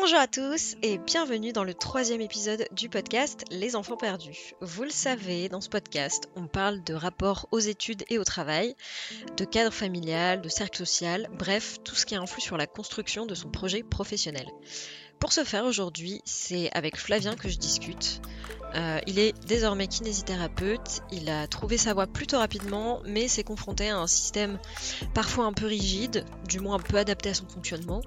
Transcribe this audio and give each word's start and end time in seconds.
Bonjour 0.00 0.18
à 0.18 0.26
tous 0.26 0.74
et 0.82 0.98
bienvenue 0.98 1.52
dans 1.52 1.62
le 1.62 1.72
troisième 1.72 2.20
épisode 2.20 2.66
du 2.72 2.88
podcast 2.88 3.44
Les 3.52 3.76
enfants 3.76 3.96
perdus. 3.96 4.52
Vous 4.60 4.82
le 4.82 4.90
savez, 4.90 5.48
dans 5.48 5.60
ce 5.60 5.68
podcast, 5.68 6.28
on 6.34 6.48
parle 6.48 6.82
de 6.82 6.94
rapport 6.94 7.46
aux 7.52 7.60
études 7.60 8.02
et 8.10 8.18
au 8.18 8.24
travail, 8.24 8.74
de 9.36 9.44
cadre 9.44 9.72
familial, 9.72 10.42
de 10.42 10.48
cercle 10.48 10.78
social, 10.78 11.28
bref, 11.38 11.78
tout 11.84 11.94
ce 11.94 12.06
qui 12.06 12.16
influe 12.16 12.40
sur 12.40 12.56
la 12.56 12.66
construction 12.66 13.24
de 13.24 13.36
son 13.36 13.50
projet 13.50 13.84
professionnel. 13.84 14.48
Pour 15.20 15.32
ce 15.32 15.44
faire 15.44 15.64
aujourd'hui, 15.64 16.22
c'est 16.24 16.72
avec 16.72 16.96
Flavien 16.96 17.36
que 17.36 17.48
je 17.48 17.56
discute. 17.56 18.20
Euh, 18.74 18.98
il 19.06 19.20
est 19.20 19.32
désormais 19.46 19.86
kinésithérapeute, 19.86 21.02
il 21.12 21.30
a 21.30 21.46
trouvé 21.46 21.78
sa 21.78 21.94
voie 21.94 22.08
plutôt 22.08 22.38
rapidement, 22.38 23.00
mais 23.06 23.28
s'est 23.28 23.44
confronté 23.44 23.90
à 23.90 23.98
un 23.98 24.08
système 24.08 24.58
parfois 25.14 25.44
un 25.44 25.52
peu 25.52 25.66
rigide, 25.66 26.24
du 26.48 26.58
moins 26.58 26.76
un 26.76 26.80
peu 26.80 26.96
adapté 26.96 27.30
à 27.30 27.34
son 27.34 27.46
fonctionnement, 27.46 28.02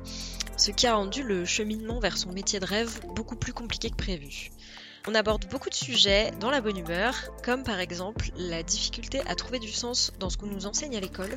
ce 0.57 0.71
qui 0.71 0.87
a 0.87 0.95
rendu 0.95 1.21
le 1.21 1.45
cheminement 1.45 1.99
vers 1.99 2.17
son 2.17 2.31
métier 2.31 2.59
de 2.59 2.65
rêve 2.65 2.99
beaucoup 3.15 3.35
plus 3.35 3.53
compliqué 3.53 3.91
que 3.91 3.95
prévu. 3.95 4.49
On 5.07 5.15
aborde 5.15 5.47
beaucoup 5.49 5.69
de 5.69 5.75
sujets 5.75 6.31
dans 6.39 6.49
la 6.49 6.59
bonne 6.59 6.77
humeur, 6.77 7.13
comme 7.45 7.63
par 7.63 7.79
exemple 7.79 8.31
la 8.35 8.63
difficulté 8.63 9.21
à 9.27 9.35
trouver 9.35 9.59
du 9.59 9.71
sens 9.71 10.11
dans 10.19 10.29
ce 10.29 10.37
qu'on 10.37 10.47
nous 10.47 10.65
enseigne 10.65 10.97
à 10.97 10.99
l'école, 10.99 11.35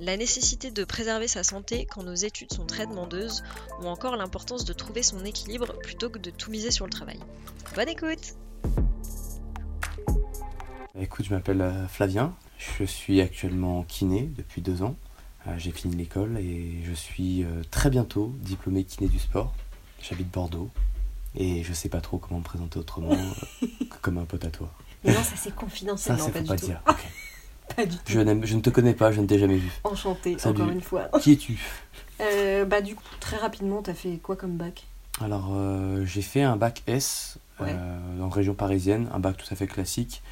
la 0.00 0.16
nécessité 0.16 0.70
de 0.70 0.84
préserver 0.84 1.28
sa 1.28 1.44
santé 1.44 1.86
quand 1.86 2.02
nos 2.02 2.14
études 2.14 2.52
sont 2.52 2.66
très 2.66 2.86
demandeuses, 2.86 3.42
ou 3.80 3.86
encore 3.86 4.16
l'importance 4.16 4.64
de 4.64 4.72
trouver 4.72 5.02
son 5.02 5.24
équilibre 5.24 5.78
plutôt 5.78 6.10
que 6.10 6.18
de 6.18 6.30
tout 6.30 6.50
miser 6.50 6.70
sur 6.70 6.84
le 6.84 6.90
travail. 6.90 7.20
Bonne 7.74 7.88
écoute 7.88 8.34
Écoute, 10.98 11.26
je 11.26 11.34
m'appelle 11.34 11.60
euh, 11.60 11.86
Flavien, 11.88 12.34
je 12.58 12.84
suis 12.84 13.20
actuellement 13.20 13.84
kiné 13.84 14.30
depuis 14.34 14.60
deux 14.60 14.82
ans. 14.82 14.96
Euh, 15.46 15.54
j'ai 15.58 15.70
fini 15.70 15.94
l'école 15.96 16.38
et 16.38 16.82
je 16.84 16.92
suis 16.92 17.44
euh, 17.44 17.62
très 17.70 17.90
bientôt 17.90 18.32
diplômé 18.40 18.84
kiné 18.84 19.08
du 19.08 19.18
sport. 19.18 19.54
J'habite 20.02 20.30
Bordeaux 20.30 20.70
et 21.36 21.62
je 21.62 21.72
sais 21.72 21.88
pas 21.88 22.00
trop 22.00 22.18
comment 22.18 22.38
me 22.40 22.44
présenter 22.44 22.78
autrement 22.78 23.16
que 23.60 23.96
comme 24.02 24.18
un 24.18 24.24
pote 24.24 24.44
à 24.44 24.50
toi. 24.50 24.70
Mais 25.04 25.12
non, 25.12 25.22
ça 25.22 25.36
c'est 25.36 25.54
confidentiel, 25.54 26.18
Ça, 26.18 26.24
c'est 26.24 26.32
pas 26.32 26.42
pas 26.42 26.56
tout. 26.56 26.66
dire. 26.66 26.82
Pas 27.74 27.84
du 27.84 27.96
tout. 27.96 28.02
Je, 28.06 28.20
ne 28.20 28.60
te 28.60 28.70
connais 28.70 28.94
pas, 28.94 29.10
je 29.10 29.20
ne 29.20 29.26
t'ai 29.26 29.40
jamais 29.40 29.56
vu. 29.56 29.70
Enchanté, 29.82 30.36
encore 30.44 30.70
une 30.70 30.80
fois. 30.80 31.10
Qui 31.20 31.32
es-tu? 31.32 31.58
Euh, 32.20 32.64
bah 32.64 32.80
du 32.80 32.94
coup, 32.94 33.02
très 33.18 33.36
rapidement, 33.36 33.82
t'as 33.82 33.92
fait 33.92 34.18
quoi 34.18 34.36
comme 34.36 34.56
bac? 34.56 34.86
Alors, 35.20 35.48
euh, 35.52 36.04
j'ai 36.06 36.22
fait 36.22 36.42
un 36.42 36.56
bac 36.56 36.82
S 36.86 37.38
Ouais. 37.58 37.70
euh, 37.70 38.20
en 38.22 38.28
région 38.28 38.54
parisienne, 38.54 39.08
un 39.12 39.18
bac 39.18 39.36
tout 39.36 39.46
à 39.50 39.56
fait 39.56 39.66
classique. 39.66 40.22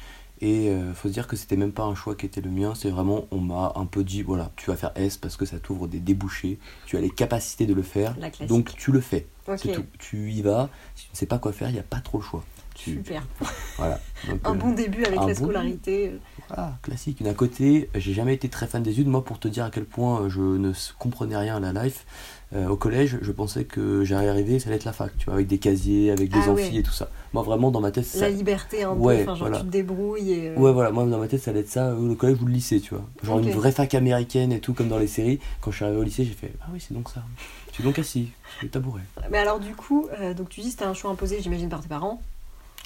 Et 0.41 0.69
euh, 0.69 0.93
faut 0.93 1.07
se 1.07 1.13
dire 1.13 1.27
que 1.27 1.35
c'était 1.35 1.55
même 1.55 1.71
pas 1.71 1.83
un 1.83 1.95
choix 1.95 2.15
qui 2.15 2.25
était 2.25 2.41
le 2.41 2.49
mien, 2.49 2.73
c'est 2.75 2.89
vraiment, 2.89 3.25
on 3.31 3.39
m'a 3.39 3.71
un 3.75 3.85
peu 3.85 4.03
dit, 4.03 4.21
voilà, 4.21 4.51
tu 4.55 4.69
vas 4.69 4.75
faire 4.75 4.91
S 4.95 5.17
parce 5.17 5.37
que 5.37 5.45
ça 5.45 5.59
t'ouvre 5.59 5.87
des 5.87 5.99
débouchés, 5.99 6.59
tu 6.85 6.97
as 6.97 7.01
les 7.01 7.09
capacités 7.09 7.65
de 7.65 7.73
le 7.73 7.83
faire, 7.83 8.15
donc 8.47 8.75
tu 8.75 8.91
le 8.91 8.99
fais. 8.99 9.27
Ok, 9.47 9.59
C'est 9.61 9.71
tout. 9.71 9.85
Tu 9.99 10.31
y 10.31 10.41
vas, 10.41 10.69
si 10.95 11.05
tu 11.05 11.11
ne 11.13 11.17
sais 11.17 11.25
pas 11.25 11.37
quoi 11.39 11.53
faire, 11.53 11.69
il 11.69 11.73
n'y 11.73 11.79
a 11.79 11.83
pas 11.83 11.99
trop 11.99 12.17
le 12.17 12.23
choix. 12.23 12.43
Tu, 12.73 12.91
super. 12.95 13.25
Voilà. 13.77 13.99
Donc, 14.27 14.39
Un 14.43 14.51
euh, 14.51 14.53
bon 14.55 14.71
début 14.71 15.05
avec 15.05 15.19
la 15.19 15.27
bon 15.27 15.35
scolarité. 15.35 16.19
voilà, 16.47 16.77
classique. 16.81 17.23
D'un 17.23 17.33
côté, 17.33 17.89
j'ai 17.95 18.13
jamais 18.13 18.33
été 18.33 18.49
très 18.49 18.67
fan 18.67 18.83
des 18.83 18.91
études. 18.91 19.07
Moi, 19.07 19.23
pour 19.23 19.39
te 19.39 19.47
dire 19.47 19.63
à 19.65 19.69
quel 19.69 19.85
point 19.85 20.21
euh, 20.21 20.29
je 20.29 20.41
ne 20.41 20.73
comprenais 20.97 21.37
rien 21.37 21.61
à 21.63 21.71
la 21.71 21.85
life, 21.85 22.05
euh, 22.53 22.67
au 22.67 22.75
collège, 22.75 23.17
je 23.21 23.31
pensais 23.31 23.63
que 23.65 24.03
j'allais 24.05 24.29
arriver, 24.29 24.59
ça 24.59 24.67
allait 24.67 24.75
être 24.77 24.85
la 24.85 24.93
fac, 24.93 25.11
tu 25.17 25.25
vois, 25.25 25.33
avec 25.33 25.47
des 25.47 25.57
casiers, 25.57 26.11
avec 26.11 26.29
des 26.29 26.39
Ah 26.45 26.51
amphis 26.51 26.73
ouais. 26.73 26.75
et 26.79 26.83
tout 26.83 26.91
ça. 26.91 27.09
Moi, 27.33 27.41
vraiment, 27.43 27.71
dans 27.71 27.81
ma 27.81 27.91
tête, 27.91 28.05
ça. 28.05 28.21
La 28.21 28.29
liberté 28.29 28.83
un 28.83 28.93
Ouais, 28.93 29.17
peu, 29.17 29.21
enfin 29.23 29.35
genre 29.35 29.47
voilà. 29.47 29.57
tu 29.59 29.65
te 29.65 29.71
débrouilles 29.71 30.31
et... 30.31 30.49
euh, 30.49 30.55
Ouais, 30.55 30.71
voilà, 30.71 30.91
moi, 30.91 31.05
dans 31.05 31.17
ma 31.17 31.27
tête, 31.27 31.41
ça 31.41 31.51
allait 31.51 31.61
être 31.61 31.69
ça, 31.69 31.87
euh, 31.89 32.07
le 32.07 32.15
collège 32.15 32.41
ou 32.41 32.45
le 32.45 32.53
lycée, 32.53 32.79
tu 32.79 32.93
vois. 32.93 33.03
Genre 33.23 33.39
une 33.39 33.49
vraie 33.51 33.71
fac 33.71 33.93
américaine 33.95 34.51
et 34.51 34.59
tout, 34.59 34.73
comme 34.73 34.87
dans 34.87 34.99
les 34.99 35.07
séries. 35.07 35.39
Quand 35.61 35.71
je 35.71 35.77
suis 35.77 35.85
arrivé 35.85 35.99
au 35.99 36.03
lycée, 36.03 36.23
j'ai 36.23 36.33
fait, 36.33 36.53
ah 36.61 36.67
oui, 36.71 36.79
c'est 36.79 36.93
donc 36.93 37.09
ça. 37.09 37.23
Je 37.69 37.73
suis 37.75 37.83
donc 37.83 37.99
assis, 37.99 38.29
sur 38.57 38.63
le 38.65 38.69
tabouret. 38.69 39.01
Mais 39.31 39.39
alors 39.39 39.59
du 39.59 39.75
coup, 39.75 40.07
euh, 40.21 40.33
donc 40.33 40.47
tu 40.49 40.61
dis 40.61 40.71
c'était 40.71 40.85
un 40.85 40.93
choix 40.93 41.11
imposé, 41.11 41.41
j'imagine, 41.41 41.67
par 41.67 41.81
tes 41.81 41.89
parents. 41.89 42.21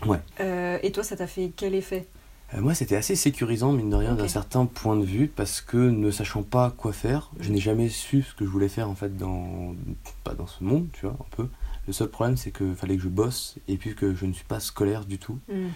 Ouais. 0.06 0.18
Euh, 0.40 0.80
et 0.82 0.92
toi, 0.92 1.04
ça 1.04 1.16
t'a 1.18 1.28
fait 1.28 1.52
quel 1.56 1.76
effet? 1.76 2.08
Moi, 2.58 2.74
c'était 2.74 2.96
assez 2.96 3.16
sécurisant, 3.16 3.72
mine 3.72 3.90
de 3.90 3.96
rien, 3.96 4.16
d'un 4.16 4.28
certain 4.28 4.66
point 4.66 4.96
de 4.96 5.06
vue, 5.06 5.28
parce 5.28 5.62
que 5.62 5.78
ne 5.78 6.10
sachant 6.12 6.42
pas 6.44 6.74
quoi 6.76 6.94
faire, 6.94 7.30
je 7.40 7.52
n'ai 7.52 7.60
jamais 7.60 7.90
su 7.90 8.24
ce 8.24 8.34
que 8.34 8.44
je 8.46 8.50
voulais 8.50 8.70
faire, 8.70 8.90
en 8.90 8.96
fait, 8.96 9.16
dans, 9.18 9.76
pas 10.24 10.34
dans 10.34 10.48
ce 10.48 10.64
monde, 10.64 10.88
tu 10.94 11.06
vois, 11.06 11.16
un 11.20 11.36
peu. 11.36 11.48
Le 11.88 11.94
seul 11.94 12.08
problème, 12.08 12.38
c'est 12.38 12.52
qu'il 12.52 12.76
fallait 12.76 12.98
que 12.98 13.04
je 13.04 13.08
bosse, 13.10 13.56
et 13.68 13.78
puis 13.78 13.94
que 13.96 14.16
je 14.16 14.26
ne 14.26 14.34
suis 14.34 14.46
pas 14.46 14.60
scolaire 14.60 15.06
du 15.06 15.18
tout. 15.20 15.38
Hmm. 15.52 15.68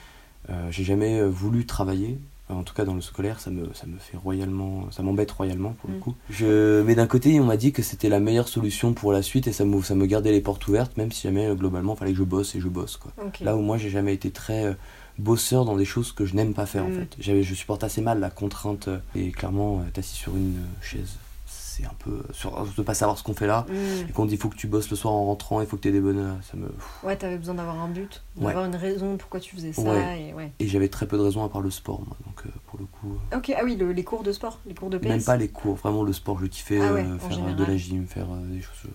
Euh, 0.50 0.68
j'ai 0.72 0.84
jamais 0.84 1.20
euh, 1.20 1.28
voulu 1.30 1.66
travailler. 1.66 2.18
En 2.50 2.64
tout 2.64 2.74
cas, 2.74 2.84
dans 2.84 2.94
le 2.94 3.02
scolaire, 3.02 3.40
ça 3.40 3.50
me, 3.52 3.74
ça 3.74 3.88
me 3.88 3.98
fait 3.98 4.18
royalement, 4.18 4.92
ça 4.92 5.02
m'embête 5.02 5.32
royalement 5.32 5.72
pour 5.80 5.90
le 5.90 5.96
Mm. 5.96 6.00
coup. 6.02 6.14
Je, 6.30 6.82
mais 6.84 6.94
d'un 6.94 7.08
côté, 7.08 7.40
on 7.40 7.46
m'a 7.46 7.56
dit 7.56 7.72
que 7.72 7.82
c'était 7.82 8.10
la 8.10 8.20
meilleure 8.20 8.50
solution 8.50 8.94
pour 8.94 9.14
la 9.14 9.22
suite 9.22 9.48
et 9.48 9.54
ça 9.54 9.64
me, 9.64 9.82
ça 9.82 9.96
me 9.96 10.06
gardait 10.06 10.32
les 10.34 10.42
portes 10.42 10.68
ouvertes, 10.68 10.98
même 10.98 11.12
si 11.12 11.22
jamais 11.24 11.48
euh, 11.48 11.56
globalement, 11.56 11.94
il 11.96 11.98
fallait 12.00 12.12
que 12.12 12.18
je 12.18 12.24
bosse 12.24 12.54
et 12.56 12.60
je 12.60 12.68
bosse 12.68 12.98
quoi. 12.98 13.12
Là 13.42 13.56
où 13.56 13.62
moi 13.62 13.78
j'ai 13.78 13.90
jamais 13.90 14.14
été 14.14 14.30
très 14.30 14.66
euh, 14.66 14.74
bosseur 15.18 15.66
dans 15.66 15.76
des 15.76 15.86
choses 15.86 16.12
que 16.12 16.26
je 16.26 16.36
n'aime 16.36 16.54
pas 16.54 16.66
faire 16.66 16.86
en 16.86 16.90
Mm. 16.90 16.94
fait. 17.00 17.16
J'avais, 17.20 17.44
je 17.44 17.54
supporte 17.56 17.84
assez 17.84 18.02
mal 18.02 18.20
la 18.20 18.30
contrainte 18.30 18.88
euh, 18.88 19.00
et 19.16 19.32
clairement 19.32 19.80
euh, 19.80 19.90
t'assis 19.94 20.16
sur 20.16 20.36
une 20.36 20.56
euh, 20.58 20.82
chaise, 20.84 21.18
c'est 21.46 21.86
un 21.86 21.94
peu 22.00 22.12
euh, 22.12 22.24
sur 22.34 22.66
de 22.78 22.82
pas 22.84 22.94
savoir 22.94 23.18
ce 23.18 23.24
qu'on 23.24 23.34
fait 23.34 23.48
là. 23.48 23.66
Hmm. 23.70 24.08
Et 24.10 24.12
qu'on 24.12 24.26
dit 24.26 24.38
faut 24.38 24.50
que 24.50 24.56
tu 24.56 24.68
bosses 24.68 24.90
le 24.92 24.96
soir 24.96 25.14
en 25.14 25.26
rentrant, 25.26 25.60
il 25.62 25.68
faut 25.68 25.76
que 25.78 25.82
tu 25.82 25.88
aies 25.88 25.92
des 25.92 26.02
bonnes 26.02 26.38
ça 26.44 26.56
me 26.56 26.68
Ouais, 27.04 27.16
t'avais 27.16 27.38
besoin 27.38 27.56
d'avoir 27.56 27.80
un 27.82 27.88
but, 27.88 28.22
Ouais. 28.38 28.48
d'avoir 28.48 28.66
une 28.66 28.76
raison 28.76 29.18
pourquoi 29.18 29.40
tu 29.40 29.56
faisais 29.56 29.74
ça. 29.74 29.82
Ouais. 29.82 30.30
Et 30.30 30.34
ouais. 30.36 30.52
et 30.60 30.68
j'avais 30.68 30.88
très 30.90 31.08
peu 31.08 31.18
de 31.18 31.24
raisons 31.24 31.44
à 31.44 31.50
part 31.50 31.62
le 31.62 31.72
sport 31.72 32.02
moi. 32.06 32.16
Donc 32.28 32.44
euh, 32.46 32.50
pour 32.68 32.80
le 32.80 32.86
coup 32.86 33.18
euh, 33.34 33.38
Ok, 33.38 33.52
ah 33.58 33.62
oui, 33.64 33.76
le- 33.76 33.92
les 33.92 34.04
cours 34.04 34.22
de 34.24 34.32
sport, 34.32 34.60
les 34.68 34.76
cours 34.76 34.90
de 34.92 34.98
PS. 35.00 35.08
même 35.08 35.24
pas 35.24 35.38
les 35.38 35.48
cours, 35.50 35.76
vraiment 35.76 36.04
le 36.04 36.14
sport, 36.14 36.40
je 36.40 36.46
kiffais 36.46 36.80
Ah 36.80 36.96
faire 37.28 37.56
de 37.56 37.64
la 37.66 37.78
gym, 37.78 38.06
faire 38.08 38.28
des 38.28 38.62
choses 38.62 38.92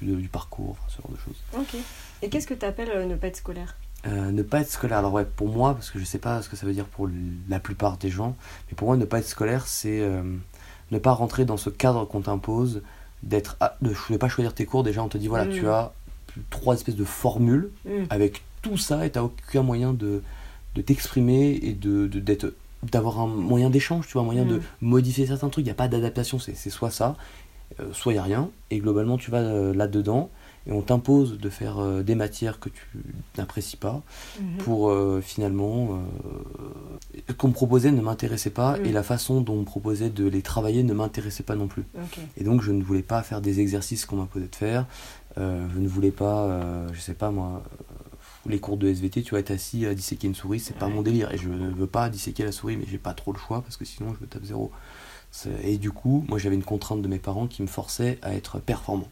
du 0.00 0.28
parcours, 0.28 0.70
enfin, 0.78 0.82
ce 0.88 1.02
genre 1.02 1.10
de 1.10 1.18
choses. 1.18 1.42
Ok. 1.58 1.80
Et 2.22 2.28
qu'est-ce 2.30 2.46
que 2.46 2.54
t'appelles 2.54 2.90
euh, 2.90 3.04
ne 3.06 3.16
pas 3.16 3.26
être 3.26 3.36
scolaire? 3.36 3.76
Euh, 4.06 4.30
ne 4.30 4.42
pas 4.42 4.60
être 4.60 4.70
scolaire, 4.70 4.98
alors 4.98 5.12
ouais, 5.14 5.24
pour 5.24 5.48
moi, 5.48 5.72
parce 5.74 5.90
que 5.90 5.98
je 5.98 6.04
sais 6.04 6.18
pas 6.18 6.42
ce 6.42 6.48
que 6.50 6.56
ça 6.56 6.66
veut 6.66 6.74
dire 6.74 6.84
pour 6.84 7.08
la 7.48 7.58
plupart 7.58 7.96
des 7.96 8.10
gens, 8.10 8.36
mais 8.68 8.74
pour 8.74 8.88
moi, 8.88 8.96
ne 8.98 9.04
pas 9.06 9.18
être 9.18 9.26
scolaire, 9.28 9.66
c'est 9.66 10.00
euh, 10.00 10.22
ne 10.90 10.98
pas 10.98 11.12
rentrer 11.12 11.44
dans 11.46 11.56
ce 11.56 11.70
cadre 11.70 12.04
qu'on 12.04 12.20
t'impose, 12.20 12.82
d'être, 13.22 13.56
de 13.80 13.94
ne 14.10 14.16
pas 14.18 14.28
choisir 14.28 14.52
tes 14.52 14.66
cours. 14.66 14.82
Déjà, 14.82 15.02
on 15.02 15.08
te 15.08 15.16
dit, 15.16 15.28
voilà, 15.28 15.46
Mm. 15.46 15.50
tu 15.52 15.68
as 15.68 15.92
trois 16.50 16.74
espèces 16.74 16.96
de 16.96 17.04
formules 17.04 17.70
Hmm. 17.86 18.04
avec 18.10 18.42
tout 18.60 18.76
ça 18.76 19.06
et 19.06 19.10
tu 19.10 19.18
aucun 19.18 19.62
moyen 19.62 19.92
de, 19.94 20.22
de 20.74 20.82
t'exprimer 20.82 21.58
et 21.62 21.72
de, 21.72 22.06
d'être 22.08 22.52
d'avoir 22.82 23.20
un 23.20 23.26
moyen 23.26 23.70
d'échange, 23.70 24.06
tu 24.06 24.12
vois, 24.14 24.22
un 24.22 24.26
moyen 24.26 24.44
de 24.44 24.56
Mm. 24.56 24.62
modifier 24.82 25.26
certains 25.26 25.48
trucs. 25.48 25.62
Il 25.64 25.68
n'y 25.68 25.72
a 25.72 25.74
pas 25.74 25.88
d'adaptation, 25.88 26.38
c'est, 26.38 26.54
c'est 26.54 26.68
soit 26.68 26.90
ça, 26.90 27.16
euh, 27.80 27.84
soit 27.94 28.12
il 28.12 28.16
n'y 28.16 28.20
a 28.20 28.24
rien. 28.24 28.50
Et 28.70 28.78
globalement, 28.80 29.16
tu 29.16 29.30
vas 29.30 29.40
là-dedans 29.72 30.28
et 30.66 30.72
on 30.72 30.80
t'impose 30.82 31.38
de 31.38 31.50
faire 31.50 31.78
euh, 31.78 32.02
des 32.02 32.14
matières 32.14 32.58
que 32.58 32.68
tu 32.70 32.82
n'apprécies 33.38 33.76
pas 33.76 34.02
Mhm. 34.40 34.56
pour 34.58 34.90
euh, 34.90 35.20
finalement 35.20 35.88
euh, 35.92 37.18
ce 37.28 37.32
qu'on 37.34 37.48
me 37.48 37.52
proposait 37.52 37.90
ne 37.92 38.00
m'intéressait 38.00 38.50
pas 38.50 38.78
Mm. 38.78 38.86
et 38.86 38.92
la 38.92 39.02
façon 39.02 39.40
dont 39.40 39.54
on 39.54 39.60
me 39.60 39.64
proposait 39.64 40.10
de 40.10 40.26
les 40.26 40.42
travailler 40.42 40.82
ne 40.82 40.94
m'intéressait 40.94 41.42
pas 41.42 41.54
non 41.56 41.66
plus. 41.68 41.84
Et 42.36 42.44
donc 42.44 42.62
je 42.62 42.72
ne 42.72 42.82
voulais 42.82 43.02
pas 43.02 43.22
faire 43.22 43.40
des 43.40 43.60
exercices 43.60 44.06
qu'on 44.06 44.16
m'imposait 44.16 44.48
de 44.48 44.56
faire. 44.56 44.86
Je 45.36 45.78
ne 45.78 45.88
voulais 45.88 46.12
pas, 46.12 46.86
je 46.92 47.00
sais 47.00 47.14
pas 47.14 47.30
moi, 47.30 47.62
les 48.46 48.58
cours 48.60 48.76
de 48.76 48.86
SVT, 48.88 49.22
tu 49.22 49.30
vois, 49.30 49.40
être 49.40 49.50
assis 49.50 49.84
à 49.86 49.94
disséquer 49.94 50.28
une 50.28 50.34
souris, 50.34 50.60
c'est 50.60 50.76
pas 50.76 50.88
mon 50.88 51.02
délire. 51.02 51.32
Et 51.32 51.38
je 51.38 51.48
ne 51.48 51.70
veux 51.70 51.86
pas 51.86 52.08
disséquer 52.08 52.44
la 52.44 52.52
souris, 52.52 52.76
mais 52.76 52.84
j'ai 52.88 52.98
pas 52.98 53.14
trop 53.14 53.32
le 53.32 53.38
choix 53.38 53.60
parce 53.62 53.76
que 53.76 53.84
sinon 53.84 54.14
je 54.18 54.24
me 54.24 54.28
tape 54.28 54.44
zéro. 54.44 54.70
Et 55.64 55.78
du 55.78 55.90
coup, 55.90 56.24
moi 56.28 56.38
j'avais 56.38 56.54
une 56.54 56.62
contrainte 56.64 57.02
de 57.02 57.08
mes 57.08 57.18
parents 57.18 57.48
qui 57.48 57.62
me 57.62 57.66
forçait 57.66 58.18
à 58.22 58.34
être 58.34 58.60
performant. 58.60 59.08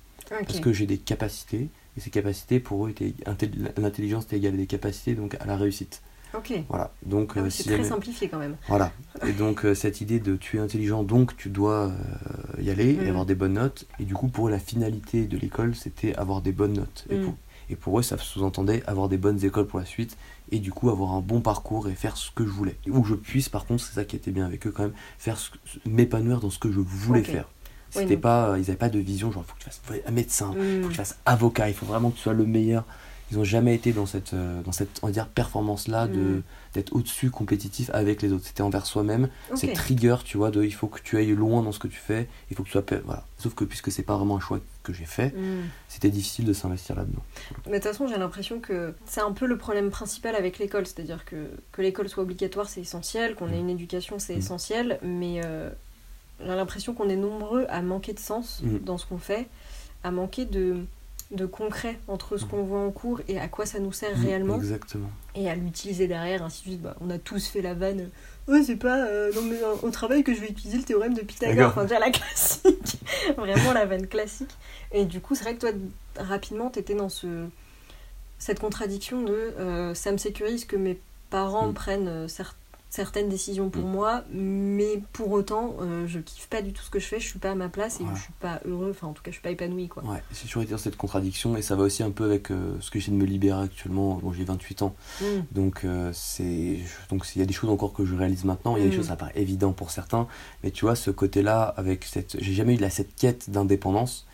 Parce 0.47 0.61
que 0.61 0.73
j'ai 0.73 0.87
des 0.87 0.99
capacités, 0.99 1.69
et 1.97 2.01
ces 2.01 2.11
capacités 2.11 2.61
pour 2.61 2.87
eux, 2.87 2.91
étaient, 2.91 3.15
intelli- 3.27 3.71
l'intelligence 3.77 4.25
était 4.25 4.37
égale 4.39 4.55
à 4.55 4.57
des 4.57 4.67
capacités, 4.67 5.15
donc 5.15 5.35
à 5.41 5.45
la 5.47 5.57
réussite. 5.57 6.03
Ok. 6.35 6.55
Voilà. 6.71 6.91
Donc, 7.05 7.33
Ah 7.37 7.41
euh, 7.41 7.51
si 7.51 7.59
c'est 7.59 7.65
très 7.65 7.77
jamais- 7.77 7.89
simplifié 7.89 8.29
quand 8.29 8.39
même. 8.39 8.57
voilà. 8.67 8.91
Et 9.27 9.33
donc 9.33 9.67
euh, 9.67 9.75
cette 9.75 10.01
idée 10.01 10.19
de 10.19 10.37
tu 10.37 10.57
es 10.57 10.61
intelligent, 10.61 11.03
donc 11.03 11.37
tu 11.37 11.51
dois 11.51 11.91
euh, 11.91 12.63
y 12.63 12.71
aller 12.71 12.91
et 12.95 12.97
Mhm. 13.03 13.09
avoir 13.09 13.27
des 13.27 13.35
bonnes 13.35 13.53
notes. 13.53 13.87
Et 14.01 14.05
du 14.05 14.15
coup 14.15 14.29
pour 14.29 14.49
eux 14.49 14.51
la 14.51 14.59
finalité 14.59 15.27
de 15.27 15.37
l'école 15.37 15.75
c'était 15.75 16.15
avoir 16.15 16.41
des 16.41 16.53
bonnes 16.53 16.73
notes. 16.73 17.05
Et, 17.11 17.17
pour, 17.19 17.35
et 17.69 17.77
pour 17.77 17.99
eux 17.99 18.03
ça 18.03 18.17
sous-entendait 18.17 18.83
avoir 18.87 19.11
des 19.11 19.19
bonnes 19.19 19.45
écoles 19.45 19.67
pour 19.67 19.79
la 19.79 19.85
suite 19.85 20.17
et 20.51 20.59
du 20.59 20.73
coup 20.73 20.89
avoir 20.89 21.13
un 21.13 21.21
bon 21.21 21.43
parcours 21.43 21.87
et 21.91 21.95
faire 21.95 22.17
ce 22.17 22.31
que 22.31 22.45
je 22.47 22.51
voulais. 22.51 22.77
Où 22.89 23.05
je 23.05 23.15
puisse 23.15 23.51
par 23.51 23.67
contre, 23.67 23.85
c'est 23.85 23.93
ça 23.95 24.07
qui 24.07 24.17
était 24.17 24.31
bien 24.31 24.47
avec 24.47 24.67
eux 24.67 24.71
quand 24.71 24.85
même, 24.85 24.95
faire 25.19 25.39
m'épanouir 25.85 26.41
dans 26.41 26.49
ce 26.51 26.59
que 26.59 26.73
je 26.73 26.81
voulais 26.81 27.23
faire. 27.25 27.47
C'était 28.01 28.17
pas, 28.17 28.49
euh, 28.51 28.59
ils 28.59 28.63
avaient 28.71 28.77
pas 28.77 28.89
de 28.89 28.99
vision 28.99 29.31
genre 29.31 29.45
faut 29.45 29.55
que 29.55 29.59
tu 29.61 29.65
fasses 29.67 29.81
un 30.07 30.11
médecin, 30.11 30.53
faut 30.53 30.59
Hmm. 30.59 30.83
que 30.83 30.89
tu 30.89 30.95
fasses 30.95 31.19
avocat, 31.27 31.69
il 31.69 31.75
faut 31.75 31.87
vraiment 31.87 32.11
que 32.11 32.17
tu 32.17 32.23
sois 32.23 32.33
le 32.35 32.47
meilleur. 32.47 32.85
Ils 33.31 33.39
ont 33.39 33.45
jamais 33.45 33.75
été 33.75 33.93
dans 33.95 34.05
cette, 34.05 34.35
euh, 34.35 34.61
dans 34.61 34.73
cette 34.73 34.99
on 35.03 35.07
va 35.07 35.13
dire, 35.13 35.27
performance-là 35.27 36.07
de 36.07 36.19
Mm. 36.19 36.43
d'être 36.75 36.95
au-dessus 36.95 37.31
compétitif 37.31 37.89
avec 37.95 38.21
les 38.21 38.31
autres. 38.33 38.45
C'était 38.47 38.63
envers 38.63 38.85
soi-même. 38.85 39.31
Ok. 39.51 39.57
Cette 39.59 39.79
rigueur, 39.79 40.23
tu 40.23 40.37
vois, 40.37 40.51
de 40.51 40.63
il 40.63 40.71
faut 40.75 40.87
que 40.87 41.01
tu 41.01 41.17
ailles 41.17 41.33
loin 41.35 41.63
dans 41.63 41.73
ce 41.73 41.79
que 41.79 41.89
tu 41.89 41.97
fais, 41.99 42.29
il 42.51 42.57
faut 42.57 42.63
que 42.63 42.69
tu 42.69 42.73
sois. 42.73 42.85
Voilà. 43.07 43.25
Sauf 43.39 43.55
que 43.55 43.65
puisque 43.65 43.91
c'est 43.91 44.03
pas 44.03 44.17
vraiment 44.19 44.37
un 44.37 44.41
choix 44.41 44.61
que 44.83 44.93
j'ai 44.93 45.07
fait, 45.07 45.35
Hmm. 45.35 45.63
c'était 45.89 46.11
difficile 46.11 46.45
de 46.45 46.53
s'investir 46.53 46.95
là-dedans. 46.95 47.23
Mais 47.67 47.73
de 47.73 47.77
toute 47.77 47.85
façon, 47.93 48.07
j'ai 48.07 48.19
l'impression 48.19 48.61
que 48.61 48.93
c'est 49.07 49.23
un 49.23 49.33
peu 49.33 49.47
le 49.47 49.57
problème 49.57 49.89
principal 49.91 50.35
avec 50.37 50.59
l'école. 50.59 50.87
C'est-à-dire 50.87 51.25
que, 51.25 51.49
que 51.73 51.81
l'école 51.81 52.11
soit 52.11 52.23
obligatoire, 52.25 52.69
c'est 52.69 52.83
essentiel, 52.83 53.35
qu'on 53.35 53.51
ait 53.51 53.59
une 53.59 53.71
éducation, 53.71 54.19
c'est 54.19 54.35
essentiel, 54.35 54.99
mais 55.03 55.41
euh, 55.43 55.71
j'ai 56.41 56.47
l'impression 56.49 56.95
qu'on 56.95 57.09
est 57.09 57.17
nombreux 57.17 57.67
à 57.69 57.83
manquer 57.83 58.13
de 58.13 58.19
sens 58.21 58.61
Mm. 58.63 58.79
dans 58.81 58.99
ce 58.99 59.07
qu'on 59.07 59.19
fait, 59.19 59.49
à 60.05 60.11
manquer 60.11 60.45
de, 60.45 60.77
de 61.31 61.47
concret 61.47 61.99
entre 62.09 62.37
ce 62.37 62.45
qu'on 62.45 62.63
voit 62.65 62.81
en 62.81 62.91
cours 62.91 63.21
et 63.29 63.39
à 63.39 63.49
quoi 63.49 63.65
ça 63.67 63.79
nous 63.79 63.93
sert 63.93 64.17
Mm, 64.19 64.25
réellement 64.25 64.57
Exactement. 64.57 65.11
et 65.35 65.49
à 65.49 65.55
l'utiliser 65.55 66.07
derrière, 66.09 66.43
ainsi 66.43 66.63
de 66.65 66.69
suite. 66.71 66.83
Bah, 66.83 66.97
on 67.01 67.11
a 67.11 67.19
tous 67.19 67.47
fait 67.47 67.63
la 67.63 67.75
vanne. 67.75 68.11
Ouais, 68.49 68.63
c'est 68.65 68.75
pas 68.77 69.05
euh, 69.07 69.33
dans 69.33 69.43
mes- 69.43 69.61
au 69.83 69.91
travail 69.91 70.25
que 70.25 70.35
je 70.35 70.41
vais 70.41 70.49
utiliser 70.49 70.79
le 70.79 70.83
théorème 70.85 71.15
de 71.15 71.21
Pythagore. 71.23 71.69
Enfin, 71.71 71.83
déjà 71.85 72.01
la 72.01 72.11
classique. 72.11 72.97
Vraiment 73.37 73.73
la 73.73 73.87
vanne 73.87 74.09
classique. 74.09 74.51
Et 74.91 75.05
du 75.05 75.21
coup, 75.21 75.37
c'est 75.37 75.45
vrai 75.45 75.55
que 75.55 75.61
toi, 75.61 75.71
rapidement, 76.19 76.69
t'étais 76.69 76.95
dans 76.97 77.09
ce, 77.09 77.47
cette 78.41 78.59
contradiction 78.59 79.23
de 79.23 79.33
euh, 79.33 79.95
ça 79.95 80.11
me 80.11 80.17
sécurise 80.19 80.65
que 80.65 80.75
mes 80.77 80.99
parents 81.31 81.69
Mm. 81.69 81.75
prennent 81.75 82.09
euh, 82.09 82.27
cer- 82.27 82.55
certaines 82.93 83.31
décisions 83.31 83.71
pour 83.71 83.85
Mm. 83.87 83.91
moi, 83.91 84.23
mais 84.31 85.01
pour 85.15 85.33
autant, 85.33 85.77
euh, 85.81 86.07
je 86.07 86.19
kiffe 86.19 86.47
pas 86.49 86.61
du 86.61 86.75
tout 86.75 86.83
ce 86.83 86.91
que 86.91 86.99
je 87.01 87.07
fais, 87.07 87.19
je 87.19 87.27
suis 87.27 87.39
pas 87.39 87.53
à 87.53 87.55
ma 87.55 87.71
place 87.71 88.01
et 88.01 88.03
Voilà. 88.03 88.19
je 88.19 88.23
suis 88.23 88.33
pas 88.39 88.61
heureux. 88.67 88.91
Enfin, 88.91 89.07
en 89.07 89.13
tout 89.15 89.23
cas, 89.23 89.31
je 89.31 89.37
suis 89.37 89.43
pas 89.43 89.51
épanoui, 89.51 89.89
quoi. 89.89 90.05
Ouais, 90.05 90.23
toujours 90.43 90.63
été 90.63 90.73
dans 90.73 90.79
cette 90.79 90.99
contradiction 90.99 91.57
et 91.57 91.63
ça 91.63 91.75
va 91.75 91.85
aussi 91.85 92.03
un 92.03 92.11
peu 92.11 92.25
avec 92.27 92.51
euh, 92.51 92.77
ce 92.81 92.91
que 92.91 92.99
j'essaie 92.99 93.11
de 93.13 93.17
me 93.17 93.25
libérer 93.25 93.63
actuellement. 93.63 94.17
Bon, 94.23 94.31
j'ai 94.35 94.45
28 94.45 94.83
ans, 94.83 94.95
Mm. 95.23 95.25
donc 95.53 95.85
euh, 95.85 96.11
c'est 96.13 96.81
donc 97.09 97.25
il 97.35 97.39
y 97.39 97.43
a 97.43 97.47
des 97.47 97.55
choses 97.55 97.71
encore 97.71 97.95
que 97.95 98.05
je 98.05 98.15
réalise 98.15 98.45
maintenant. 98.45 98.77
Il 98.77 98.83
y 98.83 98.87
a 98.87 98.89
des 98.91 98.95
Mm. 98.95 98.99
choses 98.99 99.09
ça 99.09 99.17
paraît 99.17 99.33
évident 99.37 99.73
pour 99.73 99.91
certains, 99.91 100.27
mais 100.63 100.71
tu 100.71 100.85
vois 100.85 100.95
ce 100.95 101.11
côté-là 101.11 101.63
avec 101.63 102.05
cette, 102.05 102.37
j'ai 102.43 102.53
jamais 102.53 102.75
eu 102.75 102.79
la, 102.79 102.91
cette 102.91 103.17
quête 103.17 103.49
d'indépendance. 103.49 104.27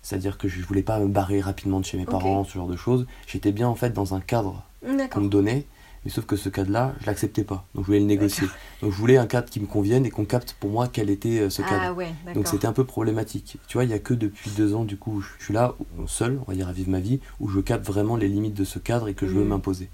C'est-à-dire 0.00 0.38
que 0.38 0.48
je 0.48 0.62
voulais 0.62 0.82
pas 0.84 1.00
me 1.00 1.08
barrer 1.08 1.40
rapidement 1.40 1.80
de 1.80 1.84
chez 1.84 1.98
mes 1.98 2.06
parents, 2.06 2.44
ce 2.44 2.54
genre 2.54 2.68
de 2.68 2.76
choses. 2.76 3.06
J'étais 3.26 3.52
bien 3.52 3.68
en 3.68 3.74
fait 3.74 3.90
dans 3.92 4.14
un 4.14 4.20
cadre 4.20 4.62
qu'on 5.10 5.20
me 5.20 5.28
donnait, 5.28 5.66
mais 6.06 6.12
sauf 6.12 6.24
que 6.24 6.36
ce 6.36 6.48
cadre-là, 6.48 6.94
je 7.00 7.06
l'acceptais 7.06 7.42
pas. 7.42 7.66
Donc 7.74 7.82
je 7.82 7.86
voulais 7.88 7.98
le 7.98 8.04
négocier. 8.06 8.46
Donc 8.80 8.92
je 8.92 8.96
voulais 8.96 9.16
un 9.16 9.26
cadre 9.26 9.50
qui 9.50 9.58
me 9.58 9.66
convienne 9.66 10.06
et 10.06 10.10
qu'on 10.10 10.24
capte 10.24 10.52
pour 10.60 10.70
moi 10.70 10.86
quel 10.86 11.10
était 11.10 11.40
euh, 11.40 11.50
ce 11.50 11.62
cadre. 11.62 11.82
Ah 11.82 11.92
ouais, 11.92 12.14
d'accord. 12.24 12.34
Donc 12.44 12.46
c'était 12.46 12.68
un 12.68 12.72
peu 12.72 12.84
problématique. 12.84 13.58
Tu 13.66 13.76
vois, 13.76 13.82
il 13.82 13.90
y 13.90 13.92
a 13.92 13.98
que 13.98 14.14
depuis 14.14 14.50
deux 14.52 14.72
ans, 14.76 14.84
du 14.84 14.96
coup, 14.96 15.20
je 15.20 15.44
suis 15.44 15.52
là, 15.52 15.74
seul, 16.06 16.38
on 16.46 16.50
va 16.52 16.54
dire, 16.54 16.68
à 16.68 16.72
vivre 16.72 16.90
ma 16.90 17.00
vie, 17.00 17.18
où 17.40 17.48
je 17.48 17.58
capte 17.58 17.84
vraiment 17.84 18.14
les 18.14 18.28
limites 18.28 18.54
de 18.54 18.62
ce 18.62 18.78
cadre 18.78 19.08
et 19.08 19.14
que 19.14 19.26
je 19.26 19.32
veux 19.34 19.42
Mm. 19.44 19.48
m'imposer. 19.48 19.90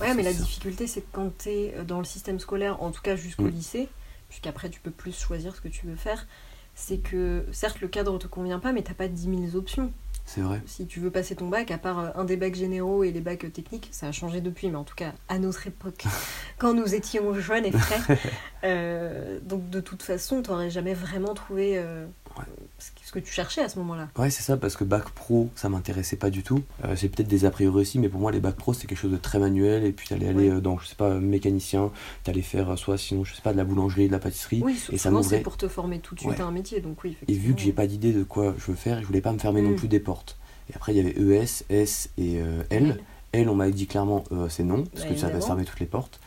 Ouais, 0.00 0.08
Ça, 0.08 0.14
mais 0.14 0.24
la 0.24 0.32
ça. 0.32 0.42
difficulté, 0.42 0.88
c'est 0.88 1.02
que 1.02 1.06
quand 1.12 1.30
tu 1.38 1.48
es 1.50 1.74
dans 1.86 1.98
le 2.00 2.04
système 2.04 2.40
scolaire, 2.40 2.82
en 2.82 2.90
tout 2.90 3.00
cas 3.02 3.14
jusqu'au 3.14 3.44
Mm. 3.44 3.50
lycée, 3.50 3.88
puisqu'après 4.28 4.68
tu 4.68 4.80
peux 4.80 4.90
plus 4.90 5.16
choisir 5.16 5.54
ce 5.54 5.60
que 5.60 5.68
tu 5.68 5.86
veux 5.86 5.94
faire, 5.94 6.26
c'est 6.74 6.98
que 6.98 7.46
certes 7.52 7.80
le 7.80 7.86
cadre 7.88 8.18
te 8.18 8.26
convient 8.26 8.58
pas, 8.58 8.72
mais 8.72 8.82
t'as 8.82 8.94
pas 8.94 9.06
10 9.08 9.22
000 9.50 9.54
options. 9.56 9.92
C'est 10.28 10.40
vrai. 10.40 10.60
Si 10.66 10.86
tu 10.86 10.98
veux 11.00 11.10
passer 11.12 11.36
ton 11.36 11.48
bac, 11.48 11.70
à 11.70 11.78
part 11.78 11.98
euh, 12.00 12.08
un 12.16 12.24
des 12.24 12.36
bacs 12.36 12.56
généraux 12.56 13.04
et 13.04 13.12
les 13.12 13.20
bacs 13.20 13.50
techniques, 13.52 13.88
ça 13.92 14.08
a 14.08 14.12
changé 14.12 14.40
depuis, 14.40 14.68
mais 14.68 14.76
en 14.76 14.82
tout 14.84 14.96
cas 14.96 15.12
à 15.28 15.38
notre 15.38 15.66
époque, 15.68 16.04
quand 16.58 16.74
nous 16.74 16.94
étions 16.96 17.32
jeunes 17.34 17.64
et 17.64 17.70
frais. 17.72 18.18
euh, 18.64 19.38
donc 19.42 19.70
de 19.70 19.80
toute 19.80 20.02
façon, 20.02 20.42
t'aurais 20.42 20.68
jamais 20.70 20.94
vraiment 20.94 21.32
trouvé 21.34 21.78
euh, 21.78 22.06
Ouais. 22.36 22.44
ce 22.78 22.90
que- 22.90 22.95
ce 23.06 23.12
que 23.12 23.20
tu 23.20 23.32
cherchais 23.32 23.62
à 23.62 23.68
ce 23.68 23.78
moment-là. 23.78 24.08
Ouais, 24.18 24.30
c'est 24.30 24.42
ça, 24.42 24.56
parce 24.56 24.76
que 24.76 24.82
bac 24.82 25.08
pro, 25.10 25.48
ça 25.54 25.68
m'intéressait 25.68 26.16
pas 26.16 26.28
du 26.28 26.42
tout. 26.42 26.64
Euh, 26.84 26.96
c'est 26.96 27.08
peut-être 27.08 27.28
des 27.28 27.44
a 27.44 27.50
priori 27.52 27.80
aussi, 27.82 28.00
mais 28.00 28.08
pour 28.08 28.20
moi, 28.20 28.32
les 28.32 28.40
bacs 28.40 28.56
pro, 28.56 28.74
c'était 28.74 28.88
quelque 28.88 28.98
chose 28.98 29.12
de 29.12 29.16
très 29.16 29.38
manuel. 29.38 29.84
Et 29.84 29.92
puis, 29.92 30.08
t'allais 30.08 30.26
aller 30.28 30.50
euh, 30.50 30.60
dans, 30.60 30.76
je 30.78 30.88
sais 30.88 30.96
pas, 30.96 31.14
mécanicien, 31.14 31.92
t'allais 32.24 32.42
faire 32.42 32.70
euh, 32.70 32.76
soit, 32.76 32.98
sinon, 32.98 33.22
je 33.22 33.32
sais 33.32 33.42
pas, 33.42 33.52
de 33.52 33.58
la 33.58 33.64
boulangerie, 33.64 34.08
de 34.08 34.12
la 34.12 34.18
pâtisserie. 34.18 34.60
Oui, 34.64 34.76
et 34.90 34.98
ça 34.98 35.10
c'est 35.22 35.38
pour 35.38 35.56
te 35.56 35.68
former 35.68 36.00
tout 36.00 36.16
de 36.16 36.20
suite 36.20 36.32
Ouais. 36.32 36.40
à 36.40 36.46
un 36.46 36.50
métier, 36.50 36.80
donc 36.80 37.04
oui, 37.04 37.16
Et 37.28 37.34
vu 37.34 37.54
que 37.54 37.60
j'ai 37.60 37.72
pas 37.72 37.86
d'idée 37.86 38.12
de 38.12 38.24
quoi 38.24 38.56
je 38.58 38.66
veux 38.72 38.76
faire, 38.76 39.00
je 39.00 39.06
voulais 39.06 39.20
pas 39.20 39.32
me 39.32 39.38
fermer 39.38 39.62
non 39.62 39.70
Mm. 39.70 39.76
plus 39.76 39.88
des 39.88 40.00
portes. 40.00 40.36
Et 40.68 40.74
après, 40.74 40.92
il 40.92 40.96
y 40.96 41.00
avait 41.00 41.14
ES, 41.44 41.62
S 41.70 42.10
et 42.18 42.40
euh, 42.40 42.64
L. 42.70 42.98
L, 43.32 43.48
on 43.48 43.54
m'a 43.54 43.70
dit 43.70 43.86
clairement, 43.86 44.24
euh, 44.32 44.48
c'est 44.48 44.64
non, 44.64 44.82
parce 44.82 45.04
Bah, 45.06 45.12
que 45.14 45.20
ça 45.20 45.28
va 45.28 45.40
fermer 45.40 45.64
toutes 45.64 45.78
les 45.78 45.86
portes. 45.86 46.18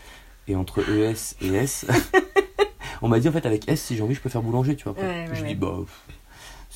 Et 0.47 0.55
entre 0.55 0.79
ES 0.89 1.35
et 1.41 1.53
S, 1.55 1.85
on 3.01 3.09
m'a 3.09 3.19
dit 3.19 3.27
en 3.27 3.31
fait, 3.33 3.45
avec 3.45 3.67
S, 3.69 3.81
si 3.81 3.97
j'ai 3.97 4.01
envie, 4.03 4.15
je 4.15 4.21
peux 4.21 4.29
faire 4.29 4.41
boulanger, 4.43 4.75
tu 4.77 4.85
vois. 4.85 4.93
après. 4.93 5.03
Ouais, 5.05 5.29
ouais, 5.29 5.35
je 5.35 5.41
ouais. 5.41 5.47
dis, 5.49 5.55
bah, 5.55 5.75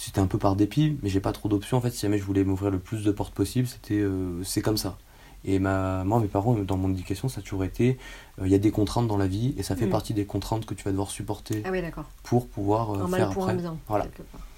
c'était 0.06 0.20
un 0.20 0.28
peu 0.28 0.38
par 0.38 0.56
dépit, 0.56 0.98
mais 1.02 1.10
j'ai 1.10 1.20
pas 1.20 1.32
trop 1.32 1.48
d'options. 1.50 1.78
En 1.78 1.82
fait, 1.82 1.92
si 1.92 2.02
jamais 2.02 2.18
je 2.18 2.24
voulais 2.24 2.44
m'ouvrir 2.44 2.72
le 2.72 2.80
plus 2.80 3.04
de 3.04 3.12
portes 3.12 3.34
possible, 3.34 3.68
c'était 3.68 4.00
euh, 4.00 4.44
c'est 4.44 4.62
comme 4.62 4.78
ça. 4.78 4.98
Et 5.46 5.60
ma, 5.60 6.04
moi, 6.06 6.20
mes 6.22 6.28
parents, 6.28 6.54
dans 6.54 6.78
mon 6.78 6.90
éducation, 6.92 7.28
ça 7.28 7.40
a 7.40 7.44
toujours 7.44 7.64
été 7.66 7.98
euh, 8.40 8.46
il 8.46 8.52
y 8.52 8.56
a 8.56 8.60
des 8.60 8.72
contraintes 8.72 9.08
dans 9.08 9.18
la 9.18 9.28
vie, 9.28 9.54
et 9.58 9.64
ça 9.64 9.76
fait 9.76 9.88
Mm. 9.88 9.90
partie 9.92 10.14
des 10.14 10.26
contraintes 10.26 10.66
que 10.66 10.74
tu 10.74 10.84
vas 10.84 10.92
devoir 10.92 11.10
supporter 11.10 11.62
Ah 11.66 11.70
oui, 11.72 11.82
pour 12.24 12.48
pouvoir 12.48 12.92
euh, 12.92 13.04
Un 13.04 13.08
faire 13.08 13.28
mal 13.28 13.30
pour 13.34 13.44
après. 13.44 13.54
un 13.54 13.58
bien, 13.58 13.78
Voilà. 13.88 14.08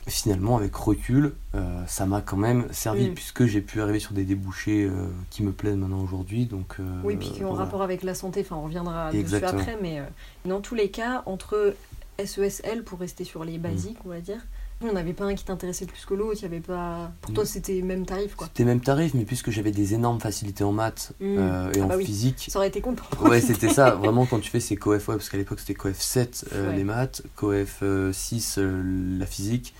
Finalement, 0.07 0.57
avec 0.57 0.75
recul, 0.75 1.33
euh, 1.55 1.83
ça 1.87 2.05
m'a 2.05 2.21
quand 2.21 2.37
même 2.37 2.67
servi, 2.71 3.09
Mm. 3.09 3.13
puisque 3.15 3.45
j'ai 3.45 3.61
pu 3.61 3.81
arriver 3.81 3.99
sur 3.99 4.13
des 4.13 4.23
débouchés 4.25 4.87
qui 5.31 5.41
me 5.41 5.51
plaisent 5.51 5.75
maintenant 5.75 6.01
aujourd'hui. 6.03 6.45
Donc, 6.45 6.77
Oui, 7.03 7.15
puis 7.17 7.43
en 7.43 7.47
voilà. 7.49 7.63
rapport 7.63 7.81
avec 7.81 8.03
la 8.03 8.13
santé, 8.13 8.41
enfin 8.41 8.55
on 8.57 8.63
reviendra 8.65 9.11
Exactement. 9.13 9.53
dessus 9.59 9.69
après, 9.71 9.79
mais 9.81 10.03
dans 10.47 10.61
tous 10.61 10.75
les 10.75 10.89
cas, 10.91 11.23
entre 11.25 11.75
SESL, 12.23 12.83
pour 12.83 12.99
rester 12.99 13.23
sur 13.23 13.43
les 13.43 13.57
basiques, 13.57 13.97
on 14.05 14.09
va 14.09 14.19
dire, 14.21 14.45
il 14.81 14.87
n'y 14.87 14.91
en 14.93 14.95
avait 14.97 15.13
pas 15.13 15.25
un 15.25 15.35
qui 15.35 15.45
t'intéressait 15.45 15.85
plus 15.85 16.05
que 16.05 16.13
l'autre, 16.13 16.37
il 16.39 16.43
y 16.43 16.45
avait 16.45 16.59
pas... 16.59 17.11
Pour 17.21 17.31
Mm. 17.31 17.33
toi, 17.35 17.45
c'était 17.45 17.81
même 17.81 18.05
tarif, 18.05 18.35
quoi. 18.35 18.47
C'était 18.47 18.65
même 18.65 18.81
tarif, 18.81 19.13
mais 19.13 19.23
puisque 19.23 19.49
j'avais 19.49 19.71
des 19.71 19.93
énormes 19.93 20.19
facilités 20.19 20.63
en 20.63 20.71
maths 20.73 21.13
Mm. 21.19 21.35
euh, 21.37 21.71
et 21.73 21.79
Ah 21.79 21.83
en 21.83 21.87
bah 21.87 21.95
oui. 21.97 22.05
physique, 22.05 22.47
Ça 22.49 22.59
aurait 22.59 22.67
été 22.67 22.81
con 22.81 22.93
pour 22.93 23.23
Ouais, 23.29 23.39
c'était 23.41 23.69
ça. 23.69 23.91
Vraiment, 23.95 24.25
quand 24.25 24.39
tu 24.39 24.49
fais 24.51 24.59
ces 24.59 24.75
coef, 24.75 25.07
ouais, 25.07 25.15
parce 25.15 25.29
qu'à 25.29 25.37
l'époque 25.37 25.59
c'était 25.59 25.73
coef 25.75 25.99
7 25.99 26.45
euh, 26.53 26.69
Ouais. 26.69 26.75
les 26.75 26.83
maths, 26.83 27.21
coef 27.35 27.79
euh, 27.83 28.11
6 28.13 28.59
la 28.59 29.25
physique. 29.25 29.73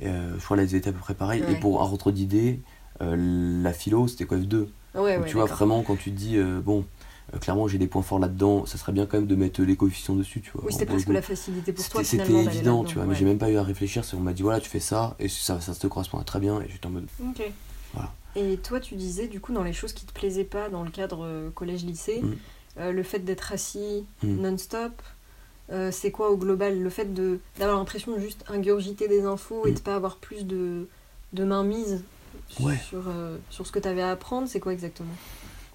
Et, 0.00 0.06
je 0.06 0.42
crois 0.44 0.56
qu'elles 0.56 0.74
étaient 0.74 0.88
à 0.90 0.92
peu 0.92 0.98
près 0.98 1.14
pareil. 1.14 1.42
Ouais. 1.42 1.52
Et 1.52 1.56
pour 1.56 1.82
un 1.82 1.86
retrait 1.86 2.12
d'idée, 2.12 2.60
la 3.00 3.72
philo 3.72 4.08
c'était 4.08 4.24
coef 4.26 4.40
2. 4.46 4.68
Ah 4.94 5.02
ouais, 5.02 5.14
Donc, 5.14 5.22
ouais, 5.24 5.30
tu 5.30 5.36
vois, 5.36 5.44
vraiment, 5.46 5.82
quand 5.82 5.96
tu 5.96 6.10
te 6.10 6.16
dis, 6.16 6.36
bon, 6.64 6.84
clairement 7.38 7.68
j'ai 7.68 7.78
des 7.78 7.86
points 7.86 8.02
forts 8.02 8.18
là-dedans, 8.18 8.66
ça 8.66 8.78
serait 8.78 8.92
bien 8.92 9.06
quand 9.06 9.18
même 9.18 9.26
de 9.26 9.34
mettre 9.36 9.62
les 9.62 9.76
coefficients 9.76 10.14
dessus, 10.16 10.40
tu 10.40 10.50
vois. 10.52 10.64
Oui, 10.64 10.72
c'était 10.72 10.86
presque 10.86 11.08
la 11.08 11.22
facilité 11.22 11.72
pour 11.72 11.88
toi, 11.88 12.02
C'était 12.04 12.30
évident, 12.32 12.84
tu 12.84 12.94
vois, 12.96 13.04
mais 13.04 13.10
ouais. 13.10 13.16
j'ai 13.16 13.24
même 13.24 13.38
pas 13.38 13.50
eu 13.50 13.56
à 13.56 13.62
réfléchir. 13.62 14.04
c'est- 14.04 14.16
On 14.16 14.20
m'a 14.20 14.32
dit, 14.32 14.42
voilà, 14.42 14.60
tu 14.60 14.68
fais 14.68 14.80
ça, 14.80 15.14
et 15.18 15.28
ça, 15.28 15.60
ça 15.60 15.74
te 15.74 15.86
correspond 15.86 16.18
très 16.22 16.40
bien. 16.40 16.60
Et 16.60 16.68
j'étais 16.68 16.86
en 16.86 16.90
mode, 16.90 17.06
Ok. 17.22 17.42
Voilà. 17.94 18.12
Et 18.36 18.56
toi, 18.58 18.78
tu 18.80 18.94
disais, 18.94 19.26
du 19.28 19.40
coup, 19.40 19.52
dans 19.52 19.64
les 19.64 19.72
choses 19.72 19.92
qui 19.92 20.06
te 20.06 20.12
plaisaient 20.12 20.44
pas 20.44 20.68
dans 20.68 20.82
le 20.84 20.90
cadre 20.90 21.24
euh, 21.24 21.50
collège-lycée, 21.50 22.20
Mm. 22.22 22.34
euh, 22.78 22.92
le 22.92 23.02
fait 23.02 23.18
d'être 23.20 23.52
assis 23.52 24.04
Mm. 24.22 24.36
non-stop, 24.42 25.02
euh, 25.72 25.90
c'est 25.92 26.10
quoi 26.12 26.30
au 26.30 26.36
global 26.36 26.80
Le 26.80 26.90
fait 26.90 27.12
d'avoir 27.58 27.78
l'impression 27.78 28.14
de 28.14 28.20
juste 28.20 28.44
ingurgiter 28.48 29.08
des 29.08 29.22
infos 29.24 29.66
et 29.66 29.72
Mm. 29.72 29.74
de 29.74 29.80
pas 29.80 29.96
avoir 29.96 30.16
plus 30.16 30.44
de, 30.46 30.86
de 31.32 31.44
mainmise 31.44 32.02
Ouais. 32.60 32.76
sur, 32.88 33.02
euh, 33.08 33.36
sur 33.50 33.66
ce 33.66 33.72
que 33.72 33.78
tu 33.80 33.88
avais 33.88 34.02
à 34.02 34.10
apprendre, 34.12 34.46
c'est 34.48 34.60
quoi 34.60 34.72
exactement? 34.72 35.08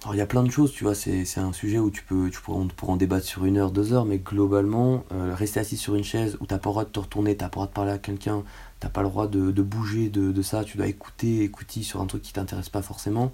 Alors 0.06 0.14
il 0.14 0.18
y 0.18 0.20
a 0.20 0.26
plein 0.26 0.44
de 0.44 0.50
choses, 0.52 0.70
tu 0.70 0.84
vois, 0.84 0.94
c'est 0.94 1.26
un 1.38 1.52
sujet 1.52 1.80
où 1.80 1.90
tu 1.90 2.04
peux, 2.04 2.30
tu 2.30 2.38
on 2.46 2.68
pourrait 2.68 2.92
en 2.92 2.96
débattre 2.96 3.26
sur 3.26 3.44
une 3.44 3.56
heure, 3.56 3.72
deux 3.72 3.92
heures, 3.92 4.04
mais 4.04 4.18
globalement, 4.18 5.02
euh, 5.12 5.34
rester 5.34 5.58
assis 5.58 5.76
sur 5.76 5.96
une 5.96 6.04
chaise 6.04 6.36
où 6.40 6.46
t'as 6.46 6.58
pas 6.58 6.68
le 6.68 6.74
droit 6.74 6.84
de 6.84 6.90
te 6.90 7.00
retourner, 7.00 7.36
t'as 7.36 7.46
pas 7.48 7.48
le 7.48 7.54
droit 7.54 7.66
de 7.66 7.72
parler 7.72 7.90
à 7.90 7.98
quelqu'un, 7.98 8.44
t'as 8.78 8.88
pas 8.88 9.02
le 9.02 9.08
droit 9.08 9.26
de, 9.26 9.50
de 9.50 9.62
bouger 9.62 10.08
de, 10.08 10.30
de 10.30 10.42
ça, 10.42 10.62
tu 10.62 10.76
dois 10.76 10.86
écouter, 10.86 11.42
écouter 11.42 11.82
sur 11.82 12.00
un 12.00 12.06
truc 12.06 12.22
qui 12.22 12.32
t'intéresse 12.32 12.68
pas 12.68 12.82
forcément. 12.82 13.32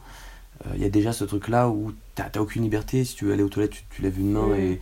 Euh, 0.64 0.70
Il 0.76 0.80
y 0.80 0.86
a 0.86 0.88
déjà 0.88 1.12
ce 1.12 1.24
truc-là 1.24 1.68
où 1.68 1.92
t'as 2.14 2.40
aucune 2.40 2.62
liberté, 2.62 3.04
si 3.04 3.16
tu 3.16 3.26
veux 3.26 3.34
aller 3.34 3.42
aux 3.42 3.50
toilettes, 3.50 3.72
tu, 3.72 3.84
tu 3.90 4.00
lèves 4.00 4.18
une 4.18 4.30
main 4.32 4.54
et, 4.54 4.80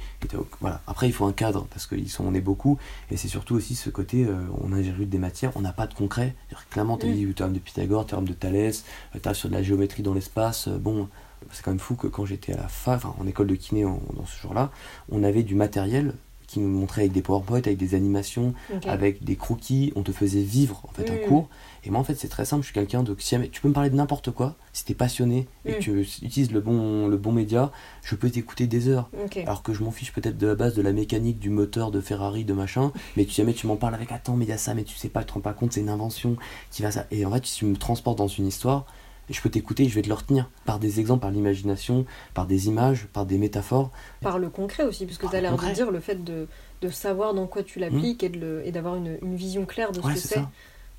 voilà. 0.60 0.82
Après 0.86 1.08
il 1.08 1.12
faut 1.12 1.24
un 1.24 1.32
cadre, 1.32 1.66
parce 1.72 1.88
qu'on 1.88 1.96
on 2.24 2.34
est 2.34 2.40
beaucoup, 2.40 2.78
et 3.10 3.16
c'est 3.16 3.26
surtout 3.26 3.56
aussi 3.56 3.74
ce 3.74 3.90
côté, 3.90 4.26
euh, 4.26 4.36
on 4.62 4.72
a 4.72 4.76
ingéré 4.76 5.06
des 5.06 5.18
matières, 5.18 5.50
on 5.56 5.60
n'a 5.62 5.72
pas 5.72 5.88
de 5.88 5.94
concret. 5.94 6.36
Clairement, 6.70 6.98
t'as 6.98 7.08
Mhm. 7.08 7.14
dit 7.14 7.24
le 7.26 7.34
théorème 7.34 7.54
de 7.54 7.58
Pythagore, 7.58 8.06
théorème 8.06 8.28
de 8.28 8.32
Thalès, 8.34 8.84
t'as 9.20 9.34
sur 9.34 9.48
de 9.48 9.54
la 9.54 9.62
géométrie 9.64 10.04
dans 10.04 10.14
l'espace, 10.14 10.68
bon, 10.68 11.08
c'est 11.52 11.62
quand 11.64 11.70
même 11.70 11.80
fou 11.80 11.94
que 11.94 12.06
quand 12.06 12.24
j'étais 12.26 12.52
à 12.52 12.56
la 12.58 12.68
fac, 12.68 12.96
enfin, 12.96 13.14
en 13.18 13.26
école 13.26 13.46
de 13.48 13.54
kiné 13.54 13.84
en- 13.84 14.00
dans 14.16 14.26
ce 14.26 14.40
jour-là, 14.40 14.70
on 15.10 15.22
avait 15.24 15.42
du 15.42 15.54
matériel 15.54 16.14
qui 16.46 16.58
nous 16.58 16.68
montrait 16.68 17.02
avec 17.02 17.12
des 17.12 17.22
PowerPoint, 17.22 17.58
avec 17.58 17.76
des 17.76 17.94
animations, 17.94 18.54
avec 18.90 19.22
des 19.22 19.36
croquis, 19.36 19.92
on 19.94 20.02
te 20.02 20.10
faisait 20.10 20.42
vivre 20.42 20.82
en 20.88 20.92
fait 20.92 21.08
Mm. 21.08 21.14
un 21.14 21.16
cours. 21.28 21.48
Et 21.84 21.90
moi 21.90 22.00
en 22.00 22.02
fait 22.04 22.16
c'est 22.16 22.26
très 22.28 22.44
simple, 22.44 22.62
je 22.62 22.66
suis 22.66 22.74
quelqu'un 22.74 23.04
de 23.04 23.14
si 23.20 23.38
tu 23.52 23.60
peux 23.60 23.68
me 23.68 23.72
parler 23.72 23.88
de 23.88 23.94
n'importe 23.94 24.32
quoi, 24.32 24.56
si 24.72 24.84
t'es 24.84 24.94
passionné 24.94 25.46
et 25.64 25.70
Mm. 25.70 25.74
que 25.76 25.78
tu 25.78 26.00
utilises 26.00 26.50
le 26.50 26.60
bon, 26.60 27.06
le 27.06 27.16
bon 27.16 27.30
média, 27.30 27.70
je 28.02 28.16
peux 28.16 28.28
t'écouter 28.30 28.66
des 28.66 28.88
heures. 28.88 29.08
Alors 29.44 29.62
que 29.62 29.72
je 29.72 29.84
m'en 29.84 29.92
fiche 29.92 30.12
peut-être 30.12 30.38
de 30.38 30.48
la 30.48 30.56
base 30.56 30.74
de 30.74 30.82
la 30.82 30.90
mécanique, 30.92 31.38
du 31.38 31.50
moteur, 31.50 31.92
de 31.92 32.00
Ferrari, 32.00 32.44
de 32.44 32.52
machin, 32.52 32.90
mais 33.16 33.22
si 33.26 33.30
jamais 33.34 33.52
tu 33.54 33.68
m'en 33.68 33.76
parles 33.76 33.94
avec 33.94 34.10
attends 34.10 34.34
mais 34.34 34.44
il 34.44 34.48
y 34.48 34.52
a 34.52 34.58
ça, 34.58 34.74
mais 34.74 34.82
tu 34.82 34.96
sais 34.96 35.08
pas, 35.08 35.20
tu 35.20 35.26
te 35.28 35.32
rends 35.34 35.40
pas 35.40 35.52
compte, 35.52 35.72
c'est 35.72 35.80
une 35.82 35.88
invention 35.88 36.34
qui 36.72 36.82
va 36.82 36.90
ça. 36.90 37.06
Et 37.12 37.24
en 37.24 37.30
fait 37.30 37.46
si 37.46 37.58
tu 37.58 37.64
me 37.64 37.76
transportes 37.76 38.18
dans 38.18 38.26
une 38.26 38.48
histoire, 38.48 38.86
je 39.30 39.40
peux 39.40 39.48
t'écouter 39.50 39.84
et 39.84 39.88
je 39.88 39.94
vais 39.94 40.02
te 40.02 40.08
le 40.08 40.14
retenir 40.14 40.48
par 40.66 40.78
des 40.78 41.00
exemples, 41.00 41.22
par 41.22 41.30
l'imagination, 41.30 42.04
par 42.34 42.46
des 42.46 42.68
images, 42.68 43.06
par 43.12 43.26
des 43.26 43.38
métaphores. 43.38 43.90
Par 44.20 44.38
le 44.38 44.50
concret 44.50 44.82
aussi, 44.84 45.06
parce 45.06 45.16
que 45.18 45.22
Par 45.22 45.30
tu 45.32 45.36
as 45.36 45.40
l'air 45.40 45.56
de 45.56 45.74
dire 45.74 45.90
le 45.90 46.00
fait 46.00 46.22
de, 46.24 46.48
de 46.82 46.88
savoir 46.88 47.34
dans 47.34 47.46
quoi 47.46 47.62
tu 47.62 47.78
l'appliques 47.78 48.22
le- 48.22 48.66
et 48.66 48.72
d'avoir 48.72 48.96
une, 48.96 49.18
une 49.22 49.36
vision 49.36 49.64
claire 49.66 49.92
de 49.92 50.00
ce 50.00 50.06
Ouais, 50.06 50.14
que 50.14 50.18
c'est. 50.18 50.38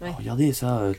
Ouais. 0.02 0.10
Regardez, 0.18 0.52
ça, 0.52 0.80
euh, 0.80 0.94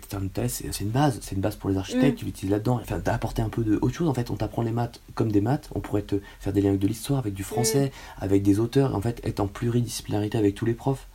c'est 0.46 0.80
une 0.84 0.90
base, 0.90 1.18
c'est 1.22 1.34
une 1.34 1.40
base 1.40 1.56
pour 1.56 1.68
les 1.70 1.76
architectes, 1.76 2.12
Mm. 2.14 2.20
tu 2.20 2.24
l'utilises 2.24 2.50
là-dedans. 2.52 2.78
Enfin, 2.80 2.98
d'apporter 3.00 3.42
un 3.42 3.48
peu 3.48 3.64
de 3.64 3.76
autre 3.82 3.94
chose. 3.96 4.08
En 4.08 4.14
fait, 4.14 4.30
on 4.30 4.36
t'apprend 4.36 4.62
les 4.62 4.70
maths 4.70 5.00
comme 5.16 5.32
des 5.32 5.40
maths. 5.40 5.68
On 5.74 5.80
pourrait 5.80 6.02
te 6.02 6.20
faire 6.38 6.52
des 6.52 6.60
liens 6.60 6.68
avec 6.68 6.80
de 6.80 6.86
l'histoire, 6.86 7.18
avec 7.18 7.34
du 7.34 7.42
français, 7.42 7.86
Mm. 8.20 8.22
avec 8.24 8.42
des 8.44 8.60
auteurs. 8.60 8.94
En 8.94 9.00
fait, 9.00 9.20
être 9.26 9.40
en 9.40 9.48
pluridisciplinarité 9.48 10.38
avec 10.38 10.54
tous 10.54 10.66
les 10.66 10.74
profs. 10.74 11.08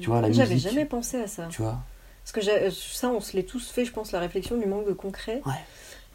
Tu 0.00 0.08
vois, 0.08 0.20
la 0.20 0.32
J'avais 0.32 0.54
musique. 0.54 0.70
jamais 0.70 0.84
pensé 0.84 1.18
à 1.18 1.26
ça. 1.28 1.46
Tu 1.48 1.62
vois 1.62 1.78
Parce 2.22 2.32
que 2.32 2.40
j'ai- 2.40 2.70
ça, 2.70 3.08
on 3.10 3.20
se 3.20 3.36
l'est 3.36 3.42
tous 3.42 3.68
fait, 3.70 3.84
je 3.84 3.92
pense, 3.92 4.12
la 4.12 4.20
réflexion 4.20 4.56
du 4.58 4.66
manque 4.66 4.86
de 4.86 4.92
concret. 4.92 5.40
Ouais. 5.46 5.52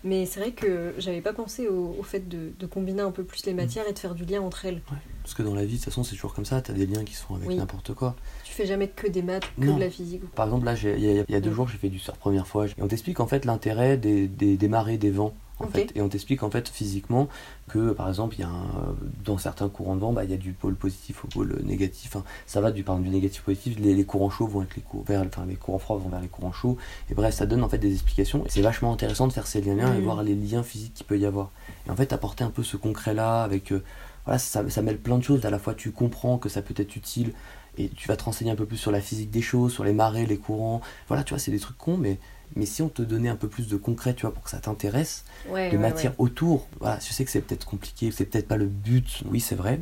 Mais 0.04 0.26
c'est 0.28 0.40
vrai 0.40 0.52
que 0.52 0.94
j'avais 1.00 1.22
pas 1.22 1.34
pensé 1.34 1.68
au, 1.68 1.96
au 2.00 2.04
fait 2.04 2.30
de, 2.30 2.52
de 2.58 2.66
combiner 2.68 3.02
un 3.02 3.12
peu 3.12 3.24
plus 3.24 3.46
les 3.46 3.54
matières 3.54 3.88
et 3.90 3.94
de 3.94 4.00
faire 4.00 4.14
du 4.16 4.26
lien 4.26 4.42
entre 4.42 4.66
elles. 4.66 4.82
Ouais. 4.92 4.98
Parce 5.24 5.34
que 5.34 5.42
dans 5.44 5.56
la 5.56 5.66
vie, 5.66 5.74
de 5.74 5.78
toute 5.78 5.86
façon, 5.86 6.04
c'est 6.04 6.16
toujours 6.16 6.34
comme 6.36 6.46
ça, 6.46 6.62
t'as 6.62 6.72
des 6.72 6.86
liens 6.86 7.04
qui 7.04 7.14
se 7.16 7.24
font 7.24 7.36
avec 7.36 7.48
Oui. 7.50 7.56
n'importe 7.56 7.94
quoi. 7.94 8.16
Tu 8.46 8.54
fais 8.54 8.66
jamais 8.68 8.88
que 8.88 9.08
des 9.08 9.24
maths, 9.24 9.44
que 9.60 9.66
Non. 9.66 9.76
de 9.76 9.82
la 9.82 9.90
physique. 9.90 10.22
Par 10.36 10.46
exemple, 10.46 10.66
là, 10.66 10.76
il 10.76 11.00
y, 11.04 11.20
a- 11.20 11.24
il 11.28 11.32
y 11.32 11.36
a 11.36 11.42
deux 11.42 11.50
Mm. 11.50 11.54
jours, 11.54 11.68
j'ai 11.68 11.78
fait 11.80 11.90
du 11.90 12.00
surf 12.00 12.18
première 12.20 12.48
fois. 12.48 12.68
Et 12.68 12.74
on 12.80 12.88
t'explique 12.88 13.20
en 13.20 13.28
fait 13.28 13.44
l'intérêt 13.44 13.98
des, 13.98 14.28
des, 14.28 14.56
des 14.56 14.68
marées, 14.68 14.98
des 14.98 15.12
vents. 15.12 15.34
En 15.60 15.66
Ok. 15.66 15.72
fait. 15.72 15.92
Et 15.96 16.02
on 16.02 16.10
t'explique 16.10 16.44
en 16.44 16.52
fait 16.52 16.68
physiquement 16.70 17.28
que 17.68 17.92
par 17.92 18.08
exemple, 18.08 18.36
il 18.38 18.42
y 18.42 18.44
a 18.44 18.48
un- 18.50 18.96
dans 19.26 19.38
certains 19.38 19.70
courants 19.70 19.96
de 19.96 20.02
vent, 20.02 20.14
bah, 20.14 20.24
il 20.24 20.30
y 20.30 20.34
a 20.34 20.38
du 20.38 20.54
pôle 20.54 20.76
positif 20.76 21.26
au 21.26 21.28
pôle 21.28 21.60
négatif. 21.64 22.16
Enfin, 22.16 22.24
ça 22.46 22.62
va 22.62 22.72
du, 22.72 22.84
négatif 23.10 23.42
au 23.42 23.46
positif. 23.46 23.78
Les, 23.80 23.96
les 23.96 24.04
courants 24.06 24.30
chauds 24.30 24.48
vont 24.48 24.62
les 24.76 24.82
courants, 24.84 25.04
vers, 25.08 25.22
enfin, 25.26 25.46
les 25.48 25.56
courants 25.56 25.80
froids 25.80 25.98
vont 25.98 26.10
vers 26.10 26.22
les 26.22 26.28
courants 26.28 26.52
chauds. 26.54 26.78
Et 27.10 27.16
bref, 27.16 27.34
ça 27.34 27.46
donne 27.46 27.64
en 27.64 27.70
fait 27.70 27.80
des 27.80 27.92
explications. 27.94 28.44
C'est 28.48 28.62
vachement 28.62 28.94
intéressant 28.94 29.28
de 29.28 29.34
faire 29.34 29.48
ces 29.48 29.62
liens-là 29.62 29.96
et 29.96 30.00
Mm. 30.00 30.04
voir 30.04 30.24
les 30.24 30.36
liens 30.36 30.64
physiques 30.64 30.94
qu'il 30.94 31.06
peut 31.06 31.18
y 31.18 31.26
avoir. 31.26 31.52
Et 31.88 31.90
en 31.90 31.96
fait, 31.96 32.14
apporter 32.14 32.44
un 32.44 32.50
peu 32.52 32.64
ce 32.64 32.78
concret-là 32.78 33.44
avec. 33.44 33.72
euh, 33.72 33.84
voilà, 34.26 34.40
ça, 34.40 34.70
ça 34.70 34.82
mêle 34.82 34.98
plein 35.00 35.18
de 35.18 35.24
choses. 35.24 35.46
À 35.46 35.50
la 35.50 35.58
fois, 35.58 35.74
tu 35.74 35.92
comprends 35.92 36.38
que 36.38 36.50
ça 36.50 36.62
peut 36.62 36.74
être 36.78 36.96
utile 36.98 37.34
et 37.78 37.88
tu 37.90 38.08
vas 38.10 38.18
te 38.18 38.24
renseigner 38.26 38.52
un 38.52 38.56
peu 38.56 38.66
plus 38.66 38.76
sur 38.78 38.92
la 38.92 39.00
physique 39.02 39.32
des 39.32 39.42
choses, 39.42 39.72
sur 39.72 39.84
les 39.86 39.94
marées, 39.94 40.26
les 40.26 40.38
courants. 40.38 40.82
Voilà, 41.08 41.24
tu 41.24 41.34
vois, 41.34 41.40
c'est 41.40 41.52
des 41.52 41.60
trucs 41.60 41.78
cons, 41.78 41.96
mais, 41.98 42.20
mais 42.56 42.66
si 42.66 42.82
on 42.82 42.90
te 42.90 43.02
donnait 43.02 43.30
un 43.30 43.36
peu 43.36 43.48
plus 43.48 43.68
de 43.68 43.78
concret, 43.78 44.14
tu 44.14 44.22
vois, 44.22 44.34
pour 44.34 44.44
que 44.44 44.50
ça 44.50 44.60
t'intéresse, 44.60 45.26
Ouais, 45.50 45.70
de 45.70 45.76
ouais, 45.76 45.82
matière 45.82 46.12
ouais. 46.12 46.16
autour, 46.20 46.68
voilà, 46.80 47.00
je 47.00 47.12
sais 47.14 47.26
que 47.26 47.32
c'est 47.32 47.42
peut-être 47.42 47.66
compliqué, 47.66 48.12
c'est 48.12 48.26
peut-être 48.26 48.48
pas 48.48 48.58
le 48.58 48.66
but, 48.68 49.24
oui, 49.30 49.40
c'est 49.40 49.56
vrai. 49.56 49.82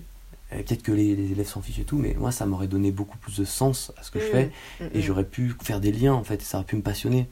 Peut-être 0.52 0.84
que 0.84 0.92
les, 0.92 1.16
les 1.16 1.32
élèves 1.32 1.48
s'en 1.48 1.62
fichent 1.62 1.80
et 1.80 1.86
tout, 1.86 1.98
mais 1.98 2.14
moi, 2.14 2.32
ça 2.32 2.46
m'aurait 2.46 2.68
donné 2.68 2.92
beaucoup 2.92 3.18
plus 3.18 3.38
de 3.40 3.46
sens 3.46 3.92
à 3.98 4.04
ce 4.04 4.12
que 4.12 4.20
je 4.20 4.26
Mm. 4.26 4.32
fais 4.32 4.52
Mm, 4.80 4.86
et 4.94 5.00
mm. 5.00 5.02
j'aurais 5.02 5.24
pu 5.26 5.54
faire 5.64 5.80
des 5.82 5.92
liens, 5.92 6.14
en 6.14 6.24
fait, 6.24 6.36
et 6.42 6.46
ça 6.46 6.58
aurait 6.60 6.66
pu 6.68 6.76
me 6.78 6.82
passionner. 6.82 7.28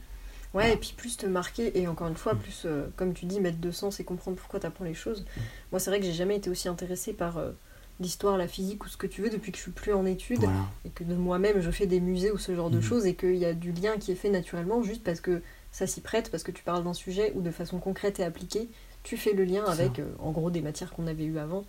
Ouais, 0.54 0.66
Voilà. 0.66 0.74
et 0.74 0.78
puis 0.78 0.94
plus 0.96 1.18
te 1.18 1.26
marquer, 1.26 1.80
et 1.80 1.88
encore 1.88 2.08
une 2.08 2.16
fois, 2.18 2.36
plus, 2.36 2.64
euh, 2.66 2.88
comme 2.96 3.14
tu 3.14 3.26
dis, 3.26 3.40
mettre 3.40 3.60
de 3.60 3.72
sens 3.72 4.00
et 4.00 4.04
comprendre 4.04 4.38
pourquoi 4.38 4.60
tu 4.60 4.66
apprends 4.68 4.86
les 4.86 4.94
choses. 4.94 5.26
Moi, 5.72 5.80
c'est 5.80 5.90
vrai 5.90 6.00
que 6.00 6.06
j'ai 6.06 6.14
jamais 6.14 6.36
été 6.36 6.50
aussi 6.50 6.68
intéressée 6.68 7.14
par 7.14 7.38
euh, 7.38 7.52
l'histoire, 8.04 8.38
la 8.38 8.48
physique 8.48 8.86
ou 8.86 8.88
ce 8.90 8.98
que 8.98 9.08
tu 9.08 9.22
veux 9.24 9.30
depuis 9.32 9.52
que 9.52 9.58
je 9.58 9.64
suis 9.64 9.72
plus 9.72 9.94
en 9.94 10.06
études, 10.06 10.40
Voilà. 10.42 10.60
et 10.86 10.90
que 10.90 11.04
de 11.04 11.16
moi-même 11.16 11.60
je 11.62 11.72
fais 11.72 11.88
des 11.88 12.00
musées 12.00 12.32
ou 12.32 12.38
ce 12.38 12.54
genre 12.56 12.70
de 12.70 12.76
Mhm. 12.78 12.82
choses, 12.84 13.06
et 13.08 13.16
qu'il 13.16 13.36
y 13.38 13.46
a 13.46 13.54
du 13.54 13.72
lien 13.72 13.98
qui 13.98 14.12
est 14.12 14.16
fait 14.16 14.30
naturellement 14.30 14.84
juste 14.84 15.04
parce 15.04 15.20
que 15.22 15.42
ça 15.72 15.88
s'y 15.88 16.02
prête, 16.02 16.30
parce 16.30 16.44
que 16.44 16.52
tu 16.52 16.64
parles 16.64 16.84
d'un 16.84 16.94
sujet 16.94 17.32
ou 17.36 17.42
de 17.42 17.50
façon 17.50 17.80
concrète 17.80 18.20
et 18.20 18.24
appliquée, 18.24 18.70
tu 19.02 19.18
fais 19.18 19.34
le 19.34 19.44
lien 19.44 19.64
avec, 19.66 19.98
euh, 20.00 20.06
en 20.20 20.32
gros, 20.32 20.52
des 20.52 20.62
matières 20.62 20.92
qu'on 20.94 21.08
avait 21.08 21.26
eues 21.26 21.40
avant, 21.40 21.64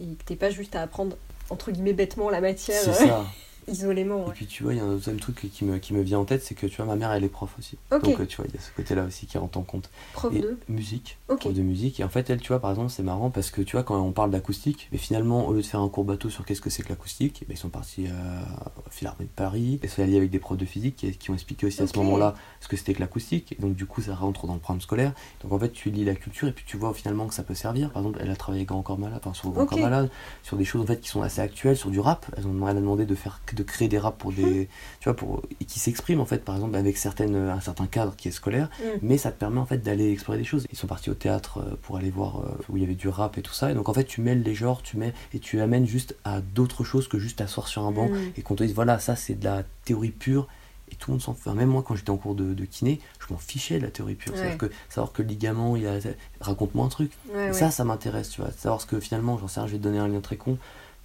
et 0.00 0.06
que 0.06 0.24
t'es 0.24 0.36
pas 0.36 0.50
juste 0.50 0.74
à 0.74 0.82
apprendre, 0.82 1.16
entre 1.50 1.70
guillemets, 1.70 1.92
bêtement 1.92 2.30
la 2.30 2.40
matière 2.40 2.82
C'est 2.82 2.94
ça. 2.94 3.26
isolément. 3.68 4.26
Et 4.28 4.32
puis 4.32 4.46
tu 4.46 4.62
vois, 4.62 4.74
il 4.74 4.78
y 4.78 4.80
a 4.80 4.84
un 4.84 4.92
deuxième 4.92 5.18
truc 5.18 5.48
qui 5.52 5.64
me, 5.64 5.78
qui 5.78 5.94
me 5.94 6.02
vient 6.02 6.18
en 6.18 6.24
tête, 6.24 6.42
c'est 6.42 6.54
que 6.54 6.66
tu 6.66 6.76
vois, 6.76 6.86
ma 6.86 6.96
mère, 6.96 7.12
elle 7.12 7.24
est 7.24 7.28
prof 7.28 7.54
aussi. 7.58 7.76
Donc 7.90 8.20
euh, 8.20 8.26
tu 8.26 8.36
vois, 8.36 8.46
il 8.48 8.54
y 8.54 8.58
a 8.58 8.60
ce 8.60 8.70
côté-là 8.76 9.04
aussi 9.04 9.26
qui 9.26 9.38
rentre 9.38 9.58
en 9.58 9.62
compte. 9.62 9.90
Prof 10.12 10.34
et 10.34 10.40
de. 10.40 10.58
musique, 10.68 11.18
prof 11.26 11.52
de 11.52 11.62
musique. 11.62 12.00
Et 12.00 12.04
en 12.04 12.08
fait, 12.08 12.30
elle, 12.30 12.40
tu 12.40 12.48
vois, 12.48 12.60
par 12.60 12.70
exemple, 12.70 12.90
c'est 12.90 13.02
marrant 13.02 13.30
parce 13.30 13.50
que 13.50 13.62
tu 13.62 13.72
vois, 13.72 13.82
quand 13.82 14.00
on 14.00 14.12
parle 14.12 14.30
d'acoustique, 14.30 14.88
mais 14.92 14.98
finalement, 14.98 15.46
au 15.46 15.52
lieu 15.52 15.62
de 15.62 15.66
faire 15.66 15.80
un 15.80 15.88
court 15.88 16.04
bateau 16.04 16.30
sur 16.30 16.44
qu'est-ce 16.44 16.60
que 16.60 16.70
c'est 16.70 16.82
que 16.82 16.88
l'acoustique, 16.88 17.40
eh 17.42 17.44
ben, 17.46 17.54
ils 17.54 17.58
sont 17.58 17.68
partis 17.68 18.06
à 18.06 18.72
Philharmonie 18.90 19.28
de 19.28 19.34
Paris 19.34 19.80
et 19.82 19.88
sont 19.88 20.02
allés 20.02 20.16
avec 20.16 20.30
des 20.30 20.38
profs 20.38 20.58
de 20.58 20.64
physique 20.64 20.96
qui, 20.96 21.10
qui 21.12 21.30
ont 21.30 21.34
expliqué 21.34 21.66
aussi 21.66 21.82
à 21.82 21.86
ce 21.86 21.96
moment-là 21.98 22.34
ce 22.60 22.68
que 22.68 22.76
c'était 22.76 22.94
que 22.94 23.00
l'acoustique. 23.00 23.52
Et 23.52 23.62
donc, 23.62 23.74
du 23.74 23.86
coup, 23.86 24.00
ça 24.02 24.14
rentre 24.14 24.46
dans 24.46 24.54
le 24.54 24.60
programme 24.60 24.80
scolaire. 24.80 25.12
Donc, 25.42 25.52
en 25.52 25.58
fait, 25.58 25.70
tu 25.70 25.90
lis 25.90 26.04
la 26.04 26.14
culture 26.14 26.48
et 26.48 26.52
puis 26.52 26.64
tu 26.66 26.76
vois 26.76 26.92
finalement 26.94 27.26
que 27.26 27.34
ça 27.34 27.42
peut 27.42 27.54
servir. 27.54 27.90
Par 27.90 28.02
exemple, 28.02 28.18
elle 28.20 28.30
a 28.30 28.36
travaillé 28.36 28.60
avec 28.60 28.68
Grand 28.68 28.82
Corps 28.82 28.98
Malade, 28.98 29.20
enfin, 29.22 29.34
sur 29.34 29.50
Grand. 29.50 29.66
Corps 29.66 29.78
Malade, 29.78 30.10
sur 30.42 30.56
des 30.56 30.64
choses 30.64 30.82
en 30.82 30.86
fait 30.86 31.00
qui 31.00 31.08
sont 31.08 31.22
assez 31.22 31.40
actuelles, 31.40 31.76
sur 31.76 31.90
du 31.90 32.00
rap. 32.00 32.26
Elles 32.36 32.46
ont, 32.46 32.68
elle 32.68 32.76
a 32.76 32.80
demandé 32.80 33.06
de 33.06 33.14
faire, 33.14 33.40
de 33.54 33.62
créer 33.62 33.88
des 33.88 33.98
raps 33.98 34.18
pour 34.18 34.32
des, 34.32 34.68
tu 35.00 35.04
vois, 35.04 35.14
pour 35.16 35.42
et 35.60 35.64
qui 35.64 35.78
s'expriment 35.80 36.20
en 36.20 36.26
fait, 36.26 36.44
par 36.44 36.54
exemple, 36.54 36.76
avec 36.76 36.96
certaines, 36.96 37.36
un 37.36 37.60
certain 37.60 37.86
cadre 37.86 38.14
qui 38.16 38.28
est 38.28 38.32
scolaire 38.32 38.68
Mm. 38.80 38.98
mais 39.02 39.18
ça 39.18 39.30
te 39.32 39.38
permet 39.38 39.60
en 39.60 39.66
fait 39.66 39.78
d'aller 39.78 40.10
explorer 40.12 40.38
des 40.38 40.44
choses. 40.44 40.66
Ils 40.72 40.78
sont 40.78 40.86
partis 40.86 41.10
au 41.10 41.14
théâtre 41.14 41.58
euh, 41.58 41.76
pour 41.82 41.96
aller 41.96 42.10
voir 42.10 42.40
euh, 42.40 42.48
où 42.68 42.76
il 42.76 42.82
y 42.82 42.84
avait 42.86 42.94
du 42.94 43.08
rap 43.08 43.38
et 43.38 43.42
tout 43.42 43.52
ça, 43.52 43.70
et 43.70 43.74
donc 43.74 43.88
en 43.88 43.94
fait 43.94 44.04
tu 44.04 44.20
mêles 44.20 44.42
les 44.42 44.54
genres, 44.54 44.82
tu 44.82 44.96
mets 44.96 45.12
et 45.32 45.38
tu 45.38 45.60
amènes 45.60 45.86
juste 45.86 46.16
à 46.24 46.40
d'autres 46.40 46.84
choses 46.84 47.08
que 47.08 47.18
juste 47.18 47.38
t'asseoir 47.38 47.68
sur 47.68 47.82
un 47.84 47.92
banc 47.92 48.08
Mm. 48.08 48.18
et 48.36 48.42
qu'on 48.42 48.54
te 48.54 48.64
dise 48.64 48.74
voilà 48.74 48.98
ça 48.98 49.16
c'est 49.16 49.34
de 49.34 49.44
la 49.44 49.62
théorie 49.84 50.10
pure 50.10 50.48
et 50.92 50.96
tout 50.96 51.10
le 51.10 51.14
monde 51.14 51.22
s'en 51.22 51.32
fout. 51.32 51.42
Enfin, 51.46 51.54
même 51.56 51.68
moi 51.70 51.82
quand 51.86 51.94
j'étais 51.94 52.10
en 52.10 52.16
cours 52.18 52.34
de, 52.34 52.52
de 52.52 52.64
kiné, 52.66 53.00
je 53.26 53.32
m'en 53.32 53.38
fichais 53.38 53.78
de 53.78 53.84
la 53.84 53.90
théorie 53.90 54.14
pure. 54.14 54.32
Ouais. 54.32 54.38
C'est-à-dire 54.38 54.58
que 54.58 54.70
savoir 54.90 55.12
que 55.12 55.22
le 55.22 55.28
ligament, 55.28 55.76
il 55.76 55.86
a... 55.86 55.94
raconte-moi 56.40 56.84
un 56.84 56.88
truc. 56.88 57.10
Ouais, 57.32 57.44
Et 57.44 57.46
ouais. 57.48 57.52
Ça, 57.54 57.70
ça 57.70 57.84
m'intéresse, 57.84 58.28
tu 58.28 58.42
vois. 58.42 58.50
Savoir 58.50 58.80
ce 58.82 58.86
que 58.86 59.00
finalement, 59.00 59.38
j'en 59.38 59.48
sais 59.48 59.60
rien, 59.60 59.66
je 59.66 59.72
vais 59.72 59.78
te 59.78 59.82
donner 59.82 59.98
un 59.98 60.08
lien 60.08 60.20
très 60.20 60.36
con, 60.36 60.58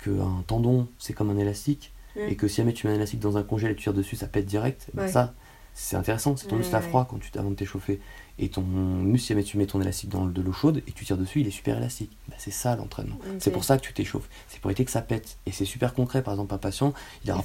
qu'un 0.03 0.43
tendon 0.47 0.87
c'est 0.99 1.13
comme 1.13 1.29
un 1.29 1.37
élastique 1.37 1.93
Et 2.27 2.35
que 2.35 2.47
si 2.47 2.57
jamais 2.57 2.73
tu 2.73 2.88
mets 2.88 2.93
un 2.93 2.95
élastique 2.97 3.19
dans 3.19 3.38
un 3.38 3.43
congèle 3.43 3.71
et 3.71 3.75
tu 3.75 3.83
tires 3.83 3.93
dessus, 3.93 4.15
ça 4.15 4.27
pète 4.27 4.45
direct. 4.45 4.88
Ben 4.93 5.03
Ouais. 5.03 5.11
ça, 5.11 5.33
c'est 5.73 5.95
intéressant, 5.95 6.35
c'est 6.35 6.47
ton 6.47 6.57
muscle 6.57 6.75
à 6.75 6.81
froid 6.81 7.07
quand 7.09 7.19
tu 7.19 7.29
avant 7.38 7.51
de 7.51 7.55
t'échauffer. 7.55 8.01
Et 8.41 8.49
ton 8.49 8.61
muscle, 8.61 9.21
si 9.21 9.27
jamais 9.29 9.43
tu 9.43 9.57
mets 9.57 9.65
ton 9.65 9.81
élastique 9.81 10.09
dans 10.09 10.25
de 10.25 10.41
l'eau 10.41 10.51
chaude 10.53 10.81
et 10.88 10.91
tu 10.93 11.03
tires 11.05 11.17
dessus, 11.17 11.41
il 11.41 11.47
est 11.47 11.51
super 11.51 11.77
élastique. 11.77 12.11
Ben, 12.29 12.35
c'est 12.38 12.51
ça 12.51 12.75
l'entraînement. 12.75 13.17
C'est 13.39 13.51
pour 13.51 13.63
ça 13.65 13.77
que 13.77 13.81
tu 13.83 13.93
t'échauffes. 13.93 14.29
C'est 14.47 14.59
pour 14.61 14.71
éviter 14.71 14.85
que 14.85 14.91
ça 14.91 15.01
pète. 15.01 15.38
Et 15.45 15.51
c'est 15.51 15.65
super 15.65 15.93
concret. 15.93 16.21
Par 16.21 16.33
exemple, 16.33 16.53
un 16.53 16.57
patient, 16.57 16.93
il 17.23 17.31
aura 17.31 17.39
à 17.39 17.43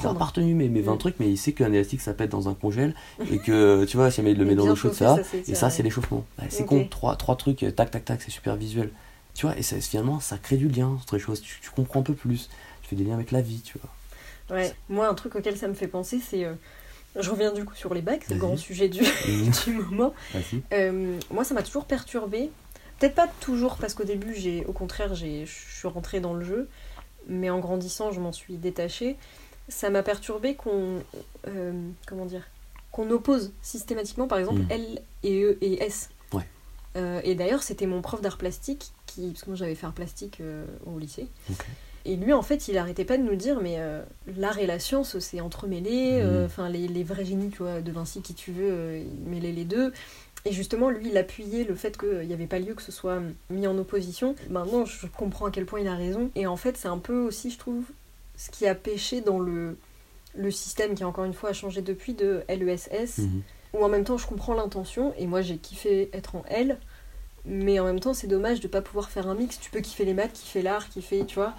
il 0.00 0.06
aura 0.06 0.18
mes, 0.54 0.68
mes 0.68 0.80
20 0.82 0.94
Mm. 0.94 0.98
trucs, 0.98 1.18
mais 1.20 1.30
il 1.30 1.36
sait 1.38 1.52
qu'un 1.52 1.72
élastique 1.72 2.00
ça 2.02 2.12
pète 2.14 2.30
dans 2.30 2.48
un 2.48 2.54
congèle 2.54 2.94
et 3.32 3.38
que 3.38 3.84
tu 3.86 3.96
vois, 3.96 4.10
si 4.10 4.18
jamais 4.18 4.32
il 4.32 4.38
le 4.38 4.44
Et 4.44 4.48
met 4.50 4.54
dans 4.54 4.66
l'eau 4.66 4.76
chaude, 4.76 4.92
ça. 4.94 5.16
ça 5.22 5.36
Et 5.46 5.54
ça, 5.54 5.70
c'est 5.70 5.82
l'échauffement. 5.82 6.24
Ouais, 6.38 6.46
c'est 6.50 6.64
con, 6.66 6.86
trois, 6.88 7.16
trois 7.16 7.36
trucs, 7.36 7.62
euh, 7.62 7.70
tac, 7.70 7.90
tac, 7.90 8.04
tac, 8.04 8.20
c'est 8.22 8.30
super 8.30 8.56
visuel. 8.56 8.90
Tu 9.34 9.46
vois, 9.46 9.56
et 9.56 9.62
ça, 9.62 9.80
finalement, 9.80 10.20
ça 10.20 10.36
crée 10.36 10.56
du 10.56 10.68
lien 10.68 10.88
entre 10.88 11.14
les 11.16 11.20
choses. 11.22 11.40
Tu, 11.40 11.58
tu 11.62 11.70
comprends 11.70 12.00
un 12.00 12.02
peu 12.02 12.14
plus. 12.14 12.50
Tu 12.82 12.88
fais 12.90 12.96
des 12.96 13.04
liens 13.04 13.14
avec 13.14 13.30
la 13.30 13.40
vie, 13.40 13.60
tu 13.62 13.78
vois. 13.78 13.88
Ouais, 14.50 14.72
moi 14.88 15.08
un 15.08 15.14
truc 15.14 15.34
auquel 15.36 15.56
ça 15.56 15.68
me 15.68 15.74
fait 15.74 15.88
penser, 15.88 16.20
c'est. 16.20 16.44
euh, 16.44 16.54
je 17.18 17.30
reviens 17.30 17.52
du 17.52 17.64
coup 17.64 17.74
sur 17.74 17.92
les 17.94 18.02
bacs, 18.02 18.24
c'est 18.26 18.34
le 18.34 18.40
grand 18.40 18.56
sujet 18.56 18.88
du, 18.88 19.00
du 19.64 19.72
moment. 19.72 20.14
Euh, 20.72 21.18
moi 21.30 21.44
ça 21.44 21.54
m'a 21.54 21.62
toujours 21.62 21.84
perturbé. 21.84 22.50
Peut-être 22.98 23.14
pas 23.14 23.28
toujours 23.40 23.76
parce 23.76 23.94
qu'au 23.94 24.04
début, 24.04 24.34
j'ai, 24.34 24.64
au 24.66 24.72
contraire, 24.72 25.14
je 25.14 25.44
suis 25.46 25.86
rentrée 25.88 26.18
dans 26.20 26.34
le 26.34 26.44
jeu, 26.44 26.68
mais 27.28 27.48
en 27.48 27.60
grandissant, 27.60 28.10
je 28.10 28.18
m'en 28.20 28.32
suis 28.32 28.54
détachée. 28.56 29.16
Ça 29.68 29.88
m'a 29.90 30.02
perturbé 30.02 30.54
qu'on. 30.56 31.00
euh, 31.46 31.72
comment 32.06 32.24
dire 32.26 32.42
Qu'on 32.90 33.08
oppose 33.10 33.52
systématiquement, 33.62 34.26
par 34.26 34.38
exemple, 34.38 34.62
Mm. 34.62 34.70
L 34.70 35.02
et 35.22 35.42
E 35.44 35.58
et 35.60 35.82
S. 35.84 36.08
Ouais. 36.32 36.42
Euh, 36.96 37.20
et 37.22 37.34
d'ailleurs, 37.36 37.62
c'était 37.62 37.86
mon 37.86 38.00
prof 38.02 38.20
d'art 38.20 38.36
plastique, 38.38 38.90
qui, 39.06 39.28
parce 39.28 39.42
que 39.44 39.50
moi 39.50 39.56
j'avais 39.56 39.74
fait 39.76 39.86
art 39.86 39.92
plastique 39.92 40.40
au 40.86 40.98
lycée. 40.98 41.28
Ok. 41.50 41.66
Et 42.04 42.16
lui, 42.16 42.32
en 42.32 42.42
fait, 42.42 42.68
il 42.68 42.78
arrêtait 42.78 43.04
pas 43.04 43.18
de 43.18 43.22
nous 43.22 43.34
dire, 43.36 43.60
mais 43.60 43.76
euh, 43.78 44.02
l'art 44.36 44.58
et 44.58 44.66
la 44.66 44.78
science, 44.78 45.18
c'est 45.18 45.40
entremêlé. 45.40 46.20
euh, 46.22 46.40
Mhm. 46.40 46.46
Enfin, 46.46 46.68
les, 46.68 46.88
les 46.88 47.02
vrais 47.04 47.24
génies, 47.24 47.50
tu 47.50 47.58
vois, 47.58 47.80
de 47.80 47.92
Vinci, 47.92 48.22
qui 48.22 48.34
tu 48.34 48.50
veux, 48.52 48.70
euh, 48.70 49.02
il 49.04 49.28
mêlait 49.30 49.52
les 49.52 49.64
deux. 49.64 49.92
Et 50.44 50.52
justement, 50.52 50.88
lui, 50.88 51.08
il 51.10 51.16
appuyait 51.18 51.64
le 51.64 51.74
fait 51.74 51.98
qu'il 51.98 52.26
n'y 52.26 52.32
avait 52.32 52.46
pas 52.46 52.58
lieu 52.60 52.74
que 52.74 52.82
ce 52.82 52.92
soit 52.92 53.20
mis 53.50 53.66
en 53.66 53.76
opposition. 53.76 54.34
Maintenant, 54.48 54.84
je 54.84 55.06
comprends 55.08 55.46
à 55.46 55.50
quel 55.50 55.66
point 55.66 55.80
il 55.80 55.88
a 55.88 55.96
raison. 55.96 56.30
Et 56.36 56.46
en 56.46 56.56
fait, 56.56 56.76
c'est 56.76 56.88
un 56.88 56.98
peu 56.98 57.18
aussi, 57.18 57.50
je 57.50 57.58
trouve, 57.58 57.84
ce 58.36 58.50
qui 58.50 58.66
a 58.66 58.74
pêché 58.74 59.20
dans 59.20 59.40
le, 59.40 59.76
le 60.36 60.50
système 60.50 60.94
qui, 60.94 61.04
encore 61.04 61.24
une 61.24 61.34
fois, 61.34 61.50
a 61.50 61.52
changé 61.52 61.82
depuis 61.82 62.14
de 62.14 62.42
LESS, 62.48 63.18
Mhm. 63.18 63.42
où 63.74 63.84
en 63.84 63.88
même 63.88 64.04
temps, 64.04 64.16
je 64.16 64.26
comprends 64.26 64.54
l'intention. 64.54 65.12
Et 65.18 65.26
moi, 65.26 65.42
j'ai 65.42 65.56
kiffé 65.58 66.08
être 66.14 66.36
en 66.36 66.44
L. 66.48 66.78
Mais 67.44 67.78
en 67.80 67.84
même 67.84 68.00
temps, 68.00 68.14
c'est 68.14 68.26
dommage 68.26 68.60
de 68.60 68.68
pas 68.68 68.82
pouvoir 68.82 69.10
faire 69.10 69.26
un 69.26 69.34
mix. 69.34 69.58
Tu 69.58 69.70
peux 69.70 69.80
kiffer 69.80 70.04
les 70.04 70.14
maths, 70.14 70.32
kiffer 70.32 70.62
l'art, 70.62 70.88
kiffer, 70.88 71.24
tu 71.26 71.34
vois 71.36 71.54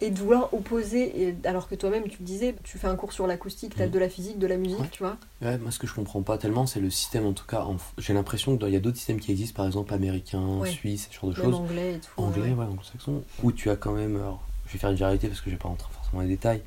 et 0.00 0.10
de 0.10 0.18
vouloir 0.18 0.52
opposer, 0.54 1.28
et, 1.28 1.36
alors 1.44 1.68
que 1.68 1.74
toi-même 1.74 2.04
tu 2.08 2.18
le 2.20 2.24
disais, 2.24 2.54
tu 2.62 2.78
fais 2.78 2.86
un 2.86 2.94
cours 2.94 3.12
sur 3.12 3.26
l'acoustique, 3.26 3.74
t'as 3.76 3.86
Mhm. 3.86 3.90
de 3.90 3.98
la 3.98 4.08
physique, 4.08 4.38
de 4.38 4.46
la 4.46 4.56
musique, 4.56 4.78
Ouais. 4.78 4.88
tu 4.92 5.02
vois. 5.02 5.16
Ouais, 5.42 5.58
moi, 5.58 5.70
ce 5.72 5.78
que 5.78 5.86
je 5.88 5.94
comprends 5.94 6.22
pas 6.22 6.38
tellement, 6.38 6.66
c'est 6.66 6.80
le 6.80 6.90
système, 6.90 7.26
en 7.26 7.32
tout 7.32 7.46
cas. 7.46 7.62
en- 7.62 7.76
J'ai 7.98 8.12
l'impression 8.14 8.56
qu'il 8.56 8.68
y 8.68 8.76
a 8.76 8.80
d'autres 8.80 8.96
systèmes 8.96 9.18
qui 9.20 9.32
existent, 9.32 9.56
par 9.56 9.66
exemple 9.66 9.92
américains, 9.94 10.58
Ouais. 10.58 10.70
suisses, 10.70 11.08
ce 11.10 11.14
genre 11.18 11.30
de 11.30 11.34
choses. 11.34 11.54
anglais 11.54 11.94
et 11.94 11.98
tout. 11.98 12.10
Anglais, 12.16 12.42
ouais. 12.50 12.54
ouais, 12.54 12.64
anglo-saxon. 12.64 13.22
Où 13.42 13.50
tu 13.52 13.70
as 13.70 13.76
quand 13.76 13.92
même. 13.92 14.16
Alors, 14.16 14.40
je 14.66 14.72
vais 14.74 14.78
faire 14.78 14.90
une 14.90 14.96
généralité 14.96 15.26
parce 15.28 15.40
que 15.40 15.46
je 15.50 15.54
vais 15.56 15.58
pas 15.60 15.68
rentrer 15.68 15.90
forcément 15.92 16.18
dans 16.22 16.28
les 16.28 16.34
détails. 16.34 16.62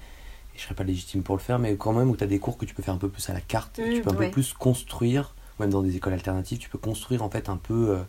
Et 0.54 0.58
je 0.58 0.64
serais 0.64 0.76
pas 0.76 0.84
légitime 0.84 1.24
pour 1.24 1.38
le 1.38 1.42
faire, 1.42 1.58
mais 1.60 1.76
quand 1.78 1.94
même 1.94 2.10
où 2.10 2.18
tu 2.18 2.24
as 2.26 2.28
des 2.28 2.40
cours 2.40 2.58
que 2.58 2.66
tu 2.66 2.76
peux 2.76 2.84
faire 2.84 2.94
un 2.94 2.98
peu 2.98 3.08
plus 3.10 3.30
à 3.30 3.34
la 3.34 3.40
carte. 3.40 3.80
et 3.80 3.90
Mm, 3.90 3.94
tu 3.94 4.02
peux 4.02 4.10
un 4.10 4.14
peu 4.16 4.30
plus 4.30 4.52
construire, 4.52 5.34
même 5.62 5.70
dans 5.70 5.82
des 5.82 5.96
écoles 5.96 6.12
alternatives, 6.14 6.58
tu 6.58 6.70
peux 6.70 6.78
construire 6.78 7.24
en 7.24 7.30
fait 7.30 7.48
un 7.48 7.56
peu. 7.58 7.92
euh, 7.92 8.04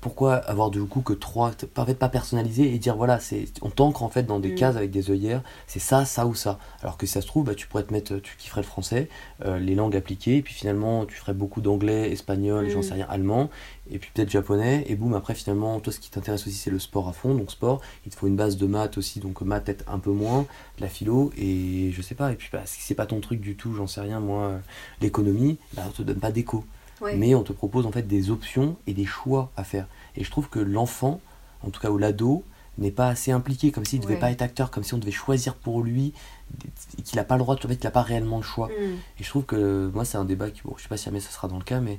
pourquoi 0.00 0.34
avoir 0.34 0.70
du 0.70 0.82
coup 0.84 1.02
que 1.02 1.12
trois, 1.12 1.52
en 1.76 1.84
fait, 1.86 1.94
pas 1.98 2.08
personnaliser 2.08 2.74
et 2.74 2.78
dire 2.78 2.96
voilà, 2.96 3.20
c'est 3.20 3.44
on 3.62 3.70
t'ancre 3.70 4.02
en 4.02 4.08
fait 4.08 4.24
dans 4.24 4.40
des 4.40 4.50
Mm. 4.50 4.54
cases 4.56 4.76
avec 4.76 4.90
des 4.90 5.10
œillères, 5.10 5.42
c'est 5.68 5.78
ça, 5.78 6.04
ça 6.04 6.26
ou 6.26 6.34
ça. 6.34 6.58
Alors 6.82 6.96
que 6.96 7.06
si 7.06 7.12
ça 7.12 7.20
se 7.20 7.26
trouve, 7.28 7.44
bah, 7.44 7.54
tu 7.54 7.68
pourrais 7.68 7.84
te 7.84 7.92
mettre, 7.92 8.16
tu 8.16 8.36
kifferais 8.36 8.62
le 8.62 8.66
français, 8.66 9.08
euh, 9.44 9.58
les 9.58 9.76
langues 9.76 9.94
appliquées, 9.96 10.38
et 10.38 10.42
puis 10.42 10.52
finalement 10.54 11.06
tu 11.06 11.14
ferais 11.14 11.32
beaucoup 11.34 11.60
d'anglais, 11.60 12.10
espagnol, 12.10 12.68
j'en 12.68 12.80
Mm. 12.80 12.82
sais 12.82 12.94
rien, 12.94 13.06
allemand, 13.08 13.50
et 13.90 13.98
puis 13.98 14.10
peut-être 14.12 14.30
japonais, 14.30 14.84
et 14.88 14.96
boum, 14.96 15.14
après 15.14 15.34
finalement, 15.36 15.78
toi 15.78 15.92
ce 15.92 16.00
qui 16.00 16.10
t'intéresse 16.10 16.46
aussi 16.46 16.56
c'est 16.56 16.70
le 16.70 16.78
sport 16.80 17.08
à 17.08 17.12
fond, 17.12 17.34
donc 17.36 17.50
sport, 17.52 17.80
il 18.04 18.10
te 18.10 18.16
faut 18.16 18.26
une 18.26 18.36
base 18.36 18.56
de 18.56 18.66
maths 18.66 18.98
aussi, 18.98 19.20
donc 19.20 19.40
maths 19.42 19.64
peut-être 19.64 19.84
un 19.88 20.00
peu 20.00 20.10
moins, 20.10 20.42
de 20.78 20.82
la 20.82 20.88
philo, 20.88 21.30
et 21.38 21.92
je 21.92 22.02
sais 22.02 22.16
pas, 22.16 22.32
et 22.32 22.34
puis 22.34 22.48
bah, 22.52 22.62
si 22.64 22.80
c'est 22.82 22.94
pas 22.96 23.06
ton 23.06 23.20
truc 23.20 23.40
du 23.40 23.54
tout, 23.54 23.72
j'en 23.74 23.86
sais 23.86 24.00
rien, 24.00 24.18
moi, 24.18 24.42
euh, 24.42 24.58
l'économie, 25.00 25.58
bah, 25.74 25.84
on 25.86 25.90
te 25.92 26.02
donne 26.02 26.18
pas 26.18 26.32
d'écho. 26.32 26.64
Ouais. 27.00 27.16
Mais 27.16 27.34
on 27.34 27.42
te 27.42 27.52
propose 27.52 27.86
en 27.86 27.92
fait 27.92 28.02
des 28.02 28.30
options 28.30 28.76
et 28.86 28.92
des 28.94 29.04
choix 29.06 29.50
à 29.56 29.64
faire. 29.64 29.86
Et 30.16 30.24
je 30.24 30.30
trouve 30.30 30.48
que 30.48 30.58
l'enfant, 30.58 31.20
en 31.62 31.70
tout 31.70 31.80
cas 31.80 31.90
ou 31.90 31.98
l'ado, 31.98 32.44
n'est 32.78 32.90
pas 32.92 33.08
assez 33.08 33.32
impliqué, 33.32 33.72
comme 33.72 33.84
s'il 33.84 33.98
ne 33.98 34.04
devait 34.04 34.14
Ouais. 34.14 34.20
pas 34.20 34.30
être 34.30 34.42
acteur, 34.42 34.70
comme 34.70 34.84
si 34.84 34.94
on 34.94 34.98
devait 34.98 35.10
choisir 35.10 35.54
pour 35.54 35.82
lui, 35.82 36.12
qu'il 37.04 37.16
n'a 37.16 37.24
pas 37.24 37.36
le 37.36 37.42
droit, 37.42 37.54
en 37.56 37.58
fait, 37.58 37.76
qu'il 37.76 37.84
n'a 37.84 37.90
pas 37.90 38.02
réellement 38.02 38.36
le 38.38 38.42
choix. 38.44 38.68
Mm. 38.68 38.92
Et 39.20 39.24
je 39.24 39.28
trouve 39.28 39.44
que 39.44 39.90
moi, 39.92 40.04
c'est 40.04 40.16
un 40.18 40.24
débat 40.24 40.50
qui, 40.50 40.62
bon, 40.64 40.74
je 40.76 40.82
sais 40.84 40.88
pas 40.88 40.96
si 40.96 41.06
jamais 41.06 41.20
ça 41.20 41.30
sera 41.30 41.48
dans 41.48 41.58
le 41.58 41.64
cas, 41.64 41.80
mais, 41.80 41.98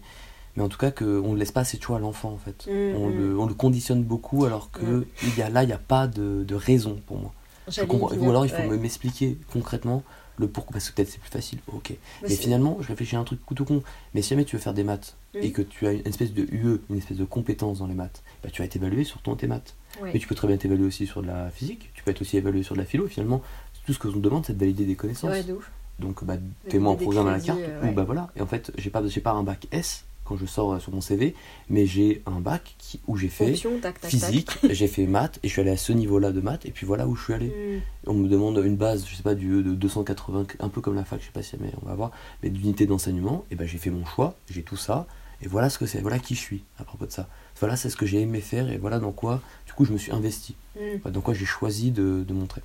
mais 0.55 0.63
en 0.63 0.69
tout 0.69 0.77
cas 0.77 0.91
qu'on 0.91 1.33
ne 1.33 1.37
laisse 1.37 1.51
pas 1.51 1.61
assez 1.61 1.77
de 1.77 1.83
choix 1.83 1.97
à 1.97 1.99
l'enfant 1.99 2.31
en 2.31 2.37
fait. 2.37 2.65
Mm, 2.71 2.95
on, 2.95 3.09
mm. 3.09 3.17
le, 3.17 3.39
on 3.39 3.45
le 3.45 3.53
conditionne 3.53 4.03
beaucoup 4.03 4.45
alors 4.45 4.71
que 4.71 4.81
Mm. 4.85 5.05
il 5.23 5.37
y 5.37 5.41
a, 5.41 5.49
là, 5.49 5.63
il 5.63 5.67
n'y 5.67 5.73
a 5.73 5.77
pas 5.77 6.07
de, 6.07 6.43
de 6.47 6.55
raison 6.55 6.97
pour 7.07 7.17
moi. 7.19 7.33
Je 7.67 7.83
comprends- 7.83 8.15
Ou 8.15 8.29
alors 8.29 8.45
il 8.45 8.49
faut 8.49 8.57
ouais. 8.57 8.67
me- 8.67 8.77
m'expliquer 8.77 9.37
concrètement 9.53 10.01
le 10.39 10.47
pourquoi, 10.47 10.73
parce 10.73 10.89
que 10.89 10.95
peut-être 10.95 11.09
c'est 11.09 11.19
plus 11.19 11.29
facile, 11.29 11.59
ok. 11.71 11.93
Mais 12.23 12.29
finalement, 12.29 12.77
je 12.81 12.87
réfléchis 12.87 13.15
à 13.15 13.19
un 13.19 13.23
truc 13.23 13.39
tout 13.55 13.65
con. 13.65 13.83
Mais 14.13 14.21
si 14.21 14.29
jamais 14.29 14.45
tu 14.45 14.55
veux 14.55 14.61
faire 14.61 14.73
des 14.73 14.83
maths 14.83 15.15
Mm. 15.35 15.37
et 15.43 15.51
que 15.51 15.61
tu 15.61 15.85
as 15.85 15.91
une 15.91 16.07
espèce 16.07 16.33
de 16.33 16.43
UE, 16.51 16.79
une 16.89 16.97
espèce 16.97 17.17
de 17.17 17.25
compétence 17.25 17.79
dans 17.79 17.87
les 17.87 17.93
maths, 17.93 18.23
bah, 18.43 18.49
tu 18.51 18.61
vas 18.61 18.65
être 18.65 18.75
évalué 18.75 19.03
sur 19.03 19.21
ton 19.21 19.35
tes 19.35 19.47
maths. 19.47 19.75
Mais 20.01 20.17
tu 20.17 20.27
peux 20.27 20.35
très 20.35 20.47
bien 20.47 20.57
t'évaluer 20.57 20.85
aussi 20.85 21.07
sur 21.07 21.21
de 21.21 21.27
la 21.27 21.49
physique, 21.49 21.91
tu 21.93 22.03
peux 22.03 22.11
être 22.11 22.21
aussi 22.21 22.37
évalué 22.37 22.63
sur 22.63 22.73
de 22.75 22.79
la 22.79 22.85
philo. 22.85 23.07
Finalement, 23.07 23.41
tout 23.85 23.93
ce 23.93 23.99
que 23.99 24.07
l'on 24.07 24.19
demande, 24.19 24.45
c'est 24.45 24.53
de 24.53 24.59
valider 24.59 24.85
des 24.85 24.95
connaissances. 24.95 25.31
Ouais, 25.31 25.43
de 25.43 25.53
ouf. 25.53 25.71
Donc, 25.99 26.23
bah, 26.23 26.35
fais-moi 26.69 26.93
un 26.93 26.95
des 26.95 27.03
programme 27.03 27.27
à 27.27 27.31
la 27.31 27.39
carte, 27.39 27.59
euh, 27.59 27.81
ouais. 27.81 27.89
ou 27.89 27.93
bah 27.93 28.03
voilà. 28.03 28.29
Et 28.35 28.41
en 28.41 28.47
fait, 28.47 28.71
j'ai 28.77 28.89
pas, 28.89 29.01
pas 29.23 29.31
un 29.31 29.43
bac 29.43 29.67
S 29.71 30.05
quand 30.29 30.37
je 30.37 30.45
sors 30.45 30.73
euh, 30.73 30.79
sur 30.79 30.93
mon 30.93 31.01
CV, 31.01 31.33
mais 31.69 31.87
j'ai 31.87 32.21
un 32.27 32.39
bac 32.39 32.75
qui, 32.77 32.99
où 33.07 33.17
j'ai 33.17 33.27
fait 33.27 33.49
Option, 33.49 33.79
tac, 33.81 33.99
tac, 33.99 34.11
physique, 34.11 34.51
j'ai 34.69 34.87
fait 34.87 35.07
maths, 35.07 35.39
et 35.41 35.47
je 35.47 35.53
suis 35.53 35.61
allé 35.61 35.71
à 35.71 35.77
ce 35.77 35.91
niveau-là 35.91 36.31
de 36.31 36.39
maths, 36.39 36.65
et 36.65 36.71
puis 36.71 36.85
voilà 36.85 37.07
où 37.07 37.15
je 37.15 37.23
suis 37.23 37.33
allé. 37.33 37.47
tac. 37.47 37.57
Mm. 37.57 37.81
On 38.07 38.13
me 38.13 38.29
demande 38.29 38.61
une 38.63 38.77
base, 38.77 39.05
je 39.07 39.15
sais 39.15 39.23
pas, 39.23 39.35
du 39.35 39.63
de 39.63 39.73
280, 39.73 40.45
un 40.59 40.69
peu 40.69 40.81
comme 40.81 40.95
la 40.95 41.03
fac, 41.03 41.19
je 41.19 41.25
sais 41.25 41.31
pas 41.31 41.41
si 41.41 41.55
mais 41.59 41.71
on 41.81 41.87
va 41.87 41.95
voir, 41.95 42.11
mais 42.43 42.49
d'unité 42.49 42.85
d'enseignement, 42.85 43.43
et 43.49 43.55
ben 43.55 43.67
j'ai 43.67 43.79
fait 43.79 43.89
mon 43.89 44.05
choix, 44.05 44.35
j'ai 44.49 44.61
tout 44.61 44.77
ça, 44.77 45.07
et 45.41 45.47
voilà 45.47 45.69
ce 45.69 45.79
que 45.79 45.87
c'est, 45.87 45.99
voilà 46.01 46.19
qui 46.19 46.35
je 46.35 46.39
suis 46.39 46.63
à 46.79 46.83
propos 46.83 47.07
de 47.07 47.11
ça. 47.11 47.27
Voilà, 47.59 47.75
c'est 47.75 47.89
ce 47.89 47.97
que 47.97 48.05
j'ai 48.05 48.21
aimé 48.21 48.39
faire, 48.39 48.69
et 48.69 48.77
voilà 48.77 48.99
dans 48.99 49.11
quoi, 49.11 49.41
du 49.65 49.73
coup, 49.73 49.83
je 49.83 49.91
me 49.91 49.97
suis 49.97 50.11
investi, 50.11 50.55
Mm. 50.75 50.99
Voilà, 51.01 51.13
dans 51.13 51.21
quoi 51.21 51.33
j'ai 51.33 51.45
choisi 51.45 51.91
de, 51.91 52.23
de 52.27 52.33
montrer. 52.33 52.61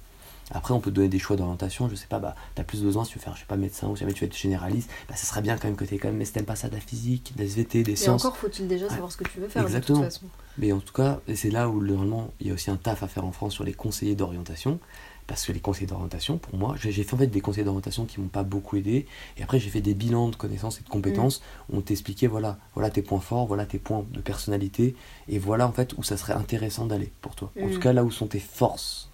Après, 0.51 0.75
on 0.75 0.81
peut 0.81 0.91
te 0.91 0.97
donner 0.97 1.09
des 1.09 1.19
choix 1.19 1.37
d'orientation, 1.37 1.89
je 1.89 1.95
sais 1.95 2.07
pas, 2.07 2.19
bah, 2.19 2.35
t'as 2.55 2.65
plus 2.65 2.83
besoin, 2.83 3.05
si 3.05 3.13
tu 3.13 3.19
veux 3.19 3.25
faire, 3.25 3.35
je 3.35 3.41
sais 3.41 3.47
pas, 3.47 3.57
médecin, 3.57 3.89
ou 3.89 3.97
si 3.97 4.01
jamais 4.01 4.13
tu 4.13 4.21
veux 4.25 4.27
être 4.31 4.37
généraliste, 4.37 4.91
bah, 5.09 5.17
ça 5.17 5.27
serait 5.27 5.41
bien 5.43 5.57
quand 5.57 5.69
même 5.69 5.77
que 5.77 5.85
t'aies 5.85 5.99
quand 5.99 6.09
même, 6.09 6.19
mais 6.19 6.25
si 6.25 6.33
t'aimes 6.33 6.45
pas 6.45 6.57
ça, 6.57 6.69
de 6.69 6.75
la 6.75 6.81
physique, 6.81 7.33
des 7.37 7.45
SVT, 7.45 7.83
des 7.83 7.93
Et 7.93 7.97
sciences. 7.97 8.25
encore 8.25 8.37
faut-il 8.37 8.69
déjà 8.69 8.89
savoir 8.89 9.11
ce 9.11 9.17
que 9.17 9.25
tu 9.25 9.41
veux 9.41 9.49
faire 9.49 9.63
Exactement. 9.63 10.01
de 10.01 10.05
toute 10.05 10.13
façon. 10.15 10.27
Mais 10.59 10.73
en 10.73 10.81
tout 10.81 10.93
cas, 10.93 11.21
et 11.27 11.35
c'est 11.37 11.51
là 11.51 11.69
où 11.69 11.83
normalement 11.83 12.31
il 12.41 12.47
y 12.47 12.51
a 12.51 12.55
aussi 12.55 12.71
un 12.71 12.77
taf 12.77 13.03
à 13.03 13.09
faire 13.09 13.25
en 13.25 13.33
France 13.33 13.55
sur 13.55 13.65
les 13.65 13.73
conseillers 13.75 14.15
d'orientation. 14.15 14.79
Parce 15.27 15.47
que 15.47 15.53
les 15.53 15.61
conseillers 15.61 15.87
d'orientation, 15.87 16.37
pour 16.37 16.55
moi, 16.59 16.75
j'ai 16.79 16.93
fait 17.03 17.15
en 17.15 17.17
fait 17.17 17.29
des 17.29 17.41
conseillers 17.41 17.65
d'orientation 17.65 18.05
qui 18.05 18.21
m'ont 18.21 18.29
pas 18.29 18.43
beaucoup 18.43 18.77
aidé. 18.77 19.07
Et 19.39 19.43
après, 19.43 19.59
j'ai 19.59 19.71
fait 19.71 19.81
des 19.81 19.95
bilans 19.95 20.29
de 20.29 20.37
connaissances 20.37 20.81
et 20.81 20.83
de 20.85 20.89
compétences 20.91 21.41
où 21.73 21.79
on 21.79 21.81
t'expliquait 21.81 22.27
voilà, 22.27 22.59
voilà 22.75 22.91
tes 22.91 23.01
points 23.01 23.21
forts, 23.21 23.47
voilà 23.47 23.65
tes 23.65 23.79
points 23.79 24.05
de 24.13 24.21
personnalité. 24.21 24.95
Et 25.29 25.39
voilà 25.39 25.67
en 25.67 25.73
fait 25.73 25.95
où 25.97 26.03
ça 26.03 26.19
serait 26.19 26.35
intéressant 26.35 26.85
d'aller 26.85 27.11
pour 27.23 27.35
toi. 27.37 27.51
En 27.59 27.69
Mm. 27.69 27.71
tout 27.71 27.81
cas, 27.81 27.95
là 27.95 28.05
où 28.05 28.11
sont 28.11 28.27
tes 28.27 28.39
forces. 28.39 29.09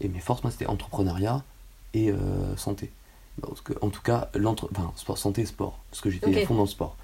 Et 0.00 0.08
mes 0.08 0.20
forces, 0.20 0.42
moi, 0.42 0.50
c'était 0.50 0.66
entrepreneuriat 0.66 1.42
et 1.94 2.10
euh, 2.10 2.56
santé. 2.56 2.90
Parce 3.40 3.60
que, 3.60 3.72
en 3.82 3.90
tout 3.90 4.02
cas, 4.02 4.30
l'entre... 4.34 4.68
enfin, 4.72 4.92
sport, 4.96 5.18
santé 5.18 5.42
et 5.42 5.46
sport. 5.46 5.78
Parce 5.90 6.00
que 6.00 6.10
j'étais 6.10 6.26
Ok. 6.28 6.36
à 6.36 6.40
fond 6.46 6.54
dans 6.54 6.62
le 6.62 6.68
sport. 6.68 6.96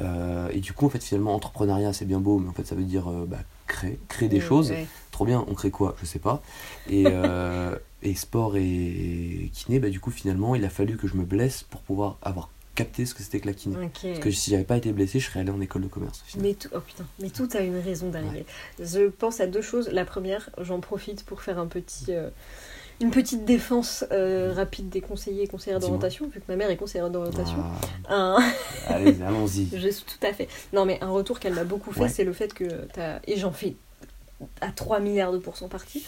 Euh, 0.00 0.48
et 0.52 0.60
du 0.60 0.72
coup, 0.72 0.86
en 0.86 0.88
fait, 0.88 1.02
finalement, 1.02 1.34
entrepreneuriat, 1.34 1.92
c'est 1.92 2.04
bien 2.06 2.20
beau, 2.20 2.38
mais 2.38 2.48
en 2.48 2.52
fait, 2.52 2.64
ça 2.66 2.74
veut 2.74 2.84
dire 2.84 3.10
euh, 3.10 3.26
bah, 3.28 3.38
créer, 3.66 3.98
créer 4.08 4.28
des 4.28 4.38
Mm, 4.38 4.40
choses. 4.40 4.72
Trop 5.10 5.24
bien, 5.26 5.44
on 5.48 5.54
crée 5.54 5.70
quoi? 5.70 5.94
Je 6.00 6.06
sais 6.06 6.18
pas. 6.18 6.42
Et, 6.88 7.12
et 8.02 8.14
sport 8.14 8.56
et 8.56 9.50
kiné, 9.52 9.78
bah, 9.78 9.90
du 9.90 10.00
coup, 10.00 10.10
finalement, 10.10 10.54
il 10.54 10.64
a 10.64 10.70
fallu 10.70 10.96
que 10.96 11.06
je 11.06 11.16
me 11.16 11.24
blesse 11.24 11.62
pour 11.64 11.80
pouvoir 11.82 12.16
avoir 12.22 12.48
capté 12.74 13.04
ce 13.06 13.14
que 13.14 13.22
c'était 13.22 13.40
que 13.40 13.46
la 13.46 13.52
kiné. 13.54 13.76
Parce 14.02 14.18
que 14.18 14.30
si 14.30 14.50
j'avais 14.50 14.64
pas 14.64 14.76
été 14.76 14.92
blessé, 14.92 15.20
je 15.20 15.26
serais 15.28 15.40
allé 15.40 15.50
en 15.50 15.60
école 15.60 15.82
de 15.82 15.88
commerce. 15.88 16.24
Mais 16.38 16.54
tout, 16.54 16.68
oh 16.74 16.80
putain, 16.80 17.04
mais 17.20 17.30
tout 17.30 17.48
a 17.54 17.60
une 17.60 17.78
raison 17.78 18.08
d'arriver. 18.08 18.46
Je 18.80 19.08
pense 19.08 19.40
à 19.40 19.46
deux 19.46 19.62
choses. 19.62 19.88
La 19.88 20.04
première, 20.04 20.50
j'en 20.58 20.80
profite 20.80 21.24
pour 21.24 21.42
faire 21.42 21.58
un 21.58 21.66
petit, 21.66 22.06
euh, 22.10 22.30
une 23.00 23.10
petite 23.10 23.44
défense 23.44 24.04
euh, 24.12 24.52
rapide 24.54 24.88
des 24.88 25.00
conseillers 25.00 25.42
et 25.42 25.48
conseillères 25.48 25.80
d'orientation, 25.80 26.28
vu 26.28 26.40
que 26.40 26.44
ma 26.48 26.56
mère 26.56 26.70
est 26.70 26.76
conseillère 26.76 27.10
d'orientation. 27.10 27.58
Ah, 28.08 28.36
Un- 28.38 28.52
allez, 28.88 29.20
allons-y. 29.22 29.68
je 29.76 29.88
suis 29.88 30.04
tout 30.04 30.24
à 30.26 30.32
fait. 30.32 30.48
Non, 30.72 30.84
mais 30.86 30.98
un 31.02 31.10
retour 31.10 31.40
qu'elle 31.40 31.54
m'a 31.54 31.64
beaucoup 31.64 31.92
fait, 31.92 32.02
Ouais. 32.02 32.08
c'est 32.08 32.24
le 32.24 32.32
fait 32.32 32.54
que 32.54 32.64
t'as. 32.94 33.18
Et 33.26 33.36
j'en 33.36 33.52
fais 33.52 33.76
à 34.60 34.70
3 34.72 34.98
milliards 35.00 35.32
de 35.32 35.38
pourcents 35.38 35.68
partie. 35.68 36.04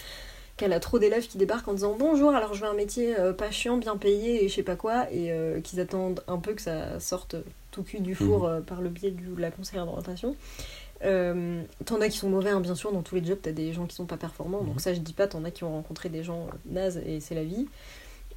Qu'elle 0.57 0.73
a 0.73 0.79
trop 0.81 1.01
d'élèves 1.01 1.27
qui 1.27 1.37
débarquent 1.37 1.67
en 1.69 1.73
disant 1.75 1.97
bonjour, 1.99 2.33
alors 2.35 2.55
je 2.55 2.61
veux 2.63 2.69
un 2.69 2.75
métier 2.75 3.19
euh, 3.19 3.33
pas 3.33 3.51
chiant, 3.51 3.77
bien 3.77 3.97
payé 3.97 4.45
et 4.45 4.49
je 4.49 4.55
sais 4.55 4.63
pas 4.63 4.77
quoi, 4.77 5.11
et 5.13 5.33
euh, 5.33 5.61
qu'ils 5.61 5.81
attendent 5.81 6.23
un 6.29 6.39
peu 6.39 6.55
que 6.55 6.63
ça 6.63 7.01
sorte 7.01 7.35
tout 7.73 7.83
cul 7.83 7.99
du 8.01 8.15
four 8.15 8.45
Mhm. 8.45 8.49
euh, 8.55 8.61
par 8.61 8.81
le 8.81 8.89
biais 8.89 9.11
du- 9.11 9.25
de 9.35 9.41
la 9.41 9.51
conseillère 9.51 9.85
d'orientation. 9.85 10.37
T'en 11.03 12.01
as 12.01 12.09
qui 12.09 12.17
sont 12.19 12.31
mauvais, 12.31 12.51
hein, 12.51 12.61
bien 12.61 12.75
sûr, 12.77 12.93
dans 12.93 13.03
tous 13.03 13.17
les 13.17 13.25
jobs, 13.25 13.39
t'as 13.43 13.53
des 13.53 13.73
gens 13.73 13.85
qui 13.87 13.95
sont 13.97 14.07
pas 14.07 14.17
performants, 14.17 14.63
donc 14.63 14.75
Mhm. 14.75 14.79
ça 14.81 14.95
je 14.95 15.01
dis 15.01 15.13
pas, 15.13 15.27
t'en 15.27 15.45
as 15.45 15.51
qui 15.51 15.65
ont 15.65 15.73
rencontré 15.73 16.09
des 16.09 16.23
gens 16.23 16.47
nazes 16.67 17.03
et 17.05 17.21
c'est 17.21 17.35
la 17.35 17.45
vie. 17.45 17.67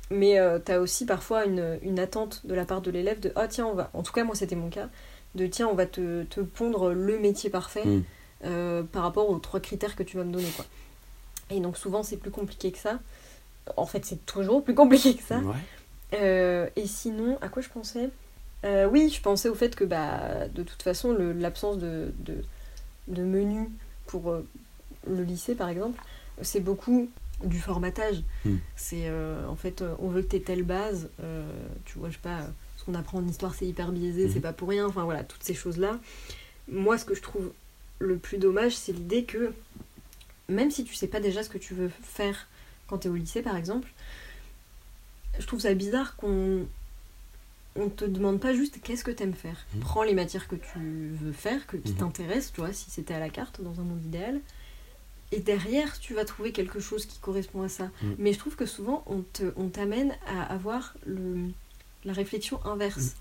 Mais 0.10 0.40
euh, 0.40 0.58
t'as 0.58 0.80
aussi 0.80 1.06
parfois 1.06 1.46
une, 1.46 1.78
une 1.82 2.00
attente 2.00 2.46
de 2.46 2.54
la 2.56 2.66
part 2.66 2.82
de 2.82 2.90
l'élève 2.92 3.20
de 3.20 3.32
ah 3.36 3.48
tiens, 3.48 3.68
on 3.68 3.74
va, 3.74 3.90
en 3.94 4.04
tout 4.04 4.12
cas 4.14 4.24
moi 4.24 4.36
c'était 4.36 4.56
mon 4.56 4.70
cas, 4.70 4.90
de 5.36 5.46
tiens, 5.48 5.68
on 5.68 5.76
va 5.76 5.86
te, 5.86 6.24
te 6.24 6.40
pondre 6.42 6.90
le 6.94 7.20
métier 7.20 7.50
parfait 7.50 7.86
Mm. 7.86 8.02
euh, 8.46 8.84
par 8.84 9.04
rapport 9.04 9.30
aux 9.30 9.38
trois 9.40 9.60
critères 9.60 9.96
que 9.96 10.04
tu 10.04 10.18
vas 10.18 10.24
me 10.24 10.32
donner. 10.32 10.50
quoi. 10.56 10.66
Et 11.50 11.60
donc 11.60 11.78
souvent 11.78 12.04
c'est 12.04 12.18
plus 12.18 12.32
compliqué 12.32 12.72
que 12.72 12.78
ça. 12.78 13.00
En 13.76 13.86
fait, 13.86 14.06
c'est 14.06 14.26
toujours 14.26 14.64
plus 14.64 14.76
compliqué 14.76 15.16
que 15.16 15.24
ça. 15.24 15.40
Ouais. 15.40 15.56
Euh, 16.14 16.70
et 16.78 16.88
sinon, 16.88 17.38
à 17.42 17.50
quoi 17.50 17.62
je 17.62 17.68
pensais? 17.70 18.10
Euh, 18.64 18.88
Oui, 18.90 19.10
je 19.14 19.22
pensais 19.22 19.50
au 19.50 19.56
fait 19.56 19.76
que 19.76 19.84
bah, 19.84 20.48
de 20.48 20.64
toute 20.64 20.82
façon, 20.82 21.14
l'absence 21.14 21.78
de, 21.78 22.14
de, 22.20 22.36
de 23.10 23.24
menu 23.24 23.70
pour 24.06 24.32
euh, 24.32 24.48
le 25.06 25.24
lycée, 25.24 25.54
par 25.54 25.68
exemple, 25.68 26.02
c'est 26.42 26.62
beaucoup 26.62 27.10
du 27.44 27.60
formatage. 27.60 28.24
Mm. 28.46 28.56
C'est 28.78 29.12
en 29.50 29.56
fait, 29.56 29.84
on 30.00 30.08
veut 30.08 30.22
que 30.22 30.30
tu 30.30 30.36
aies 30.38 30.42
telle 30.42 30.64
base. 30.64 31.10
tu 31.86 32.00
vois, 32.00 32.10
je 32.10 32.14
sais 32.16 32.22
pas, 32.24 32.40
ce 32.78 32.86
qu'on 32.86 32.96
apprend 32.96 33.18
en 33.20 33.28
histoire, 33.28 33.54
c'est 33.54 33.66
hyper 33.68 33.92
biaisé, 33.92 34.26
Mhm. 34.28 34.32
c'est 34.34 34.40
pas 34.40 34.54
pour 34.54 34.70
rien. 34.70 34.88
Enfin 34.88 35.04
voilà, 35.04 35.24
toutes 35.24 35.44
ces 35.44 35.54
choses-là. 35.54 36.00
Moi, 36.72 36.98
ce 36.98 37.04
que 37.06 37.16
je 37.16 37.22
trouve 37.22 37.52
le 38.00 38.18
plus 38.18 38.38
dommage, 38.38 38.76
c'est 38.78 38.94
l'idée 38.94 39.24
que 39.26 39.52
même 40.50 40.72
si 40.72 40.84
tu 40.84 40.96
sais 40.96 41.08
pas 41.08 41.20
déjà 41.20 41.44
ce 41.44 41.50
que 41.50 41.58
tu 41.58 41.74
veux 41.74 41.90
faire 42.02 42.48
quand 42.88 43.00
tu 43.00 43.08
es 43.08 43.12
au 43.12 43.16
lycée, 43.16 43.42
par 43.42 43.56
exemple, 43.58 43.90
je 45.40 45.46
trouve 45.46 45.60
ça 45.60 45.74
bizarre 45.74 46.16
qu'on 46.16 46.66
on 47.80 47.90
te 47.90 48.06
demande 48.06 48.40
pas 48.40 48.54
juste 48.56 48.82
qu'est-ce 48.82 49.04
que 49.04 49.12
t'aimes 49.12 49.36
faire. 49.36 49.66
Mhm. 49.76 49.82
Prends 49.82 50.02
les 50.04 50.16
matières 50.16 50.48
que 50.48 50.56
tu 50.56 50.80
veux 51.22 51.32
faire, 51.32 51.68
que, 51.68 51.78
qui 51.78 51.92
Mhm. 51.92 51.98
t'intéressent, 52.00 52.54
tu 52.54 52.62
vois, 52.62 52.74
si 52.74 52.90
c'était 52.90 53.14
à 53.14 53.20
la 53.20 53.30
carte 53.30 53.62
dans 53.62 53.80
un 53.80 53.84
monde 53.84 54.04
idéal. 54.04 54.40
Et 55.32 55.42
derrière, 55.42 56.00
tu 56.00 56.14
vas 56.16 56.26
trouver 56.26 56.52
quelque 56.54 56.80
chose 56.80 57.06
qui 57.06 57.20
correspond 57.20 57.62
à 57.62 57.70
ça. 57.70 57.92
Mhm. 58.02 58.16
Mais 58.18 58.34
je 58.34 58.40
trouve 58.40 58.56
que 58.56 58.66
souvent, 58.66 59.04
on 59.06 59.22
te- 59.22 59.52
on 59.58 59.68
t'amène 59.68 60.16
à 60.26 60.42
avoir 60.52 60.96
le, 61.06 61.50
la 62.04 62.14
réflexion 62.14 62.60
inverse. 62.66 63.16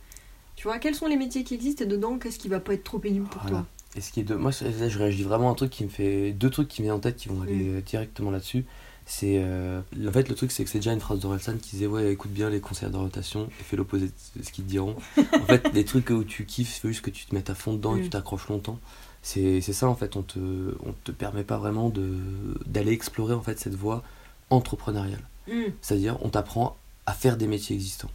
Tu 0.54 0.62
vois, 0.68 0.78
quels 0.78 0.94
sont 0.94 1.06
les 1.08 1.16
métiers 1.16 1.44
qui 1.44 1.52
existent 1.54 1.84
et 1.84 1.86
dedans, 1.88 2.18
qu'est-ce 2.18 2.38
qui 2.38 2.48
va 2.48 2.60
pas 2.60 2.72
être 2.72 2.84
trop 2.84 2.98
pénible 2.98 3.26
pour 3.28 3.42
Voilà. 3.42 3.58
toi? 3.58 3.66
Et 3.96 4.00
ce 4.00 4.12
qui 4.12 4.20
est 4.20 4.24
de... 4.24 4.34
Moi, 4.34 4.50
là, 4.60 4.88
je 4.88 4.98
réagis 4.98 5.22
vraiment 5.22 5.48
à 5.48 5.52
un 5.52 5.54
truc 5.54 5.70
qui 5.70 5.82
me 5.84 5.88
fait. 5.88 6.32
Deux 6.32 6.50
trucs 6.50 6.68
qui 6.68 6.82
me 6.82 6.86
viennent 6.86 6.96
en 6.96 7.00
tête 7.00 7.16
qui 7.16 7.28
vont 7.28 7.42
aller 7.42 7.54
Mm. 7.54 7.80
directement 7.80 8.30
là-dessus. 8.30 8.64
C'est. 9.06 9.36
euh, 9.38 9.80
En 10.06 10.12
fait, 10.12 10.28
le 10.28 10.34
truc, 10.34 10.50
c'est 10.52 10.64
que 10.64 10.70
c'est 10.70 10.78
déjà 10.78 10.92
une 10.92 11.00
phrase 11.00 11.20
d'Orelsan 11.20 11.56
qui 11.58 11.70
disait 11.70 11.86
Ouais, 11.86 12.12
écoute 12.12 12.30
bien 12.32 12.50
les 12.50 12.60
conseillers 12.60 12.90
d'orientation 12.92 13.48
et 13.58 13.62
fais 13.62 13.76
l'opposé 13.76 14.10
de 14.36 14.42
ce 14.42 14.50
qu'ils 14.52 14.64
te 14.64 14.68
diront. 14.70 14.96
en 15.18 15.46
fait, 15.46 15.70
les 15.72 15.84
trucs 15.84 16.10
où 16.10 16.24
tu 16.24 16.44
kiffes, 16.44 16.76
il 16.76 16.80
faut 16.80 16.88
juste 16.88 17.02
que 17.02 17.10
tu 17.10 17.24
te 17.26 17.34
mettes 17.34 17.48
à 17.50 17.54
fond 17.54 17.72
dedans 17.72 17.94
et 17.94 17.98
que 17.98 18.02
Mm. 18.02 18.04
tu 18.04 18.10
t'accroches 18.10 18.48
longtemps. 18.48 18.78
C'est 19.22 19.60
c'est 19.60 19.72
ça, 19.72 19.88
en 19.88 19.94
fait, 19.94 20.14
on 20.16 20.22
te, 20.22 20.38
on 20.84 20.92
te 21.04 21.10
permet 21.12 21.42
pas 21.44 21.56
vraiment 21.56 21.88
de 21.88 22.16
d'aller 22.66 22.92
explorer 22.92 23.34
en 23.34 23.42
fait 23.42 23.58
cette 23.58 23.74
voie 23.74 24.02
entrepreneuriale. 24.50 25.22
Mhm. 25.48 25.72
C'est-à-dire, 25.80 26.18
on 26.22 26.28
t'apprend 26.28 26.76
à 27.06 27.12
faire 27.12 27.36
des 27.36 27.46
métiers 27.46 27.74
existants. 27.76 28.10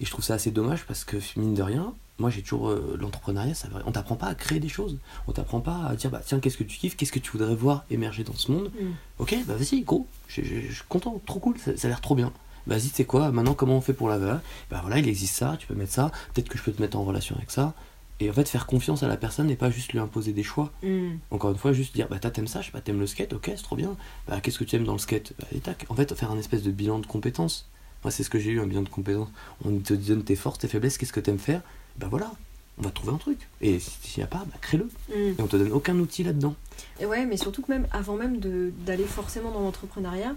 Et 0.00 0.04
je 0.04 0.10
trouve 0.10 0.24
ça 0.24 0.34
assez 0.34 0.50
dommage 0.50 0.84
parce 0.86 1.04
que, 1.04 1.16
mine 1.36 1.54
de 1.54 1.62
rien, 1.62 1.94
moi 2.18 2.30
j'ai 2.30 2.42
toujours. 2.42 2.70
euh, 2.70 2.96
L'entrepreneuriat, 3.00 3.54
ça 3.54 3.68
va- 3.68 3.82
on 3.86 3.92
t'apprend 3.92 4.16
pas 4.16 4.26
à 4.28 4.34
créer 4.34 4.60
des 4.60 4.68
choses. 4.68 4.98
On 5.26 5.32
t'apprend 5.32 5.60
pas 5.60 5.84
à 5.86 5.96
dire, 5.96 6.10
bah 6.10 6.20
tiens, 6.24 6.40
qu'est-ce 6.40 6.56
que 6.56 6.64
tu 6.64 6.78
kiffes, 6.78 6.96
qu'est-ce 6.96 7.12
que 7.12 7.18
tu 7.18 7.30
voudrais 7.32 7.54
voir 7.54 7.84
émerger 7.90 8.24
dans 8.24 8.34
ce 8.34 8.50
monde. 8.52 8.70
Mhm. 8.80 8.92
Ok, 9.18 9.36
bah 9.46 9.54
vas-y, 9.56 9.82
go, 9.82 10.06
je 10.28 10.42
suis 10.42 10.68
content, 10.88 11.20
trop 11.26 11.38
cool, 11.40 11.58
ça, 11.58 11.76
ça 11.76 11.86
a 11.86 11.90
l'air 11.90 12.00
trop 12.00 12.14
bien. 12.14 12.32
Vas-y, 12.66 12.88
c'est 12.92 13.04
quoi, 13.04 13.30
maintenant 13.30 13.54
comment 13.54 13.76
on 13.76 13.80
fait 13.80 13.92
pour 13.92 14.08
la 14.08 14.18
VA 14.18 14.40
Bah 14.70 14.80
voilà, 14.82 14.98
il 14.98 15.08
existe 15.08 15.36
ça, 15.36 15.56
tu 15.58 15.66
peux 15.66 15.74
mettre 15.74 15.92
ça, 15.92 16.10
peut-être 16.34 16.48
que 16.48 16.58
je 16.58 16.62
peux 16.64 16.72
te 16.72 16.82
mettre 16.82 16.96
en 16.96 17.04
relation 17.04 17.36
avec 17.36 17.50
ça. 17.50 17.74
Et 18.18 18.30
en 18.30 18.32
fait, 18.32 18.48
faire 18.48 18.64
confiance 18.66 19.02
à 19.02 19.08
la 19.08 19.18
personne 19.18 19.50
et 19.50 19.56
pas 19.56 19.70
juste 19.70 19.92
lui 19.92 19.98
imposer 19.98 20.32
des 20.32 20.42
choix. 20.42 20.72
Mhm. 20.82 21.18
Encore 21.30 21.50
une 21.50 21.58
fois, 21.58 21.72
juste 21.74 21.94
dire, 21.94 22.08
bah 22.08 22.18
t'aimes 22.18 22.46
ça, 22.48 22.62
je 22.62 22.66
sais 22.66 22.72
pas, 22.72 22.80
t'aimes 22.80 22.98
le 22.98 23.06
skate, 23.06 23.34
ok, 23.34 23.52
c'est 23.54 23.62
trop 23.62 23.76
bien. 23.76 23.94
Bah 24.26 24.40
qu'est-ce 24.40 24.58
que 24.58 24.64
tu 24.64 24.74
aimes 24.74 24.84
dans 24.84 24.94
le 24.94 24.98
skate? 24.98 25.34
Bah 25.38 25.46
et 25.54 25.58
tac. 25.60 25.84
En 25.90 25.94
fait, 25.94 26.12
faire 26.14 26.30
un 26.30 26.38
espèce 26.38 26.62
de 26.62 26.70
bilan 26.70 26.98
de 26.98 27.06
compétences. 27.06 27.68
Moi, 28.04 28.10
c'est 28.10 28.22
ce 28.22 28.30
que 28.30 28.38
j'ai 28.38 28.50
eu, 28.52 28.60
un 28.60 28.66
bilan 28.66 28.82
de 28.82 28.88
compétences. 28.88 29.28
On 29.64 29.76
te 29.78 29.92
donne 29.92 30.24
tes 30.24 30.34
forces, 30.36 30.58
tes 30.58 30.68
faiblesses, 30.68 30.96
qu'est-ce 30.98 31.12
que 31.12 31.20
t'aimes 31.20 31.38
faire? 31.38 31.60
Bah 31.98 32.08
voilà, 32.10 32.32
on 32.78 32.82
va 32.82 32.90
trouver 32.90 33.12
un 33.12 33.18
truc. 33.18 33.48
Et 33.60 33.78
s'il 33.80 34.20
n'y 34.20 34.24
a 34.24 34.26
pas, 34.26 34.44
bah 34.46 34.56
crée-le. 34.60 34.88
Mhm. 35.08 35.34
Et 35.38 35.40
on 35.40 35.46
te 35.46 35.56
donne 35.56 35.72
aucun 35.72 35.98
outil 35.98 36.24
là-dedans. 36.24 36.54
Et 37.00 37.06
ouais, 37.06 37.24
mais 37.26 37.36
surtout 37.36 37.62
que 37.62 37.70
même 37.70 37.86
avant 37.90 38.16
même 38.16 38.38
d'aller 38.38 39.04
forcément 39.04 39.50
dans 39.50 39.60
l'entrepreneuriat, 39.60 40.34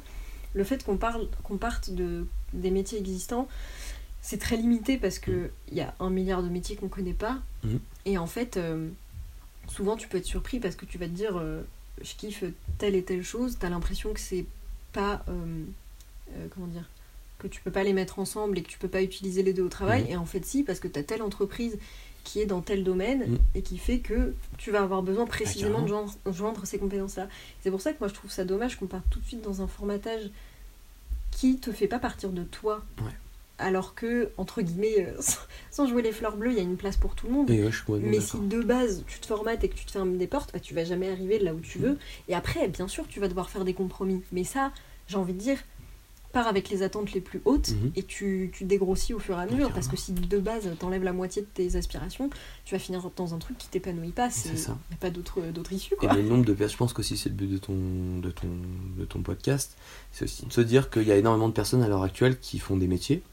le 0.54 0.64
fait 0.64 0.84
qu'on 0.84 0.98
parle 0.98 1.28
qu'on 1.44 1.58
parte 1.58 1.92
de 1.92 2.26
des 2.54 2.72
métiers 2.72 2.98
existants, 2.98 3.48
c'est 4.22 4.40
très 4.40 4.58
limité 4.58 4.98
parce 4.98 5.20
que 5.20 5.52
il 5.70 5.78
y 5.78 5.82
a 5.82 5.94
un 6.00 6.10
milliard 6.10 6.44
de 6.44 6.50
métiers 6.50 6.76
qu'on 6.76 6.90
connaît 6.90 7.14
pas. 7.14 7.40
Mhm. 7.64 7.80
Et 8.06 8.18
en 8.18 8.28
fait, 8.28 8.58
euh, 8.58 8.90
souvent 9.68 9.96
tu 9.96 10.08
peux 10.08 10.18
être 10.18 10.26
surpris 10.26 10.60
parce 10.60 10.76
que 10.76 10.86
tu 10.86 10.98
vas 10.98 11.06
te 11.06 11.12
dire, 11.12 11.38
euh, 11.38 11.62
je 12.02 12.14
kiffe 12.16 12.44
telle 12.78 12.96
et 12.96 13.04
telle 13.04 13.24
chose. 13.24 13.58
T'as 13.60 13.70
l'impression 13.70 14.14
que 14.14 14.20
c'est 14.20 14.46
pas 14.94 15.24
euh, 15.30 15.64
comment 16.56 16.68
dire 16.68 16.88
que 17.40 17.48
tu 17.48 17.62
peux 17.62 17.72
pas 17.72 17.84
les 17.84 17.94
mettre 17.94 18.20
ensemble 18.20 18.58
et 18.60 18.62
que 18.62 18.68
tu 18.70 18.78
peux 18.78 18.88
pas 18.88 19.02
utiliser 19.02 19.42
les 19.44 19.54
deux 19.54 19.64
au 19.64 19.70
travail. 19.70 20.04
Mhm. 20.04 20.10
Et 20.12 20.16
en 20.18 20.26
fait, 20.26 20.46
si, 20.46 20.64
parce 20.64 20.80
que 20.80 20.88
t'as 20.88 21.04
telle 21.04 21.22
entreprise 21.24 21.78
qui 22.26 22.42
est 22.42 22.46
dans 22.46 22.62
tel 22.62 22.84
domaine 22.84 23.32
Mm. 23.32 23.38
et 23.56 23.62
qui 23.64 23.78
fait 23.78 24.00
que 24.00 24.34
tu 24.58 24.72
vas 24.72 24.82
avoir 24.82 25.02
besoin 25.02 25.26
précisément 25.26 25.82
de 25.82 25.88
carrément. 25.88 26.06
joindre, 26.08 26.36
joindre 26.38 26.66
ces 26.68 26.78
compétences-là. 26.78 27.28
C'est 27.62 27.72
pour 27.72 27.82
ça 27.82 27.94
que 27.94 27.98
moi 28.00 28.08
je 28.10 28.14
trouve 28.14 28.30
ça 28.30 28.44
dommage 28.46 28.76
qu'on 28.78 28.86
parte 28.88 29.06
tout 29.10 29.20
de 29.20 29.26
suite 29.26 29.42
dans 29.42 29.62
un 29.62 29.68
formatage 29.68 30.30
qui 31.32 31.58
te 31.58 31.72
fait 31.72 31.88
pas 31.88 31.98
partir 32.00 32.30
de 32.32 32.44
toi. 32.44 32.84
Ouais. 33.00 33.12
Alors 33.58 33.94
que, 33.96 34.30
entre 34.38 34.62
guillemets, 34.62 35.06
euh, 35.08 35.16
sans- 35.22 35.40
sans 35.72 35.88
jouer 35.88 36.02
les 36.02 36.12
fleurs 36.12 36.36
bleues, 36.38 36.52
il 36.52 36.58
y 36.58 36.62
a 36.62 36.64
une 36.64 36.78
place 36.78 36.98
pour 36.98 37.16
tout 37.16 37.28
le 37.28 37.34
monde. 37.34 37.50
Et 37.50 37.64
ouais, 37.64 38.00
Mais 38.02 38.20
si 38.22 38.38
de 38.40 38.62
base 38.62 39.04
tu 39.08 39.20
te 39.20 39.26
formates 39.26 39.64
et 39.64 39.70
que 39.70 39.76
tu 39.76 39.86
te 39.86 39.92
fermes 39.92 40.18
des 40.18 40.28
portes, 40.28 40.52
bah, 40.54 40.60
tu 40.60 40.74
vas 40.74 40.84
jamais 40.84 41.10
arriver 41.10 41.40
là 41.40 41.54
où 41.54 41.60
tu 41.62 41.80
veux. 41.80 41.98
Et 42.28 42.36
après, 42.36 42.68
bien 42.68 42.88
sûr, 42.88 43.08
tu 43.08 43.20
vas 43.20 43.28
devoir 43.30 43.50
faire 43.50 43.66
des 43.66 43.74
compromis. 43.74 44.22
Mais 44.32 44.44
ça, 44.44 44.72
j'ai 45.08 45.18
envie 45.18 45.34
de 45.34 45.40
dire, 45.40 45.58
pars 46.32 46.48
avec 46.48 46.70
les 46.70 46.84
attentes 46.84 47.12
les 47.14 47.22
plus 47.22 47.42
hautes 47.46 47.70
Mhm. 47.72 47.92
et 47.96 48.04
tu, 48.04 48.52
tu 48.54 48.64
dégrossis 48.66 49.14
au 49.14 49.20
fur 49.20 49.38
et 49.40 49.42
à 49.42 49.46
mesure. 49.46 49.72
Parce 49.72 49.88
que 49.88 49.98
si 49.98 50.12
de 50.14 50.38
base 50.38 50.70
t'enlèves 50.80 51.04
la 51.04 51.14
moitié 51.14 51.42
de 51.42 51.48
tes 51.48 51.76
aspirations, 51.76 52.30
tu 52.66 52.76
vas 52.76 52.80
finir 52.80 53.10
dans 53.16 53.34
un 53.34 53.38
truc 53.40 53.58
qui 53.58 53.68
t'épanouit 53.68 54.12
pas. 54.12 54.30
C'est 54.30 54.50
Il 54.50 54.56
n'y 54.56 54.66
a 54.66 54.98
pas 55.00 55.10
d'autre 55.10 55.74
issue. 55.74 55.96
Et 55.96 55.98
Quoi. 56.08 56.14
le 56.14 56.22
nombre 56.24 56.46
de 56.46 56.54
personnes, 56.54 56.74
je 56.74 56.78
pense 56.78 56.94
qu'aussi 56.94 57.18
c'est 57.18 57.30
le 57.30 57.36
but 57.36 57.48
de 57.52 57.58
ton, 57.58 57.74
de 58.22 58.32
ton, 58.32 58.48
de 58.98 59.06
ton 59.06 59.22
podcast, 59.22 59.76
c'est 60.12 60.26
aussi 60.26 60.46
de 60.46 60.54
se 60.54 60.62
dire 60.62 60.90
qu'il 60.90 61.04
y 61.08 61.12
a 61.12 61.18
énormément 61.18 61.48
de 61.50 61.54
personnes 61.54 61.82
à 61.82 61.88
l'heure 61.88 62.04
actuelle 62.04 62.40
qui 62.40 62.60
font 62.60 62.78
des 62.78 62.88
métiers 62.88 63.24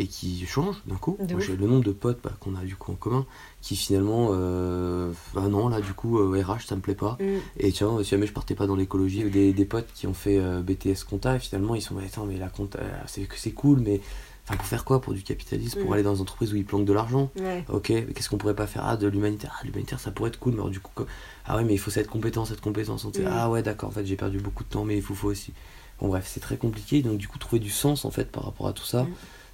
et 0.00 0.06
qui 0.06 0.46
changent 0.46 0.80
d'un 0.86 0.96
coup. 0.96 1.18
J'ai 1.38 1.56
le 1.56 1.66
nombre 1.66 1.84
de 1.84 1.92
potes 1.92 2.18
bah, 2.24 2.32
qu'on 2.40 2.54
a 2.56 2.64
du 2.64 2.74
coup 2.74 2.90
en 2.92 2.94
commun 2.94 3.26
qui 3.60 3.76
finalement, 3.76 4.30
euh, 4.32 5.12
ah 5.36 5.48
non 5.48 5.68
là 5.68 5.80
du 5.82 5.92
coup 5.92 6.18
euh, 6.18 6.42
RH 6.42 6.66
ça 6.66 6.74
me 6.76 6.80
plaît 6.80 6.94
pas. 6.94 7.18
Mm. 7.20 7.24
Et 7.58 7.70
tiens, 7.72 7.98
si 8.02 8.08
jamais 8.10 8.26
je 8.26 8.32
partais 8.32 8.54
pas 8.54 8.66
dans 8.66 8.76
l'écologie, 8.76 9.20
avec 9.20 9.32
des, 9.32 9.52
des 9.52 9.64
potes 9.66 9.88
qui 9.94 10.06
ont 10.06 10.14
fait 10.14 10.38
euh, 10.38 10.62
BTS 10.62 11.04
compta, 11.08 11.36
et 11.36 11.38
finalement 11.38 11.74
ils 11.74 11.82
sont, 11.82 11.94
mais 11.94 12.06
attends, 12.06 12.24
mais 12.24 12.38
la 12.38 12.48
compta, 12.48 12.78
euh, 12.78 12.90
c'est 13.06 13.28
c'est 13.36 13.50
cool, 13.52 13.80
mais 13.80 14.00
enfin 14.46 14.56
pour 14.56 14.66
faire 14.66 14.84
quoi? 14.86 15.02
Pour 15.02 15.12
du 15.12 15.22
capitalisme, 15.22 15.78
pour 15.80 15.90
Mm. 15.90 15.92
aller 15.92 16.02
dans 16.02 16.14
une 16.14 16.22
entreprise 16.22 16.52
où 16.54 16.56
ils 16.56 16.64
planquent 16.64 16.86
de 16.86 16.92
l'argent? 16.94 17.30
Ouais. 17.38 17.62
Ok, 17.68 17.88
qu'est-ce 17.88 18.30
qu'on 18.30 18.38
pourrait 18.38 18.54
pas 18.56 18.66
faire? 18.66 18.82
Ah, 18.86 18.96
de 18.96 19.06
l'humanitaire. 19.06 19.54
Ah, 19.60 19.66
l'humanitaire, 19.66 20.00
ça 20.00 20.10
pourrait 20.10 20.30
être 20.30 20.38
cool, 20.38 20.52
mais 20.54 20.60
alors, 20.60 20.70
du 20.70 20.80
coup, 20.80 21.04
ah 21.44 21.56
ouais, 21.56 21.64
mais 21.64 21.74
il 21.74 21.78
faut 21.78 21.90
cette 21.90 22.08
compétence, 22.08 22.48
cette 22.48 22.62
compétence. 22.62 23.04
On 23.04 23.10
Mm. 23.10 23.24
Ah 23.26 23.50
ouais, 23.50 23.62
d'accord, 23.62 23.90
en 23.90 23.92
fait, 23.92 24.06
j'ai 24.06 24.16
perdu 24.16 24.38
beaucoup 24.38 24.64
de 24.64 24.68
temps, 24.70 24.84
mais 24.84 24.96
il 24.96 25.02
faut, 25.02 25.14
faut 25.14 25.28
aussi. 25.28 25.52
Bon, 26.00 26.08
bref, 26.08 26.24
c'est 26.26 26.40
très 26.40 26.56
compliqué. 26.56 27.02
Donc, 27.02 27.18
du 27.18 27.28
coup, 27.28 27.38
trouver 27.38 27.60
du 27.60 27.68
sens, 27.68 28.06
en 28.06 28.10
fait, 28.10 28.32
par 28.32 28.44
rapport 28.44 28.66
à 28.68 28.72
tout 28.72 28.84
ça, 28.86 29.02
Mm. 29.02 29.08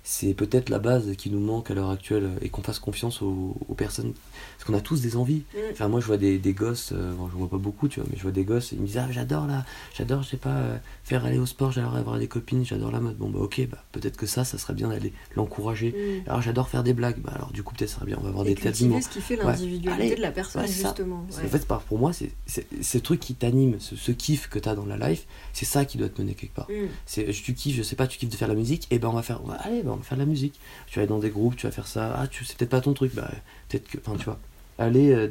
C'est 0.09 0.35
peut-être 0.35 0.69
la 0.69 0.79
base 0.79 1.17
qui 1.17 1.31
nous 1.31 1.41
manque 1.41 1.69
à 1.73 1.75
l'heure 1.75 1.91
actuelle 1.91 2.31
et 2.41 2.49
qu'on 2.49 2.63
fasse 2.63 2.79
confiance 2.79 3.23
aux, 3.23 3.57
aux 3.69 3.75
personnes. 3.75 4.13
Parce 4.57 4.65
qu'on 4.65 4.75
a 4.75 4.81
tous 4.81 5.01
des 5.01 5.17
envies. 5.17 5.43
Mm. 5.53 5.59
Enfin, 5.73 5.89
moi, 5.89 5.99
je 6.01 6.07
vois 6.07 6.17
des, 6.17 6.39
des 6.39 6.53
gosses, 6.53 6.91
euh, 6.93 7.13
bon, 7.15 7.29
je 7.29 7.35
vois 7.37 7.51
pas 7.51 7.57
beaucoup, 7.59 7.89
tu 7.89 7.99
vois, 7.99 8.09
mais 8.11 8.17
je 8.17 8.23
vois 8.23 8.31
des 8.31 8.45
gosses, 8.45 8.71
ils 8.71 8.79
me 8.81 8.87
disent, 8.87 8.99
ah, 8.99 9.09
j'adore 9.11 9.49
là, 9.49 9.65
j'adore, 9.97 10.23
je 10.23 10.29
sais 10.29 10.37
pas, 10.37 10.51
euh, 10.55 10.77
faire 11.03 11.25
aller 11.25 11.39
au 11.39 11.47
sport, 11.47 11.73
j'adore 11.73 11.97
avoir 11.97 12.19
des 12.21 12.29
copines, 12.29 12.65
j'adore 12.65 12.93
la 12.93 13.01
mode. 13.01 13.17
Bon, 13.17 13.31
bah, 13.31 13.41
ok, 13.41 13.67
bah, 13.69 13.83
peut-être 13.91 14.17
que 14.17 14.27
ça, 14.27 14.45
ça 14.45 14.59
serait 14.59 14.75
bien 14.75 14.89
d'aller 14.91 15.13
l'encourager. 15.35 15.91
Mm. 16.25 16.29
Alors, 16.31 16.41
j'adore 16.41 16.69
faire 16.69 16.85
des 16.85 16.95
blagues, 16.95 17.19
bah, 17.19 17.33
alors, 17.35 17.51
du 17.51 17.65
coup, 17.65 17.75
peut-être 17.75 17.91
ça 17.91 17.97
serait 17.97 18.07
bien, 18.07 18.17
on 18.21 18.23
va 18.23 18.29
avoir 18.29 18.47
Et 18.47 18.55
des 18.55 18.63
talents. 18.63 19.01
ce 19.01 19.09
qui 19.09 19.21
fait 19.21 19.37
Ouais. 19.39 19.45
l'individualité 19.45 20.07
Allez. 20.07 20.15
de 20.15 20.23
la 20.23 20.31
personne, 20.31 20.63
Ouais, 20.63 20.69
justement. 20.69 21.27
Ouais. 21.37 21.43
qu'en 21.43 21.49
fait, 21.49 21.67
pour 21.89 21.99
moi, 21.99 22.13
c'est 22.13 22.31
c'est- 22.47 22.67
ce 22.81 22.99
truc 22.99 23.19
qui 23.19 23.35
t'anime, 23.35 23.81
ce, 23.81 23.97
ce 23.97 24.13
kiff 24.13 24.49
que 24.49 24.61
t'as 24.61 24.77
dans 24.77 24.87
la 24.87 24.97
life, 25.09 25.27
c'est 25.53 25.65
ça 25.67 25.85
qui 25.85 25.99
doit 25.99 26.09
te 26.09 26.23
mener 26.23 26.35
quelque 26.35 26.55
part. 26.55 26.69
Mm. 26.71 26.87
C'est 27.07 27.27
tu 27.33 27.55
kiffes, 27.55 27.77
je 27.77 27.83
sais 27.83 27.97
pas, 27.97 28.07
tu 28.07 28.19
kiffes 28.19 28.29
de 28.31 28.37
faire 28.37 28.47
la 28.49 28.55
musique, 28.55 28.87
et 28.93 28.99
ben 29.01 29.09
on 29.09 29.13
va 29.13 29.23
faire, 29.23 29.41
on 29.45 29.49
va- 29.49 29.55
allez, 29.57 29.83
ben, 29.83 29.96
faire 30.03 30.17
de 30.19 30.23
la 30.23 30.27
musique. 30.29 30.59
Tu 30.87 30.99
vas 30.99 31.03
aller 31.03 31.09
dans 31.09 31.19
des 31.19 31.31
groupes, 31.31 31.57
tu 31.57 31.67
vas 31.67 31.73
faire 31.73 31.87
ça. 31.87 32.15
Ah, 32.19 32.27
tu 32.27 32.45
c'est 32.45 32.57
peut-être 32.57 32.71
pas 32.71 32.81
ton 32.81 32.93
truc, 32.95 33.15
bah 33.15 33.31
peut-être 33.69 33.89
que, 33.89 33.99
enfin, 33.99 34.17
tu 34.19 34.25
vois, 34.25 34.39
aller 34.79 35.13
euh, 35.13 35.29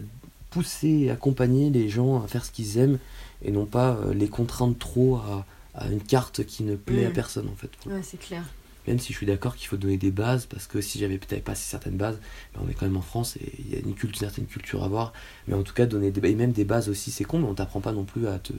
pousser, 0.49 0.87
et 0.89 1.11
accompagner 1.11 1.69
les 1.69 1.89
gens 1.89 2.23
à 2.23 2.27
faire 2.27 2.45
ce 2.45 2.51
qu'ils 2.51 2.77
aiment, 2.77 2.99
et 3.43 3.51
non 3.51 3.65
pas 3.65 3.95
euh, 3.97 4.13
les 4.13 4.27
contraindre 4.27 4.77
trop 4.77 5.15
à, 5.17 5.45
à 5.75 5.87
une 5.89 6.01
carte 6.01 6.45
qui 6.45 6.63
ne 6.63 6.75
plaît 6.75 7.05
à 7.05 7.09
Mm. 7.09 7.13
personne 7.13 7.47
en 7.49 7.55
fait. 7.55 7.69
Ouais, 7.85 8.01
c'est 8.03 8.17
clair. 8.19 8.43
Même 8.87 8.99
si 8.99 9.13
je 9.13 9.17
suis 9.17 9.25
d'accord 9.25 9.55
qu'il 9.55 9.67
faut 9.67 9.77
donner 9.77 9.97
des 9.97 10.11
bases, 10.11 10.45
parce 10.45 10.67
que 10.67 10.79
si 10.79 10.99
j'avais 10.99 11.17
peut-être 11.17 11.43
pas 11.43 11.55
certaines 11.55 11.97
bases, 11.97 12.19
ben 12.53 12.61
on 12.63 12.69
est 12.69 12.73
quand 12.75 12.85
même 12.85 12.97
en 12.97 13.01
France 13.01 13.35
et 13.37 13.51
il 13.57 13.73
y 13.73 13.75
a 13.75 13.79
une, 13.79 13.95
culture, 13.95 14.09
une 14.21 14.29
certaine 14.29 14.45
culture 14.45 14.83
à 14.83 14.87
voir. 14.87 15.11
Mais 15.47 15.55
en 15.55 15.63
tout 15.63 15.73
cas, 15.73 15.87
donner 15.87 16.11
des, 16.11 16.29
et 16.29 16.35
même 16.35 16.51
des 16.51 16.65
bases 16.65 16.87
aussi, 16.87 17.09
c'est 17.09 17.23
con, 17.23 17.39
mais 17.39 17.47
on 17.47 17.55
t'apprend 17.55 17.81
pas 17.81 17.93
non 17.93 18.03
plus 18.03 18.27
à, 18.27 18.37
te, 18.37 18.53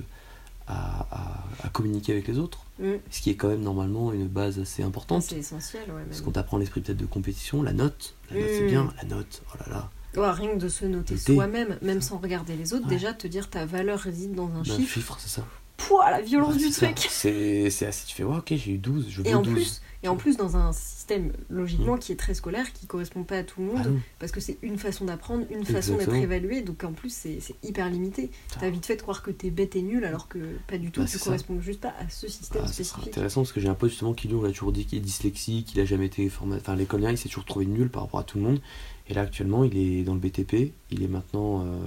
à, 0.66 1.06
à- 1.10 1.44
à 1.64 1.68
communiquer 1.70 2.12
avec 2.12 2.28
les 2.28 2.38
autres. 2.38 2.60
Mm. 2.78 2.92
Ce 3.10 3.20
qui 3.20 3.30
est 3.30 3.34
quand 3.36 3.48
même 3.48 3.62
normalement 3.62 4.12
une 4.12 4.26
base 4.28 4.58
assez 4.58 4.82
importante. 4.82 5.22
C'est 5.22 5.36
essentiel, 5.38 5.82
ouais. 5.88 6.02
parce 6.08 6.20
qu'on 6.20 6.32
t'apprend 6.32 6.58
l'esprit 6.58 6.80
peut-être 6.80 6.98
de 6.98 7.06
compétition, 7.06 7.62
la 7.62 7.72
note. 7.72 8.14
La 8.30 8.40
note, 8.40 8.48
c'est 8.50 8.64
Mm. 8.64 8.68
bien, 8.68 8.94
la 9.02 9.08
note, 9.08 9.42
oh 9.54 9.56
là 9.66 9.72
là. 9.72 9.90
Ouais, 10.20 10.30
rien 10.30 10.50
que 10.54 10.58
de 10.60 10.68
se 10.68 10.84
noter 10.86 11.16
soi-même, 11.18 11.76
même 11.82 12.00
sans 12.00 12.18
regarder 12.18 12.56
les 12.56 12.72
autres, 12.72 12.84
Ouais. 12.84 12.90
déjà 12.90 13.12
te 13.12 13.26
dire 13.26 13.50
ta 13.50 13.66
valeur 13.66 13.98
réside 13.98 14.34
dans 14.34 14.48
un 14.48 14.60
Un 14.60 14.64
chiffre. 14.64 14.94
chiffre, 14.94 15.16
c'est 15.20 15.28
ça. 15.28 15.44
Pouah, 15.76 16.10
la 16.10 16.22
violence 16.22 16.56
du 16.56 16.70
ça. 16.70 16.86
truc 16.86 17.06
C'est 17.10 17.68
c'est 17.68 17.86
assez. 17.86 18.06
Tu 18.06 18.14
fais, 18.16 18.24
ouais, 18.24 18.36
ok, 18.38 18.54
j'ai 18.56 18.72
eu 18.72 18.78
12, 18.78 19.06
je 19.10 19.20
veux 19.20 19.28
Et 19.28 19.34
en 19.34 19.42
12. 19.42 19.52
plus, 19.54 19.82
et 20.02 20.08
en 20.08 20.16
plus 20.16 20.36
dans 20.36 20.56
un 20.56 20.72
système 20.72 21.32
logiquement 21.48 21.96
qui 21.96 22.12
est 22.12 22.16
très 22.16 22.34
scolaire, 22.34 22.72
qui 22.72 22.86
correspond 22.86 23.22
pas 23.24 23.38
à 23.38 23.42
tout 23.44 23.60
le 23.62 23.70
Ah 23.74 23.78
monde, 23.88 24.00
parce 24.18 24.32
que 24.32 24.40
c'est 24.40 24.58
une 24.62 24.78
façon 24.78 25.04
d'apprendre, 25.06 25.44
une 25.50 25.64
façon 25.64 25.96
d'être 25.96 26.14
évalué, 26.14 26.62
donc 26.62 26.84
en 26.84 26.92
plus 26.92 27.10
c'est 27.12 27.38
c'est 27.40 27.54
hyper 27.62 27.88
limité. 27.90 28.30
T'as 28.60 28.70
vite 28.70 28.86
fait 28.86 28.96
de 28.96 29.02
croire 29.02 29.22
que 29.22 29.30
t'es 29.30 29.50
bête 29.50 29.76
et 29.76 29.82
nul 29.82 30.04
alors 30.04 30.28
que 30.28 30.38
pas 30.66 30.78
du 30.78 30.90
tout, 30.90 31.00
Bah, 31.00 31.06
tu 31.06 31.12
c'est 31.12 31.18
ça. 31.18 31.24
corresponds 31.26 31.60
juste 31.60 31.80
pas 31.80 31.94
à 31.98 32.08
ce 32.08 32.28
système 32.28 32.62
Ah, 32.64 32.68
spécifique. 32.68 33.08
intéressant 33.08 33.42
parce 33.42 33.52
que 33.52 33.60
j'ai 33.60 33.68
un 33.68 33.74
pote 33.74 33.90
justement 33.90 34.14
qui 34.14 34.28
lui 34.28 34.34
on 34.34 34.42
l'a 34.42 34.50
toujours 34.50 34.72
dit 34.72 34.84
qu'il 34.86 34.98
est 34.98 35.02
dyslexique, 35.02 35.66
qu'il 35.66 35.80
a 35.80 35.84
jamais 35.84 36.06
été 36.06 36.28
formé, 36.28 36.56
enfin 36.56 36.76
l'école 36.76 37.02
il 37.10 37.18
s'est 37.18 37.28
toujours 37.28 37.44
trouvé 37.44 37.66
nul 37.66 37.88
par 37.88 38.02
rapport 38.02 38.20
à 38.20 38.24
tout 38.24 38.38
le 38.38 38.44
monde. 38.44 38.60
Et 39.08 39.14
là 39.14 39.20
actuellement 39.22 39.62
il 39.62 39.76
est 39.78 40.02
dans 40.02 40.14
le 40.14 40.20
BTP, 40.20 40.72
il 40.90 41.02
est 41.04 41.08
maintenant 41.08 41.62
euh, 41.64 41.78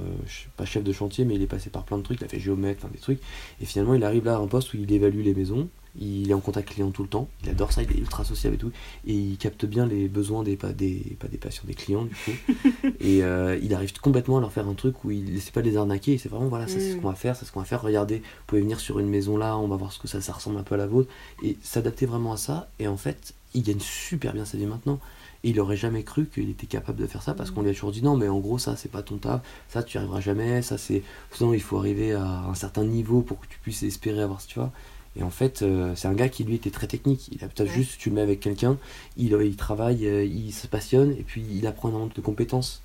pas 0.55 0.63
chef 0.65 0.83
de 0.83 0.93
chantier 0.93 1.25
mais 1.25 1.35
il 1.35 1.41
est 1.41 1.47
passé 1.47 1.69
par 1.69 1.83
plein 1.83 1.97
de 1.97 2.03
trucs, 2.03 2.21
il 2.21 2.23
a 2.23 2.27
fait 2.29 2.39
géomètre, 2.39 2.79
enfin 2.85 2.93
des 2.93 2.99
trucs. 2.99 3.19
Et 3.61 3.65
finalement 3.65 3.93
il 3.93 4.03
arrive 4.05 4.23
là 4.25 4.35
à 4.35 4.39
un 4.39 4.47
poste 4.47 4.73
où 4.73 4.77
il 4.77 4.89
évalue 4.91 5.21
les 5.23 5.33
maisons, 5.33 5.67
il 5.99 6.29
est 6.29 6.33
en 6.33 6.39
contact 6.39 6.69
client 6.69 6.91
tout 6.91 7.03
le 7.03 7.09
temps, 7.09 7.27
il 7.43 7.49
adore 7.49 7.71
ça, 7.71 7.81
il 7.83 7.91
est 7.91 7.97
ultra 7.97 8.23
sociable 8.23 8.55
et 8.55 8.57
tout, 8.59 8.71
et 9.07 9.13
il 9.13 9.37
capte 9.37 9.65
bien 9.65 9.85
les 9.85 10.07
besoins 10.07 10.43
des 10.43 10.55
pas 10.55 10.71
des 10.73 11.17
pas 11.19 11.27
des 11.27 11.37
patients, 11.37 11.63
des 11.65 11.73
clients 11.73 12.03
du 12.05 12.15
coup. 12.15 12.53
et 12.99 13.23
euh, 13.23 13.57
il 13.61 13.73
arrive 13.73 13.91
complètement 13.99 14.37
à 14.37 14.41
leur 14.41 14.51
faire 14.51 14.67
un 14.67 14.73
truc 14.73 15.03
où 15.03 15.11
il 15.11 15.35
essaie 15.35 15.51
pas 15.51 15.61
de 15.61 15.69
les 15.69 15.77
arnaquer, 15.77 16.17
c'est 16.17 16.29
vraiment 16.29 16.47
voilà 16.47 16.67
ça 16.67 16.75
c'est 16.79 16.91
ce 16.91 16.95
Mm. 16.95 17.01
qu'on 17.01 17.09
va 17.09 17.15
faire, 17.15 17.35
c'est 17.35 17.45
ce 17.45 17.51
qu'on 17.51 17.59
va 17.59 17.65
faire. 17.65 17.81
Regardez, 17.81 18.17
vous 18.17 18.43
pouvez 18.47 18.61
venir 18.61 18.79
sur 18.79 18.99
une 18.99 19.07
maison 19.09 19.37
là, 19.37 19.57
on 19.57 19.67
va 19.67 19.75
voir 19.77 19.91
ce 19.91 19.99
que 19.99 20.07
ça 20.07 20.21
ça 20.21 20.33
ressemble 20.33 20.57
un 20.57 20.63
peu 20.63 20.75
à 20.75 20.77
la 20.77 20.87
vôtre 20.87 21.09
et 21.43 21.57
s'adapter 21.61 22.05
vraiment 22.05 22.33
à 22.33 22.37
ça. 22.37 22.69
Et 22.79 22.87
en 22.87 22.97
fait, 22.97 23.33
il 23.53 23.63
gagne 23.63 23.79
super 23.79 24.33
bien 24.33 24.45
sa 24.45 24.57
vie 24.57 24.65
maintenant. 24.65 24.99
Et 25.45 25.51
il 25.51 25.59
aurait 25.61 25.77
jamais 25.77 26.03
cru 26.03 26.25
qu'il 26.25 26.49
était 26.49 26.67
capable 26.67 26.99
de 26.99 27.07
faire 27.07 27.23
ça 27.23 27.33
parce 27.33 27.49
qu'on 27.49 27.61
lui 27.61 27.69
a 27.69 27.73
toujours 27.73 27.93
dit 27.93 28.03
non, 28.03 28.17
mais 28.17 28.27
en 28.27 28.39
gros, 28.39 28.57
ça 28.57 28.75
c'est 28.75 28.91
pas 28.91 29.01
ton 29.03 29.17
taf, 29.17 29.41
ça 29.69 29.83
tu 29.83 29.95
y 29.95 29.97
arriveras 29.97 30.19
jamais, 30.19 30.61
ça 30.61 30.77
c'est. 30.77 31.01
Sinon, 31.31 31.53
il 31.53 31.61
faut 31.61 31.77
arriver 31.77 32.11
à 32.11 32.25
un 32.25 32.53
certain 32.55 32.83
niveau 32.83 33.21
pour 33.21 33.39
que 33.39 33.47
tu 33.47 33.57
puisses 33.59 33.83
espérer 33.83 34.21
avoir 34.21 34.41
ce 34.41 34.47
tu 34.49 34.59
vois. 34.59 34.71
Et 35.15 35.23
en 35.23 35.29
fait, 35.29 35.61
euh, 35.63 35.93
c'est 35.95 36.07
un 36.07 36.13
gars 36.13 36.29
qui 36.29 36.43
lui 36.43 36.55
était 36.55 36.69
très 36.69 36.87
technique. 36.87 37.29
Il 37.31 37.43
a 37.43 37.47
peut-être 37.47 37.69
Ouais. 37.69 37.73
juste, 37.75 37.97
tu 37.99 38.09
le 38.09 38.15
mets 38.15 38.21
avec 38.21 38.39
quelqu'un, 38.39 38.77
il, 39.17 39.33
il 39.43 39.55
travaille, 39.55 40.05
euh, 40.07 40.23
il 40.23 40.51
se 40.53 40.67
passionne 40.67 41.11
et 41.11 41.23
puis 41.23 41.43
il 41.51 41.65
apprend 41.67 41.89
énormément 41.89 42.11
de 42.15 42.21
compétences. 42.21 42.81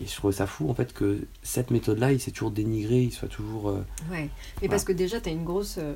Et 0.00 0.06
je 0.06 0.14
trouve 0.14 0.30
ça 0.32 0.46
fou 0.46 0.68
en 0.70 0.74
fait 0.74 0.92
que 0.92 1.20
cette 1.42 1.70
méthode-là, 1.70 2.12
il 2.12 2.20
s'est 2.20 2.30
toujours 2.30 2.50
dénigré, 2.52 3.02
il 3.02 3.12
soit 3.12 3.28
toujours. 3.28 3.68
euh, 3.70 3.80
Ouais, 4.10 4.28
mais 4.62 4.68
parce 4.68 4.84
que 4.84 4.92
déjà, 4.92 5.20
tu 5.20 5.28
as 5.28 5.32
une 5.32 5.44
grosse, 5.44 5.76
euh, 5.78 5.94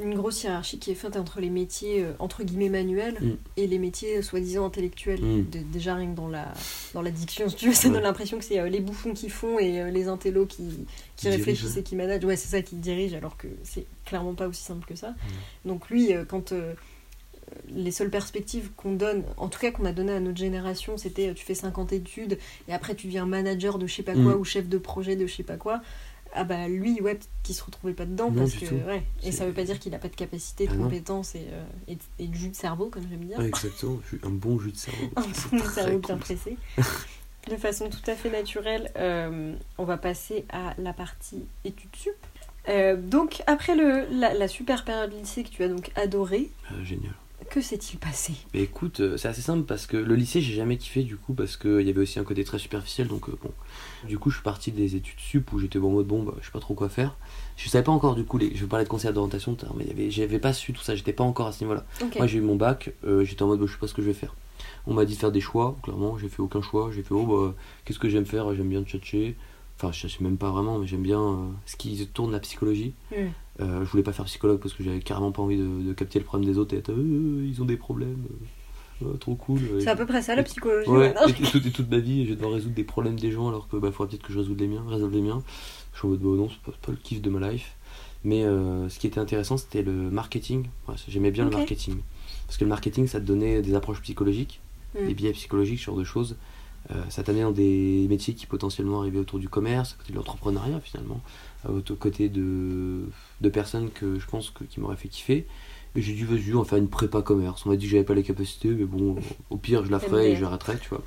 une 0.00 0.14
grosse 0.14 0.42
hiérarchie 0.44 0.78
qui 0.78 0.90
est 0.90 0.94
faite 0.94 1.16
entre 1.16 1.40
les 1.40 1.50
métiers 1.50 2.02
euh, 2.02 2.12
entre 2.18 2.44
guillemets 2.44 2.70
manuels 2.70 3.18
Mm. 3.20 3.36
et 3.58 3.66
les 3.66 3.78
métiers 3.78 4.18
euh, 4.18 4.22
soi-disant 4.22 4.64
intellectuels. 4.64 5.20
Mm. 5.22 5.50
De- 5.50 5.58
déjà, 5.72 5.94
rien 5.96 6.10
que 6.10 6.16
dans 6.16 6.28
la, 6.28 6.52
dans 6.94 7.02
la 7.02 7.10
diction, 7.10 7.48
si 7.48 7.56
tu 7.56 7.66
veux, 7.68 7.74
ça 7.74 7.88
Ouais. 7.88 7.94
donne 7.94 8.02
l'impression 8.04 8.38
que 8.38 8.44
c'est 8.44 8.58
euh, 8.58 8.68
les 8.70 8.80
bouffons 8.80 9.12
qui 9.12 9.28
font 9.28 9.58
et 9.58 9.80
euh, 9.82 9.90
les 9.90 10.08
intellos 10.08 10.46
qui, 10.46 10.62
qui, 10.66 10.86
Qui 11.16 11.28
réfléchissent 11.28 11.74
ouais. 11.74 11.80
et 11.80 11.84
qui 11.84 11.96
managent. 11.96 12.24
Ouais, 12.24 12.36
c'est 12.36 12.48
ça 12.48 12.62
qui 12.62 12.76
dirige, 12.76 13.12
alors 13.14 13.36
que 13.36 13.48
c'est 13.64 13.84
clairement 14.06 14.34
pas 14.34 14.48
aussi 14.48 14.62
simple 14.62 14.86
que 14.86 14.94
ça. 14.96 15.10
Mm. 15.10 15.68
Donc, 15.68 15.90
lui, 15.90 16.10
quand. 16.28 16.52
les 17.68 17.90
seules 17.90 18.08
perspectives 18.10 18.70
qu'on 18.76 18.92
donne, 18.92 19.24
en 19.36 19.48
tout 19.48 19.58
cas 19.60 19.70
qu'on 19.72 19.84
a 19.84 19.92
donné 19.92 20.12
à 20.12 20.20
notre 20.20 20.38
génération, 20.38 20.96
c'était 20.96 21.34
tu 21.34 21.44
fais 21.44 21.54
50 21.54 21.92
études 21.92 22.38
et 22.66 22.72
après 22.72 22.94
tu 22.94 23.08
deviens 23.08 23.26
manager 23.26 23.78
de 23.78 23.86
je 23.86 23.94
sais 23.94 24.02
pas 24.02 24.14
quoi 24.14 24.34
Mm. 24.36 24.40
ou 24.40 24.44
chef 24.44 24.68
de 24.68 24.78
projet 24.78 25.16
de 25.16 25.26
je 25.26 25.34
sais 25.36 25.42
pas 25.42 25.56
quoi. 25.58 25.82
Ah 26.34 26.44
bah 26.44 26.66
lui, 26.68 27.00
ouais, 27.00 27.18
qu'il 27.42 27.54
se 27.54 27.62
retrouvait 27.62 27.92
pas 27.92 28.06
dedans 28.06 28.30
Non, 28.30 28.40
parce 28.42 28.54
que. 28.54 28.74
Ouais. 28.74 29.02
Et 29.22 29.32
ça 29.32 29.44
veut 29.46 29.52
pas 29.52 29.64
dire 29.64 29.78
qu'il 29.78 29.94
a 29.94 29.98
pas 29.98 30.08
de 30.08 30.16
capacité, 30.16 30.66
de 30.66 30.72
Ah 30.72 30.76
compétences 30.76 31.34
et, 31.34 31.46
euh, 31.52 31.64
et, 31.88 31.98
et 32.18 32.26
de 32.26 32.34
jus 32.34 32.48
de 32.48 32.54
cerveau, 32.56 32.86
comme 32.86 33.04
j'aime 33.10 33.24
dire. 33.24 33.38
Ouais, 33.38 33.48
exactement, 33.48 34.00
un 34.22 34.30
bon 34.30 34.58
jus 34.58 34.72
de 34.72 34.76
cerveau. 34.76 35.10
Un 35.16 35.58
bon 35.58 35.64
cerveau 35.64 35.98
bien 35.98 36.16
pressé. 36.16 36.56
de 37.50 37.56
façon 37.56 37.90
tout 37.90 38.10
à 38.10 38.14
fait 38.14 38.30
naturelle, 38.30 38.90
euh, 38.96 39.54
on 39.76 39.84
va 39.84 39.96
passer 39.98 40.44
à 40.50 40.74
la 40.78 40.92
partie 40.92 41.44
études 41.64 41.94
sup. 41.96 42.12
Euh, 42.68 42.96
donc 42.96 43.42
après 43.48 43.74
le, 43.74 44.06
la, 44.12 44.32
la 44.34 44.46
super 44.46 44.84
période 44.84 45.12
lycée 45.12 45.42
que 45.42 45.48
tu 45.48 45.64
as 45.64 45.68
donc 45.68 45.90
adorée, 45.96 46.48
Euh, 46.70 46.84
génial. 46.84 47.12
Que 47.52 47.60
s'est-il 47.60 47.98
passé? 47.98 48.32
Écoute, 48.54 49.00
euh, 49.00 49.18
c'est 49.18 49.28
assez 49.28 49.42
simple 49.42 49.64
parce 49.64 49.86
que 49.86 49.98
le 49.98 50.14
lycée, 50.14 50.40
j'ai 50.40 50.54
jamais 50.54 50.78
kiffé 50.78 51.02
du 51.02 51.18
coup 51.18 51.34
parce 51.34 51.58
qu'il 51.58 51.82
y 51.82 51.90
avait 51.90 52.00
aussi 52.00 52.18
un 52.18 52.24
côté 52.24 52.44
très 52.44 52.58
superficiel. 52.58 53.08
Donc 53.08 53.28
euh, 53.28 53.38
bon, 53.42 53.50
du 54.08 54.18
coup, 54.18 54.30
je 54.30 54.36
suis 54.36 54.42
parti 54.42 54.72
des 54.72 54.96
études 54.96 55.20
sup 55.20 55.52
où 55.52 55.58
j'étais 55.58 55.78
bon 55.78 55.88
en 55.88 55.92
mode 55.92 56.06
bon, 56.06 56.22
bah, 56.22 56.32
je 56.40 56.46
sais 56.46 56.50
pas 56.50 56.60
trop 56.60 56.72
quoi 56.72 56.88
faire. 56.88 57.14
Je 57.58 57.68
savais 57.68 57.84
pas 57.84 57.92
encore 57.92 58.14
du 58.14 58.24
coup, 58.24 58.38
les... 58.38 58.56
je 58.56 58.62
vais 58.62 58.68
parler 58.68 58.86
de 58.86 58.88
conseil 58.88 59.12
d'orientation, 59.12 59.54
mais 59.76 59.84
y 59.84 59.90
avait... 59.90 60.10
j'avais 60.10 60.38
pas 60.38 60.54
su 60.54 60.72
tout 60.72 60.80
ça, 60.80 60.96
j'étais 60.96 61.12
pas 61.12 61.24
encore 61.24 61.46
à 61.46 61.52
ce 61.52 61.62
niveau-là. 61.62 61.84
Moi, 62.16 62.26
j'ai 62.26 62.38
eu 62.38 62.40
mon 62.40 62.56
bac, 62.56 62.94
euh, 63.04 63.22
j'étais 63.22 63.42
en 63.42 63.48
mode 63.48 63.60
bah, 63.60 63.66
je 63.66 63.72
sais 63.72 63.78
pas 63.78 63.86
ce 63.86 63.92
que 63.92 64.00
je 64.00 64.06
vais 64.06 64.14
faire. 64.14 64.34
On 64.86 64.94
m'a 64.94 65.04
dit 65.04 65.14
de 65.14 65.20
faire 65.20 65.32
des 65.32 65.42
choix, 65.42 65.76
clairement, 65.82 66.16
j'ai 66.16 66.30
fait 66.30 66.40
aucun 66.40 66.62
choix. 66.62 66.90
J'ai 66.90 67.02
fait 67.02 67.12
oh 67.12 67.26
bah, 67.26 67.54
qu'est-ce 67.84 67.98
que 67.98 68.08
j'aime 68.08 68.24
faire? 68.24 68.54
J'aime 68.54 68.70
bien 68.70 68.82
tchatcher. 68.82 69.36
Enfin, 69.76 69.92
je 69.92 70.08
sais 70.08 70.24
même 70.24 70.38
pas 70.38 70.50
vraiment, 70.50 70.78
mais 70.78 70.86
j'aime 70.86 71.02
bien 71.02 71.50
ce 71.66 71.76
qui 71.76 72.06
tourne 72.14 72.32
la 72.32 72.40
psychologie. 72.40 72.94
Mm. 73.10 73.26
Euh, 73.60 73.84
je 73.84 73.90
voulais 73.90 74.02
pas 74.02 74.12
faire 74.12 74.24
psychologue 74.24 74.60
parce 74.60 74.72
que 74.74 74.82
j'avais 74.82 75.00
carrément 75.00 75.30
pas 75.32 75.42
envie 75.42 75.58
de, 75.58 75.82
de 75.86 75.92
capter 75.92 76.18
le 76.18 76.24
problème 76.24 76.50
des 76.50 76.58
autres 76.58 76.74
et 76.74 76.78
être 76.78 76.90
Euh, 76.92 77.46
ils 77.46 77.60
ont 77.60 77.66
des 77.66 77.76
problèmes. 77.76 78.24
euh, 79.02 79.14
trop 79.14 79.34
cool. 79.34 79.60
C'est 79.80 79.88
à 79.88 79.96
peu 79.96 80.06
près 80.06 80.22
ça 80.22 80.34
la 80.34 80.42
psychologie. 80.42 80.88
Ouais, 80.88 81.12
maintenant. 81.12 81.26
et, 81.26 81.32
toute, 81.34 81.66
et 81.66 81.70
toute 81.70 81.90
ma 81.90 81.98
vie, 81.98 82.24
je 82.24 82.30
vais 82.30 82.36
devoir 82.36 82.52
résoudre 82.52 82.74
des 82.74 82.84
problèmes 82.84 83.18
des 83.18 83.30
gens 83.30 83.48
alors 83.48 83.68
que 83.68 83.76
bah, 83.76 83.90
faudrait 83.92 84.10
peut-être 84.10 84.22
que 84.26 84.32
je 84.32 84.38
résolve 84.38 84.58
les 84.58 84.68
miens. 84.68 84.84
Résolve 84.88 85.12
les 85.12 85.20
miens. 85.22 85.42
Je 85.92 85.98
suis 85.98 86.06
en 86.06 86.10
mode, 86.10 86.20
bah, 86.20 86.28
non, 86.30 86.48
c'est 86.48 86.60
pas, 86.72 86.76
pas 86.80 86.92
le 86.92 86.98
kiff 86.98 87.20
de 87.20 87.28
ma 87.30 87.50
life. 87.50 87.74
Mais 88.24 88.44
euh, 88.44 88.88
ce 88.88 88.98
qui 89.00 89.06
était 89.08 89.18
intéressant, 89.18 89.56
c'était 89.56 89.82
le 89.82 89.92
marketing. 89.92 90.66
Ouais, 90.88 90.94
J'aimais 91.08 91.30
bien 91.32 91.44
le 91.44 91.50
marketing. 91.50 91.96
Parce 92.46 92.56
que 92.56 92.64
le 92.64 92.70
marketing, 92.70 93.06
ça 93.08 93.20
te 93.20 93.24
donnait 93.26 93.60
des 93.62 93.74
approches 93.74 94.00
psychologiques, 94.02 94.60
Mm. 94.94 95.06
des 95.06 95.14
biais 95.14 95.32
psychologiques, 95.32 95.78
ce 95.80 95.86
genre 95.86 95.96
de 95.96 96.04
choses. 96.04 96.36
Euh, 96.90 97.02
ça 97.08 97.22
t'amenait 97.22 97.42
dans 97.44 97.50
des 97.52 98.06
métiers 98.10 98.34
qui 98.34 98.44
potentiellement 98.46 99.00
arrivaient 99.00 99.18
autour 99.20 99.38
du 99.38 99.48
commerce, 99.48 99.94
à 99.94 99.96
côté 100.02 100.12
de 100.12 100.18
l'entrepreneuriat 100.18 100.80
finalement, 100.80 101.20
euh, 101.24 101.51
aux 101.68 101.94
côté 101.96 102.28
de, 102.28 103.00
de 103.40 103.48
personnes 103.48 103.90
que 103.90 104.18
je 104.18 104.26
pense 104.26 104.50
que, 104.50 104.64
qui 104.64 104.80
m'auraient 104.80 104.96
fait 104.96 105.08
kiffer. 105.08 105.46
Et 105.94 106.00
j'ai 106.00 106.14
dû, 106.14 106.24
vas-y, 106.24 106.54
en 106.54 106.64
faire 106.64 106.78
une 106.78 106.88
prépa 106.88 107.20
commerce. 107.20 107.66
On 107.66 107.68
m'a 107.70 107.76
dit 107.76 107.84
que 107.84 107.90
j'avais 107.92 108.04
pas 108.04 108.14
les 108.14 108.22
capacités, 108.22 108.68
mais 108.68 108.84
bon, 108.84 109.16
au 109.50 109.56
pire, 109.58 109.84
je 109.84 109.90
la 109.90 109.98
ferai 109.98 110.32
et 110.32 110.36
j'arrêterai, 110.36 110.78
tu 110.78 110.88
vois. 110.88 111.02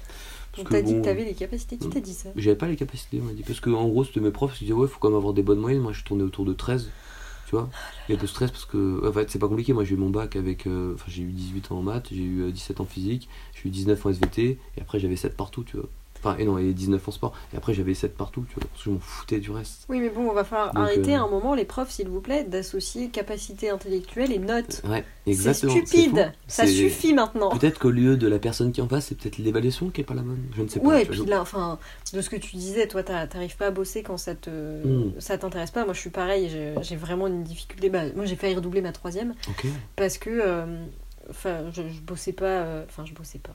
On 0.57 0.61
Parce 0.63 0.69
t'a 0.69 0.81
que 0.81 0.85
dit 0.85 0.93
bon, 0.93 0.99
que 1.01 1.05
t'avais 1.05 1.25
les 1.25 1.33
capacités. 1.33 1.77
Qui 1.77 1.89
t'a 1.89 1.99
dit 1.99 2.13
ça? 2.13 2.29
J'avais 2.35 2.55
pas 2.55 2.67
les 2.67 2.75
capacités, 2.75 3.19
on 3.19 3.25
m'a 3.25 3.33
dit. 3.33 3.41
Parce 3.41 3.59
que 3.59 3.71
en 3.71 3.87
gros, 3.87 4.05
c'était 4.05 4.19
mes 4.19 4.29
profs 4.31 4.53
qui 4.53 4.65
disaient, 4.65 4.73
ouais, 4.75 4.87
faut 4.87 4.99
quand 4.99 5.09
même 5.09 5.17
avoir 5.17 5.33
des 5.33 5.41
bonnes 5.43 5.59
moyennes. 5.59 5.81
Moi, 5.81 5.91
je 5.91 6.03
tournais 6.03 6.23
autour 6.23 6.45
de 6.45 6.53
13, 6.53 6.91
tu 7.47 7.51
vois. 7.51 7.67
Il 8.07 8.15
y 8.15 8.17
a 8.17 8.21
de 8.21 8.27
stress 8.27 8.51
parce 8.51 8.65
que, 8.65 9.05
en 9.07 9.11
fait, 9.11 9.29
c'est 9.31 9.39
pas 9.39 9.47
compliqué. 9.47 9.73
Moi, 9.73 9.83
j'ai 9.85 9.95
eu 9.95 9.97
mon 9.97 10.11
bac 10.11 10.35
avec. 10.35 10.67
euh, 10.67 10.93
Enfin, 10.93 11.05
j'ai 11.07 11.23
eu 11.23 11.31
18 11.31 11.71
ans 11.71 11.79
en 11.79 11.81
maths, 11.81 12.09
j'ai 12.11 12.21
eu 12.23 12.41
euh, 12.43 12.51
17 12.51 12.79
en 12.79 12.85
physique, 12.85 13.27
j'ai 13.55 13.67
eu 13.67 13.71
19 13.71 14.05
en 14.05 14.09
SVT, 14.11 14.59
et 14.77 14.81
après, 14.81 14.99
j'avais 14.99 15.15
7 15.15 15.35
partout, 15.35 15.63
tu 15.63 15.77
vois. 15.77 15.89
Enfin, 16.25 16.37
et 16.39 16.45
non, 16.45 16.57
et 16.57 16.73
19 16.73 17.07
en 17.07 17.11
sport. 17.11 17.33
Et 17.53 17.57
après, 17.57 17.73
j'avais 17.73 17.93
7 17.93 18.15
partout, 18.17 18.45
tu 18.49 18.55
vois. 18.55 18.63
Parce 18.71 18.83
que 18.83 18.89
je 18.89 18.89
m'en 18.95 18.99
foutais 18.99 19.39
du 19.39 19.51
reste. 19.51 19.85
Oui, 19.89 19.99
mais 19.99 20.09
bon, 20.09 20.29
on 20.29 20.33
va 20.33 20.43
falloir 20.43 20.73
Donc, 20.73 20.83
arrêter 20.83 21.13
euh, 21.15 21.19
à 21.19 21.21
un 21.23 21.27
moment, 21.27 21.53
les 21.55 21.65
profs, 21.65 21.91
s'il 21.91 22.07
vous 22.07 22.21
plaît, 22.21 22.43
d'associer 22.43 23.09
capacité 23.09 23.69
intellectuelle 23.69 24.31
et 24.31 24.39
notes. 24.39 24.81
Ouais, 24.89 25.03
C'est 25.25 25.31
exactement. 25.31 25.71
stupide. 25.73 26.11
fou. 26.17 26.31
Ça 26.47 26.65
C'est- 26.65 26.73
suffit 26.73 27.13
maintenant. 27.13 27.49
Peut-être 27.49 27.79
qu'au 27.79 27.91
lieu 27.91 28.17
de 28.17 28.27
la 28.27 28.39
personne 28.39 28.71
qui 28.71 28.81
en 28.81 28.87
face, 28.87 29.07
c'est 29.07 29.15
peut-être 29.17 29.37
l'évaluation 29.37 29.89
qui 29.89 30.01
est 30.01 30.05
pas 30.05 30.13
la 30.15 30.21
bonne. 30.23 30.39
Je 30.55 30.61
ne 30.63 30.67
sais 30.67 30.79
pas. 30.79 30.87
Ouais, 30.87 31.01
et 31.01 31.05
vois. 31.05 31.15
puis 31.15 31.25
là, 31.25 31.41
enfin, 31.41 31.77
de 32.13 32.21
ce 32.21 32.29
que 32.29 32.35
tu 32.37 32.55
disais, 32.55 32.87
toi, 32.87 33.03
t'arrives 33.03 33.55
pas 33.57 33.67
à 33.67 33.71
bosser 33.71 34.01
quand 34.03 34.17
ça 34.17 34.33
te, 34.35 34.49
Mm. 34.49 35.13
ça 35.19 35.37
t'intéresse 35.37 35.71
pas. 35.71 35.85
Moi, 35.85 35.93
je 35.93 35.99
suis 35.99 36.09
pareil, 36.09 36.49
j'ai 36.81 36.95
vraiment 36.95 37.27
une 37.27 37.43
difficulté. 37.43 37.89
Bah, 37.89 38.03
moi, 38.15 38.25
j'ai 38.25 38.35
failli 38.35 38.55
redoubler 38.55 38.81
ma 38.81 38.91
troisième 38.91 39.33
parce 39.95 40.17
que, 40.17 40.29
euh, 40.31 40.65
enfin, 41.29 41.69
je, 41.71 41.81
je 41.89 42.01
bossais 42.01 42.33
pas. 42.33 42.45
euh, 42.45 42.83
Enfin, 42.89 43.03
je 43.05 43.13
bossais 43.13 43.39
pas. 43.39 43.53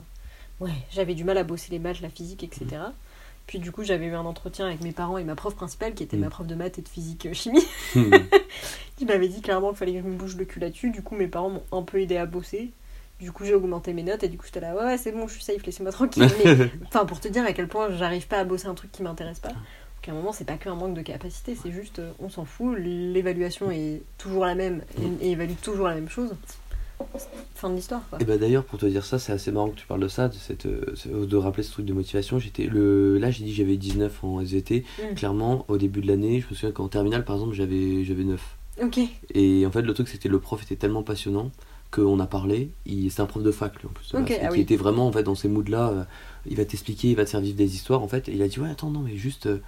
Ouais, 0.61 0.71
j'avais 0.91 1.15
du 1.15 1.25
mal 1.25 1.39
à 1.39 1.45
bosser 1.45 1.71
les 1.71 1.79
maths, 1.79 2.01
la 2.01 2.11
physique, 2.11 2.45
etc. 2.45 2.67
Puis 3.47 3.59
du 3.59 3.73
coup, 3.73 3.83
j'avais 3.83 4.07
eu 4.07 4.15
un 4.15 4.25
entretien 4.25 4.67
avec 4.67 4.81
mes 4.83 4.93
parents 4.93 5.19
et 5.19 5.25
ma 5.25 5.35
prof 5.35 5.55
principale, 5.57 5.95
qui 5.95 6.03
était 6.03 6.17
Mm. 6.17 6.21
ma 6.21 6.31
prof 6.31 6.47
de 6.47 6.55
maths 6.55 6.79
et 6.79 6.83
de 6.83 6.89
physique 6.89 7.27
euh, 7.27 7.33
chimie. 7.35 7.65
Hmm. 7.95 8.13
Il 9.01 9.07
m'avait 9.07 9.29
dit 9.29 9.41
clairement 9.41 9.71
qu'il 9.71 9.79
fallait 9.79 9.93
que 9.95 9.99
je 10.01 10.05
me 10.05 10.15
bouge 10.17 10.37
le 10.37 10.45
cul 10.45 10.61
là-dessus. 10.61 10.91
Du 10.91 11.03
coup, 11.03 11.17
mes 11.17 11.27
parents 11.27 11.49
m'ont 11.51 11.63
un 11.73 11.83
peu 11.83 12.01
aidé 12.01 12.19
à 12.19 12.27
bosser. 12.27 12.71
Du 13.19 13.33
coup, 13.33 13.45
j'ai 13.45 13.55
augmenté 13.55 13.93
mes 13.95 14.03
notes 14.03 14.23
et 14.23 14.29
du 14.29 14.37
coup, 14.39 14.45
j'étais 14.47 14.61
là, 14.61 14.75
ouais, 14.77 14.85
ouais, 14.85 14.99
c'est 14.99 15.11
bon, 15.13 15.27
je 15.27 15.33
suis 15.35 15.43
safe, 15.43 15.65
laissez-moi 15.65 15.91
tranquille. 15.91 16.29
Mais, 16.45 16.71
enfin, 16.87 17.07
pour 17.07 17.19
te 17.19 17.27
dire 17.29 17.45
à 17.45 17.53
quel 17.55 17.67
point 17.67 17.89
j'arrive 17.97 18.27
pas 18.29 18.39
à 18.39 18.45
bosser 18.45 18.67
un 18.69 18.75
truc 18.75 18.93
qui 18.93 19.03
m'intéresse 19.03 19.41
pas. 19.41 19.49
Donc, 19.49 20.09
à 20.09 20.13
un 20.13 20.15
moment, 20.15 20.33
c'est 20.33 20.45
pas 20.45 20.57
qu'un 20.59 20.75
manque 20.75 20.95
de 20.95 21.03
capacité, 21.03 21.57
c'est 21.61 21.73
juste, 21.73 21.99
euh, 21.99 22.13
on 22.21 22.29
s'en 22.29 22.45
fout, 22.45 22.77
l'évaluation 22.79 23.71
est 23.71 24.03
toujours 24.19 24.45
la 24.47 24.55
même 24.55 24.83
et, 25.23 25.27
et 25.27 25.31
évalue 25.33 25.55
toujours 25.63 25.89
la 25.89 25.95
même 25.95 26.09
chose. 26.09 26.31
Fin 27.55 27.71
de 27.71 27.75
l'histoire, 27.77 28.03
quoi. 28.09 28.21
Et 28.21 28.25
bah 28.25 28.39
d'ailleurs 28.39 28.65
pour 28.65 28.79
te 28.79 28.87
dire 28.87 29.05
ça, 29.05 29.19
c'est 29.19 29.33
assez 29.33 29.51
marrant 29.53 29.69
que 29.71 29.77
tu 29.79 29.87
parles 29.87 30.01
de 30.01 30.09
ça, 30.09 30.29
de, 30.29 30.35
cette, 30.35 30.67
euh, 30.67 30.95
de 31.27 31.37
rappeler 31.37 31.63
ce 31.63 31.73
truc 31.73 31.85
de 31.87 31.93
motivation. 31.93 32.39
J'étais 32.39 32.65
le 32.67 33.19
là 33.19 33.31
j'ai 33.31 33.45
dit 33.45 33.51
que 33.51 33.57
j'avais 33.57 33.77
19 33.77 34.25
en 34.25 34.41
SVT. 34.41 34.85
Mm. 34.99 35.15
Clairement 35.15 35.65
au 35.69 35.77
début 35.77 36.01
de 36.01 36.07
l'année, 36.07 36.41
je 36.41 36.47
me 36.49 36.55
souviens 36.55 36.73
qu'en 36.73 36.89
terminale 36.89 37.25
par 37.25 37.37
exemple 37.37 37.55
j'avais 37.55 38.05
j'avais 38.05 38.25
9. 38.25 38.57
Ok. 38.83 39.01
Et 39.35 39.67
en 39.67 39.71
fait 39.71 39.83
le 39.83 39.93
truc 39.93 40.09
c'était 40.09 40.29
le 40.29 40.39
prof 40.39 40.63
était 40.63 40.77
tellement 40.77 41.03
passionnant 41.03 41.51
qu'on 41.91 42.19
a 42.21 42.27
parlé. 42.27 42.71
Il 42.87 43.11
c'est 43.11 43.21
un 43.21 43.27
prof 43.27 43.43
de 43.43 43.51
fac 43.51 43.79
lui 43.81 43.89
en 43.89 43.93
plus. 43.93 44.13
de 44.13 44.19
Ok, 44.19 44.29
base, 44.29 44.39
et 44.39 44.41
ah 44.43 44.49
qui 44.49 44.55
oui. 44.55 44.61
était 44.61 44.77
vraiment 44.77 45.07
en 45.07 45.13
fait 45.13 45.23
dans 45.23 45.35
ces 45.35 45.49
moods 45.49 45.69
là. 45.69 46.07
il 46.47 46.57
va 46.57 46.65
t'expliquer, 46.65 47.09
il 47.11 47.17
va 47.17 47.25
te 47.25 47.31
faire 47.31 47.41
vivre 47.41 47.57
des 47.57 47.75
histoires 47.75 48.03
en 48.03 48.09
fait. 48.09 48.29
Et 48.29 48.33
il 48.33 48.43
a 48.43 48.49
dit 48.49 48.59
ouais 48.61 48.71
attends 48.71 48.91
non 48.91 49.01
mais 49.01 49.17
juste 49.17 49.47
euh, 49.47 49.59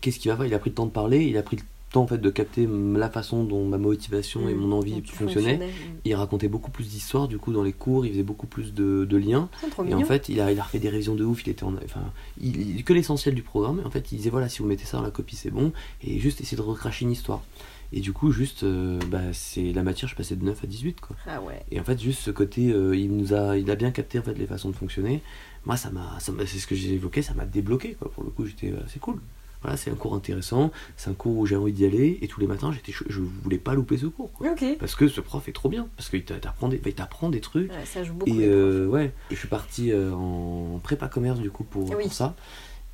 qu'est-ce 0.00 0.18
qui 0.18 0.28
va 0.28 0.36
pas 0.36 0.46
Il 0.46 0.54
a 0.54 0.58
pris 0.58 0.70
le 0.70 0.74
temps 0.74 0.86
de 0.86 0.90
parler, 0.92 1.26
il 1.26 1.36
a 1.36 1.42
pris 1.42 1.56
le 1.56 1.62
temps 1.90 2.02
en 2.02 2.06
fait 2.06 2.18
de 2.18 2.30
capter 2.30 2.68
la 2.96 3.08
façon 3.08 3.44
dont 3.44 3.64
ma 3.66 3.78
motivation 3.78 4.48
et 4.48 4.54
Mm. 4.54 4.58
mon 4.58 4.72
envie 4.76 5.02
fonctionnaient. 5.04 5.52
fonctionnais, 5.52 5.66
mm. 5.68 6.00
Il 6.04 6.14
racontait 6.14 6.48
beaucoup 6.48 6.70
plus 6.70 6.88
d'histoires 6.88 7.28
du 7.28 7.38
coup 7.38 7.52
dans 7.52 7.62
les 7.62 7.72
cours, 7.72 8.04
il 8.04 8.12
faisait 8.12 8.22
beaucoup 8.22 8.46
plus 8.46 8.74
de, 8.74 9.04
de 9.04 9.16
liens. 9.16 9.48
Trop 9.70 9.82
Et 9.82 9.86
mignon. 9.86 10.00
en 10.00 10.04
fait, 10.04 10.28
il 10.28 10.40
a, 10.40 10.52
il 10.52 10.58
a 10.60 10.62
refait 10.62 10.78
des 10.78 10.88
révisions 10.90 11.14
de 11.14 11.24
ouf, 11.24 11.46
il 11.46 11.50
était 11.50 11.64
en. 11.64 11.74
Enfin, 11.84 12.02
il, 12.40 12.76
il- 12.76 12.84
que 12.84 12.92
l'essentiel 12.92 13.34
du 13.34 13.42
programme, 13.42 13.80
et 13.80 13.86
en 13.86 13.90
fait, 13.90 14.12
il 14.12 14.16
disait 14.18 14.30
voilà, 14.30 14.48
si 14.48 14.58
vous 14.60 14.66
mettez 14.68 14.84
ça 14.84 14.98
dans 14.98 15.02
la 15.02 15.10
copie, 15.10 15.36
c'est 15.36 15.50
bon, 15.50 15.72
et 16.02 16.18
juste 16.18 16.40
essayer 16.40 16.56
de 16.56 16.62
recracher 16.62 17.04
une 17.04 17.12
histoire. 17.12 17.42
Et 17.90 18.00
du 18.00 18.12
coup, 18.12 18.32
juste, 18.32 18.64
euh, 18.64 18.98
bah, 19.10 19.22
c'est 19.32 19.72
la 19.72 19.82
matière, 19.82 20.10
je 20.10 20.14
passais 20.14 20.36
de 20.36 20.44
9 20.44 20.62
à 20.62 20.66
18, 20.66 21.00
quoi. 21.00 21.16
Ah 21.26 21.40
ouais. 21.40 21.62
Et 21.70 21.80
en 21.80 21.84
fait, 21.84 21.98
juste 21.98 22.20
ce 22.20 22.30
côté, 22.30 22.70
euh, 22.70 22.94
il 22.94 23.10
nous 23.16 23.32
a, 23.32 23.56
il 23.56 23.70
a 23.70 23.76
bien 23.76 23.90
capté 23.92 24.18
en 24.18 24.22
fait 24.22 24.34
les 24.34 24.46
façons 24.46 24.68
de 24.68 24.76
fonctionner. 24.76 25.22
Moi, 25.64 25.78
ça 25.78 25.88
m'a, 25.90 26.20
ça 26.20 26.30
m'a- 26.32 26.44
c'est 26.44 26.58
ce 26.58 26.66
que 26.66 26.74
j'ai 26.74 26.92
évoqué, 26.92 27.22
ça 27.22 27.32
m'a 27.32 27.46
débloqué, 27.46 27.94
quoi. 27.98 28.10
Pour 28.10 28.24
le 28.24 28.30
coup, 28.30 28.44
j'étais, 28.44 28.70
euh, 28.72 28.76
c'est 28.88 29.00
cool. 29.00 29.20
Voilà, 29.62 29.76
c'est 29.76 29.90
un 29.90 29.94
cours 29.96 30.14
intéressant, 30.14 30.70
c'est 30.96 31.10
un 31.10 31.14
cours 31.14 31.36
où 31.36 31.44
j'ai 31.46 31.56
envie 31.56 31.72
d'y 31.72 31.84
aller, 31.84 32.18
et 32.22 32.28
tous 32.28 32.38
les 32.40 32.46
matins, 32.46 32.70
j'étais, 32.72 32.92
je 33.08 33.20
voulais 33.20 33.58
pas 33.58 33.74
louper 33.74 33.96
ce 33.98 34.06
cours, 34.06 34.32
quoi. 34.32 34.46
Parce 34.78 34.94
que 34.94 35.08
ce 35.08 35.20
prof 35.20 35.48
est 35.48 35.52
trop 35.52 35.68
bien, 35.68 35.88
parce 35.96 36.10
qu'il 36.10 36.24
t'a- 36.24 36.38
t'apprend 36.38 36.68
des, 36.68 36.78
t'apprend 36.78 37.28
des 37.28 37.40
trucs. 37.40 37.70
Ouais, 37.72 37.84
ça 37.84 38.04
joue 38.04 38.14
beaucoup. 38.14 38.30
Et 38.30 38.46
euh, 38.46 38.86
ouais, 38.86 39.12
je 39.30 39.36
suis 39.36 39.48
parti 39.48 39.90
euh, 39.90 40.12
en 40.12 40.78
prépa 40.82 41.08
commerce 41.08 41.40
du 41.40 41.50
coup 41.50 41.64
pour, 41.64 41.88
Ah 41.92 41.96
oui. 41.96 42.04
pour 42.04 42.12
ça. 42.12 42.36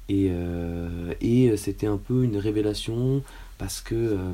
Et, 0.09 0.29
euh, 0.31 1.13
et 1.21 1.55
c'était 1.59 1.87
un 1.87 1.97
peu 1.99 2.25
une 2.25 2.37
révélation 2.39 3.23
parce 3.59 3.81
que 3.83 3.95
euh, 3.95 4.33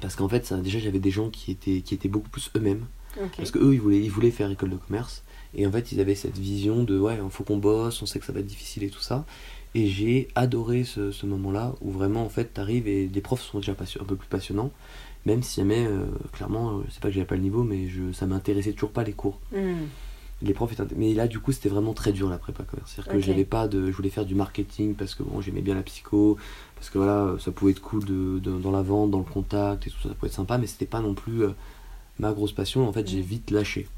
parce 0.00 0.14
qu'en 0.16 0.28
fait 0.28 0.44
ça, 0.44 0.56
déjà 0.58 0.78
j'avais 0.78 0.98
des 0.98 1.10
gens 1.10 1.30
qui 1.30 1.50
étaient 1.50 1.80
qui 1.80 1.94
étaient 1.94 2.08
beaucoup 2.08 2.28
plus 2.28 2.50
eux-mêmes 2.56 2.84
parce 3.38 3.50
que 3.50 3.58
eux 3.58 3.72
ils 3.74 3.80
voulaient 3.80 4.00
ils 4.02 4.10
voulaient 4.10 4.30
faire 4.30 4.50
école 4.50 4.70
de 4.70 4.76
commerce 4.76 5.22
et 5.54 5.66
en 5.66 5.72
fait 5.72 5.90
ils 5.92 6.00
avaient 6.00 6.14
cette 6.14 6.36
vision 6.36 6.84
de 6.84 6.98
ouais 6.98 7.18
il 7.22 7.30
faut 7.30 7.44
qu'on 7.44 7.56
bosse 7.56 8.02
on 8.02 8.06
sait 8.06 8.18
que 8.18 8.26
ça 8.26 8.32
va 8.34 8.40
être 8.40 8.46
difficile 8.46 8.84
et 8.84 8.90
tout 8.90 9.00
ça 9.00 9.24
et 9.76 9.86
j'ai 9.86 10.28
adoré 10.34 10.84
ce, 10.84 11.12
ce 11.12 11.26
moment-là 11.26 11.74
où 11.82 11.90
vraiment 11.90 12.24
en 12.24 12.28
fait 12.28 12.46
t'arrives 12.54 12.88
et 12.88 13.08
les 13.08 13.20
profs 13.20 13.42
sont 13.42 13.58
déjà 13.60 13.72
un 13.72 14.04
peu 14.04 14.16
plus 14.16 14.28
passionnants. 14.28 14.70
Même 15.26 15.42
si 15.42 15.60
jamais 15.60 15.84
euh, 15.86 16.06
clairement 16.32 16.78
euh, 16.78 16.82
c'est 16.90 17.00
pas 17.00 17.08
que 17.08 17.14
j'avais 17.14 17.26
pas 17.26 17.34
le 17.36 17.42
niveau 17.42 17.62
mais 17.64 17.88
je 17.88 18.12
ça 18.12 18.26
m'intéressait 18.26 18.72
toujours 18.72 18.92
pas 18.92 19.04
les 19.04 19.12
cours. 19.12 19.38
Mm. 19.52 19.86
les 20.42 20.52
profs 20.54 20.72
étaient 20.72 20.94
mais 20.96 21.14
là 21.14 21.26
du 21.28 21.40
coup 21.40 21.50
c'était 21.52 21.68
vraiment 21.68 21.94
très 21.94 22.12
dur 22.12 22.28
la 22.28 22.38
prépa 22.38 22.62
commerce 22.64 22.92
c'est 22.94 23.00
à 23.00 23.04
dire 23.04 23.12
que 23.14 23.18
j'avais 23.20 23.44
pas 23.44 23.66
de 23.68 23.86
je 23.90 23.96
voulais 23.96 24.10
faire 24.10 24.26
du 24.26 24.34
marketing 24.34 24.94
parce 24.94 25.14
que 25.16 25.22
bon 25.24 25.40
j'aimais 25.40 25.62
bien 25.62 25.74
la 25.74 25.82
psycho 25.82 26.36
parce 26.76 26.90
que 26.90 26.98
voilà 26.98 27.36
ça 27.40 27.50
pouvait 27.52 27.72
être 27.72 27.80
cool 27.80 28.04
de, 28.04 28.38
de- 28.38 28.58
dans 28.58 28.70
la 28.70 28.82
vente 28.82 29.10
dans 29.10 29.18
le 29.18 29.24
contact 29.24 29.86
et 29.86 29.90
tout 29.90 29.96
ça 30.02 30.08
ça 30.10 30.14
pouvait 30.14 30.28
être 30.28 30.34
sympa 30.34 30.58
mais 30.58 30.66
c'était 30.66 30.86
pas 30.96 31.00
non 31.00 31.14
plus 31.14 31.42
euh, 31.42 31.50
ma 32.18 32.32
grosse 32.32 32.52
passion. 32.52 32.86
En 32.88 32.92
fait 32.92 33.06
j'ai 33.08 33.18
Mm. 33.18 33.22
vite 33.34 33.50
lâché 33.50 33.88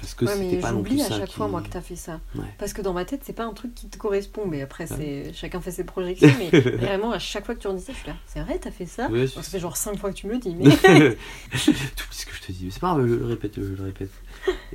parce 0.00 0.14
que 0.14 0.24
Ouais, 0.26 0.32
c'était 0.36 0.58
pas 0.58 0.72
non 0.72 0.82
plus 0.82 0.90
j'oublie 0.92 1.02
à 1.02 1.08
ça 1.08 1.18
chaque 1.18 1.28
qui- 1.28 1.34
fois 1.36 1.48
moi 1.48 1.62
que 1.62 1.68
t'as 1.68 1.80
fait 1.80 1.96
ça. 1.96 2.20
Ouais. 2.34 2.44
Parce 2.58 2.72
que 2.72 2.82
dans 2.82 2.92
ma 2.92 3.04
tête, 3.04 3.20
c'est 3.24 3.32
pas 3.32 3.44
un 3.44 3.52
truc 3.52 3.74
qui 3.74 3.88
te 3.88 3.96
correspond. 3.98 4.42
Mais 4.46 4.60
après, 4.62 4.86
c'est 4.86 5.32
chacun 5.32 5.60
fait 5.60 5.70
ses 5.70 5.84
projections. 5.84 6.28
mais 6.38 6.60
vraiment, 6.60 7.12
à 7.12 7.18
chaque 7.18 7.46
fois 7.46 7.54
que 7.54 7.60
tu 7.60 7.68
redis 7.68 7.82
ça, 7.82 7.92
je 7.92 7.98
suis 7.98 8.08
là. 8.08 8.16
C'est 8.26 8.40
vrai, 8.40 8.58
t'as 8.60 8.70
fait 8.70 8.86
ça? 8.86 9.08
Ouais, 9.08 9.26
Ça 9.26 9.42
fait 9.42 9.58
genre 9.60 9.76
5 9.76 9.96
fois 9.98 10.10
que 10.10 10.16
tu 10.16 10.26
me 10.26 10.32
le 10.32 10.38
dis. 10.38 10.54
Mais 10.54 10.64
tout 11.50 12.04
ce 12.10 12.26
que 12.26 12.32
je 12.34 12.40
te 12.46 12.52
dis 12.52 12.64
mais 12.66 12.70
c'est 12.70 12.80
pas 12.80 12.94
grave 12.94 13.06
je 13.06 13.14
le 13.14 13.24
répète 13.24 13.54
je 13.56 13.72
le 13.72 13.82
répète 13.84 14.10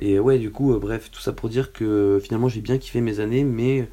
et 0.00 0.18
ouais 0.18 0.38
du 0.38 0.50
coup 0.50 0.72
euh, 0.74 0.78
bref 0.80 1.08
tout 1.12 1.20
ça 1.20 1.32
pour 1.32 1.48
dire 1.48 1.72
que 1.72 2.20
finalement 2.22 2.48
j'ai 2.48 2.60
bien 2.60 2.78
kiffé 2.78 3.00
mes 3.00 3.20
années 3.20 3.44
mais 3.44 3.88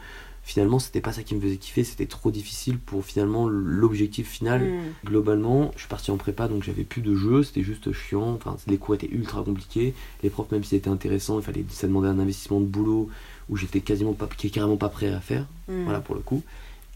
finalement 0.48 0.80
c'était 0.80 1.02
pas 1.02 1.12
ça 1.12 1.24
qui 1.24 1.36
me 1.36 1.42
faisait 1.42 1.58
kiffer 1.58 1.84
c'était 1.84 2.06
trop 2.06 2.32
difficile 2.32 2.80
pour 2.80 3.04
finalement 3.06 3.48
l'objectif 3.50 4.28
final 4.30 4.62
Mm. 4.64 4.80
Globalement, 5.06 5.72
je 5.76 5.80
suis 5.82 5.88
parti 5.90 6.10
en 6.10 6.18
prépa 6.18 6.48
donc 6.48 6.64
j'avais 6.64 6.84
plus 6.84 7.02
de 7.02 7.16
jeux, 7.16 7.44
c'était 7.44 7.64
juste 7.64 7.92
chiant. 7.92 8.32
Enfin, 8.34 8.56
les 8.68 8.78
cours 8.78 8.96
étaient 8.96 9.10
ultra 9.12 9.44
compliqués. 9.44 9.94
Les 10.24 10.30
profs, 10.30 10.50
même 10.52 10.64
s'ils 10.64 10.78
étaient 10.78 10.90
intéressants, 10.90 11.38
il 11.40 11.44
fallait, 11.44 11.66
ça 11.70 11.86
demandait 11.88 12.08
un 12.08 12.18
investissement 12.20 12.60
de 12.62 12.66
boulot 12.66 13.10
où 13.50 13.58
j'étais 13.58 13.82
quasiment 13.82 14.14
pas, 14.14 14.28
qui 14.38 14.48
est 14.48 14.50
carrément 14.50 14.78
pas 14.78 14.90
prêt 14.90 15.10
à 15.10 15.20
faire. 15.20 15.46
Mm. 15.68 15.84
Voilà 15.84 16.00
pour 16.00 16.16
le 16.16 16.22
coup. 16.22 16.42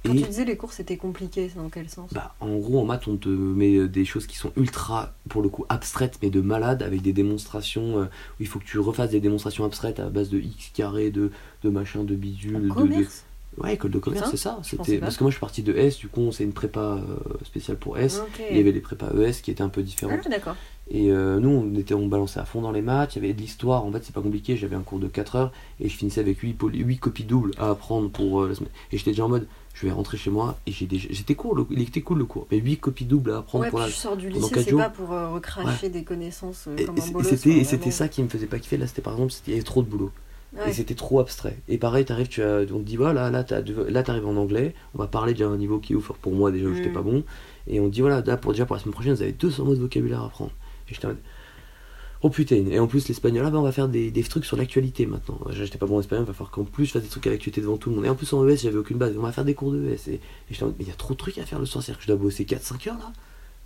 Quand 0.04 0.14
Et 0.14 0.22
tu 0.22 0.28
disais 0.28 0.46
les 0.46 0.58
cours 0.58 0.74
c'était 0.74 0.98
compliqué, 0.98 1.50
c'est 1.50 1.60
dans 1.60 1.70
quel 1.70 1.88
sens? 1.90 2.12
Bah, 2.14 2.34
en 2.40 2.56
gros, 2.58 2.80
en 2.80 2.86
maths, 2.86 3.08
on 3.08 3.18
te 3.18 3.30
met 3.30 3.88
des 3.88 4.06
choses 4.06 4.26
qui 4.26 4.36
sont 4.38 4.52
ultra, 4.58 5.14
pour 5.30 5.42
le 5.44 5.50
coup, 5.50 5.66
abstraites, 5.70 6.18
mais 6.24 6.30
de 6.32 6.42
malade, 6.42 6.82
avec 6.82 7.02
des 7.04 7.14
démonstrations 7.14 8.00
euh, 8.00 8.06
où 8.06 8.42
il 8.42 8.48
faut 8.48 8.58
que 8.60 8.66
tu 8.66 8.80
refasses 8.80 9.12
des 9.12 9.20
démonstrations 9.20 9.64
abstraites 9.66 10.00
à 10.00 10.10
base 10.10 10.30
de 10.30 10.40
x 10.40 10.72
carré, 10.74 11.12
de, 11.12 11.32
de 11.64 11.70
machin, 11.70 12.04
de 12.04 12.16
bidule. 12.16 12.72
En 12.76 12.86
de- 12.86 13.06
Ouais, 13.58 13.74
école 13.74 13.92
de 13.92 14.00
commerce, 14.00 14.24
Putain, 14.24 14.32
c'est 14.32 14.42
ça. 14.42 14.60
je 14.64 14.70
C'était 14.70 14.98
parce 15.00 15.18
que 15.18 15.24
moi, 15.26 15.30
je 15.30 15.36
suis 15.36 15.42
parti 15.42 15.62
de 15.62 15.74
S, 15.76 15.98
du 15.98 16.08
coup, 16.08 16.32
c'est 16.32 16.46
une 16.46 16.54
prépa 16.54 16.80
euh, 16.80 17.02
spéciale 17.44 17.78
pour 17.78 17.98
S. 17.98 18.22
Il 18.50 18.56
y 18.56 18.60
avait 18.62 18.72
les 18.72 18.80
prépas 18.80 19.10
ES 19.14 19.42
qui 19.44 19.52
étaient 19.52 19.62
un 19.62 19.70
peu 19.70 19.84
différentes. 19.84 20.22
Ah, 20.26 20.30
d'accord. 20.30 20.56
Et 20.90 21.12
euh, 21.12 21.40
nous, 21.40 21.50
on, 21.50 21.76
était, 21.78 21.94
on 21.94 22.08
balançait 22.08 22.40
à 22.40 22.46
fond 22.46 22.62
dans 22.62 22.72
les 22.72 22.82
maths, 22.82 23.16
il 23.16 23.22
y 23.22 23.26
avait 23.26 23.34
de 23.34 23.40
l'histoire, 23.42 23.86
en 23.86 23.92
fait, 23.92 24.04
c'est 24.04 24.14
pas 24.16 24.22
compliqué, 24.22 24.56
j'avais 24.58 24.76
un 24.76 24.82
cours 24.82 25.00
de 25.00 25.08
4 25.08 25.36
heures 25.36 25.52
et 25.80 25.90
je 25.90 25.96
finissais 25.96 26.22
avec 26.22 26.40
8, 26.40 26.58
copies 27.00 27.24
doubles 27.26 27.52
à 27.58 27.70
apprendre 27.70 28.10
pour 28.10 28.42
euh, 28.42 28.50
la 28.50 28.56
semaine. 28.56 28.70
Et 28.92 28.98
j'étais 28.98 29.12
déjà 29.12 29.26
en 29.26 29.30
mode, 29.30 29.48
je 29.74 29.86
vais 29.86 29.92
rentrer 29.92 30.18
chez 30.18 30.30
moi 30.32 30.58
et 30.66 30.72
j'ai 30.72 30.86
déjà. 30.88 31.08
C'était 31.14 31.36
cool, 31.36 31.58
le- 31.60 31.68
il 31.72 31.82
était 31.82 32.02
cool 32.02 32.18
le 32.20 32.26
cours, 32.26 32.48
mais 32.52 32.58
8 32.58 32.78
copies 32.78 33.06
doubles 33.06 33.32
à 33.32 33.38
apprendre 33.40 33.64
Ouais, 33.66 33.70
pour 33.70 33.80
puis 33.80 33.88
la. 33.88 33.94
tu 33.94 34.00
sors 34.00 34.18
du 34.18 34.30
lycée, 34.30 34.64
c'est 34.64 34.72
pas 34.76 34.90
pour 34.90 35.12
euh, 35.14 35.30
recracher 35.30 35.90
des 35.90 36.04
connaissances 36.04 36.68
Et, 36.78 36.84
comme 36.86 36.98
un 37.00 37.08
bolos. 37.12 37.28
c'était, 37.30 37.64
c'était 37.66 37.92
ça 37.92 38.08
qui 38.10 38.22
me 38.24 38.28
faisait 38.30 38.48
pas 38.48 38.60
kiffer, 38.60 38.78
là 38.78 38.88
c'était 38.88 39.02
par 39.02 39.14
exemple, 39.14 39.32
c'était- 39.32 39.52
il 39.52 39.54
y 39.54 39.58
avait 39.58 39.64
trop 39.66 39.84
de 39.84 39.88
boulot. 39.90 40.12
Ouais. 40.54 40.70
Et 40.70 40.74
c'était 40.74 40.96
trop 40.96 41.20
abstrait. 41.20 41.58
Et 41.70 41.78
pareil, 41.78 42.04
t'arrives, 42.04 42.28
tu 42.28 42.42
as, 42.44 42.60
on 42.74 42.80
te 42.80 42.84
dit 42.84 42.98
voilà, 42.98 43.30
là, 43.30 43.44
t'as- 43.44 43.62
là 43.62 44.04
t'arrives 44.04 44.28
en 44.28 44.36
anglais, 44.36 44.74
on 44.94 44.98
va 44.98 45.08
parler 45.08 45.32
déjà 45.34 45.48
d'un 45.48 45.56
niveau 45.58 45.80
qui 45.80 45.94
est 45.94 45.96
ouf 45.96 46.12
pour 46.22 46.34
moi 46.34 46.52
déjà 46.52 46.68
où 46.68 46.74
j'étais 46.76 46.90
Mm. 46.90 46.94
pas 46.94 47.02
bon. 47.02 47.24
Et 47.68 47.80
on 47.80 47.88
te 47.88 47.94
dit 47.94 48.02
voilà, 48.02 48.22
là, 48.22 48.36
pour, 48.36 48.52
déjà 48.52 48.66
pour 48.66 48.76
la 48.76 48.82
semaine 48.82 48.94
prochaine, 48.94 49.14
vous 49.14 49.22
avez 49.22 49.32
200 49.32 49.64
mots 49.64 49.76
de 49.76 49.80
vocabulaire 49.80 50.22
à 50.22 50.26
apprendre. 50.26 50.52
Et 50.90 50.94
j'étais 50.94 51.06
en 51.06 51.10
mode, 51.10 51.18
Oh 52.24 52.30
putain, 52.30 52.68
et 52.70 52.78
en 52.78 52.86
plus 52.86 53.08
l'espagnol, 53.08 53.44
ah 53.48 53.50
bah 53.50 53.58
on 53.58 53.64
va 53.64 53.72
faire 53.72 53.88
des, 53.88 54.12
des 54.12 54.22
trucs 54.24 54.46
sur 54.46 54.56
l'actualité 54.56 55.08
maintenant. 55.08 55.40
J'étais 55.50 55.80
pas 55.80 55.88
bon 55.88 55.98
en 55.98 56.00
espagnol, 56.02 56.26
il 56.26 56.28
va 56.28 56.34
falloir 56.34 56.52
qu'en 56.52 56.66
plus 56.66 56.86
je 56.86 56.92
fasse 56.92 57.02
des 57.02 57.08
trucs 57.08 57.26
à 57.26 57.32
l'actualité 57.32 57.62
devant 57.62 57.78
tout 57.78 57.90
le 57.90 57.96
monde. 57.96 58.06
Et 58.06 58.10
en 58.10 58.16
plus 58.16 58.32
en 58.34 58.48
ES, 58.48 58.58
j'avais 58.58 58.78
aucune 58.78 58.98
base, 59.00 59.16
on 59.18 59.22
va 59.24 59.32
faire 59.32 59.44
des 59.46 59.56
cours 59.56 59.72
de 59.72 59.84
ES. 59.84 60.08
Et, 60.08 60.14
et 60.16 60.20
j'étais 60.52 60.64
en 60.64 60.68
mais 60.68 60.74
il 60.82 60.88
y 60.88 60.92
a 60.92 60.96
trop 60.96 61.14
de 61.16 61.18
trucs 61.18 61.40
à 61.40 61.46
faire 61.48 61.58
le 61.58 61.66
soir, 61.66 61.84
c'est-à-dire 61.84 61.98
que 61.98 62.04
je 62.04 62.08
dois 62.10 62.18
bosser 62.18 62.44
4-5 62.46 62.90
heures 62.90 62.98
là. 63.00 63.12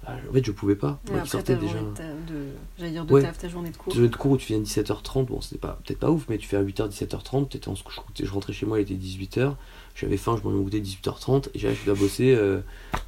Ah, 0.07 0.13
En 0.29 0.33
fait, 0.33 0.45
je 0.45 0.51
pouvais 0.51 0.75
pas. 0.75 0.99
Ouais, 1.07 1.13
Moi 1.13 1.13
qui 1.13 1.17
après 1.17 1.27
sortais 1.29 1.53
ta 1.55 1.59
déjà. 1.59 1.73
journée 1.73 1.89
de 1.91 1.95
ta- 1.97 2.03
de- 2.03 2.45
J'allais 2.77 2.91
dire 2.91 3.05
de 3.05 3.13
Ouais. 3.13 3.21
taf, 3.23 3.37
ta 3.37 3.47
journée 3.49 3.69
de 3.71 3.77
cours. 3.77 3.91
Tu 3.93 3.99
de 4.07 4.15
cours 4.15 4.31
où 4.31 4.37
tu 4.37 4.47
viens 4.47 4.57
à 4.57 4.61
17h30, 4.61 5.25
bon, 5.25 5.41
c'était 5.41 5.57
pas, 5.57 5.79
peut-être 5.83 5.99
pas 5.99 6.11
ouf, 6.11 6.25
mais 6.29 6.37
tu 6.37 6.47
fais 6.47 6.57
à 6.57 6.61
8h, 6.61 6.87
17h30, 6.89 7.49
t'étais 7.49 7.69
en, 7.69 7.75
je, 7.75 7.83
je 8.23 8.31
rentrais 8.31 8.53
chez 8.53 8.65
moi, 8.65 8.79
il 8.79 8.83
était 8.83 8.93
18h, 8.93 9.55
j'avais 9.95 10.17
faim, 10.17 10.35
je 10.37 10.43
mangeais 10.43 10.57
mon 10.57 10.63
goûter 10.63 10.81
18h30, 10.81 11.47
et 11.53 11.59
j'allais, 11.59 11.73
je 11.75 11.85
dois 11.85 11.95
bosser 11.95 12.35
euh, 12.35 12.59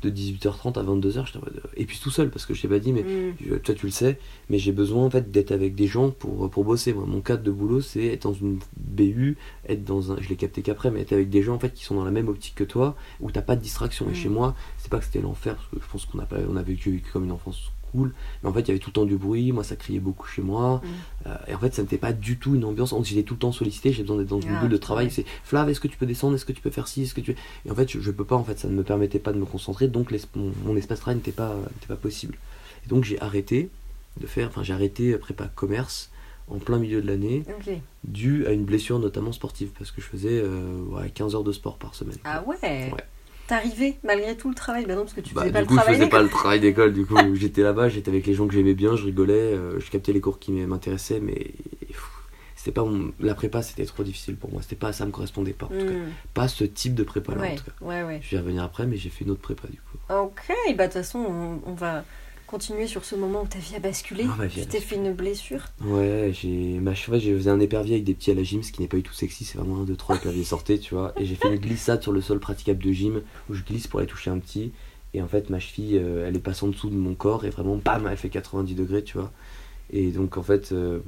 de 0.01 0.09
18h30 0.09 0.79
à 0.79 0.83
22h, 0.83 1.25
j'étais 1.25 1.37
en 1.37 1.41
mode, 1.41 1.61
euh, 1.65 1.67
et 1.75 1.85
puis 1.85 1.99
tout 2.01 2.09
seul, 2.09 2.29
parce 2.29 2.45
que 2.45 2.53
je 2.53 2.61
t'ai 2.61 2.67
pas 2.69 2.79
dit, 2.79 2.93
mais 2.93 3.03
Mm. 3.03 3.59
toi 3.59 3.75
tu 3.75 3.85
le 3.85 3.91
sais, 3.91 4.17
mais 4.49 4.57
j'ai 4.57 4.71
besoin 4.71 5.05
en 5.05 5.09
fait 5.09 5.29
d'être 5.31 5.51
avec 5.51 5.75
des 5.75 5.87
gens 5.87 6.11
pour, 6.11 6.49
pour 6.49 6.63
bosser. 6.63 6.93
Moi, 6.93 7.05
mon 7.05 7.21
cadre 7.21 7.43
de 7.43 7.51
boulot, 7.51 7.81
c'est 7.81 8.05
être 8.05 8.23
dans 8.23 8.33
une 8.33 8.59
BU, 8.77 9.35
être 9.67 9.83
dans 9.83 10.11
un, 10.13 10.17
je 10.21 10.29
l'ai 10.29 10.35
capté 10.37 10.61
qu'après, 10.61 10.89
mais 10.91 11.01
être 11.01 11.13
avec 11.13 11.29
des 11.29 11.41
gens 11.43 11.55
en 11.55 11.59
fait 11.59 11.73
qui 11.73 11.83
sont 11.83 11.95
dans 11.95 12.05
la 12.05 12.11
même 12.11 12.29
optique 12.29 12.55
que 12.55 12.63
toi, 12.63 12.95
où 13.19 13.29
t'as 13.31 13.41
pas 13.41 13.55
de 13.55 13.61
distraction. 13.61 14.07
Et 14.07 14.11
Mm. 14.11 14.15
chez 14.15 14.29
moi, 14.29 14.55
c'est 14.77 14.89
pas 14.89 14.99
que 14.99 15.05
c'était 15.05 15.21
l'enfer, 15.21 15.55
parce 15.55 15.67
que 15.67 15.77
je 15.85 15.91
pense 15.91 16.05
qu'on 16.05 16.19
a 16.19 16.25
pas, 16.25 16.37
on 16.49 16.55
a 16.55 16.63
vécu, 16.63 16.91
vécu 16.91 17.09
comme 17.11 17.25
une 17.25 17.31
enfance 17.31 17.71
cool, 17.91 18.13
mais 18.43 18.49
en 18.49 18.53
fait 18.53 18.61
il 18.61 18.67
y 18.67 18.71
avait 18.71 18.79
tout 18.79 18.89
le 18.89 18.93
temps 18.93 19.05
du 19.05 19.15
bruit, 19.17 19.51
moi 19.51 19.63
ça 19.63 19.75
criait 19.75 19.99
beaucoup 19.99 20.27
chez 20.27 20.41
moi, 20.41 20.81
Mm. 20.83 20.87
euh, 21.27 21.35
et 21.49 21.55
en 21.55 21.59
fait 21.59 21.73
ça 21.73 21.81
n'était 21.81 21.97
pas 21.97 22.13
du 22.13 22.37
tout 22.37 22.55
une 22.55 22.65
ambiance, 22.65 22.93
j'étais 23.03 23.23
tout 23.23 23.33
le 23.35 23.39
temps 23.39 23.51
sollicité, 23.51 23.91
j'ai 23.93 24.03
besoin 24.03 24.17
d'être 24.17 24.27
dans 24.29 24.41
une 24.41 24.55
Ah, 24.55 24.61
bulle 24.61 24.69
de 24.69 24.77
travail, 24.77 25.05
ouais. 25.07 25.11
c'est 25.11 25.25
Flav, 25.43 25.69
est-ce 25.69 25.79
que 25.79 25.87
tu 25.87 25.97
peux 25.97 26.05
descendre, 26.05 26.35
est-ce 26.35 26.45
que 26.45 26.53
tu 26.53 26.61
peux 26.61 26.69
faire 26.71 26.87
ci, 26.87 27.03
est-ce 27.03 27.13
que 27.13 27.21
tu... 27.21 27.35
Et 27.65 27.71
en 27.71 27.75
fait 27.75 27.89
je, 27.91 27.99
je 27.99 28.11
peux 28.11 28.25
pas, 28.25 28.35
en 28.35 28.43
fait 28.43 28.57
ça 28.59 28.67
ne 28.67 28.73
me 28.73 28.83
permettait 28.83 29.19
pas 29.19 29.33
de 29.33 29.37
me 29.37 29.45
concentrer, 29.45 29.87
donc 29.87 30.13
mon, 30.35 30.51
mon 30.65 30.75
espace 30.77 30.99
travail 30.99 31.17
n'était 31.17 31.31
pas, 31.31 31.55
n'était 31.55 31.87
pas 31.87 31.95
possible. 31.95 32.37
Et 32.85 32.89
donc 32.89 33.03
j'ai 33.03 33.19
arrêté 33.21 33.69
de 34.21 34.27
faire, 34.27 34.47
enfin 34.47 34.63
j'ai 34.63 34.73
arrêté 34.73 35.13
euh, 35.13 35.17
prépa 35.17 35.47
commerce 35.47 36.11
en 36.49 36.59
plein 36.59 36.77
milieu 36.79 37.01
de 37.01 37.07
l'année, 37.07 37.43
dû 38.05 38.45
à 38.47 38.51
une 38.53 38.63
blessure 38.63 38.99
notamment 38.99 39.31
sportive, 39.33 39.69
parce 39.77 39.91
que 39.91 39.99
je 40.01 40.05
faisais 40.07 40.39
euh, 40.41 40.81
ouais, 40.91 41.09
15 41.09 41.35
heures 41.35 41.43
de 41.43 41.51
sport 41.51 41.77
par 41.77 41.93
semaine. 41.93 42.17
Ah 42.23 42.43
ouais, 42.47 42.55
Ouais. 42.63 42.93
T'arrivais 43.47 43.97
malgré 44.03 44.35
tout 44.35 44.49
le 44.49 44.55
travail 44.55 44.85
Bah 44.85 44.95
non, 44.95 45.01
parce 45.01 45.13
que 45.13 45.21
tu 45.21 45.33
Bah, 45.33 45.41
faisais 45.41 45.53
pas 45.53 45.59
le 45.61 45.65
coup, 45.67 45.73
je 45.75 45.79
travail. 45.79 45.95
faisais 45.95 46.09
pas 46.09 46.21
le 46.21 46.29
travail 46.39 46.59
d'école. 46.59 46.93
Du 46.93 47.05
coup, 47.05 47.15
j'étais 47.35 47.61
là-bas, 47.63 47.89
j'étais 47.89 48.09
avec 48.09 48.25
les 48.27 48.33
gens 48.33 48.47
que 48.47 48.53
j'aimais 48.53 48.73
bien, 48.73 48.95
je 48.95 49.05
rigolais, 49.05 49.33
euh, 49.33 49.79
je 49.79 49.89
captais 49.89 50.11
les 50.13 50.19
cours 50.21 50.39
qui 50.39 50.51
m'intéressaient, 50.51 51.19
mais 51.21 51.51
c'était 52.55 52.71
pas 52.73 52.83
mon- 52.83 53.13
la 53.19 53.33
prépa, 53.35 53.61
c'était 53.61 53.85
trop 53.85 54.03
difficile 54.03 54.35
pour 54.35 54.51
moi. 54.51 54.61
C'était 54.61 54.75
pas 54.75 54.91
ça 54.91 55.05
me 55.05 55.11
correspondait 55.11 55.53
pas. 55.53 55.67
En 55.67 55.69
tout 55.69 55.75
cas. 55.85 55.91
Mm. 55.91 56.11
Pas 56.33 56.47
ce 56.47 56.63
type 56.65 56.95
de 56.95 57.03
prépa 57.03 57.35
là. 57.35 57.41
Ouais, 57.41 57.51
En 57.51 57.55
tout 57.55 57.63
cas. 57.63 57.71
ouais, 57.85 58.03
ouais. 58.03 58.19
Je 58.21 58.31
vais 58.31 58.37
y 58.37 58.39
revenir 58.39 58.63
après, 58.63 58.85
mais 58.85 58.97
j'ai 58.97 59.09
fait 59.09 59.23
une 59.23 59.31
autre 59.31 59.41
prépa 59.41 59.67
du 59.67 59.77
coup. 59.77 59.97
Ok, 60.13 60.41
bah 60.75 60.87
de 60.87 60.91
toute 60.91 60.93
façon, 60.93 61.19
on, 61.19 61.61
on 61.69 61.73
va 61.73 62.03
continuer 62.47 62.87
sur 62.87 63.03
ce 63.05 63.15
moment 63.15 63.43
où 63.43 63.47
ta 63.47 63.59
vie 63.59 63.75
a 63.75 63.79
basculé. 63.79 64.25
Ah, 64.39 64.45
vie 64.45 64.61
tu 64.61 64.67
t'es 64.67 64.79
fait 64.79 64.95
une 64.95 65.13
blessure. 65.13 65.65
Ouais, 65.81 66.31
j'ai 66.33 66.79
ma 66.79 66.95
cheval, 66.95 67.19
j'ai 67.19 67.35
faisais 67.35 67.49
un 67.49 67.59
épervier 67.59 67.95
avec 67.95 68.05
des 68.05 68.13
petits 68.13 68.31
à 68.31 68.33
la 68.33 68.43
gym, 68.43 68.63
ce 68.63 68.71
qui 68.71 68.81
n'est 68.81 68.87
pas 68.87 68.97
du 68.97 69.03
tout 69.03 69.13
sexy. 69.13 69.43
C'est 69.43 69.57
vraiment 69.57 69.81
un, 69.81 69.83
deux, 69.83 69.97
trois 69.97 70.15
éperviers 70.15 70.43
sortaient, 70.45 70.79
tu 70.79 70.95
vois. 70.95 71.13
Et 71.17 71.25
j'ai 71.25 71.35
fait 71.35 71.49
une 71.49 71.59
glissade 71.59 72.01
sur 72.01 72.13
le 72.13 72.21
sol 72.21 72.39
praticable 72.39 72.81
de 72.81 72.91
gym 72.91 73.21
où 73.49 73.53
je 73.53 73.63
glisse 73.63 73.87
pour 73.87 73.99
aller 73.99 74.07
toucher 74.07 74.31
un 74.31 74.39
petit. 74.39 74.71
Et 75.13 75.21
en 75.21 75.27
fait, 75.27 75.49
ma 75.49 75.59
cheville, 75.59 75.97
euh, 75.97 76.27
elle 76.27 76.35
est 76.35 76.39
passée 76.39 76.65
en 76.65 76.69
dessous 76.69 76.89
de 76.89 76.95
mon 76.95 77.13
corps 77.13 77.45
et 77.45 77.49
vraiment, 77.49 77.75
bam, 77.75 78.07
elle 78.09 78.17
fait 78.17 78.29
90 78.29 78.75
degrés, 78.75 79.03
tu 79.03 79.17
vois. 79.17 79.31
Et 79.91 80.11
donc, 80.11 80.37
en 80.37 80.43
fait, 80.43 80.71
euh, 80.71 80.99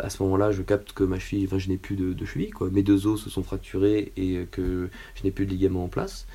à 0.00 0.10
ce 0.10 0.22
moment-là, 0.22 0.52
je 0.52 0.62
capte 0.62 0.92
que 0.92 1.04
ma 1.04 1.18
cheville, 1.18 1.46
enfin, 1.46 1.58
je 1.58 1.68
n'ai 1.68 1.76
plus 1.76 1.96
de, 1.96 2.12
de 2.12 2.24
cheville, 2.24 2.50
quoi. 2.50 2.68
Mes 2.70 2.82
deux 2.82 3.06
os 3.06 3.22
se 3.22 3.30
sont 3.30 3.42
fracturés 3.42 4.12
et 4.16 4.46
que 4.50 4.90
je 5.14 5.24
n'ai 5.24 5.30
plus 5.30 5.46
de 5.46 5.50
ligaments 5.50 5.84
en 5.84 5.88
place. 5.88 6.26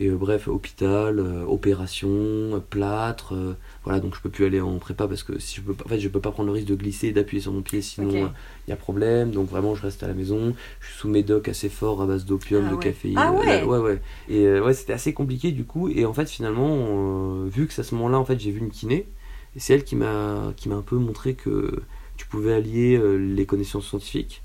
Et 0.00 0.06
euh, 0.06 0.16
bref, 0.16 0.46
hôpital, 0.46 1.18
euh, 1.18 1.44
opération, 1.44 2.08
euh, 2.08 2.60
plâtre, 2.60 3.34
voilà, 3.82 3.98
donc 3.98 4.14
je 4.14 4.20
peux 4.20 4.30
plus 4.30 4.44
aller 4.44 4.60
en 4.60 4.78
prépa 4.78 5.08
parce 5.08 5.24
que 5.24 5.40
si 5.40 5.56
je 5.56 5.62
peux 5.62 5.74
en 5.84 5.88
fait, 5.88 5.98
je 5.98 6.08
peux 6.08 6.20
pas 6.20 6.30
prendre 6.30 6.46
le 6.46 6.52
risque 6.52 6.68
de 6.68 6.76
glisser 6.76 7.08
et 7.08 7.12
d'appuyer 7.12 7.40
sur 7.42 7.52
mon 7.52 7.62
pied, 7.62 7.82
sinon 7.82 8.30
il 8.66 8.70
y 8.70 8.72
a 8.72 8.76
problème. 8.76 9.32
Donc 9.32 9.50
vraiment, 9.50 9.74
je 9.74 9.82
reste 9.82 10.04
à 10.04 10.06
la 10.06 10.14
maison. 10.14 10.54
Je 10.80 10.86
suis 10.86 10.98
sous 10.98 11.08
médoc 11.08 11.48
assez 11.48 11.68
fort 11.68 12.00
à 12.00 12.06
base 12.06 12.24
d'opium, 12.26 12.64
Ah 12.66 12.70
de 12.70 12.74
ouais. 12.76 12.82
caféine. 12.82 13.18
Ah 13.18 13.32
ouais. 13.32 13.64
ouais, 13.64 13.78
ouais. 13.78 14.00
Et 14.28 14.60
ouais, 14.60 14.72
c'était 14.72 14.92
assez 14.92 15.12
compliqué 15.12 15.50
du 15.50 15.64
coup. 15.64 15.88
Et 15.88 16.04
en 16.06 16.12
fait, 16.12 16.30
finalement, 16.30 17.42
vu 17.46 17.66
que 17.66 17.72
c'est 17.72 17.80
à 17.80 17.84
ce 17.84 17.96
moment-là, 17.96 18.18
en 18.18 18.24
fait, 18.24 18.38
j'ai 18.38 18.52
vu 18.52 18.60
une 18.60 18.70
kiné, 18.70 19.08
et 19.56 19.60
c'est 19.60 19.74
elle 19.74 19.84
qui 19.84 19.96
m'a 19.96 20.52
qui 20.56 20.68
m'a 20.68 20.76
un 20.76 20.82
peu 20.82 20.96
montré 20.96 21.34
que 21.34 21.82
tu 22.16 22.26
pouvais 22.26 22.52
allier 22.52 23.00
les 23.18 23.46
connaissances 23.46 23.88
scientifiques 23.88 24.42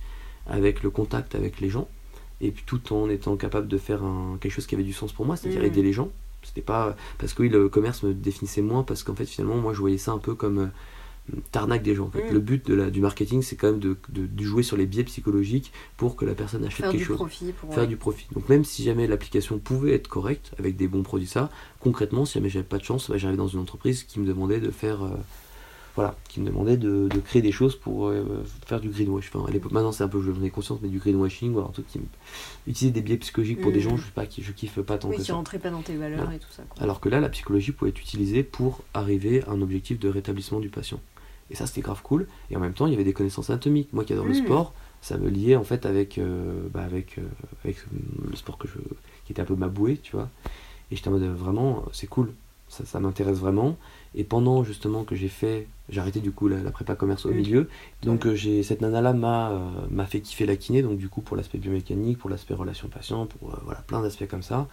avec 0.48 0.82
le 0.82 0.89
contact 0.89 1.36
avec 1.36 1.62
les 1.62 1.70
gens 1.70 1.88
et 2.41 2.52
puis 2.52 2.63
tout 2.65 2.93
en 2.93 3.10
étant 3.10 3.36
capable 3.38 3.67
de 3.67 3.78
faire 3.78 4.04
un, 4.04 4.38
quelque 4.39 4.52
chose 4.52 4.67
qui 4.67 4.76
avait 4.76 4.84
du 4.84 4.93
sens 4.93 5.12
pour 5.13 5.26
moi, 5.26 5.36
c'est-à-dire 5.36 5.62
Mhm. 5.62 5.67
aider 5.67 5.82
les 5.82 5.93
gens. 5.93 6.10
C'était 6.43 6.62
pas 6.62 6.96
parce 7.19 7.34
que 7.34 7.43
oui, 7.43 7.50
le 7.50 7.69
commerce 7.69 8.04
me 8.04 8.13
définissait 8.13 8.62
moins 8.62 8.84
parce 8.84 9.04
qu'en 9.04 9.15
fait 9.15 9.26
finalement 9.26 9.56
moi 9.58 9.74
je 9.74 9.80
voyais 9.80 9.98
ça 9.98 10.12
un 10.12 10.17
peu 10.17 10.36
comme 10.36 10.60
euh, 10.60 10.67
t'arnaque 11.54 11.84
des 11.84 11.96
gens. 11.96 12.08
En 12.08 12.12
fait. 12.12 12.26
Mhm. 12.28 12.34
Le 12.34 12.39
but 12.39 12.67
de 12.67 12.74
la, 12.74 12.89
du 12.89 13.00
marketing 13.00 13.41
c'est 13.41 13.56
quand 13.56 13.67
même 13.67 13.80
de, 13.80 13.96
de, 14.10 14.26
de 14.28 14.43
jouer 14.43 14.62
sur 14.62 14.76
les 14.76 14.86
biais 14.86 15.06
psychologiques 15.06 15.72
pour 15.96 16.17
que 16.17 16.26
la 16.26 16.34
personne 16.34 16.65
achète 16.65 16.82
Faire 16.82 16.91
quelque 16.91 17.00
du 17.00 17.06
chose 17.06 17.17
pour. 17.62 17.74
faire 17.74 17.88
du 17.88 17.96
profit. 17.96 18.28
Donc 18.34 18.50
même 18.50 18.65
si 18.65 18.84
jamais 18.84 19.08
l'application 19.08 19.58
pouvait 19.58 19.93
être 19.93 20.10
correcte 20.10 20.52
avec 20.60 20.76
des 20.76 20.89
bons 20.89 21.04
produits 21.04 21.28
ça, 21.28 21.50
concrètement 21.80 22.26
si 22.26 22.34
jamais 22.34 22.50
j'avais 22.50 22.65
pas 22.65 22.78
de 22.78 22.84
chance, 22.84 23.10
bah, 23.10 23.17
j'arrivais 23.17 23.38
dans 23.38 23.48
une 23.48 23.60
entreprise 23.62 24.04
qui 24.04 24.19
me 24.19 24.26
demandait 24.28 24.60
de 24.60 24.69
faire 24.69 25.02
euh, 25.04 25.12
voilà, 25.96 26.16
qui 26.28 26.40
me 26.42 26.48
demandait 26.48 26.78
de, 26.78 27.08
de 27.08 27.20
créer 27.20 27.42
des 27.42 27.52
choses 27.52 27.76
pour 27.76 28.08
euh, 28.08 28.44
faire 28.66 28.80
du 28.82 28.90
greenwash. 28.90 29.30
Enfin, 29.34 29.46
à 29.48 29.52
l'époque, 29.52 29.72
maintenant 29.72 29.92
c'est 29.92 30.04
un 30.04 30.08
peu, 30.08 30.22
j'en 30.22 30.42
ai 30.44 30.50
conscience, 30.50 30.80
mais 30.82 30.90
du 30.90 30.98
greenwashing, 31.00 31.54
ou 31.54 31.58
alors 31.60 31.70
un 31.70 31.74
truc 31.74 31.88
qui 31.88 32.00
me- 32.00 32.06
utiliser 32.68 32.92
des 32.92 33.02
biais 33.02 33.18
psychologiques 33.18 33.62
pour 33.62 33.72
des 33.72 33.78
Mhm. 33.80 33.84
gens, 33.84 33.98
je 33.98 34.06
sais 34.06 34.12
pas, 34.12 34.26
qui 34.26 34.42
je 34.42 34.52
kiffe 34.54 34.82
pas 34.82 34.98
tant 34.98 35.10
Oui, 35.10 35.18
que 35.18 35.22
qui 35.22 35.28
ça. 35.28 35.36
rentrait 35.36 35.60
pas 35.60 35.70
dans 35.70 35.82
tes 35.82 35.96
valeurs 35.96 36.22
Voilà. 36.22 36.36
et 36.36 36.40
tout 36.40 36.52
ça. 36.52 36.64
quoi. 36.68 36.82
Alors 36.82 37.00
que 37.00 37.10
là, 37.10 37.20
la 37.20 37.30
psychologie 37.30 37.72
pouvait 37.72 37.90
être 37.92 38.00
utilisée 38.02 38.44
pour 38.44 38.82
arriver 38.94 39.44
à 39.44 39.52
un 39.52 39.62
objectif 39.62 40.00
de 40.00 40.10
rétablissement 40.10 40.60
du 40.60 40.70
patient. 40.70 41.00
Et 41.52 41.56
ça, 41.56 41.68
c'était 41.68 41.82
grave 41.82 42.02
cool. 42.02 42.28
Et 42.50 42.58
en 42.58 42.60
même 42.60 42.74
temps, 42.74 42.88
il 42.88 42.92
y 42.92 42.96
avait 42.96 43.04
des 43.04 43.14
connaissances 43.14 43.50
anatomiques. 43.52 43.92
Moi 43.94 44.04
qui 44.06 44.14
adore 44.14 44.26
le 44.26 44.32
Mm. 44.32 44.46
sport, 44.46 44.74
ça 45.02 45.18
me 45.18 45.30
liait 45.30 45.56
en 45.58 45.64
fait 45.64 45.86
avec, 45.86 46.18
euh, 46.18 46.68
bah, 46.74 46.82
avec, 46.84 47.20
euh, 47.20 47.24
avec 47.64 47.78
le 48.30 48.36
sport 48.36 48.58
que 48.58 48.68
je, 48.68 48.76
qui 49.26 49.34
était 49.34 49.42
un 49.42 49.46
peu 49.46 49.56
ma 49.56 49.68
bouée, 49.68 49.98
tu 50.02 50.14
vois. 50.16 50.30
Et 50.90 50.96
j'étais 50.96 51.10
en 51.10 51.12
mode 51.12 51.24
vraiment, 51.24 51.84
c'est 51.92 52.08
cool. 52.08 52.34
Ça, 52.70 52.86
ça 52.86 53.00
m'intéresse 53.00 53.38
vraiment. 53.38 53.78
Et 54.15 54.23
pendant 54.23 54.63
justement 54.63 55.04
que 55.04 55.15
j'ai 55.15 55.28
fait, 55.28 55.67
j'ai 55.89 55.99
arrêté 55.99 56.19
du 56.19 56.32
coup 56.32 56.47
la, 56.47 56.62
la 56.62 56.71
prépa 56.71 56.95
commerce 56.95 57.26
au 57.26 57.32
Mm. 57.32 57.36
milieu. 57.36 57.69
Donc 58.04 58.26
euh, 58.26 58.36
j'ai 58.36 58.62
cette 58.63 58.82
nana 58.82 59.02
là 59.02 59.13
m'a 59.13 59.52
euh, 59.52 59.60
m'a 59.89 60.06
fait 60.06 60.19
kiffer 60.21 60.45
la 60.45 60.56
kiné. 60.56 60.82
Donc 60.82 60.97
du 60.97 61.10
coup 61.10 61.21
pour 61.21 61.36
l'aspect 61.36 61.58
biomécanique, 61.58 62.17
pour 62.19 62.30
l'aspect 62.30 62.54
relation 62.54 62.88
patient, 62.89 63.26
pour 63.26 63.52
euh, 63.52 63.58
voilà 63.65 63.82
plein 63.82 64.02
d'aspects 64.02 64.28
comme 64.28 64.43
ça. 64.43 64.67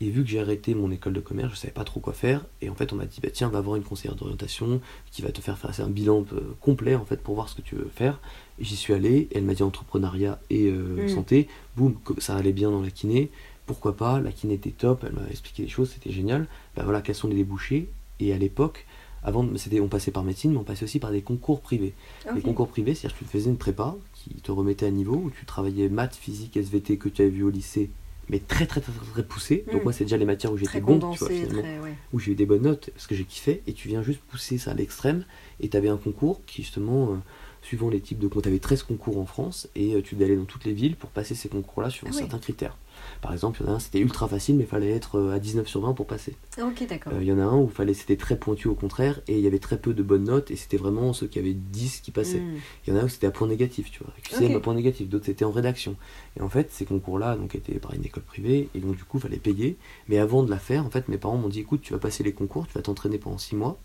Et 0.00 0.10
vu 0.10 0.24
que 0.24 0.28
j'ai 0.28 0.40
arrêté 0.40 0.74
mon 0.74 0.90
école 0.90 1.12
de 1.12 1.20
commerce, 1.20 1.52
je 1.52 1.56
savais 1.56 1.72
pas 1.72 1.84
trop 1.84 2.00
quoi 2.00 2.12
faire. 2.12 2.44
Et 2.60 2.68
en 2.68 2.74
fait, 2.74 2.92
on 2.92 2.96
m'a 2.96 3.06
dit, 3.06 3.20
bah 3.22 3.28
tiens, 3.32 3.48
va 3.48 3.60
voir 3.60 3.76
une 3.76 3.84
conseillère 3.84 4.16
d'orientation 4.16 4.80
qui 5.12 5.22
va 5.22 5.30
te 5.30 5.40
faire 5.40 5.56
faire 5.56 5.70
un 5.86 5.88
bilan 5.88 6.24
complet 6.60 6.96
en 6.96 7.04
fait 7.04 7.22
pour 7.22 7.36
voir 7.36 7.48
ce 7.48 7.54
que 7.54 7.62
tu 7.62 7.76
veux 7.76 7.88
faire. 7.94 8.18
J'y 8.58 8.74
suis 8.74 8.92
allé. 8.92 9.28
Elle 9.32 9.44
m'a 9.44 9.54
dit 9.54 9.62
entrepreneuriat 9.62 10.40
et 10.50 10.66
euh, 10.68 11.04
Mm. 11.04 11.08
santé. 11.08 11.48
Boum, 11.76 11.94
ça 12.18 12.34
allait 12.36 12.52
bien 12.52 12.70
dans 12.72 12.82
la 12.82 12.90
kiné. 12.90 13.30
Pourquoi 13.66 13.96
pas? 13.96 14.20
La 14.20 14.32
kiné 14.32 14.54
était 14.54 14.70
top. 14.70 15.04
Elle 15.06 15.12
m'a 15.14 15.28
expliqué 15.30 15.62
les 15.62 15.68
choses, 15.68 15.90
c'était 15.94 16.10
génial. 16.10 16.48
Bah 16.76 16.82
voilà, 16.84 17.00
quels 17.00 17.14
sont 17.14 17.28
les 17.28 17.36
débouchés? 17.36 17.88
Et 18.20 18.32
à 18.32 18.38
l'époque, 18.38 18.86
avant, 19.22 19.44
de- 19.44 19.56
c'était, 19.56 19.80
on 19.80 19.88
passait 19.88 20.10
par 20.10 20.22
médecine, 20.24 20.52
mais 20.52 20.58
on 20.58 20.64
passait 20.64 20.84
aussi 20.84 20.98
par 20.98 21.10
des 21.10 21.22
concours 21.22 21.60
privés. 21.60 21.94
Les 22.26 22.32
Ok. 22.40 22.42
concours 22.42 22.68
privés, 22.68 22.94
c'est-à-dire 22.94 23.14
que 23.18 23.24
tu 23.24 23.26
te 23.26 23.30
faisais 23.30 23.50
une 23.50 23.56
prépa 23.56 23.96
qui 24.12 24.30
te 24.36 24.52
remettait 24.52 24.86
à 24.86 24.90
niveau, 24.90 25.16
où 25.16 25.30
tu 25.30 25.44
travaillais 25.46 25.88
maths, 25.88 26.14
physique, 26.14 26.56
SVT 26.56 26.98
que 26.98 27.08
tu 27.08 27.22
avais 27.22 27.30
vu 27.30 27.42
au 27.42 27.50
lycée, 27.50 27.90
mais 28.28 28.38
très 28.38 28.66
très 28.66 28.80
très 28.80 28.92
très, 28.92 29.06
très 29.12 29.22
poussé. 29.24 29.64
Donc 29.72 29.80
Mm. 29.80 29.84
moi, 29.84 29.92
c'est 29.92 30.04
déjà 30.04 30.16
les 30.16 30.24
matières 30.26 30.52
où 30.52 30.56
j'étais 30.56 30.80
bon, 30.80 30.98
tu 31.12 31.18
vois, 31.18 31.28
finalement, 31.30 31.62
très. 31.62 31.78
Ouais. 31.80 31.94
où 32.12 32.18
j'ai 32.18 32.32
eu 32.32 32.34
des 32.34 32.46
bonnes 32.46 32.62
notes, 32.62 32.90
parce 32.94 33.06
que 33.06 33.14
j'ai 33.14 33.24
kiffé, 33.24 33.62
et 33.66 33.72
tu 33.72 33.88
viens 33.88 34.02
juste 34.02 34.20
pousser 34.20 34.58
ça 34.58 34.72
à 34.72 34.74
l'extrême, 34.74 35.24
et 35.60 35.68
tu 35.68 35.76
avais 35.76 35.88
un 35.88 35.96
concours 35.96 36.40
qui 36.46 36.62
justement, 36.62 37.12
euh, 37.12 37.16
suivant 37.64 37.88
les 37.88 38.00
types 38.00 38.18
de 38.18 38.26
concours, 38.26 38.42
tu 38.42 38.48
avais 38.48 38.58
13 38.58 38.82
concours 38.82 39.18
en 39.18 39.26
France, 39.26 39.68
et 39.74 39.94
euh, 39.94 40.02
tu 40.02 40.14
devais 40.14 40.26
aller 40.26 40.36
dans 40.36 40.44
toutes 40.44 40.64
les 40.64 40.72
villes 40.72 40.96
pour 40.96 41.10
passer 41.10 41.34
ces 41.34 41.48
concours-là 41.48 41.90
sur 41.90 42.06
Ah 42.08 42.12
certains 42.12 42.38
critères. 42.38 42.76
Par 43.20 43.32
exemple, 43.32 43.60
il 43.60 43.66
y 43.66 43.68
en 43.68 43.72
a 43.72 43.76
un, 43.76 43.78
c'était 43.78 43.98
ultra 43.98 44.28
facile, 44.28 44.56
mais 44.56 44.64
il 44.64 44.68
fallait 44.68 44.90
être 44.90 45.18
euh, 45.18 45.34
à 45.34 45.38
19 45.38 45.66
sur 45.66 45.80
20 45.80 45.94
pour 45.94 46.06
passer. 46.06 46.36
Ah, 46.58 46.66
Ok, 46.66 46.86
d'accord. 46.86 47.12
Euh, 47.14 47.22
Il 47.22 47.26
y 47.26 47.32
en 47.32 47.38
a 47.38 47.42
un 47.42 47.56
où 47.56 47.68
fallait, 47.68 47.94
c'était 47.94 48.16
très 48.16 48.38
pointu 48.38 48.68
au 48.68 48.74
contraire, 48.74 49.20
et 49.28 49.36
il 49.38 49.40
y 49.40 49.46
avait 49.46 49.58
très 49.58 49.78
peu 49.78 49.94
de 49.94 50.02
bonnes 50.02 50.24
notes, 50.24 50.50
et 50.50 50.56
c'était 50.56 50.76
vraiment 50.76 51.12
ceux 51.12 51.26
qui 51.26 51.38
avaient 51.38 51.54
10 51.54 52.00
qui 52.00 52.10
passaient. 52.10 52.40
Mm. 52.40 52.54
Il 52.86 52.94
y 52.94 52.96
en 52.96 53.00
a 53.00 53.04
où 53.04 53.08
c'était 53.08 53.26
à 53.26 53.30
point 53.30 53.48
négatif, 53.48 53.90
tu 53.90 54.00
vois. 54.04 54.12
QCM 54.22 54.54
à 54.56 54.60
point 54.60 54.74
négatif, 54.74 55.08
d'autres 55.08 55.26
c'était 55.26 55.44
en 55.44 55.52
rédaction. 55.52 55.96
Et 56.38 56.42
en 56.42 56.48
fait, 56.50 56.70
ces 56.70 56.84
concours-là 56.84 57.36
donc 57.36 57.54
étaient 57.54 57.78
par 57.78 57.94
une 57.94 58.04
école 58.04 58.24
privée, 58.24 58.68
et 58.74 58.78
donc 58.78 58.96
du 58.96 59.04
coup, 59.04 59.18
il 59.18 59.22
fallait 59.22 59.38
payer. 59.38 59.78
Mais 60.08 60.18
avant 60.18 60.42
de 60.42 60.50
la 60.50 60.58
faire, 60.58 60.84
en 60.84 60.90
fait, 60.90 61.08
mes 61.08 61.18
parents 61.18 61.38
m'ont 61.38 61.48
dit 61.48 61.60
écoute, 61.60 61.80
tu 61.82 61.94
vas 61.94 61.98
passer 61.98 62.22
les 62.22 62.32
concours, 62.32 62.66
tu 62.66 62.74
vas 62.74 62.82
t'entraîner 62.82 63.18
pendant 63.18 63.38
6 63.38 63.56
mois. 63.56 63.80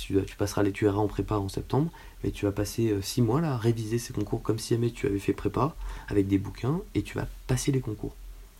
Tu, 0.00 0.16
tu 0.24 0.36
passeras 0.36 0.62
les 0.62 0.72
tu 0.72 0.84
iras 0.86 0.98
en 0.98 1.06
prépa 1.08 1.36
en 1.36 1.48
septembre, 1.48 1.90
mais 2.22 2.30
tu 2.30 2.44
vas 2.44 2.52
passer 2.52 2.94
6 3.00 3.22
mois 3.22 3.40
là 3.40 3.52
à 3.54 3.56
réviser 3.56 3.98
ces 3.98 4.12
concours 4.12 4.42
comme 4.42 4.58
si 4.58 4.74
jamais 4.74 4.90
tu 4.90 5.06
avais 5.06 5.18
fait 5.18 5.32
prépa 5.32 5.74
avec 6.08 6.26
des 6.26 6.38
bouquins, 6.38 6.80
et 6.94 7.02
tu 7.02 7.16
vas 7.16 7.26
passer 7.46 7.72
les 7.72 7.80
concours. 7.80 8.14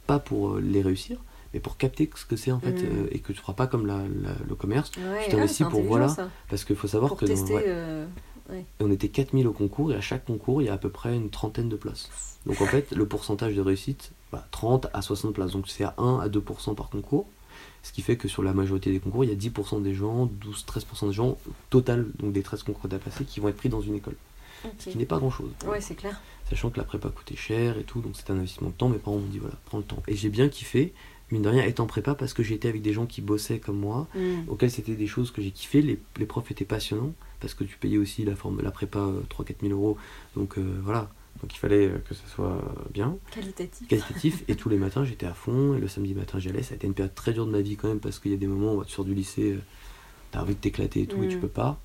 Pas 0.06 0.18
pour 0.18 0.54
euh, 0.54 0.60
les 0.60 0.82
réussir, 0.82 1.18
mais 1.52 1.60
pour 1.60 1.76
capter 1.76 2.08
ce 2.14 2.24
que 2.24 2.36
c'est 2.36 2.52
en 2.52 2.60
fait, 2.60 2.72
Mhm. 2.72 2.88
euh, 3.04 3.06
et 3.10 3.18
que 3.20 3.32
tu 3.32 3.38
feras 3.40 3.52
pas 3.54 3.66
comme 3.66 3.86
la- 3.86 3.98
la- 4.22 4.36
le 4.48 4.54
commerce. 4.54 4.90
Ouais, 4.96 5.24
je 5.26 5.30
t'investis 5.30 5.66
ah, 5.66 5.70
pour, 5.70 5.82
voilà, 5.82 6.08
ça. 6.08 6.28
Parce 6.48 6.64
qu'il 6.64 6.76
faut 6.76 6.88
savoir 6.88 7.08
Pour 7.10 7.18
que 7.18 7.26
dans- 7.26 7.54
ouais. 7.54 7.64
euh, 7.66 8.06
on 8.80 8.90
était 8.90 9.08
4000 9.08 9.46
au 9.46 9.52
concours 9.52 9.92
et 9.92 9.96
à 9.96 10.00
chaque 10.00 10.24
concours 10.26 10.60
il 10.62 10.66
y 10.66 10.68
a 10.68 10.74
à 10.74 10.78
peu 10.78 10.90
près 10.90 11.14
une 11.16 11.30
trentaine 11.30 11.68
de 11.68 11.76
places. 11.76 12.10
Donc 12.46 12.60
en 12.60 12.66
fait 12.66 12.90
le 12.92 13.06
pourcentage 13.06 13.54
de 13.54 13.60
réussite, 13.62 14.12
bah, 14.30 14.46
30 14.50 14.86
à 14.92 15.00
60 15.00 15.32
places. 15.34 15.52
Donc 15.52 15.66
c'est 15.68 15.84
à 15.84 15.94
1 15.98 16.20
à 16.20 16.28
2% 16.28 16.74
par 16.74 16.90
concours. 16.90 17.26
Ce 17.84 17.92
qui 17.92 18.02
fait 18.02 18.16
que 18.16 18.26
sur 18.26 18.42
la 18.42 18.52
majorité 18.54 18.90
des 18.90 18.98
concours, 18.98 19.22
il 19.24 19.30
y 19.30 19.32
a 19.32 19.36
10% 19.36 19.80
des 19.82 19.94
gens, 19.94 20.26
12-13% 20.26 21.06
des 21.08 21.12
gens, 21.12 21.38
total, 21.70 22.06
donc 22.18 22.32
des 22.32 22.42
13 22.42 22.64
concours 22.64 22.90
à 22.92 22.98
passer, 22.98 23.24
qui 23.24 23.38
vont 23.38 23.48
être 23.48 23.56
pris 23.56 23.68
dans 23.68 23.80
une 23.82 23.94
école. 23.94 24.16
Ce 24.78 24.88
qui 24.88 24.96
n'est 24.98 25.04
pas 25.04 25.18
grand-chose. 25.18 25.50
Ouais, 25.66 25.80
c'est 25.82 25.94
clair. 25.94 26.20
Sachant 26.48 26.70
que 26.70 26.78
la 26.78 26.84
prépa 26.84 27.10
coûtait 27.10 27.36
cher 27.36 27.78
et 27.78 27.84
tout, 27.84 28.00
donc 28.00 28.12
c'est 28.14 28.30
un 28.30 28.36
investissement 28.36 28.70
de 28.70 28.74
temps. 28.74 28.88
Mes 28.88 28.96
parents 28.98 29.18
m'ont 29.18 29.26
dit 29.28 29.38
voilà, 29.38 29.54
prends 29.66 29.78
le 29.78 29.84
temps. 29.84 30.02
Et 30.08 30.16
j'ai 30.16 30.30
bien 30.30 30.48
kiffé, 30.48 30.94
mine 31.30 31.42
de 31.42 31.48
rien, 31.50 31.62
être 31.64 31.80
en 31.80 31.86
prépa 31.86 32.14
parce 32.14 32.32
que 32.32 32.42
j'étais 32.42 32.68
avec 32.68 32.80
des 32.80 32.94
gens 32.94 33.04
qui 33.04 33.20
bossaient 33.20 33.58
comme 33.58 33.78
moi, 33.78 34.08
Mm. 34.14 34.48
auxquels 34.48 34.70
c'était 34.70 34.94
des 34.96 35.06
choses 35.06 35.30
que 35.30 35.42
j'ai 35.42 35.50
kiffé. 35.50 35.82
Les, 35.82 36.00
les 36.18 36.24
profs 36.26 36.50
étaient 36.50 36.64
passionnants 36.64 37.12
parce 37.40 37.52
que 37.52 37.64
tu 37.64 37.76
payais 37.76 37.98
aussi 37.98 38.24
la, 38.24 38.34
forme, 38.34 38.62
la 38.62 38.70
prépa 38.70 39.06
3-4 39.28 39.56
000 39.68 39.72
euros. 39.74 39.98
Donc 40.34 40.56
euh, 40.56 40.80
voilà, 40.82 41.10
donc 41.42 41.54
il 41.54 41.58
fallait 41.58 41.86
euh, 41.88 41.98
que 42.08 42.14
ça 42.14 42.22
soit 42.26 42.58
bien, 42.92 43.16
Qualitatif. 43.32 43.88
qualitatif. 43.88 44.44
et 44.48 44.54
tous 44.56 44.68
les 44.68 44.78
matins 44.78 45.04
j'étais 45.04 45.26
à 45.26 45.34
fond, 45.34 45.74
et 45.74 45.80
le 45.80 45.88
samedi 45.88 46.14
matin 46.14 46.38
j'y 46.38 46.48
allais. 46.48 46.62
Ça 46.62 46.72
a 46.72 46.76
été 46.76 46.86
une 46.86 46.94
période 46.94 47.14
très 47.14 47.32
dure 47.32 47.46
de 47.46 47.50
ma 47.50 47.60
vie 47.60 47.76
quand 47.76 47.88
même 47.88 48.00
parce 48.00 48.18
qu'il 48.18 48.30
y 48.30 48.34
a 48.34 48.38
des 48.38 48.46
moments 48.46 48.74
où 48.74 48.84
tu 48.84 48.92
sors 48.92 49.04
du 49.04 49.14
lycée, 49.14 49.52
euh, 49.54 49.58
t'as 50.30 50.42
envie 50.42 50.54
de 50.54 50.60
t'éclater 50.60 51.02
et 51.02 51.06
tout, 51.06 51.22
et 51.22 51.28
tu 51.28 51.36
Mm. 51.36 51.40
peux 51.40 51.48
pas. 51.48 51.78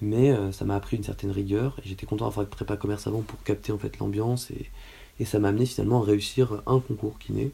Mais 0.00 0.30
euh, 0.32 0.50
ça 0.50 0.64
m'a 0.64 0.74
appris 0.74 0.96
une 0.96 1.04
certaine 1.04 1.30
rigueur 1.30 1.78
et 1.84 1.88
j'étais 1.88 2.06
content 2.06 2.26
d'avoir 2.28 2.44
fait 2.46 2.50
prépa 2.50 2.76
commerce 2.76 3.06
avant 3.06 3.20
pour 3.22 3.40
capter 3.44 3.70
en 3.72 3.78
fait 3.78 3.98
l'ambiance 3.98 4.50
et, 4.50 4.68
et 5.20 5.24
ça 5.24 5.38
m'a 5.38 5.48
amené 5.48 5.64
finalement 5.66 6.02
à 6.02 6.04
réussir 6.04 6.60
un 6.66 6.80
concours 6.80 7.18
kiné 7.20 7.52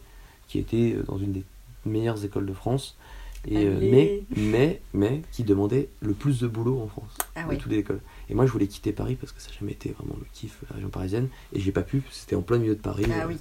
qui 0.49 0.59
était 0.59 0.96
dans 1.07 1.18
une 1.18 1.32
des 1.32 1.44
meilleures 1.84 2.24
écoles 2.24 2.46
de 2.46 2.55
France 2.55 2.96
et 3.51 3.66
euh, 3.66 3.78
mais 3.80 4.22
mais 4.36 4.80
mais 4.94 5.22
qui 5.32 5.42
demandait 5.44 5.88
le 6.01 6.12
plus 6.12 6.40
de 6.40 6.46
boulot 6.49 6.80
en 6.80 6.86
France 6.88 7.16
Ah 7.34 7.44
de 7.44 7.49
oui. 7.51 7.59
toutes 7.59 7.72
les 7.72 7.78
écoles. 7.78 8.01
Et 8.28 8.34
moi 8.34 8.46
je 8.46 8.53
voulais 8.53 8.66
quitter 8.66 8.92
Paris 8.92 9.14
parce 9.14 9.32
que 9.32 9.40
ça 9.40 9.49
n'a 9.51 9.57
jamais 9.59 9.72
été 9.72 9.90
vraiment 9.90 10.16
le 10.18 10.26
kiff 10.32 10.59
la 10.70 10.76
région 10.76 10.88
parisienne. 10.90 11.28
Et 11.53 11.61
j'ai 11.61 11.72
pas 11.72 11.82
pu 11.82 12.03
c'était 12.11 12.36
en 12.36 12.42
plein 12.42 12.59
milieu 12.59 12.74
de 12.74 12.80
Paris 12.80 13.05
Ah 13.11 13.24
euh, 13.24 13.28
oui. 13.28 13.36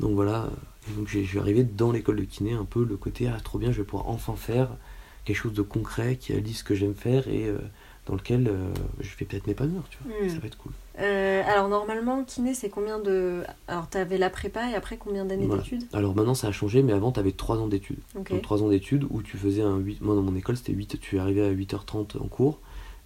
donc 0.00 0.14
voilà. 0.14 0.50
Et 0.90 0.96
donc 0.96 1.08
j'ai- 1.08 1.24
je 1.24 1.28
suis 1.28 1.38
arrivé 1.38 1.64
dans 1.64 1.92
l'école 1.92 2.16
de 2.16 2.24
kiné 2.24 2.52
un 2.52 2.64
peu 2.64 2.84
le 2.84 2.96
côté 2.96 3.28
ah 3.28 3.38
trop 3.42 3.58
bien 3.58 3.72
je 3.72 3.78
vais 3.78 3.84
pouvoir 3.84 4.08
enfin 4.08 4.34
faire 4.36 4.68
quelque 5.24 5.36
chose 5.36 5.52
de 5.52 5.62
concret 5.62 6.16
qui 6.16 6.32
allie 6.32 6.54
ce 6.54 6.64
que 6.64 6.74
j'aime 6.74 6.94
faire. 6.94 7.28
Et 7.28 7.46
euh, 7.46 7.58
dans 8.08 8.14
lequel 8.14 8.48
euh, 8.48 8.72
je 9.00 9.08
vais 9.16 9.26
peut-être 9.26 9.46
m'épanouir 9.46 9.82
tu 9.90 9.98
vois 10.04 10.16
Mm. 10.26 10.28
ça 10.30 10.38
va 10.38 10.46
être 10.46 10.58
cool 10.58 10.72
Euh, 10.98 11.42
alors 11.46 11.68
normalement, 11.68 12.24
kiné, 12.24 12.54
c'est 12.54 12.70
combien 12.70 12.98
de... 12.98 13.44
Alors 13.68 13.88
t'avais 13.88 14.18
la 14.18 14.30
prépa 14.30 14.68
et 14.70 14.74
après 14.74 14.96
combien 14.96 15.24
d'années 15.24 15.46
Voilà. 15.46 15.62
d'études? 15.62 15.84
Alors 15.92 16.14
maintenant 16.16 16.34
ça 16.34 16.48
a 16.48 16.52
changé 16.52 16.82
mais 16.82 16.92
avant 16.92 17.12
tu 17.12 17.20
avais 17.20 17.30
3 17.32 17.58
ans 17.58 17.68
d'études. 17.68 18.00
Donc 18.16 18.32
3 18.42 18.62
ans 18.64 18.68
d'études 18.68 19.06
où 19.10 19.22
tu 19.22 19.36
faisais 19.36 19.62
un 19.62 19.76
8. 19.76 20.00
Moi 20.00 20.14
dans 20.16 20.22
mon 20.22 20.34
école 20.34 20.56
c'était 20.56 20.72
8. 20.72 20.98
Tu 21.00 21.18
arrivais 21.20 21.42
à 21.46 21.52
8h30 21.52 22.18
en 22.18 22.26
cours. 22.28 22.58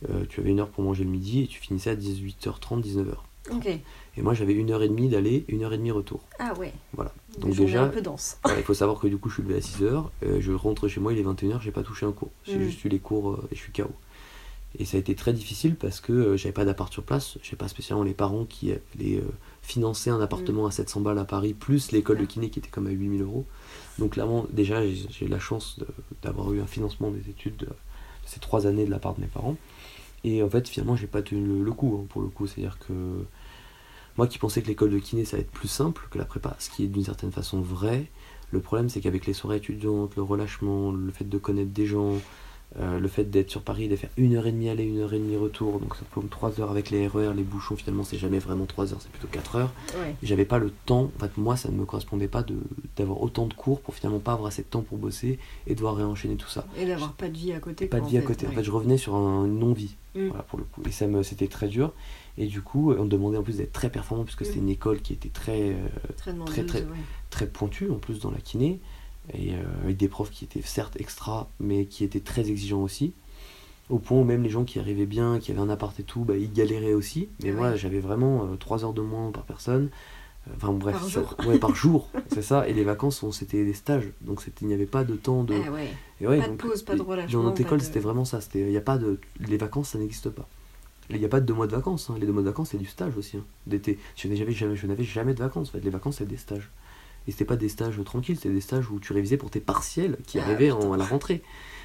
euh, 0.09 0.24
tu 0.28 0.40
avais 0.40 0.50
une 0.50 0.61
heure 0.61 0.68
pour 0.70 0.82
manger 0.84 1.05
le 1.05 1.11
midi 1.11 1.42
et 1.42 1.46
tu 1.46 1.61
finissais 1.61 1.90
à 1.90 1.94
18h30, 1.96 2.80
19h. 2.82 3.14
Ok. 3.53 3.66
Et 3.66 4.22
moi 4.22 4.34
j'avais 4.34 4.53
une 4.55 4.70
heure 4.70 4.82
et 4.82 4.88
demie 4.88 5.09
d'aller, 5.09 5.44
une 5.48 5.62
heure 5.64 5.72
et 5.72 5.78
demie 5.78 5.90
retour. 5.90 6.20
Ah 6.38 6.55
ouais. 6.59 6.72
Voilà. 6.94 7.12
Donc 7.38 7.55
déjà- 7.57 7.84
un 7.84 7.88
peu 7.88 8.00
dense. 8.03 8.38
Il 8.57 8.62
faut 8.62 8.74
savoir 8.74 8.98
que 9.00 9.07
du 9.09 9.16
coup 9.18 9.28
je 9.28 9.34
suis 9.34 9.42
levé 9.42 9.57
à 9.57 9.61
6h, 9.61 10.05
je 10.40 10.53
rentre 10.53 10.86
chez 10.88 11.00
moi, 11.00 11.12
il 11.12 11.18
est 11.18 11.22
21h, 11.24 11.61
j'ai 11.61 11.72
pas 11.72 11.82
touché 11.82 12.07
un 12.07 12.12
cours. 12.12 12.30
J'ai 12.44 12.57
Mm. 12.57 12.62
juste 12.62 12.84
eu 12.84 12.88
les 12.88 12.98
cours 13.00 13.30
euh, 13.32 13.48
et 13.50 13.55
je 13.57 13.61
suis 13.61 13.72
KO. 13.72 13.90
Et 14.78 14.84
ça 14.86 14.96
a 14.96 15.00
été 15.00 15.14
très 15.14 15.32
difficile 15.32 15.76
parce 15.76 16.00
que 16.00 16.12
euh, 16.12 16.36
j'avais 16.36 16.52
pas 16.52 16.64
d'appart 16.64 16.90
sur 16.92 17.02
place, 17.02 17.38
j'ai 17.42 17.56
pas 17.56 17.68
spécialement 17.68 18.04
les 18.04 18.14
parents 18.14 18.46
qui 18.46 18.70
allaient 18.70 19.18
euh, 19.18 19.30
financer 19.60 20.08
un 20.10 20.20
appartement 20.20 20.66
à 20.66 20.70
700 20.70 21.02
balles 21.02 21.18
à 21.18 21.24
Paris, 21.24 21.52
plus 21.52 21.92
l'école 21.92 22.18
de 22.18 22.24
Ah. 22.24 22.26
kiné 22.26 22.50
qui 22.50 22.58
était 22.58 22.70
comme 22.70 22.86
à 22.86 22.90
8000 22.90 23.22
euros. 23.22 23.44
Donc 23.98 24.12
clairement, 24.12 24.46
déjà 24.50 24.82
j'ai 24.86 25.28
la 25.28 25.38
chance 25.38 25.78
d'avoir 26.22 26.52
eu 26.54 26.60
un 26.60 26.66
financement 26.66 27.10
des 27.10 27.28
études 27.30 27.56
de, 27.56 27.66
de 27.66 27.72
ces 28.24 28.40
trois 28.40 28.66
années 28.66 28.86
de 28.86 28.90
la 28.90 28.98
part 28.98 29.14
de 29.14 29.20
mes 29.20 29.26
parents. 29.26 29.56
Et 30.24 30.42
en 30.42 30.48
fait, 30.48 30.68
finalement, 30.68 30.96
j'ai 30.96 31.06
pas 31.08 31.22
tenu 31.22 31.44
le, 31.44 31.62
le 31.64 31.72
coup 31.72 31.98
hein, 32.00 32.06
pour 32.08 32.22
le 32.22 32.28
coup. 32.28 32.46
C'est-à-dire 32.46 32.78
que 32.78 32.92
moi 34.16 34.26
qui 34.26 34.38
pensais 34.38 34.62
que 34.62 34.68
l'école 34.68 34.90
de 34.90 34.98
kiné 34.98 35.24
ça 35.24 35.36
allait 35.36 35.44
être 35.44 35.50
plus 35.50 35.68
simple 35.68 36.06
que 36.10 36.18
la 36.18 36.24
prépa, 36.24 36.56
ce 36.58 36.70
qui 36.70 36.84
est 36.84 36.88
d'une 36.88 37.04
certaine 37.04 37.32
façon 37.32 37.60
vrai, 37.60 38.06
le 38.50 38.60
problème 38.60 38.88
c'est 38.88 39.00
qu'avec 39.00 39.26
les 39.26 39.32
soirées 39.32 39.56
étudiantes, 39.56 40.16
le 40.16 40.22
relâchement, 40.22 40.92
le 40.92 41.10
fait 41.10 41.28
de 41.28 41.38
connaître 41.38 41.70
des 41.72 41.86
gens, 41.86 42.14
euh, 42.80 42.98
le 42.98 43.08
fait 43.08 43.24
d'être 43.24 43.50
sur 43.50 43.62
Paris, 43.62 43.88
de 43.88 43.96
faire 43.96 44.10
une 44.16 44.34
heure 44.34 44.46
et 44.46 44.52
demie 44.52 44.68
aller, 44.68 44.84
une 44.84 44.98
heure 45.00 45.12
et 45.12 45.18
demie 45.18 45.36
retour, 45.36 45.78
donc 45.78 45.94
ça 45.96 46.02
peut 46.10 46.20
trois 46.30 46.58
heures 46.60 46.70
avec 46.70 46.90
les 46.90 47.06
RER, 47.06 47.32
les 47.36 47.42
bouchons, 47.42 47.76
finalement 47.76 48.02
c'est 48.04 48.16
jamais 48.18 48.38
vraiment 48.38 48.64
trois 48.66 48.92
heures, 48.92 49.00
c'est 49.00 49.10
plutôt 49.10 49.28
quatre 49.28 49.56
heures. 49.56 49.72
Ouais. 50.00 50.14
J'avais 50.22 50.44
pas 50.46 50.58
le 50.58 50.70
temps, 50.86 51.10
en 51.16 51.20
fait 51.20 51.36
moi 51.36 51.56
ça 51.56 51.68
ne 51.70 51.76
me 51.76 51.84
correspondait 51.84 52.28
pas 52.28 52.44
d'avoir 52.96 53.20
autant 53.22 53.46
de 53.46 53.54
cours 53.54 53.80
pour 53.80 53.94
finalement 53.94 54.20
pas 54.20 54.32
avoir 54.32 54.48
assez 54.48 54.62
de 54.62 54.68
temps 54.68 54.82
pour 54.82 54.98
bosser 54.98 55.38
et 55.66 55.74
devoir 55.74 55.96
réenchaîner 55.96 56.36
tout 56.36 56.48
ça. 56.48 56.66
Et 56.78 56.86
d'avoir 56.86 57.12
pas 57.12 57.28
de 57.28 57.36
vie 57.36 57.52
à 57.52 57.60
côté. 57.60 57.86
Pas 57.86 58.00
de 58.00 58.06
vie 58.06 58.18
à 58.18 58.22
côté. 58.22 58.46
En 58.46 58.52
fait, 58.52 58.64
je 58.64 58.70
revenais 58.70 58.96
sur 58.96 59.14
un, 59.14 59.46
non-vie. 59.46 59.94
Mm. 60.14 60.28
Voilà, 60.28 60.42
pour 60.44 60.58
le 60.58 60.64
coup. 60.64 60.82
Et 60.86 60.92
ça 60.92 61.06
me, 61.06 61.22
c'était 61.22 61.48
très 61.48 61.68
dur. 61.68 61.92
Et 62.38 62.46
du 62.46 62.60
coup, 62.62 62.92
on 62.92 63.04
me 63.04 63.08
demandait 63.08 63.36
en 63.38 63.42
plus 63.42 63.56
d'être 63.58 63.72
très 63.72 63.90
performant, 63.90 64.24
puisque 64.24 64.44
c'était 64.44 64.60
Mm. 64.60 64.64
une 64.64 64.68
école 64.70 65.00
qui 65.00 65.12
était 65.12 65.28
très, 65.30 65.70
euh, 65.70 65.74
Très 66.16 66.32
très, 66.46 66.64
très- 66.64 66.80
ouais. 66.82 66.86
très 67.30 67.46
pointue, 67.46 67.90
en 67.90 67.96
plus, 67.98 68.20
dans 68.20 68.30
la 68.30 68.38
kiné. 68.40 68.80
Et 69.34 69.52
euh, 69.54 69.62
avec 69.84 69.96
des 69.96 70.08
profs 70.08 70.30
qui 70.30 70.44
étaient 70.44 70.62
certes 70.62 70.96
extra, 71.00 71.48
mais 71.60 71.86
qui 71.86 72.04
étaient 72.04 72.20
très 72.20 72.50
exigeants 72.50 72.82
aussi. 72.82 73.12
Au 73.90 73.98
point 73.98 74.18
où 74.18 74.24
même 74.24 74.42
les 74.42 74.48
gens 74.50 74.64
qui 74.64 74.78
arrivaient 74.78 75.06
bien, 75.06 75.38
qui 75.38 75.50
avaient 75.52 75.60
un 75.60 75.68
appart 75.70 75.98
et 76.00 76.02
tout, 76.02 76.20
bah, 76.24 76.36
ils 76.36 76.52
galéraient 76.52 76.94
aussi. 76.94 77.28
Mais 77.42 77.50
Ah 77.50 77.54
moi, 77.54 77.70
ouais. 77.70 77.76
j'avais 77.78 78.00
vraiment 78.00 78.48
3 78.58 78.84
heures 78.84 78.92
de 78.94 79.00
moins 79.02 79.30
par 79.30 79.44
personne. 79.44 79.90
Euh, 80.48 80.52
Enfin 80.56 80.72
bref, 80.72 80.94
Par 80.96 81.04
ça- 81.04 81.20
jour. 81.20 81.36
ouais, 81.46 81.58
par 81.58 81.74
jour, 81.74 82.08
c'est 82.32 82.42
ça. 82.42 82.68
Et 82.68 82.72
les 82.72 82.82
vacances, 82.84 83.24
c'était 83.30 83.64
des 83.64 83.74
stages, 83.74 84.08
donc 84.22 84.42
il 84.60 84.66
n'y 84.66 84.74
avait 84.74 84.86
pas 84.86 85.04
de 85.04 85.14
temps 85.14 85.44
de. 85.44 85.54
Ah 85.66 85.70
ouais. 85.70 85.88
Et 86.20 86.26
ouais, 86.26 86.38
Pas 86.40 86.48
de 86.48 86.54
pause, 86.56 86.82
pas 86.82 86.96
de 86.96 87.02
relâchement, 87.02 87.40
Dans 87.42 87.48
notre 87.48 87.60
école, 87.60 87.78
de- 87.78 87.84
c'était 87.84 88.00
vraiment 88.00 88.24
ça. 88.24 88.40
C'était, 88.40 88.72
y 88.72 88.76
a 88.76 88.80
pas 88.80 88.98
de, 88.98 89.20
les 89.40 89.56
vacances, 89.56 89.90
ça 89.90 89.98
n'existe 89.98 90.30
pas. 90.30 90.48
Il 91.10 91.18
n'y 91.18 91.24
a 91.24 91.28
pas 91.28 91.40
de 91.40 91.46
deux 91.46 91.54
mois 91.54 91.66
de 91.66 91.72
vacances. 91.72 92.08
hein. 92.10 92.16
Les 92.18 92.26
deux 92.26 92.32
mois 92.32 92.42
de 92.42 92.48
vacances, 92.48 92.70
c'est 92.70 92.78
du 92.78 92.86
stage 92.86 93.16
aussi. 93.16 93.36
hein, 93.36 93.44
d'été. 93.68 93.98
Je 94.16 94.26
n'avais 94.28 94.52
jamais, 94.52 94.74
jamais 95.04 95.34
de 95.34 95.38
vacances. 95.40 95.68
En 95.68 95.72
fait. 95.72 95.80
Les 95.80 95.90
vacances, 95.90 96.16
c'est 96.18 96.26
des 96.26 96.36
stages. 96.38 96.70
Et 97.26 97.30
c'était 97.32 97.44
pas 97.44 97.56
des 97.56 97.68
stages 97.68 98.00
tranquilles, 98.04 98.36
c'était 98.36 98.52
des 98.54 98.60
stages 98.60 98.90
où 98.90 98.98
tu 98.98 99.12
révisais 99.12 99.36
pour 99.36 99.50
tes 99.50 99.60
partiels 99.60 100.18
qui 100.26 100.38
Ah, 100.38 100.42
arrivaient 100.44 100.70
en- 100.72 100.92
à 100.92 100.96
la 100.96 101.04
rentrée. 101.04 101.42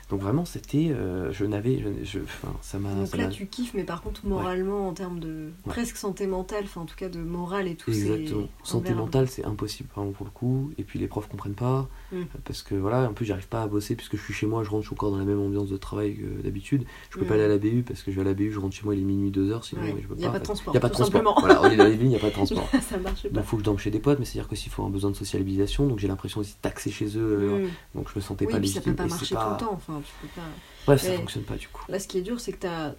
Donc 0.10 0.22
vraiment, 0.22 0.46
c'était, 0.46 0.90
euh, 0.92 1.34
je 1.34 1.44
n'avais, 1.44 1.80
je, 1.80 1.90
je- 2.06 2.20
enfin, 2.24 2.54
ça 2.62 2.80
m'a. 2.80 2.94
Donc 2.94 3.08
ça 3.08 3.18
là, 3.18 3.28
tu 3.28 3.46
kiffes, 3.46 3.74
mais 3.74 3.84
par 3.84 4.02
contre, 4.02 4.26
moralement, 4.26 4.88
en 4.88 4.94
termes 4.94 5.20
de 5.20 5.50
presque 5.66 5.98
santé 5.98 6.28
mentale, 6.28 6.64
enfin 6.64 6.82
en 6.82 6.86
tout 6.86 6.96
cas 6.96 7.10
de 7.10 7.20
morale 7.20 7.68
et 7.68 7.76
tout, 7.76 7.92
c'est. 7.92 8.00
Exactement. 8.22 8.48
Santé 8.64 8.94
mentale, 8.94 9.28
c'est 9.28 9.44
impossible 9.44 9.90
vraiment 9.94 10.12
pour 10.12 10.26
le 10.26 10.32
coup. 10.32 10.72
Et 10.78 10.84
puis 10.84 10.98
les 10.98 11.08
profs 11.08 11.28
comprennent 11.28 11.56
pas. 11.56 11.90
Mm. 12.14 12.22
Parce 12.46 12.64
que 12.64 12.74
voilà, 12.76 13.10
en 13.10 13.14
plus, 13.14 13.26
j'arrive 13.26 13.50
pas 13.50 13.62
à 13.64 13.68
bosser 13.68 13.96
puisque 13.96 14.16
je 14.16 14.22
suis 14.22 14.34
chez 14.34 14.46
moi, 14.48 14.64
je 14.64 14.70
rentre, 14.70 14.84
je 14.84 14.88
suis 14.88 14.94
encore 14.94 15.12
dans 15.12 15.18
la 15.18 15.26
même 15.26 15.42
ambiance 15.42 15.68
de 15.70 15.76
travail 15.78 16.16
que 16.16 16.42
d'habitude. 16.42 16.86
Je 17.10 17.18
peux 17.20 17.26
Mm. 17.26 17.28
pas 17.28 17.34
aller 17.34 17.44
à 17.44 17.48
la 17.50 17.58
BU 17.58 17.84
parce 17.84 18.02
que 18.02 18.12
je 18.12 18.16
vais 18.16 18.22
à 18.22 18.26
la 18.26 18.34
BU, 18.34 18.52
je 18.54 18.60
rentre 18.60 18.76
chez 18.76 18.86
moi, 18.86 18.96
il 18.96 19.02
est 19.02 19.06
minuit, 19.06 19.30
2 19.32 19.52
heures, 19.52 19.66
sinon 19.66 19.82
Ouais. 19.82 19.96
je 20.02 20.08
peux 20.08 20.16
Il 20.16 20.22
y 20.22 20.26
a 20.26 20.28
pas. 20.28 20.34
pas 20.34 20.40
de 20.40 20.44
transport, 20.46 20.74
Il 20.74 20.76
y 20.76 20.78
a 20.78 20.82
pas 20.82 20.88
de 20.90 20.94
transport. 20.94 21.40
Voilà, 21.42 21.62
on 21.64 21.66
est 21.70 21.76
dans 21.76 21.84
les 21.84 21.92
villes, 21.98 22.04
il 22.04 22.10
n'y 22.10 22.16
a 22.16 22.20
pas 22.20 22.28
de 22.30 22.34
transport. 22.34 22.70
ça 22.82 22.98
marche 22.98 23.24
pas. 23.24 23.30
Donc 23.30 23.44
faut 23.44 23.58
que 23.58 23.62
je 23.62 23.66
dorme 23.66 23.78
chez 23.78 23.92
des 23.92 24.00
potes, 24.00 24.20
mais 24.20 24.26
c'est-à-dire 24.26 24.48
qu'aussi 24.48 24.68
il 24.68 24.72
faut 24.72 24.84
un 24.84 24.90
besoin 24.90 25.12
de 25.12 25.16
socialisation, 25.18 25.86
donc 25.86 26.00
j'ai 26.00 26.08
l'impression 26.08 26.40
aussi 26.40 26.56
taxer 26.62 26.92
chez 26.92 27.08
eux, 27.18 27.20
euh, 27.20 27.66
Mm. 27.66 27.70
donc 27.96 28.08
je 28.14 28.18
me 28.18 28.22
sentais 28.22 28.46
Oui, 28.46 28.54
pas 28.54 28.60
puis 28.60 28.70
ça 28.70 28.76
légitime. 28.76 28.94
peut 28.94 28.98
pas 28.98 29.04
c'est 29.04 29.10
marcher 29.10 29.36
tout 29.36 29.42
le 29.66 29.66
temps, 29.68 29.80
enfin 29.98 30.06
tu 30.22 30.28
peux 30.28 30.42
pas. 30.42 30.48
Bref, 30.86 31.02
ça 31.02 31.10
Ouais. 31.10 31.18
fonctionne 31.18 31.44
pas 31.44 31.56
du 31.56 31.68
coup. 31.68 31.84
Là, 31.90 32.00
ce 32.00 32.08
qui 32.08 32.18
est 32.18 32.22
dur, 32.22 32.40
c'est 32.40 32.52
que 32.54 32.60
t'as. 32.60 32.94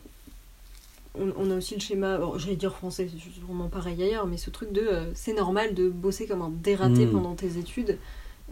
On, 1.19 1.33
on 1.37 1.51
a 1.51 1.57
aussi 1.57 1.75
le 1.75 1.81
schéma, 1.81 2.21
j'allais 2.37 2.55
dire 2.57 2.75
français, 2.75 3.09
c'est 3.11 3.33
sûrement 3.41 3.69
pareil 3.69 4.01
ailleurs, 4.03 4.27
mais 4.27 4.37
ce 4.37 4.51
truc 4.51 4.73
de 4.73 4.83
euh, 4.83 5.05
c'est 5.15 5.33
normal 5.33 5.75
de 5.75 5.89
bosser 5.89 6.27
comme 6.27 6.43
un 6.43 6.51
dératé 6.51 7.07
Mm. 7.07 7.11
pendant 7.13 7.35
tes 7.35 7.57
études, 7.59 7.99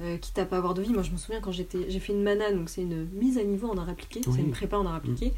euh, 0.00 0.16
quitte 0.16 0.38
à 0.38 0.46
pas 0.46 0.56
avoir 0.56 0.74
de 0.74 0.82
vie. 0.82 0.90
Moi, 0.92 1.02
je 1.02 1.10
me 1.12 1.16
souviens 1.16 1.40
quand 1.40 1.52
j'étais, 1.52 1.88
j'ai 1.90 2.00
fait 2.00 2.12
une 2.12 2.22
mana, 2.22 2.50
donc 2.52 2.68
c'est 2.68 2.82
une 2.82 3.04
mise 3.12 3.38
à 3.38 3.44
niveau 3.44 3.68
en 3.68 3.76
art 3.78 3.88
appliqué, 3.88 4.20
Oui. 4.26 4.32
c'est 4.34 4.42
une 4.42 4.50
prépa 4.50 4.78
en 4.78 4.86
art 4.86 4.94
appliqué. 4.96 5.32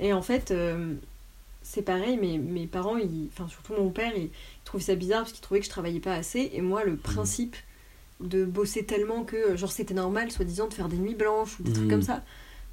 Et 0.00 0.12
en 0.12 0.22
fait, 0.22 0.50
euh, 0.50 0.94
c'est 1.62 1.82
pareil, 1.82 2.18
mais 2.20 2.38
mes 2.38 2.66
parents, 2.66 2.96
enfin 3.28 3.46
surtout 3.48 3.74
mon 3.74 3.90
père, 3.90 4.12
il, 4.16 4.24
il 4.24 4.30
trouvait 4.64 4.82
ça 4.82 4.94
bizarre 4.96 5.20
parce 5.20 5.32
qu'il 5.32 5.40
trouvait 5.42 5.60
que 5.60 5.66
je 5.66 5.70
travaillais 5.70 6.00
pas 6.00 6.14
assez. 6.14 6.50
Et 6.52 6.62
moi, 6.62 6.82
le 6.84 6.96
principe 6.96 7.54
de 8.20 8.44
bosser 8.44 8.84
tellement 8.84 9.24
que, 9.24 9.56
genre, 9.56 9.72
c'était 9.72 9.94
normal, 9.94 10.30
soi-disant, 10.30 10.68
de 10.68 10.74
faire 10.74 10.88
des 10.88 10.96
nuits 10.96 11.14
blanches 11.14 11.58
ou 11.60 11.62
des 11.64 11.72
trucs 11.72 11.86
Mm. 11.86 11.90
comme 11.90 12.02
ça. 12.02 12.22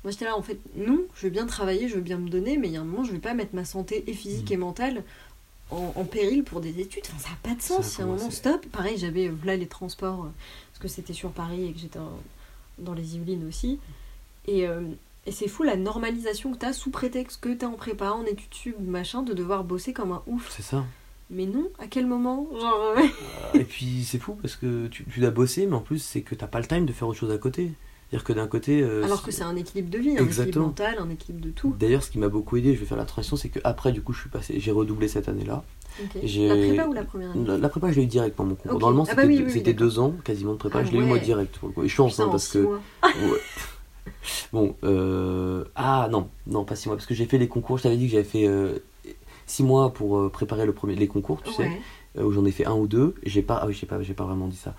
Moi, 0.04 0.12
j'étais 0.12 0.26
là, 0.26 0.36
en 0.38 0.42
fait, 0.42 0.60
non, 0.76 1.02
je 1.16 1.24
veux 1.28 1.30
bien 1.32 1.46
travailler, 1.46 1.88
je 1.88 1.96
veux 1.96 2.02
bien 2.02 2.18
me 2.18 2.30
donner, 2.30 2.58
mais 2.58 2.68
il 2.68 2.74
y 2.74 2.78
a 2.78 2.82
un 2.82 2.86
moment, 2.86 3.04
je 3.04 3.12
vais 3.12 3.20
pas 3.20 3.34
mettre 3.34 3.54
ma 3.56 3.66
santé 3.66 4.04
et 4.08 4.14
physique 4.14 4.50
Mm. 4.50 4.54
et 4.54 4.58
mentale 4.58 5.04
en, 5.72 5.94
en 5.96 6.04
péril 6.06 6.44
pour 6.44 6.60
des 6.62 6.80
études. 6.80 7.04
Enfin, 7.08 7.20
ça 7.20 7.30
n'a 7.30 7.38
pas 7.44 7.56
de 7.56 7.62
sens. 7.62 7.96
Il 7.96 8.00
y 8.00 8.02
a 8.02 8.06
un 8.06 8.08
moment, 8.08 8.30
stop. 8.32 8.66
Pareil, 8.68 8.98
j'avais 8.98 9.28
euh, 9.28 9.34
là 9.46 9.56
les 9.56 9.68
transports, 9.68 10.26
euh, 10.26 10.30
parce 10.72 10.80
que 10.82 10.88
c'était 10.88 11.14
sur 11.14 11.32
Paris 11.32 11.66
et 11.68 11.72
que 11.74 11.80
j'étais 11.80 12.00
dans 12.78 12.94
les 12.94 13.16
Yvelines 13.16 13.48
aussi. 13.48 13.80
Et, 14.48 14.68
euh, 14.68 14.82
et 15.28 15.32
c'est 15.32 15.48
fou 15.48 15.62
la 15.64 15.76
normalisation 15.76 16.52
que 16.52 16.58
tu 16.58 16.66
as 16.66 16.74
sous 16.74 16.90
prétexte 16.90 17.40
que 17.42 17.50
tu 17.50 17.60
es 17.60 17.66
en 17.66 17.74
prépa, 17.74 18.12
en 18.12 18.26
études 18.26 18.54
sub, 18.54 18.88
machin, 18.88 19.22
de 19.22 19.34
devoir 19.34 19.64
bosser 19.64 19.94
comme 19.94 20.12
un 20.12 20.24
ouf. 20.28 20.52
C'est 20.56 20.64
ça. 20.64 20.84
Mais 21.34 21.46
non, 21.46 21.70
à 21.80 21.88
quel 21.88 22.06
moment? 22.08 22.48
Genre, 22.60 22.94
ouais. 22.98 23.60
et 23.62 23.64
puis 23.64 24.04
c'est 24.04 24.20
fou 24.20 24.36
parce 24.42 24.56
que 24.58 24.88
tu, 24.88 25.06
tu 25.06 25.20
dois 25.22 25.30
bosser, 25.32 25.66
mais 25.66 25.76
en 25.76 25.82
plus 25.82 26.00
c'est 26.00 26.22
que 26.22 26.36
t'as 26.36 26.48
pas 26.48 26.60
le 26.60 26.66
time 26.66 26.86
de 26.86 26.92
faire 26.92 27.08
autre 27.08 27.20
chose 27.20 27.32
à 27.32 27.38
côté. 27.38 27.72
C'est-à-dire 28.10 28.26
que 28.26 28.34
d'un 28.34 28.48
côté. 28.48 28.82
euh, 28.82 29.04
Alors 29.06 29.24
que 29.24 29.32
c'est 29.32 29.44
un 29.44 29.56
équilibre 29.56 29.90
de 29.90 29.98
vie, 29.98 30.18
un 30.18 30.26
équilibre 30.26 30.60
mental, 30.60 30.96
un 31.00 31.10
équilibre 31.10 31.46
de 31.46 31.52
tout. 31.52 31.74
D'ailleurs, 31.80 32.04
ce 32.04 32.12
qui 32.12 32.20
m'a 32.20 32.28
beaucoup 32.28 32.58
aidé, 32.58 32.76
je 32.76 32.80
vais 32.82 32.86
faire 32.86 32.98
la 32.98 33.06
transition, 33.06 33.38
c'est 33.38 33.48
que 33.48 33.60
après, 33.64 33.94
du 33.94 34.02
coup, 34.02 34.12
je 34.12 34.20
suis 34.20 34.30
passé, 34.30 34.56
j'ai 34.60 34.72
redoublé 34.72 35.08
cette 35.08 35.30
année-là. 35.30 35.64
La 36.14 36.56
prépa 36.56 36.88
ou 36.88 36.94
la 36.94 37.04
première 37.06 37.32
année? 37.32 37.48
La, 37.48 37.58
la 37.58 37.70
prépa, 37.70 37.90
je 37.94 37.98
l'ai 37.98 38.04
eu 38.04 38.08
direct 38.08 38.38
mon 38.38 38.56
concours. 38.56 38.80
Normalement, 38.80 39.04
Ah 39.04 39.12
c'était 39.12 39.22
bah 39.22 39.28
oui, 39.30 39.38
deux, 39.38 39.46
oui, 39.46 39.52
c'était 39.52 39.74
deux 39.74 40.00
ans 40.00 40.14
quasiment 40.26 40.52
de 40.54 40.58
prépa. 40.58 40.80
Ah 40.80 40.84
je 40.84 40.92
l'ai 40.92 40.98
eu 40.98 41.04
moi 41.04 41.20
direct 41.20 41.58
pour 41.58 41.70
le 41.70 41.74
coup. 41.74 41.84
Et 41.84 41.88
chance, 41.88 42.12
Putain, 42.14 42.24
hein, 42.24 42.28
en 42.28 42.32
parce 42.32 42.46
six 42.48 42.54
que. 42.54 42.58
mois. 42.60 42.80
Ouais. 43.04 43.40
Bon, 44.52 44.76
euh... 44.84 45.64
ah 45.76 46.08
non, 46.12 46.30
non, 46.48 46.66
pas 46.66 46.76
six 46.76 46.88
mois, 46.90 46.98
parce 46.98 47.06
que 47.06 47.14
j'ai 47.14 47.26
fait 47.26 47.38
les 47.38 47.48
concours. 47.48 47.78
Je 47.78 47.84
t'avais 47.84 47.98
dit 47.98 48.08
que 48.08 48.12
j'avais 48.12 48.24
fait 48.26 48.46
euh, 48.48 48.80
six 49.52 49.64
mois 49.64 49.92
pour 49.94 50.18
euh, 50.18 50.30
préparer 50.30 50.66
le 50.66 50.74
premier, 50.74 50.96
les 50.96 51.08
concours, 51.08 51.42
tu 51.44 51.52
sais, 51.52 51.64
Ouais. 51.64 51.82
euh, 52.18 52.24
où 52.24 52.32
j'en 52.32 52.46
ai 52.46 52.52
fait 52.52 52.66
un 52.66 52.76
ou 52.76 52.88
deux. 52.88 53.16
J'ai 53.24 53.42
pas, 53.42 53.60
ah 53.62 53.68
oui, 53.68 53.74
j'ai 53.74 53.86
pas, 53.86 54.02
j'ai 54.02 54.14
pas 54.14 54.24
vraiment 54.26 54.48
dit 54.48 54.56
ça. 54.56 54.74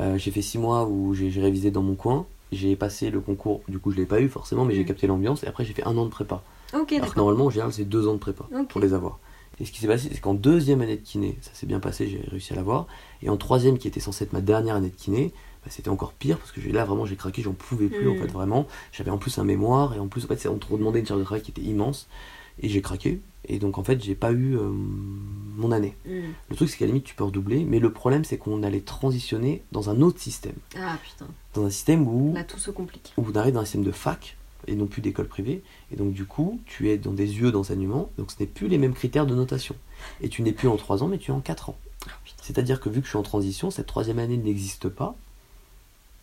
Euh, 0.00 0.18
j'ai 0.18 0.30
fait 0.30 0.42
six 0.42 0.58
mois 0.58 0.86
où 0.86 1.14
j'ai 1.14 1.30
révisé 1.40 1.70
dans 1.70 1.82
mon 1.82 1.94
coin. 1.94 2.26
j'ai 2.50 2.76
passé 2.76 3.10
le 3.10 3.20
concours, 3.20 3.60
du 3.68 3.78
coup 3.78 3.90
je 3.92 3.98
l'ai 3.98 4.06
pas 4.06 4.20
eu 4.22 4.28
forcément, 4.30 4.64
mais 4.64 4.74
j'ai 4.74 4.82
Mm. 4.82 4.86
capté 4.86 5.06
l'ambiance, 5.06 5.44
et 5.44 5.48
après 5.48 5.64
j'ai 5.66 5.74
fait 5.74 5.84
un 5.86 5.94
an 5.98 6.04
de 6.06 6.10
prépa. 6.10 6.42
Ok, 6.74 6.92
Alors 6.94 7.12
que 7.12 7.18
normalement, 7.18 7.44
en 7.46 7.50
général, 7.50 7.72
c'est 7.74 7.84
deux 7.84 8.08
ans 8.08 8.14
de 8.14 8.18
prépa 8.18 8.44
pour 8.70 8.80
les 8.80 8.94
avoir. 8.94 9.18
Et 9.60 9.64
ce 9.66 9.72
qui 9.72 9.80
s'est 9.80 9.86
passé, 9.86 10.08
c'est 10.12 10.20
qu'en 10.20 10.32
deuxième 10.34 10.80
année 10.80 10.96
de 10.96 11.02
kiné, 11.02 11.36
ça 11.42 11.50
s'est 11.52 11.66
bien 11.66 11.78
passé, 11.80 12.06
j'ai 12.08 12.20
réussi 12.30 12.52
à 12.54 12.56
l'avoir. 12.56 12.86
Et 13.22 13.28
en 13.28 13.36
troisième, 13.36 13.76
qui 13.76 13.86
était 13.88 14.00
censée 14.00 14.24
être 14.24 14.32
ma 14.32 14.40
dernière 14.40 14.76
année 14.76 14.88
de 14.88 14.94
kiné, 14.96 15.32
bah, 15.62 15.68
c'était 15.70 15.90
encore 15.90 16.12
pire 16.14 16.38
parce 16.38 16.52
que 16.52 16.60
là 16.72 16.84
vraiment 16.86 17.04
j'ai 17.04 17.16
craqué, 17.16 17.42
j'en 17.42 17.52
pouvais 17.52 17.88
plus 17.88 18.08
en 18.08 18.14
Mm. 18.14 18.18
fait 18.18 18.32
vraiment. 18.32 18.66
J'avais 18.92 19.10
en 19.10 19.18
plus 19.18 19.36
un 19.38 19.44
mémoire 19.44 19.94
et 19.94 19.98
en 19.98 20.06
plus 20.08 20.24
en 20.24 20.28
fait 20.28 20.36
c'est- 20.38 20.48
on 20.48 20.56
te 20.58 20.72
redemandait 20.72 21.00
une 21.00 21.06
charge 21.06 21.20
de 21.20 21.24
travail 21.24 21.42
qui 21.42 21.50
était 21.50 21.60
immense 21.62 22.08
et 22.62 22.68
j'ai 22.70 22.80
craqué. 22.80 23.20
Et 23.46 23.58
donc 23.58 23.78
en 23.78 23.84
fait 23.84 24.02
j'ai 24.02 24.14
pas 24.14 24.32
eu 24.32 24.56
euh, 24.56 24.70
mon 25.56 25.72
année. 25.72 25.96
Hmm. 26.06 26.32
Le 26.50 26.56
truc 26.56 26.68
c'est 26.68 26.76
qu'à 26.76 26.84
la 26.84 26.88
limite 26.88 27.04
tu 27.04 27.14
peux 27.14 27.24
redoubler, 27.24 27.64
mais 27.64 27.78
le 27.78 27.92
problème 27.92 28.24
c'est 28.24 28.36
qu'on 28.36 28.62
allait 28.62 28.80
transitionner 28.80 29.62
dans 29.72 29.90
un 29.90 30.00
autre 30.00 30.20
système, 30.20 30.56
Ah 30.76 30.98
putain, 31.02 31.26
dans 31.54 31.64
un 31.64 31.70
système 31.70 32.06
où 32.06 32.34
là 32.34 32.44
tout 32.44 32.58
se 32.58 32.70
complique. 32.70 33.12
où 33.16 33.24
on 33.26 33.36
arrive 33.36 33.54
dans 33.54 33.60
un 33.60 33.64
système 33.64 33.84
de 33.84 33.92
fac 33.92 34.36
et 34.68 34.74
non 34.74 34.86
plus 34.86 35.02
d'école 35.02 35.28
privée. 35.28 35.62
Et 35.92 35.96
donc, 35.96 36.12
du 36.12 36.24
coup, 36.24 36.60
tu 36.66 36.90
es 36.90 36.98
dans 36.98 37.12
des 37.12 37.38
yeux 37.38 37.50
d'enseignement, 37.50 38.10
donc 38.18 38.30
ce 38.30 38.36
n'est 38.40 38.46
plus 38.46 38.68
les 38.68 38.78
mêmes 38.78 38.94
critères 38.94 39.26
de 39.26 39.34
notation. 39.34 39.74
Et 40.20 40.28
tu 40.28 40.42
n'es 40.42 40.52
plus 40.52 40.68
en 40.68 40.76
3 40.76 41.02
ans, 41.02 41.08
mais 41.08 41.18
tu 41.18 41.30
es 41.30 41.34
en 41.34 41.40
4 41.40 41.70
ans. 41.70 41.78
Ah. 42.06 42.10
C'est-à-dire 42.42 42.80
que 42.80 42.88
vu 42.88 43.00
que 43.00 43.06
je 43.06 43.10
suis 43.10 43.18
en 43.18 43.22
transition, 43.22 43.70
cette 43.70 43.86
troisième 43.86 44.18
année 44.18 44.36
n'existe 44.36 44.88
pas. 44.88 45.16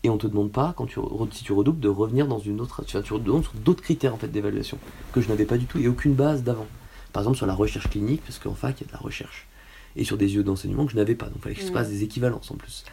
Et 0.04 0.10
on 0.10 0.18
te 0.18 0.28
demande 0.28 0.52
pas, 0.52 0.74
quand 0.78 0.86
tu, 0.86 1.00
si 1.32 1.44
tu 1.44 1.52
redoubles, 1.52 1.80
de 1.80 1.90
revenir 1.90 2.28
dans 2.28 2.40
une 2.40 2.62
autre. 2.62 2.84
Tu, 2.86 3.02
tu 3.02 3.14
redoubles 3.14 3.44
sur 3.44 3.54
d'autres 3.56 3.82
critères 3.82 4.14
en 4.14 4.18
fait, 4.18 4.28
d'évaluation 4.28 4.78
que 5.12 5.22
je 5.22 5.30
n'avais 5.30 5.46
pas 5.46 5.58
du 5.58 5.66
tout 5.66 5.80
et 5.80 5.88
aucune 5.88 6.14
base 6.14 6.44
d'avant. 6.44 6.68
Par 7.16 7.22
exemple, 7.24 7.38
sur 7.38 7.46
la 7.48 7.54
recherche 7.54 7.90
clinique, 7.90 8.22
parce 8.26 8.40
qu'en 8.40 8.54
fac, 8.56 8.76
il 8.82 8.84
y 8.84 8.88
a 8.88 8.88
de 8.88 8.92
la 8.92 9.00
recherche. 9.00 9.48
Et 9.96 10.04
sur 10.04 10.18
des 10.18 10.36
yeux 10.36 10.44
d'enseignement 10.44 10.86
que 10.86 10.92
je 10.92 10.98
n'avais 10.98 11.16
pas. 11.16 11.28
Donc, 11.28 11.36
il 11.38 11.42
fallait 11.44 11.56
que 11.56 11.62
je 11.62 11.68
Mhm. 11.68 11.72
fasse 11.72 11.88
des 11.88 12.04
équivalences 12.04 12.52
en 12.52 12.56
plus. 12.56 12.84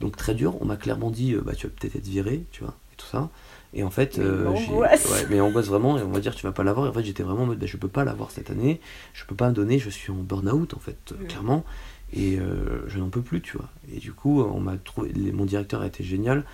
Donc, 0.00 0.16
très 0.16 0.34
dur. 0.34 0.60
On 0.60 0.64
m'a 0.64 0.76
clairement 0.76 1.12
dit, 1.12 1.34
euh, 1.34 1.42
bah, 1.42 1.54
tu 1.54 1.68
vas 1.68 1.72
peut-être 1.78 1.94
être 1.94 2.08
viré, 2.08 2.42
tu 2.50 2.64
vois, 2.64 2.74
et 2.92 2.96
tout 2.96 3.06
ça. 3.06 3.30
Et 3.74 3.84
en 3.84 3.90
fait, 3.90 4.18
Mais 4.18 4.24
euh, 4.24 4.42
l'angoisse. 4.46 5.06
ouais, 5.12 5.26
mais 5.30 5.40
angoisse 5.40 5.66
vraiment, 5.66 5.96
et 5.96 6.02
on 6.02 6.10
va 6.10 6.18
dire 6.18 6.34
tu 6.34 6.44
vas 6.44 6.50
pas 6.50 6.64
l'avoir. 6.64 6.86
Et 6.86 6.88
en 6.88 6.92
fait, 6.92 7.04
j'étais 7.04 7.22
vraiment 7.22 7.44
en 7.44 7.46
mode, 7.46 7.60
bah, 7.60 7.66
je 7.66 7.76
peux 7.76 7.86
pas 7.86 8.02
l'avoir 8.04 8.32
cette 8.32 8.50
année, 8.50 8.80
je 9.14 9.24
peux 9.26 9.36
pas 9.36 9.48
me 9.50 9.54
donner, 9.54 9.78
je 9.78 9.90
suis 9.90 10.10
en 10.10 10.16
burn-out 10.16 10.74
en 10.74 10.80
fait, 10.80 11.12
euh, 11.12 11.22
Mm. 11.22 11.26
clairement, 11.28 11.64
et 12.12 12.40
euh, 12.40 12.82
je 12.88 12.98
n'en 12.98 13.10
peux 13.10 13.22
plus, 13.22 13.40
tu 13.42 13.56
vois. 13.56 13.68
Et 13.94 14.00
du 14.00 14.12
coup, 14.12 14.42
on 14.42 14.58
m'a 14.58 14.76
trouvé, 14.78 15.12
les- 15.14 15.30
mon 15.30 15.44
directeur 15.44 15.82
a 15.82 15.86
été 15.86 16.02
génial. 16.02 16.44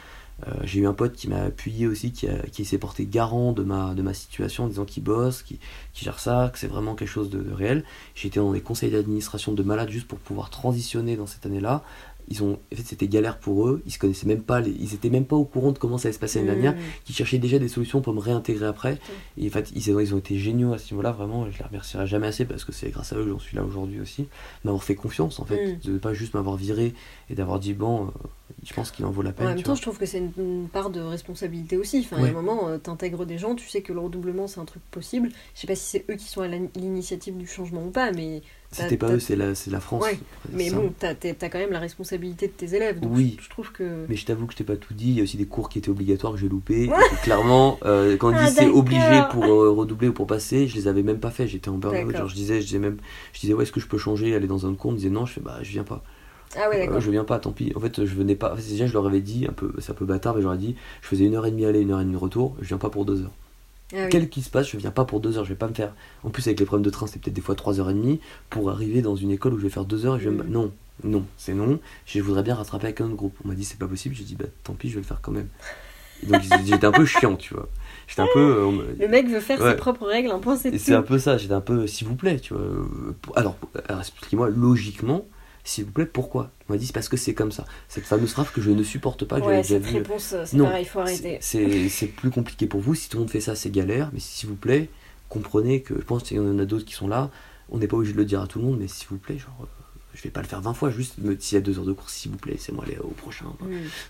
Euh, 0.49 0.51
j'ai 0.65 0.81
eu 0.81 0.87
un 0.87 0.95
pote 0.95 1.13
qui 1.13 1.29
m'a 1.29 1.43
appuyé 1.45 1.87
aussi, 1.87 2.11
qui, 2.11 2.27
a- 2.29 2.43
qui 2.51 2.65
s'est 2.65 2.79
porté 2.79 3.07
garant 3.07 3.53
de 3.53 3.63
ma, 3.63 3.95
de 3.95 4.03
ma 4.03 4.13
situation 4.15 4.65
en 4.65 4.69
disant 4.69 4.85
qu'il 4.85 5.05
bosse, 5.05 5.43
qui, 5.43 5.61
qui 5.93 6.05
gère 6.05 6.19
ça, 6.19 6.51
que 6.53 6.59
c'est 6.59 6.67
vraiment 6.67 6.95
quelque 6.97 7.09
chose 7.09 7.31
de, 7.31 7.41
de 7.41 7.53
réel. 7.53 7.85
Été 8.23 8.41
dans 8.41 8.53
des 8.53 8.61
conseils 8.61 8.91
d'administration 8.91 9.53
de 9.53 9.63
malades 9.63 9.91
juste 9.91 10.09
pour 10.09 10.19
pouvoir 10.19 10.51
transitionner 10.51 11.17
dans 11.17 11.27
cette 11.27 11.47
année-là. 11.47 11.85
Ils 12.29 12.43
ont, 12.43 12.55
en 12.55 12.77
fait, 12.77 12.83
c'était 12.83 13.07
galère 13.07 13.37
pour 13.39 13.69
eux. 13.69 13.83
Ils 13.85 13.93
se 13.93 13.99
connaissaient 13.99 14.27
même 14.27 14.41
pas, 14.43 14.59
les- 14.61 14.71
ils 14.71 14.95
étaient 14.95 15.11
même 15.11 15.27
pas 15.27 15.37
au 15.37 15.45
courant 15.45 15.73
de 15.73 15.79
comment 15.79 15.99
ça 15.99 16.09
allait 16.09 16.15
se 16.15 16.19
passer 16.19 16.39
l'année 16.39 16.53
dernière. 16.63 16.73
Hmm. 16.73 16.85
Qui 17.05 17.13
cherchaient 17.13 17.37
déjà 17.39 17.59
des 17.59 17.69
solutions 17.69 18.01
pour 18.01 18.15
me 18.15 18.19
réintégrer 18.21 18.65
après. 18.65 18.99
Et 19.37 19.47
en 19.47 19.51
fait, 19.51 19.71
ils, 19.77 19.93
ont- 19.95 20.01
ils 20.01 20.15
ont 20.15 20.19
été 20.19 20.39
géniaux 20.39 20.73
à 20.73 20.79
ce 20.79 20.91
niveau-là. 20.95 21.13
Vraiment, 21.13 21.49
je 21.51 21.59
les 21.59 21.65
remercierai 21.65 22.07
jamais 22.07 22.27
assez 22.29 22.47
parce 22.47 22.65
que 22.65 22.73
c'est 22.73 22.89
grâce 22.89 23.13
à 23.13 23.17
eux 23.19 23.25
que 23.25 23.31
j'en 23.31 23.39
suis 23.39 23.55
là 23.55 23.63
aujourd'hui 23.63 24.01
aussi. 24.01 24.27
M'avoir 24.65 24.83
fait 24.83 24.95
confiance 24.95 25.39
en 25.39 25.45
fait, 25.45 25.75
Mm. 25.85 25.93
de 25.93 25.99
pas 25.99 26.15
juste 26.15 26.33
m'avoir 26.33 26.57
viré 26.57 26.95
et 27.31 27.35
d'avoir 27.35 27.59
dit 27.59 27.75
bon, 27.75 28.07
euh, 28.07 28.11
je 28.65 28.73
pense 28.75 28.91
qu'il 28.91 29.05
en 29.05 29.11
vaut 29.11 29.23
la 29.23 29.31
En 29.31 29.33
peine. 29.33 29.47
même 29.49 29.57
tu 29.57 29.63
temps, 29.65 29.71
vois. 29.73 29.77
je 29.77 29.83
trouve 29.83 29.99
que 29.99 30.07
c'est 30.07 30.19
une, 30.19 30.33
une 30.39 30.69
part 30.69 30.91
de 30.91 31.01
responsabilité 31.01 31.77
aussi. 31.77 32.07
Enfin, 32.11 32.23
Ouais. 32.23 32.29
un 32.31 32.33
moment, 32.33 32.69
euh, 32.69 32.79
t'intègres 32.79 33.27
des 33.27 33.39
gens, 33.39 33.55
tu 33.55 33.69
sais 33.69 33.83
que 33.83 33.93
le 33.93 34.01
redoublement 34.01 34.47
c'est 34.47 34.61
un 34.61 34.65
truc 34.65 34.83
possible. 34.91 35.31
Je 35.55 35.61
sais 35.61 35.67
pas 35.67 35.75
si 35.75 35.85
c'est 35.85 36.05
eux 36.11 36.17
qui 36.17 36.27
sont 36.29 36.43
à 36.43 36.49
l'initiative 36.49 37.37
du 37.37 37.47
changement 37.47 37.85
ou 37.85 37.91
pas, 37.91 38.13
mais 38.13 38.43
C'était 38.71 38.97
pas 38.97 39.13
eux, 39.13 39.21
c'est 39.21 39.37
la, 39.37 39.55
c'est 39.55 39.71
la 39.71 39.79
France. 39.81 40.03
Ouais, 40.03 40.19
mais 40.53 40.69
bon, 40.71 40.93
t'as 40.99 41.15
t'as 41.15 41.49
quand 41.49 41.59
même 41.59 41.71
la 41.71 41.79
responsabilité 41.79 42.49
de 42.49 42.53
tes 42.53 42.75
élèves. 42.75 42.99
Donc 43.01 43.13
Oui. 43.15 43.37
je, 43.39 43.45
je 43.45 43.51
trouve 43.51 43.71
que. 43.73 44.05
Mais 44.09 44.17
je 44.17 44.27
t'avoue 44.27 44.47
que 44.47 44.53
je 44.53 44.59
t'ai 44.59 44.65
pas 44.65 44.77
tout 44.77 44.95
dit. 44.95 45.11
Il 45.11 45.17
y 45.17 45.21
a 45.21 45.23
aussi 45.23 45.37
des 45.37 45.47
cours 45.47 45.69
qui 45.69 45.79
étaient 45.79 45.91
obligatoires 45.91 46.33
que 46.33 46.39
j'ai 46.41 46.49
loupés. 46.49 46.91
Clairement, 47.23 47.79
euh, 47.85 48.17
quand 48.17 48.31
ils 48.33 48.37
Ah, 48.39 48.49
c'est 48.49 48.67
obligé 48.67 49.23
pour 49.31 49.45
euh, 49.45 49.71
redoubler 49.71 50.09
ou 50.09 50.13
pour 50.13 50.27
passer, 50.27 50.67
je 50.67 50.75
les 50.75 50.89
avais 50.89 51.03
même 51.05 51.21
pas 51.21 51.31
fait. 51.31 51.47
J'étais 51.47 51.69
en 51.69 51.79
burn-out. 51.79 52.17
Genre, 52.17 52.29
je 52.29 52.35
disais, 52.35 52.61
je 52.61 52.67
disais 52.67 52.79
même, 52.81 52.97
je 53.33 53.41
disais, 53.41 53.53
ouais, 53.55 53.63
est-ce 53.63 53.73
que 53.73 53.81
je 53.81 53.87
peux 53.87 53.99
changer, 53.99 54.35
aller 54.35 54.47
dans 54.49 54.67
un 54.67 54.71
autre 54.71 54.79
cours? 54.79 54.91
On 54.91 54.95
me 54.95 54.99
disait 54.99 55.11
non. 55.11 55.25
Je 55.27 55.35
fais, 55.35 55.41
bah, 55.41 55.59
je 55.63 55.71
viens 55.71 55.85
pas. 55.85 56.03
Ah 56.57 56.69
Euh, 56.73 56.79
d'accord. 56.79 57.01
je 57.01 57.11
viens 57.11 57.25
pas, 57.25 57.39
tant 57.39 57.53
pis. 57.53 57.73
En 57.77 57.81
fait, 57.81 58.05
je 58.05 58.15
venais 58.15 58.35
pas. 58.37 58.53
En 58.53 58.57
fait, 58.57 58.63
déjà, 58.69 58.87
je 58.87 58.93
leur 58.93 59.07
avais 59.07 59.21
dit, 59.21 59.47
un 59.49 59.53
peu, 59.53 59.73
c'est 59.79 59.91
un 59.93 59.95
peu 59.95 60.05
bâtard, 60.05 60.35
mais 60.37 60.43
j'aurais 60.43 60.59
dit, 60.59 60.77
je 61.03 61.09
faisais 61.09 61.25
une 61.25 61.35
heure 61.35 61.47
et 61.47 61.51
demie 61.51 61.65
aller, 61.67 61.81
une 61.81 61.91
heure 61.93 62.01
et 62.01 62.05
demie 62.05 62.17
retour. 62.17 62.57
Je 62.61 62.69
viens 62.69 62.79
pas 62.79 62.91
pour 62.91 63.05
deux 63.05 63.23
heures. 63.23 63.33
Ah 63.93 63.97
oui. 64.05 64.09
Quel 64.11 64.29
qu'il 64.29 64.43
se 64.43 64.51
passe, 64.51 64.69
je 64.71 64.77
viens 64.77 64.91
pas 64.91 65.05
pour 65.05 65.21
deux 65.21 65.37
heures. 65.39 65.45
Je 65.45 65.51
vais 65.51 65.55
pas 65.59 65.69
me 65.69 65.75
faire. 65.75 65.93
En 66.25 66.31
plus, 66.31 66.47
avec 66.47 66.59
les 66.59 66.67
problèmes 66.67 66.85
de 66.85 66.91
train, 66.91 67.07
c'est 67.07 67.21
peut-être 67.21 67.35
des 67.35 67.41
fois 67.43 67.55
trois 67.55 67.79
heures 67.81 67.91
et 67.91 67.95
demie 67.95 68.19
pour 68.51 68.71
arriver 68.71 69.03
dans 69.03 69.15
une 69.17 69.31
école 69.31 69.55
où 69.55 69.59
je 69.59 69.65
vais 69.65 69.69
faire 69.71 69.85
deux 69.85 70.07
heures. 70.07 70.17
Et 70.17 70.21
je 70.21 70.29
vais 70.31 70.35
me- 70.37 70.43
Mm. 70.45 70.51
Non, 70.51 70.73
non, 71.05 71.25
c'est 71.37 71.55
non. 71.55 71.79
Je 72.07 72.21
voudrais 72.21 72.43
bien 72.43 72.55
rattraper 72.55 72.87
avec 72.87 73.01
un 73.01 73.07
autre 73.07 73.17
groupe. 73.17 73.37
On 73.45 73.49
m'a 73.49 73.55
dit, 73.55 73.65
c'est 73.65 73.79
pas 73.79 73.87
possible. 73.89 74.15
J'ai 74.15 74.25
dit, 74.25 74.37
bah 74.37 74.47
tant 74.65 74.73
pis, 74.75 74.89
je 74.89 74.95
vais 74.95 75.01
le 75.01 75.07
faire 75.07 75.21
quand 75.21 75.33
même. 75.33 75.49
Et 76.23 76.27
donc, 76.27 76.41
j'étais 76.65 76.87
un 76.87 76.93
peu 76.93 77.05
chiant, 77.05 77.37
tu 77.37 77.53
vois. 77.55 77.69
J'étais 78.07 78.23
un 78.23 78.29
peu. 78.33 78.39
euh, 78.41 78.95
Le 78.99 79.09
mec 79.09 79.29
veut 79.29 79.41
faire 79.41 79.61
Ouais. 79.61 79.73
ses 79.73 79.77
propres 79.77 80.07
règles, 80.07 80.31
un 80.31 80.39
point 80.39 80.57
c'est 80.57 80.71
tout. 80.71 80.79
c'est 80.79 80.95
un 80.95 81.03
peu 81.03 81.19
ça, 81.19 81.37
j'étais 81.37 81.53
un 81.55 81.61
peu, 81.61 81.87
s'il 81.87 82.07
vous 82.07 82.15
plaît, 82.15 82.39
tu 82.41 82.55
vois. 82.55 82.63
euh, 82.63 82.85
Alors, 83.37 83.57
alors, 83.89 84.01
expliquez-moi 84.01 84.49
logiquement, 84.49 85.27
s'il 85.65 85.85
vous 85.87 85.91
plaît, 85.93 86.07
pourquoi? 86.07 86.51
On 86.69 86.73
m'a 86.75 86.79
dit, 86.79 86.87
c'est 86.87 86.93
parce 86.93 87.09
que 87.09 87.17
c'est 87.17 87.35
comme 87.35 87.51
ça. 87.53 87.65
Cette 87.89 88.05
fameuse 88.05 88.31
phrase 88.33 88.51
que 88.51 88.61
je 88.61 88.71
ne 88.71 88.83
supporte 88.83 89.25
pas, 89.25 89.41
que 89.41 89.47
Ouais, 89.47 89.63
j'avais 89.63 89.81
déjà 89.81 89.87
cette 89.87 89.87
vu. 89.87 89.97
réponse, 89.99 90.33
euh, 90.35 90.45
c'est 90.47 90.57
Non, 90.57 90.65
pareil, 90.67 90.85
il 90.85 90.89
faut 90.89 91.01
arrêter. 91.01 91.39
C'est 91.41 92.07
plus 92.09 92.31
compliqué 92.31 92.67
pour 92.67 92.81
vous. 92.81 92.95
Si 92.95 93.09
tout 93.09 93.17
le 93.17 93.23
monde 93.23 93.31
fait 93.31 93.41
ça, 93.41 93.57
c'est 93.57 93.71
galère. 93.71 94.11
Mais 94.13 94.21
s'il 94.21 94.49
vous 94.49 94.57
plaît, 94.57 94.89
comprenez 95.29 95.81
que 95.83 95.95
je 95.95 96.05
pense 96.05 96.23
qu'il 96.23 96.37
y 96.37 96.41
en 96.41 96.59
a 96.59 96.65
d'autres 96.65 96.85
qui 96.85 96.95
sont 96.95 97.09
là. 97.09 97.31
On 97.71 97.79
n'est 97.79 97.87
pas 97.89 97.97
obligé 97.97 98.13
de 98.13 98.19
le 98.19 98.25
dire 98.27 98.41
à 98.43 98.47
tout 98.47 98.59
le 98.59 98.67
monde, 98.67 98.79
mais 98.79 98.89
s'il 98.89 99.09
vous 99.09 99.17
plaît, 99.17 99.39
genre, 99.39 99.57
euh, 99.63 99.67
je 100.13 100.23
vais 100.23 100.31
pas 100.31 100.43
le 100.43 100.47
faire 100.47 100.61
20 100.61 100.75
fois. 100.75 100.91
Juste, 100.91 101.15
me- 101.19 101.37
s'il 101.41 101.57
y 101.57 101.59
a 101.59 101.63
deux 101.63 101.79
heures 101.79 101.87
de 101.87 101.93
course, 101.95 102.13
s'il 102.13 102.31
vous 102.31 102.37
plaît, 102.37 102.57
c'est 102.59 102.73
moi 102.73 102.85
aller 102.85 102.99
au 102.99 103.09
prochain. 103.09 103.47
Mm. 103.61 103.67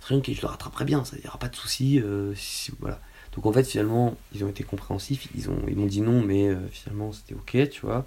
Rien 0.08 0.20
que 0.20 0.32
je 0.32 0.40
le 0.42 0.48
rattraperai 0.48 0.84
bien, 0.84 1.04
ça 1.04 1.16
n'y 1.16 1.26
aura 1.28 1.38
pas 1.38 1.48
de 1.48 1.56
souci. 1.56 2.00
euh, 2.00 2.32
si- 2.34 2.72
voilà. 2.80 3.00
Donc 3.36 3.46
en 3.46 3.52
fait, 3.52 3.64
finalement, 3.64 4.16
ils 4.34 4.44
ont 4.44 4.48
été 4.48 4.64
compréhensifs. 4.64 5.28
Ils 5.36 5.48
ont, 5.50 5.58
ils 5.68 5.76
m'ont 5.76 5.86
dit 5.86 6.00
non, 6.00 6.20
mais 6.22 6.48
euh, 6.48 6.56
finalement, 6.72 7.12
c'était 7.12 7.34
ok, 7.34 7.68
tu 7.70 7.80
vois. 7.82 8.04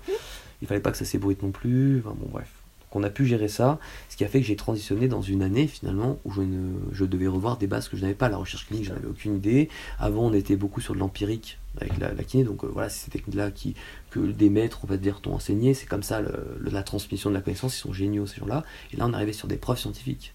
Il 0.62 0.68
fallait 0.68 0.80
pas 0.82 0.91
que 0.91 0.98
ça 0.98 1.06
s'ébruite 1.06 1.41
non 1.43 1.52
plus. 1.52 2.00
Enfin 2.06 2.16
bon, 2.20 2.28
bref. 2.32 2.48
Donc 2.91 3.01
on 3.01 3.03
a 3.03 3.09
pu 3.09 3.25
gérer 3.25 3.47
ça, 3.47 3.79
ce 4.09 4.15
qui 4.15 4.23
a 4.23 4.27
fait 4.27 4.39
que 4.39 4.47
j'ai 4.47 4.55
transitionné 4.55 5.07
dans 5.07 5.21
une 5.21 5.41
année 5.41 5.67
finalement 5.67 6.19
où 6.23 6.31
je, 6.31 6.41
ne, 6.41 7.05
devais 7.05 7.27
revoir 7.27 7.57
des 7.57 7.67
bases 7.67 7.89
que 7.89 7.97
je 7.97 8.01
n'avais 8.01 8.13
pas. 8.13 8.29
La 8.29 8.38
recherche 8.38 8.67
clinique, 8.67 8.85
je 8.85 8.93
n'avais 8.93 9.07
aucune 9.07 9.35
idée. 9.35 9.69
Avant, 9.99 10.25
on 10.25 10.33
était 10.33 10.55
beaucoup 10.55 10.81
sur 10.81 10.93
de 10.93 10.99
l'empirique 10.99 11.57
avec 11.79 11.97
la, 11.99 12.23
kiné, 12.23 12.43
donc 12.43 12.63
euh, 12.63 12.69
voilà, 12.71 12.89
c'est 12.89 13.05
ces 13.05 13.11
techniques-là 13.11 13.51
que 14.09 14.19
des 14.19 14.49
maîtres, 14.49 14.79
on 14.83 14.88
va 14.88 14.97
dire, 14.97 15.21
t'ont 15.21 15.33
enseigné. 15.33 15.73
C'est 15.73 15.85
comme 15.85 16.03
ça 16.03 16.21
la 16.59 16.83
transmission 16.83 17.29
de 17.29 17.35
la 17.35 17.41
connaissance, 17.41 17.77
ils 17.77 17.81
sont 17.81 17.93
géniaux 17.93 18.25
ces 18.25 18.39
gens-là. 18.39 18.63
Et 18.93 18.97
là, 18.97 19.05
on 19.07 19.13
arrivait 19.13 19.33
sur 19.33 19.47
des 19.47 19.57
preuves 19.57 19.77
scientifiques. 19.77 20.33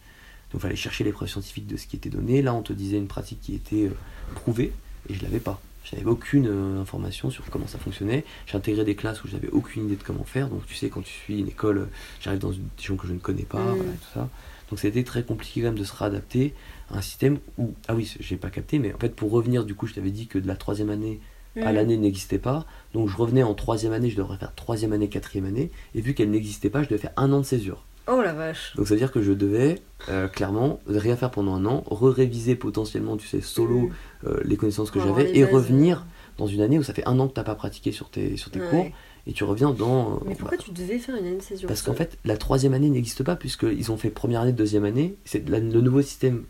Donc 0.52 0.60
il 0.60 0.62
fallait 0.62 0.76
chercher 0.76 1.04
les 1.04 1.12
preuves 1.12 1.30
scientifiques 1.30 1.66
de 1.66 1.76
ce 1.76 1.86
qui 1.86 1.96
était 1.96 2.10
donné. 2.10 2.42
Là, 2.42 2.54
on 2.54 2.62
te 2.62 2.72
disait 2.72 2.98
une 2.98 3.08
pratique 3.08 3.40
qui 3.40 3.54
était 3.54 3.86
euh, 3.86 3.96
prouvée, 4.34 4.72
et 5.08 5.14
je 5.14 5.22
l'avais 5.22 5.40
pas. 5.40 5.60
Je 5.84 5.96
n'avais 5.96 6.08
aucune 6.08 6.46
euh, 6.48 6.80
information 6.80 7.30
sur 7.30 7.44
comment 7.50 7.66
ça 7.66 7.78
fonctionnait. 7.78 8.24
J'ai 8.46 8.56
intégré 8.56 8.84
des 8.84 8.94
classes 8.94 9.22
où 9.24 9.28
je 9.28 9.32
n'avais 9.34 9.48
aucune 9.50 9.86
idée 9.86 9.96
de 9.96 10.02
comment 10.02 10.24
faire. 10.24 10.48
Donc 10.48 10.64
tu 10.66 10.74
sais, 10.74 10.88
quand 10.88 11.02
tu 11.02 11.12
suis 11.12 11.40
une 11.40 11.48
école, 11.48 11.88
j'arrive 12.20 12.40
dans 12.40 12.52
une 12.52 12.68
région 12.78 12.96
que 12.96 13.06
je 13.06 13.12
ne 13.12 13.18
connais 13.18 13.42
pas, 13.42 13.58
Mm. 13.60 13.74
voilà, 13.76 13.90
tout 13.92 14.08
ça. 14.14 14.28
Donc 14.70 14.78
c'était 14.78 15.02
très 15.04 15.22
compliqué 15.22 15.60
quand 15.60 15.66
même 15.68 15.78
de 15.78 15.84
se 15.84 15.94
réadapter 15.94 16.54
à 16.90 16.98
un 16.98 17.02
système 17.02 17.38
où, 17.58 17.74
ah 17.88 17.94
oui, 17.94 18.14
j'ai 18.20 18.36
pas 18.36 18.48
capté, 18.50 18.78
mais 18.78 18.94
en 18.94 18.98
fait 18.98 19.14
pour 19.14 19.30
revenir, 19.30 19.64
du 19.64 19.74
coup, 19.74 19.86
je 19.86 19.94
t'avais 19.94 20.10
dit 20.10 20.26
que 20.28 20.38
de 20.38 20.46
la 20.48 20.56
troisième 20.56 20.88
année 20.90 21.20
à 21.60 21.72
Mm. 21.72 21.74
l'année 21.74 21.96
n'existait 21.98 22.38
pas. 22.38 22.64
Donc 22.94 23.08
je 23.10 23.16
revenais 23.16 23.42
en 23.42 23.52
troisième 23.54 23.92
année, 23.92 24.08
je 24.08 24.16
devrais 24.16 24.38
faire 24.38 24.54
troisième 24.54 24.92
année, 24.94 25.08
quatrième 25.08 25.44
année. 25.46 25.70
Et 25.94 26.00
vu 26.00 26.14
qu'elle 26.14 26.30
n'existait 26.30 26.70
pas, 26.70 26.82
je 26.82 26.88
devais 26.88 27.00
faire 27.00 27.12
un 27.18 27.30
an 27.32 27.40
de 27.40 27.44
césure. 27.44 27.84
Oh 28.08 28.20
la 28.22 28.32
vache. 28.32 28.74
Donc 28.76 28.86
ça 28.88 28.94
veut 28.94 29.00
dire 29.00 29.12
que 29.12 29.22
je 29.22 29.32
devais 29.32 29.80
euh, 30.08 30.26
clairement 30.28 30.80
rien 30.88 31.16
faire 31.16 31.30
pendant 31.30 31.54
un 31.54 31.64
an, 31.66 31.84
re-réviser 31.86 32.56
potentiellement, 32.56 33.16
tu 33.16 33.26
sais, 33.28 33.40
solo 33.40 33.78
Mm. 33.78 33.90
euh, 34.26 34.40
les 34.44 34.56
connaissances 34.56 34.90
que 34.90 34.98
j'avais 35.00 35.36
et 35.36 35.42
bases, 35.44 35.52
revenir 35.52 36.04
dans 36.38 36.46
une 36.46 36.60
année 36.62 36.78
où 36.78 36.82
ça 36.82 36.94
fait 36.94 37.06
un 37.06 37.18
an 37.20 37.28
que 37.28 37.34
t'as 37.34 37.44
pas 37.44 37.54
pratiqué 37.54 37.92
sur 37.92 38.08
tes, 38.10 38.36
sur 38.36 38.50
tes 38.50 38.60
Ouais. 38.60 38.68
cours 38.68 38.86
et 39.26 39.32
tu 39.32 39.44
reviens 39.44 39.70
dans. 39.70 40.14
euh, 40.14 40.16
Mais 40.26 40.34
pourquoi 40.34 40.56
bah, 40.58 40.62
tu 40.64 40.72
devais 40.72 40.98
faire 40.98 41.14
une 41.16 41.26
année 41.26 41.36
de 41.36 41.42
césure 41.42 41.68
Parce 41.68 41.82
qu'en 41.82 41.92
fait, 41.94 42.18
la 42.24 42.36
troisième 42.36 42.74
année 42.74 42.88
n'existe 42.90 43.22
pas 43.22 43.36
puisqu'ils 43.36 43.92
ont 43.92 43.96
fait 43.96 44.10
première 44.10 44.40
année, 44.40 44.52
deuxième 44.52 44.84
année. 44.84 45.14
C'est 45.24 45.48
le 45.48 45.60
nouveau 45.80 46.02
système. 46.02 46.42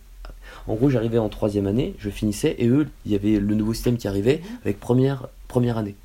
En 0.67 0.75
gros, 0.75 0.89
j'arrivais 0.89 1.19
en 1.19 1.29
troisième 1.29 1.67
année, 1.67 1.95
je 1.99 2.09
finissais 2.11 2.55
et 2.59 2.69
eux, 2.69 2.87
il 3.05 3.13
y 3.13 3.15
avait 3.15 3.39
le 3.41 3.55
nouveau 3.55 3.75
système 3.75 3.97
qui 3.99 4.09
arrivait 4.09 4.41
Mhm. 4.43 4.59
avec 4.65 4.81
première, 4.81 5.29
première 5.49 5.77
année. 5.77 5.97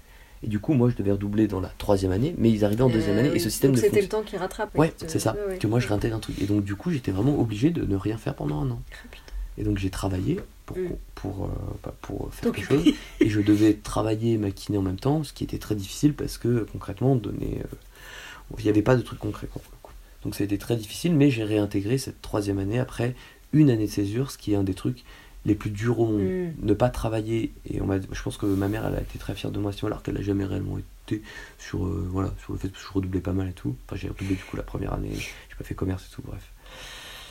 Et 0.48 0.50
du 0.50 0.60
coup, 0.60 0.72
moi, 0.74 0.90
je 0.90 0.96
devais 0.96 1.12
redoubler 1.12 1.46
dans 1.50 1.60
la 1.60 1.68
troisième 1.78 2.14
année, 2.14 2.34
mais 2.38 2.50
ils 2.50 2.64
arrivaient 2.64 2.84
en 2.84 2.90
deuxième 2.90 3.18
Euh, 3.18 3.20
année 3.20 3.36
et 3.36 3.40
ce 3.40 3.50
système 3.50 3.74
Donc 3.74 3.82
c'était 3.84 4.02
le 4.02 4.08
temps 4.08 4.24
qui 4.24 4.38
rattrape. 4.38 4.74
Ouais, 4.78 4.94
c'est 4.96 5.20
ça. 5.20 5.36
euh, 5.38 5.50
ouais, 5.50 5.58
Que 5.58 5.68
moi, 5.68 5.82
je 5.82 5.90
réintègre 5.90 6.16
un 6.16 6.20
truc. 6.20 6.42
Et 6.42 6.46
donc, 6.46 6.64
du 6.64 6.76
coup, 6.76 6.90
j'étais 6.90 7.12
vraiment 7.12 7.38
obligé 7.38 7.70
de 7.70 7.84
ne 7.86 7.98
rien 7.98 8.18
faire 8.18 8.34
pendant 8.34 8.62
un 8.62 8.72
an. 8.72 8.82
Ah. 8.94 9.18
Et 9.60 9.64
donc 9.64 9.78
j'ai 9.78 9.90
travaillé 9.90 10.40
pour, 10.68 10.78
Mm. 10.78 10.88
pour, 11.16 11.46
euh, 11.46 11.48
bah, 11.84 11.94
pour 12.02 12.34
faire 12.34 12.52
quelque 12.54 12.66
chose. 12.68 12.94
Et 13.20 13.28
je 13.30 13.42
devais 13.42 13.74
travailler 13.74 14.34
et 14.34 14.38
maquiner 14.38 14.78
en 14.78 14.84
même 14.84 15.00
temps, 15.00 15.24
ce 15.26 15.34
qui 15.34 15.44
était 15.44 15.58
très 15.58 15.76
difficile 15.76 16.14
parce 16.14 16.38
que 16.38 16.66
concrètement, 16.72 17.16
donner, 17.16 17.62
euh, 17.64 17.76
il 18.60 18.64
n'y 18.64 18.70
avait 18.70 18.84
pas 18.84 18.96
de 18.96 19.02
truc 19.02 19.20
concret. 19.20 19.48
quoi, 19.52 19.62
pour 19.62 19.72
le 19.74 19.78
coup. 19.82 19.92
Donc 20.24 20.36
ça 20.36 20.44
a 20.44 20.46
été 20.46 20.58
très 20.60 20.76
difficile, 20.78 21.14
mais 21.16 21.30
j'ai 21.32 21.44
réintégré 21.44 21.98
cette 21.98 22.22
troisième 22.22 22.60
année 22.60 22.80
après 22.80 23.16
une 23.52 23.70
année 23.72 23.88
de 23.88 23.92
césure, 23.92 24.30
ce 24.32 24.38
qui 24.38 24.54
est 24.54 24.56
un 24.56 24.64
des 24.64 24.76
trucs 24.76 25.04
les 25.48 25.56
plus 25.56 25.72
durs 25.72 26.00
au 26.00 26.06
monde. 26.06 26.22
Mm. 26.22 26.54
Ne 26.62 26.74
pas 26.74 26.90
travailler, 26.90 27.54
et 27.66 27.82
on 27.82 27.88
m'a- 27.88 28.00
je 28.00 28.22
pense 28.22 28.38
que 28.38 28.46
ma 28.46 28.68
mère 28.68 28.86
elle 28.86 28.96
a 28.96 29.02
été 29.02 29.18
très 29.18 29.34
fière 29.34 29.52
de 29.52 29.60
moi 29.60 29.72
alors 29.84 30.04
qu'elle 30.04 30.16
n'a 30.16 30.22
jamais 30.22 30.46
réellement 30.46 30.78
été 30.78 31.24
sur, 31.58 31.86
euh, 31.86 32.08
voilà, 32.12 32.34
sur 32.44 32.54
le 32.54 32.60
fait 32.60 32.68
que 32.70 32.78
je 32.78 32.88
redoublais 32.94 33.22
pas 33.22 33.34
mal 33.34 33.48
et 33.48 33.54
tout. 33.54 33.76
Enfin 33.86 33.96
j'ai 33.96 34.10
redoublé 34.10 34.36
du 34.36 34.44
coup 34.44 34.58
la 34.58 34.64
première 34.64 34.94
année, 34.94 35.14
j'ai 35.16 35.56
pas 35.58 35.64
fait 35.64 35.74
commerce 35.76 36.08
et 36.12 36.14
tout, 36.14 36.22
bref. 36.26 36.52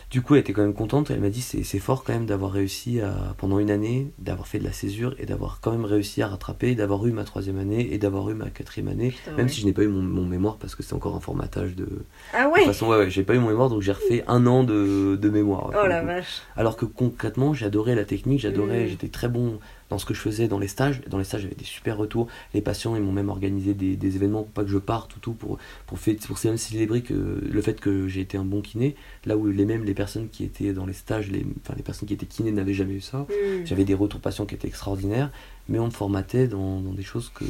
Du 0.09 0.23
coup, 0.23 0.35
elle 0.35 0.41
était 0.43 0.53
quand 0.53 0.63
même 0.63 0.73
contente. 0.73 1.11
Elle 1.11 1.21
m'a 1.21 1.31
dit 1.31 1.43
c'est 1.43 1.65
c'est 1.65 1.81
fort 1.81 2.05
quand 2.05 2.13
même 2.13 2.27
d'avoir 2.27 2.53
réussi 2.53 3.01
à, 3.01 3.35
pendant 3.39 3.59
une 3.59 3.73
année, 3.73 4.13
d'avoir 4.19 4.47
fait 4.47 4.61
de 4.61 4.65
la 4.65 4.73
césure 4.73 5.17
et 5.19 5.27
d'avoir 5.27 5.59
quand 5.61 5.73
même 5.73 5.85
réussi 5.85 6.23
à 6.23 6.29
rattraper, 6.29 6.77
d'avoir 6.77 7.05
eu 7.07 7.11
ma 7.11 7.25
troisième 7.25 7.59
année 7.59 7.93
et 7.93 7.99
d'avoir 7.99 8.31
eu 8.31 8.35
ma 8.35 8.49
quatrième 8.49 8.87
année. 8.89 9.11
Putain, 9.11 9.33
même 9.33 9.47
ouais. 9.47 9.53
si 9.53 9.61
je 9.61 9.67
n'ai 9.67 9.73
pas 9.73 9.83
eu 9.83 9.89
mon, 9.89 10.03
mon 10.03 10.25
mémoire 10.25 10.59
parce 10.59 10.77
que 10.77 10.85
c'est 10.85 10.95
encore 10.95 11.17
un 11.17 11.21
formatage 11.21 11.75
de. 11.75 11.89
Ah 12.33 12.45
De 12.47 12.51
ouais 12.53 12.59
toute 12.61 12.67
façon, 12.69 12.87
ouais, 12.89 12.99
ouais, 12.99 13.11
j'ai 13.11 13.25
pas 13.25 13.35
eu 13.35 13.41
mon 13.41 13.49
mémoire 13.49 13.69
donc 13.69 13.83
j'ai 13.83 13.93
refait 13.93 14.23
un 14.29 14.47
an 14.47 14.63
de, 14.63 15.17
de 15.21 15.29
mémoire. 15.29 15.73
Oh 15.77 15.87
la 15.89 16.03
vache. 16.03 16.41
Alors 16.57 16.77
que 16.77 16.85
concrètement, 16.87 17.53
j'adorais 17.53 17.97
la 17.97 18.05
technique, 18.05 18.41
j'adorais, 18.41 18.85
Mm. 18.85 18.89
j'étais 18.89 19.09
très 19.09 19.29
bon 19.29 19.59
dans 19.91 19.99
ce 19.99 20.05
que 20.05 20.15
je 20.15 20.21
faisais 20.21 20.49
dans 20.49 20.59
les 20.59 20.67
stages. 20.69 21.01
Dans 21.09 21.19
les 21.19 21.25
stages, 21.25 21.43
j'avais 21.43 21.55
des 21.55 21.65
super 21.65 21.97
retours. 21.97 22.27
Les 22.55 22.61
patients, 22.61 22.97
ils 22.97 23.03
m'ont 23.03 23.13
même 23.13 23.29
organisé 23.29 23.73
des, 23.75 23.97
des 23.97 24.17
événements 24.17 24.43
pour 24.43 24.53
pas 24.53 24.63
que 24.65 24.71
je 24.71 24.79
parte, 24.79 25.11
tout, 25.13 25.21
tout 25.21 25.33
pour 25.35 25.59
pour 25.87 25.99
fait, 25.99 26.15
pour 26.27 26.39
célébrer 26.39 27.03
que 27.03 27.15
le 27.15 27.63
fait 27.63 27.81
que 27.81 28.07
j'ai 28.09 28.21
été 28.21 28.37
un 28.39 28.45
bon 28.45 28.63
kiné. 28.63 28.95
Là 29.25 29.37
où 29.37 29.47
les 29.47 29.65
mêmes 29.65 29.85
les 29.85 29.95
personnes 29.97 30.29
qui 30.29 30.45
étaient 30.45 30.73
dans 30.73 30.87
les 30.87 30.93
stages, 30.93 31.29
les, 31.33 31.45
enfin 31.61 31.75
les 31.77 31.83
personnes 31.83 32.07
qui 32.07 32.15
étaient 32.15 32.27
kinés 32.27 32.53
n'avaient 32.53 32.73
jamais 32.75 32.95
eu 32.95 33.01
ça. 33.01 33.19
Hmm. 33.29 33.65
J'avais 33.67 33.85
des 33.85 33.95
retours 33.95 34.21
patients 34.21 34.47
qui 34.47 34.55
étaient 34.55 34.69
extraordinaires, 34.69 35.33
mais 35.69 35.81
on 35.81 35.87
me 35.87 35.91
formatait 35.91 36.47
dans, 36.47 36.81
dans 36.81 36.93
des 36.93 37.03
choses 37.03 37.33
que, 37.35 37.45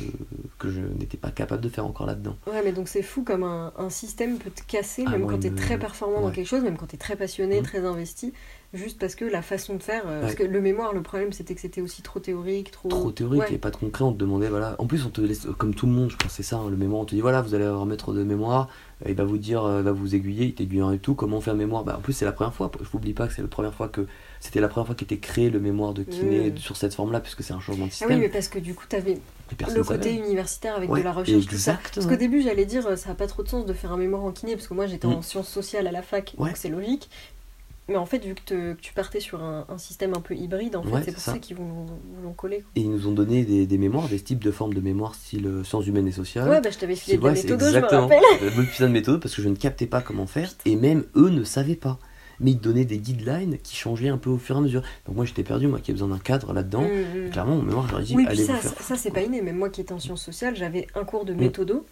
que 0.58 0.70
je 0.70 0.80
n'étais 0.80 1.18
pas 1.18 1.30
capable 1.30 1.60
de 1.62 1.68
faire 1.68 1.84
encore 1.84 2.06
là-dedans. 2.06 2.36
Ouais, 2.46 2.62
mais 2.64 2.72
donc 2.72 2.88
c'est 2.88 3.02
fou 3.02 3.22
comme 3.22 3.42
un, 3.42 3.74
un 3.76 3.90
système 3.90 4.38
peut 4.38 4.48
te 4.50 4.62
casser, 4.66 5.04
Ah, 5.06 5.10
même 5.10 5.20
moi, 5.22 5.32
quand 5.32 5.40
t'es 5.40 5.50
me- 5.50 5.56
très 5.56 5.78
performant 5.78 6.22
dans 6.22 6.30
quelque 6.30 6.48
chose, 6.48 6.62
même 6.62 6.78
quand 6.78 6.86
t'es 6.86 6.96
très 6.96 7.16
passionné, 7.16 7.58
Mhm. 7.58 7.66
très 7.66 7.84
investi, 7.84 8.32
juste 8.72 8.98
parce 8.98 9.14
que 9.14 9.24
la 9.26 9.42
façon 9.42 9.74
de 9.76 9.82
faire. 9.82 10.04
euh, 10.06 10.22
Parce 10.22 10.34
que 10.34 10.42
le 10.44 10.60
mémoire, 10.62 10.94
le 10.94 11.02
problème 11.02 11.32
c'était 11.32 11.54
que 11.54 11.60
c'était 11.60 11.80
aussi 11.82 12.00
trop 12.02 12.20
théorique, 12.20 12.70
trop. 12.70 12.88
trop 12.88 13.10
théorique 13.12 13.40
Ouais. 13.42 13.54
et 13.54 13.58
pas 13.58 13.70
de 13.70 13.76
concret. 13.76 14.04
On 14.04 14.12
te 14.12 14.18
demandait, 14.18 14.48
voilà. 14.48 14.76
En 14.78 14.86
plus, 14.86 15.04
on 15.04 15.10
te 15.10 15.20
laisse, 15.20 15.46
comme 15.58 15.74
tout 15.74 15.86
le 15.86 15.92
monde, 15.92 16.10
je 16.10 16.16
pense, 16.16 16.32
c'est 16.32 16.42
ça, 16.42 16.56
hein, 16.56 16.70
le 16.70 16.76
mémoire. 16.76 17.02
On 17.02 17.04
te 17.04 17.14
dit, 17.14 17.20
voilà, 17.20 17.42
vous 17.42 17.54
allez 17.54 17.66
maître 17.86 18.12
de 18.14 18.22
mémoire, 18.24 18.68
il 19.06 19.14
va 19.14 19.24
vous 19.24 19.36
dire, 19.38 19.62
euh, 19.64 19.80
il 19.80 19.84
va 19.84 19.92
vous 19.92 20.14
aiguiller, 20.14 20.46
il 20.46 20.54
t'aiguille 20.54 20.82
et 20.94 20.98
tout, 20.98 21.14
comment 21.14 21.40
faire 21.40 21.54
mémoire? 21.54 21.84
Bah, 21.84 21.96
en 21.98 22.00
plus, 22.00 22.12
c'est 22.14 22.24
la 22.24 22.32
première 22.32 22.54
fois, 22.54 22.70
je 22.80 22.86
n'oublie 22.94 23.12
pas 23.12 23.26
que 23.26 23.34
c'est 23.34 23.42
la 23.42 23.48
première 23.48 23.74
fois 23.74 23.88
que 23.88 24.06
c'était 24.40 24.60
la 24.60 24.68
première 24.68 24.86
fois 24.86 24.94
qu'était 24.94 25.18
créé 25.18 25.50
le 25.50 25.60
mémoire 25.60 25.92
de 25.92 26.02
kiné 26.02 26.54
sur 26.56 26.76
cette 26.76 26.94
forme-là, 26.94 27.20
puisque 27.20 27.42
c'est 27.42 27.52
un 27.52 27.60
changement 27.60 27.84
de 27.86 27.90
Ah 27.90 27.92
système. 27.92 28.08
oui, 28.10 28.16
mais 28.20 28.28
parce 28.30 28.48
que 28.48 28.58
du 28.58 28.74
coup 28.74 28.84
Et 28.90 29.54
personne 29.54 29.76
le 29.78 29.84
savait. 29.84 29.98
côté 29.98 30.14
universitaire 30.16 30.76
avec 30.76 30.90
Ouais, 30.90 31.00
de 31.00 31.04
la 31.04 31.12
recherche, 31.12 31.46
tout 31.46 31.56
ça. 31.56 31.78
Parce 31.94 32.06
qu'au 32.06 32.16
début, 32.16 32.40
j'allais 32.42 32.64
dire, 32.64 32.86
euh, 32.86 32.96
ça 32.96 33.10
n'a 33.10 33.14
pas 33.14 33.26
trop 33.26 33.42
de 33.42 33.48
sens 33.48 33.66
de 33.66 33.72
faire 33.74 33.92
un 33.92 33.96
mémoire 33.98 34.24
en 34.24 34.32
kiné, 34.32 34.54
parce 34.56 34.66
que 34.66 34.74
moi 34.74 34.86
j'étais 34.86 35.06
en 35.06 35.18
Mm. 35.18 35.22
sciences 35.22 35.48
sociales 35.48 35.86
à 35.86 35.92
la 35.92 36.02
fac, 36.02 36.34
Ouais. 36.38 36.48
donc 36.48 36.56
c'est 36.56 36.68
logique. 36.70 37.10
Mais 37.88 37.96
en 37.96 38.04
fait, 38.06 38.18
vu 38.24 38.34
que, 38.34 38.40
te- 38.40 38.72
que 38.74 38.80
tu 38.80 38.92
partais 38.92 39.20
sur 39.20 39.42
un, 39.44 39.64
un 39.68 39.78
système 39.78 40.12
un 40.16 40.20
peu 40.20 40.34
hybride, 40.34 40.74
en 40.76 40.82
fait, 40.82 40.90
Ouais, 40.90 41.02
c'est 41.04 41.12
pour 41.12 41.20
ça. 41.20 41.32
ça, 41.32 41.38
qu'ils 41.38 41.56
vous 41.56 41.86
l'ont 42.22 42.32
collé. 42.32 42.62
quoi. 42.62 42.70
Et 42.74 42.80
ils 42.80 42.90
nous 42.90 43.06
ont 43.06 43.12
donné 43.12 43.44
des, 43.44 43.66
des 43.66 43.78
mémoires, 43.78 44.08
des 44.08 44.18
types 44.20 44.42
de 44.42 44.50
formes 44.50 44.74
de 44.74 44.80
mémoire 44.80 45.14
style 45.14 45.46
euh, 45.46 45.62
sciences 45.64 45.86
humaines 45.86 46.08
et 46.08 46.12
sociales. 46.12 46.48
Ouais, 46.48 46.60
bah 46.60 46.70
je 46.70 46.78
t'avais 46.78 46.96
filé 46.96 47.16
C'est 47.16 47.22
de 47.22 47.28
la 47.28 47.34
c'est 47.36 47.42
méthode, 47.44 47.60
je 47.60 47.64
me 47.64 47.68
exactement 47.76 48.08
rappelle. 48.08 48.64
putain 48.70 48.86
de 48.88 48.92
méthode 48.92 49.20
parce 49.22 49.34
que 49.36 49.42
je 49.42 49.48
ne 49.48 49.54
captais 49.54 49.86
pas 49.86 50.00
comment 50.02 50.26
faire 50.26 50.50
et 50.64 50.74
même 50.74 51.04
eux 51.14 51.30
ne 51.30 51.44
savaient 51.44 51.76
pas. 51.76 51.98
Mais 52.38 52.50
ils 52.50 52.60
donnaient 52.60 52.84
des 52.84 52.98
guidelines 52.98 53.56
qui 53.62 53.76
changeaient 53.76 54.08
un 54.10 54.18
peu 54.18 54.28
au 54.30 54.36
fur 54.36 54.56
et 54.56 54.58
à 54.58 54.62
mesure. 54.62 54.82
Donc 55.06 55.16
moi 55.16 55.24
j'étais 55.24 55.42
perdu, 55.44 55.68
moi 55.68 55.78
qui 55.80 55.90
ai 55.92 55.94
besoin 55.94 56.08
d'un 56.08 56.18
cadre 56.18 56.52
là-dedans. 56.52 56.82
Mm, 56.82 57.28
mm. 57.28 57.30
Clairement, 57.30 57.56
mon 57.56 57.62
mémoire, 57.62 57.88
j'aurais 57.88 58.02
dit, 58.02 58.14
Oui, 58.14 58.24
puis 58.26 58.32
allez 58.34 58.44
ça, 58.44 58.52
vous 58.54 58.58
faire. 58.60 58.70
ça, 58.72 58.82
ça, 58.82 58.96
c'est 58.96 59.10
pas 59.10 59.22
inné. 59.22 59.40
Même 59.40 59.56
moi 59.56 59.70
qui 59.70 59.80
étais 59.80 59.92
en 59.94 59.98
sciences 59.98 60.22
sociales, 60.22 60.54
j'avais 60.54 60.86
un 60.96 61.04
cours 61.04 61.24
de 61.24 61.32
Mm. 61.32 61.38
méthodo, 61.38 61.86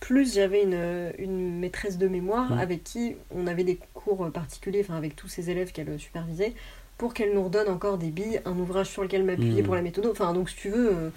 plus 0.00 0.34
j'avais 0.34 0.62
une, 0.62 1.12
une 1.18 1.58
maîtresse 1.58 1.98
de 1.98 2.06
mémoire 2.08 2.52
avec 2.58 2.84
qui 2.84 3.16
on 3.34 3.46
avait 3.46 3.64
des 3.64 3.78
cours 3.94 4.30
particuliers, 4.30 4.80
enfin 4.82 4.96
avec 4.96 5.16
tous 5.16 5.28
ces 5.28 5.50
élèves 5.50 5.72
qu'elle 5.72 5.98
supervisait, 5.98 6.52
pour 6.98 7.14
qu'elle 7.14 7.34
nous 7.34 7.44
redonne 7.44 7.68
encore 7.68 7.98
des 7.98 8.10
billes, 8.10 8.40
un 8.44 8.58
ouvrage 8.58 8.88
sur 8.88 9.02
lequel 9.02 9.24
m'appuyer 9.24 9.62
Mm. 9.62 9.64
pour 9.64 9.74
la 9.74 9.82
méthodo. 9.82 10.10
Enfin, 10.12 10.32
donc 10.32 10.48
si 10.50 10.56
tu 10.56 10.70
veux, 10.70 10.90
euh, 10.94 11.10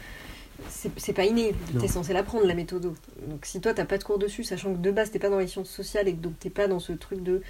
c'est 0.67 1.13
pas 1.13 1.25
inné. 1.25 1.53
T'es 1.79 1.87
censé 1.87 2.13
l'apprendre 2.13 2.45
la 2.45 2.53
méthodo. 2.53 2.95
Donc 3.27 3.45
si 3.45 3.61
toi 3.61 3.73
t'as 3.73 3.85
pas 3.85 3.97
de 3.97 4.03
cours 4.03 4.19
dessus, 4.19 4.43
sachant 4.43 4.73
que 4.73 4.79
de 4.79 4.91
base 4.91 5.11
t'es 5.11 5.19
pas 5.19 5.29
dans 5.29 5.39
les 5.39 5.47
sciences 5.47 5.69
sociales 5.69 6.07
et 6.07 6.13
que 6.13 6.19
donc 6.21 6.37
t'es 6.39 6.49
pas 6.49 6.67
dans 6.67 6.79
ce 6.79 6.91
truc 6.93 7.21
de 7.23 7.41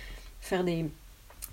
faire 0.42 0.64
des, 0.64 0.86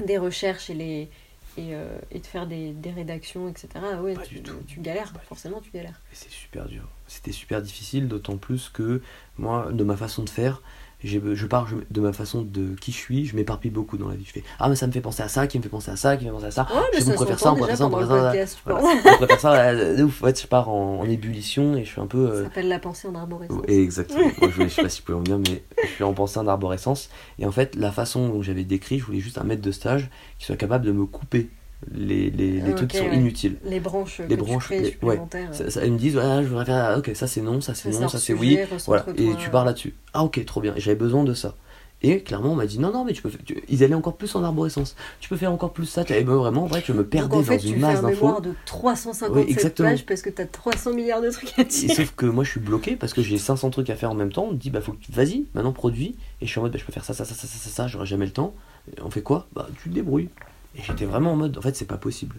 des 0.05 0.19
recherches 0.19 0.71
et 0.71 0.75
les. 0.75 1.09
Et, 1.57 1.75
euh, 1.75 1.99
et 2.11 2.21
de 2.21 2.27
faire 2.27 2.47
des, 2.47 2.73
des 2.73 2.91
rédactions, 2.91 3.49
etc. 3.49 3.69
Ah 3.77 4.03
ouais, 4.03 4.15
Pas 4.15 4.23
tu, 4.23 4.35
du 4.37 4.43
tout. 4.43 4.57
tu 4.67 4.81
galères, 4.81 5.13
Pas 5.13 5.21
forcément 5.21 5.61
tu 5.61 5.71
galères. 5.71 6.03
C'est 6.13 6.31
super 6.31 6.67
dur. 6.67 6.89
C'était 7.07 7.33
super 7.33 7.63
difficile, 7.63 8.09
d'autant 8.09 8.37
plus 8.37 8.69
que 8.69 9.01
moi, 9.39 9.71
de 9.73 9.83
ma 9.85 9.97
façon 9.97 10.23
de 10.23 10.29
faire, 10.31 10.61
je 11.05 11.47
pars 11.47 11.69
de 11.91 12.01
ma 12.01 12.13
façon 12.13 12.43
de 12.43 12.75
qui 12.81 12.91
je 12.93 12.97
suis, 12.97 13.27
je 13.27 13.37
m'éparpille 13.37 13.71
beaucoup 13.71 13.97
dans 13.99 14.09
la 14.09 14.15
vie. 14.15 14.25
Je 14.25 14.33
fais 14.33 14.43
Ah, 14.59 14.69
mais 14.69 14.77
ça 14.77 14.87
me 14.87 14.93
fait 14.93 15.01
penser 15.01 15.23
à 15.23 15.29
ça, 15.29 15.47
qui 15.47 15.59
me 15.59 15.63
fait 15.63 15.69
penser 15.69 15.91
à 15.91 15.97
ça, 15.97 16.17
qui 16.17 16.25
me 16.25 16.31
fait 16.31 16.35
penser 16.35 16.47
à 16.47 16.51
ça. 16.51 16.67
Ouais, 16.75 17.01
je 17.01 17.13
préfère 17.13 17.39
ça, 17.39 17.53
on 17.53 17.57
préfère 17.57 17.77
ça, 17.77 17.87
on 17.87 17.91
préfère 17.91 18.09
ça. 18.09 18.23
podcast, 18.31 18.59
Voilà. 18.65 18.83
on 18.85 19.17
préfère 19.17 19.41
ça, 19.41 19.75
de 19.75 20.03
ouf. 20.03 20.23
En 20.23 20.27
fait, 20.27 20.41
je 20.43 20.47
pars 20.47 20.69
en, 20.69 21.01
en 21.01 21.05
ébullition 21.05 21.77
et 21.77 21.85
je 21.85 21.91
suis 21.91 22.01
un 22.01 22.07
peu. 22.07 22.27
Ça 22.27 22.33
euh, 22.35 22.45
s'appelle 22.45 22.69
la 22.69 22.79
pensée 22.79 23.09
en 23.09 23.15
arborescence. 23.15 23.63
Et 23.69 23.83
Exactement. 23.83 24.31
Moi, 24.41 24.51
je, 24.57 24.63
je 24.63 24.69
sais 24.69 24.83
pas 24.83 24.89
si 24.89 25.01
vous 25.01 25.05
pouvez 25.07 25.19
en 25.19 25.23
dire, 25.23 25.39
mais 25.39 25.63
je 25.85 25.89
suis 25.89 26.05
en 26.05 26.15
pensée 26.15 26.39
en 26.39 26.47
arborescence. 26.47 27.11
Et 27.39 27.47
en 27.47 27.53
fait, 27.53 27.75
la 27.77 27.93
façon 27.93 28.29
dont 28.29 28.43
j'avais 28.43 28.65
décrit, 28.65 28.99
je 28.99 29.05
voulais 29.05 29.21
juste 29.21 29.39
un 29.39 29.45
maître 29.45 29.63
de 29.63 29.73
stage 29.73 30.09
qui 30.39 30.47
soit 30.47 30.57
capable 30.57 30.85
de 30.87 30.93
me 30.93 31.05
couper 31.07 31.51
les, 31.95 32.31
les, 32.31 32.61
les 32.61 32.63
Ah, 32.71 32.73
trucs 32.75 32.91
qui 32.91 32.97
sont 32.99 33.05
ouais. 33.05 33.15
inutiles. 33.17 33.57
Les 33.65 33.81
branches 33.81 34.21
Les 34.21 34.37
que 34.37 34.41
branches, 34.43 34.63
tu 34.65 34.69
crées 34.75 34.81
les- 34.81 34.91
supplémentaires. 34.91 35.55
Ça, 35.55 35.71
ça- 35.71 35.85
ils 35.85 35.93
me 35.93 35.99
disent, 35.99 36.15
voilà, 36.15 36.43
je 36.43 36.49
voudrais 36.49 36.65
faire, 36.65 36.77
ah, 36.95 36.99
ok, 36.99 37.11
ça 37.15 37.27
c'est 37.27 37.43
non, 37.43 37.61
ça 37.61 37.75
c'est 37.75 37.91
non, 37.91 38.09
ça 38.09 38.19
c'est 38.19 38.33
oui. 38.33 38.59
Voilà. 38.87 39.05
Et 39.17 39.35
tu 39.37 39.51
pars 39.51 39.65
là-dessus. 39.65 39.95
Ah, 40.15 40.25
ok, 40.25 40.45
trop 40.47 40.61
bien. 40.61 40.75
J'avais 40.77 40.97
besoin 40.97 41.25
de 41.25 41.35
ça. 41.35 41.55
Et 42.03 42.21
clairement, 42.21 42.53
on 42.53 42.57
m'a 42.57 42.67
dit, 42.67 42.79
non, 42.79 42.93
non, 42.93 43.05
mais 43.05 43.15
tu 43.15 43.23
peux 43.23 43.31
faire. 43.31 43.41
tu- 43.45 43.63
Ils 43.71 43.83
allaient 43.83 43.95
encore 43.95 44.17
plus 44.17 44.35
en 44.37 44.45
arborescence. 44.45 44.97
Tu 45.19 45.31
peux 45.31 45.37
faire 45.37 45.51
encore 45.51 45.73
plus 45.73 45.87
ça. 45.87 46.03
Et 46.11 46.25
ben, 46.25 46.35
vraiment, 46.35 46.65
en 46.65 46.67
vrai, 46.67 46.83
je 46.87 46.93
me 46.93 46.99
Donc, 46.99 47.09
perdais 47.09 47.37
en 47.37 47.43
fait, 47.43 47.57
dans 47.57 47.63
tu 47.63 47.69
une 47.69 47.81
masse 47.81 47.99
un 47.99 48.03
d'infos. 48.03 48.27
mémoire 48.27 48.41
de 48.43 48.53
357 48.67 49.81
Oui, 49.81 49.85
pages 49.87 50.05
parce 50.07 50.21
que 50.21 50.29
t'as 50.31 50.45
300 50.45 50.93
milliards 50.93 51.23
de 51.23 51.31
trucs 51.31 51.59
à 51.59 51.63
Et 51.63 51.65
dire. 51.65 51.95
sauf 51.97 52.13
que 52.15 52.27
moi 52.27 52.45
je 52.45 52.51
suis 52.51 52.61
bloqué 52.61 52.97
parce 52.97 53.15
que 53.15 53.23
j'ai 53.23 53.39
500 53.39 53.71
trucs 53.71 53.89
à 53.89 53.97
faire 53.97 54.11
en 54.11 54.15
même 54.15 54.31
temps. 54.31 54.45
On 54.49 54.53
me 54.53 54.57
dit 54.59 54.69
bah 54.71 54.83
faut 54.83 54.93
que 54.93 55.01
tu 55.03 55.11
vas-y, 55.11 55.47
maintenant 55.55 55.73
produis. 55.73 56.17
Et 56.43 56.47
je 56.47 56.51
suis 56.51 56.59
en 56.59 56.63
mode 56.65 56.73
bah, 56.73 56.79
je 56.79 56.85
peux 56.85 56.93
faire 56.93 57.05
ça, 57.05 57.15
ça, 57.15 57.25
ça, 57.25 57.35
ça, 57.35 57.47
ça, 57.47 57.59
ça, 57.59 57.71
ça, 57.71 57.87
j'aurai 57.89 58.05
jamais 58.07 58.27
le 58.27 58.33
temps. 58.33 58.55
Et 58.95 59.01
on 59.01 59.11
fait 59.11 59.23
quoi? 59.23 59.49
Bah 59.55 59.67
tu 59.83 59.89
te 59.89 59.95
débrouilles. 59.95 60.29
Et 60.77 60.83
j'étais 60.83 61.05
vraiment 61.07 61.33
en 61.33 61.37
mode 61.37 61.57
en 61.59 61.63
fait 61.63 61.75
c'est 61.77 61.85
pas 61.87 61.97
possible. 61.97 62.37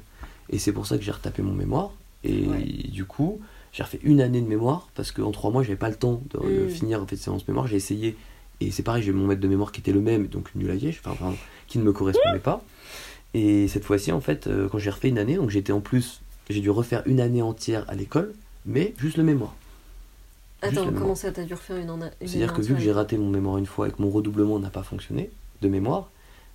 Et 0.49 0.59
c'est 0.59 0.71
pour 0.71 0.85
ça 0.85 0.97
que 0.97 1.03
j'ai 1.03 1.11
retapé 1.11 1.41
mon 1.41 1.53
mémoire. 1.53 1.91
Et 2.23 2.47
Ouais. 2.47 2.63
du 2.89 3.05
coup 3.05 3.39
j'ai 3.73 3.83
refait 3.83 3.99
une 4.03 4.21
année 4.21 4.41
de 4.41 4.47
mémoire 4.47 4.87
parce 4.95 5.11
qu'en 5.11 5.31
trois 5.31 5.51
mois 5.51 5.63
j'avais 5.63 5.75
pas 5.77 5.89
le 5.89 5.95
temps 5.95 6.21
de, 6.31 6.39
de 6.39 6.65
Mm. 6.65 6.69
finir 6.69 7.01
en 7.01 7.07
fait 7.07 7.15
séance 7.17 7.47
mémoire. 7.47 7.67
J'ai 7.67 7.75
essayé 7.77 8.15
et 8.61 8.71
c'est 8.71 8.83
pareil 8.83 9.03
j'ai 9.03 9.11
mon 9.11 9.27
maître 9.27 9.41
de 9.41 9.47
mémoire 9.47 9.71
qui 9.71 9.81
était 9.81 9.91
le 9.91 10.01
même 10.01 10.27
donc 10.27 10.49
nul 10.55 10.69
à 10.71 10.75
Liège, 10.75 11.01
enfin 11.03 11.15
pardon, 11.15 11.37
qui 11.67 11.77
ne 11.79 11.83
me 11.83 11.91
correspondait 11.93 12.39
pas. 12.39 12.63
Et 13.33 13.67
cette 13.67 13.83
fois-ci 13.83 14.11
en 14.11 14.21
fait 14.21 14.47
euh, 14.47 14.67
quand 14.69 14.77
j'ai 14.79 14.89
refait 14.89 15.09
une 15.09 15.19
année 15.19 15.35
donc 15.35 15.49
j'étais 15.49 15.73
en 15.73 15.81
plus 15.81 16.21
j'ai 16.49 16.61
dû 16.61 16.69
refaire 16.69 17.03
une 17.05 17.19
année 17.19 17.41
entière 17.41 17.83
à 17.87 17.95
l'école 17.95 18.33
mais 18.65 18.93
juste 18.97 19.17
le 19.17 19.23
mémoire. 19.23 19.53
Juste 20.63 20.77
Attends, 20.79 20.91
comment 20.91 21.13
ça 21.15 21.31
t'as 21.31 21.43
dû 21.43 21.53
refaire 21.53 21.77
une 21.77 21.89
en 21.91 21.97
une 22.01 22.09
C'est-à-dire 22.21 22.53
que 22.53 22.61
vu 22.61 22.73
que 22.73 22.79
j'ai 22.79 22.91
raté 22.91 23.17
mon 23.17 23.29
mémoire 23.29 23.57
une 23.57 23.67
fois 23.67 23.87
et 23.89 23.91
que 23.91 24.01
mon 24.01 24.09
redoublement 24.09 24.57
n'a 24.59 24.69
pas 24.71 24.81
fonctionné 24.81 25.29
de 25.61 25.67
mémoire, 25.67 26.09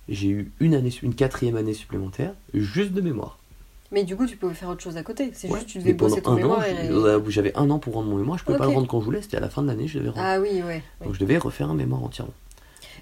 j'ai 0.09 0.27
eu 0.29 0.51
une 0.59 0.73
année, 0.75 0.91
une 1.01 1.15
quatrième 1.15 1.55
année 1.55 1.73
supplémentaire 1.73 2.33
juste 2.53 2.91
de 2.91 3.01
mémoire. 3.01 3.37
Mais 3.91 4.03
du 4.03 4.15
coup, 4.15 4.25
tu 4.25 4.37
pouvais 4.37 4.55
faire 4.55 4.69
autre 4.69 4.81
chose 4.81 4.97
à 4.97 5.03
côté. 5.03 5.29
C'est 5.33 5.47
Ouais. 5.49 5.59
juste 5.59 5.69
tu 5.69 5.77
devais 5.77 5.91
Mais 5.91 5.93
bosser 5.97 6.21
ton 6.21 6.33
mémoire 6.33 6.65
et. 6.65 6.89
euh, 6.89 7.21
j'avais 7.29 7.55
un 7.55 7.69
an 7.69 7.77
pour 7.79 7.93
rendre 7.93 8.09
mon 8.09 8.17
mémoire, 8.17 8.37
je 8.39 8.43
pouvais 8.43 8.57
pas 8.57 8.65
Ok. 8.65 8.71
le 8.71 8.75
rendre 8.77 8.87
quand 8.87 8.99
je 8.99 9.05
voulais, 9.05 9.21
c'était 9.21 9.37
à 9.37 9.39
la 9.39 9.49
fin 9.49 9.61
de 9.61 9.67
l'année, 9.67 9.87
je 9.87 9.99
devais 9.99 10.09
rendre. 10.09 10.25
Ah 10.25 10.39
oui, 10.39 10.61
ouais. 10.63 10.81
Donc 11.03 11.13
je 11.13 11.19
devais 11.19 11.37
refaire 11.37 11.69
un 11.69 11.75
mémoire 11.75 12.03
entièrement. 12.03 12.33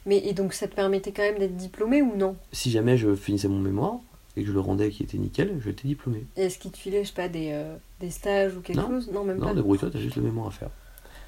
Mais 0.06 0.18
et 0.18 0.34
donc 0.34 0.54
ça 0.54 0.68
te 0.68 0.76
permettait 0.76 1.12
quand 1.12 1.22
même 1.22 1.38
d'être 1.40 1.56
diplômé 1.56 2.02
ou 2.02 2.16
non? 2.18 2.36
Si 2.52 2.72
jamais 2.72 2.98
je 2.98 3.16
finissais 3.16 3.48
mon 3.48 3.60
mémoire 3.60 3.96
et 4.36 4.42
que 4.42 4.48
je 4.48 4.54
le 4.54 4.60
rendais 4.60 4.90
qui 4.90 5.04
était 5.04 5.18
nickel, 5.18 5.58
je 5.64 5.70
étais 5.70 5.88
diplômé. 5.88 6.26
Et 6.36 6.44
Est-ce 6.44 6.58
qu'il 6.60 6.72
te 6.72 6.78
filait, 6.78 7.04
je 7.04 7.10
sais 7.10 7.14
pas, 7.16 7.28
des, 7.30 7.52
euh, 7.54 7.76
des 8.00 8.10
stages 8.10 8.56
ou 8.58 8.62
quelque 8.62 8.80
Non. 8.80 8.88
chose? 8.88 9.10
Non, 9.14 9.24
même 9.24 9.38
Non, 9.38 9.48
pas. 9.48 9.54
débrouille-toi, 9.54 9.90
t'as 9.94 10.00
juste 10.00 10.16
le 10.18 10.24
mémoire 10.24 10.48
à 10.48 10.52
faire. 10.52 10.70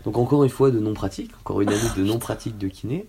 Donc 0.04 0.18
encore 0.18 0.44
une 0.44 0.50
fois 0.50 0.72
de 0.72 0.80
non-pratique, 0.80 1.32
encore 1.42 1.62
une 1.62 1.70
année 1.70 1.80
de 1.96 2.04
non-pratique 2.04 2.58
de 2.58 2.68
kiné, 2.68 3.06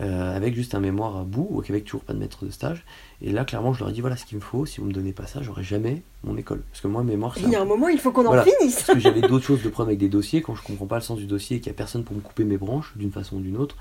euh, 0.00 0.36
avec 0.36 0.54
juste 0.54 0.74
un 0.74 0.80
mémoire 0.80 1.16
à 1.16 1.24
bout, 1.24 1.46
ou 1.50 1.60
avec 1.60 1.84
toujours 1.84 2.02
pas 2.02 2.12
de 2.12 2.18
maître 2.18 2.44
de 2.44 2.50
stage. 2.50 2.84
Et 3.22 3.32
là, 3.32 3.44
clairement, 3.44 3.72
je 3.72 3.80
leur 3.80 3.88
ai 3.88 3.92
dit, 3.92 4.00
voilà 4.00 4.16
ce 4.16 4.26
qu'il 4.26 4.36
me 4.36 4.42
faut, 4.42 4.66
si 4.66 4.80
vous 4.80 4.86
me 4.86 4.92
donnez 4.92 5.12
pas 5.12 5.26
ça, 5.26 5.40
j'aurai 5.42 5.62
jamais 5.64 6.02
mon 6.22 6.36
école. 6.36 6.62
Parce 6.70 6.82
que 6.82 6.88
moi, 6.88 7.02
mémoire, 7.02 7.34
Il 7.38 7.50
y 7.50 7.56
a 7.56 7.62
un 7.62 7.64
moment, 7.64 7.88
il 7.88 7.98
faut 7.98 8.12
qu'on 8.12 8.26
en 8.26 8.42
finisse 8.42 8.82
Parce 8.82 8.92
que 8.94 8.98
j'avais 8.98 9.22
d'autres 9.22 9.46
choses 9.46 9.62
de 9.62 9.68
problème 9.68 9.90
avec 9.90 9.98
des 10.00 10.08
dossiers, 10.08 10.42
quand 10.42 10.54
je 10.54 10.62
comprends 10.62 10.86
pas 10.86 10.96
le 10.96 11.02
sens 11.02 11.18
du 11.18 11.26
dossier 11.26 11.56
et 11.56 11.60
qu'il 11.60 11.68
y 11.68 11.74
a 11.74 11.76
personne 11.76 12.04
pour 12.04 12.14
me 12.14 12.20
couper 12.20 12.44
mes 12.44 12.58
branches 12.58 12.92
d'une 12.96 13.12
façon 13.12 13.36
ou 13.36 13.40
d'une 13.40 13.56
autre, 13.56 13.76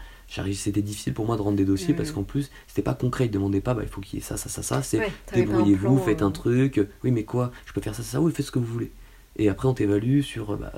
c'était 0.53 0.82
difficile 0.82 1.13
pour 1.13 1.26
moi 1.26 1.38
de 1.38 1.41
rendre 1.41 1.57
des 1.57 1.66
dossiers 1.66 1.93
Mm. 1.93 1.97
parce 1.97 2.11
qu'en 2.11 2.24
plus, 2.24 2.49
c'était 2.68 2.82
pas 2.82 2.93
concret, 2.93 3.26
ils 3.26 3.32
demandaient 3.32 3.61
pas, 3.61 3.74
bah, 3.74 3.82
il 3.84 3.89
faut 3.89 4.01
qu'il 4.01 4.20
y 4.20 4.22
ait 4.22 4.26
ça, 4.26 4.38
ça, 4.38 4.49
ça, 4.49 4.63
ça, 4.63 4.82
c'est 4.82 4.99
Ouais, 4.99 5.11
débrouillez-vous, 5.34 5.97
faites 5.99 6.22
euh, 6.22 6.26
un 6.26 6.32
truc, 6.32 6.80
oui, 7.03 7.11
mais 7.11 7.24
quoi, 7.24 7.51
je 7.66 7.74
peux 7.74 7.82
faire 7.82 7.93
ça, 7.95 8.03
ça, 8.03 8.13
ça, 8.13 8.22
oui, 8.22 8.32
faites 8.32 8.45
ce 8.45 8.51
que 8.51 8.59
vous 8.59 8.66
voulez. 8.66 8.91
Et 9.38 9.49
après, 9.49 9.68
on 9.68 9.74
t'évalue 9.74 10.22
sur, 10.22 10.53
euh, 10.53 10.55
bah, 10.57 10.72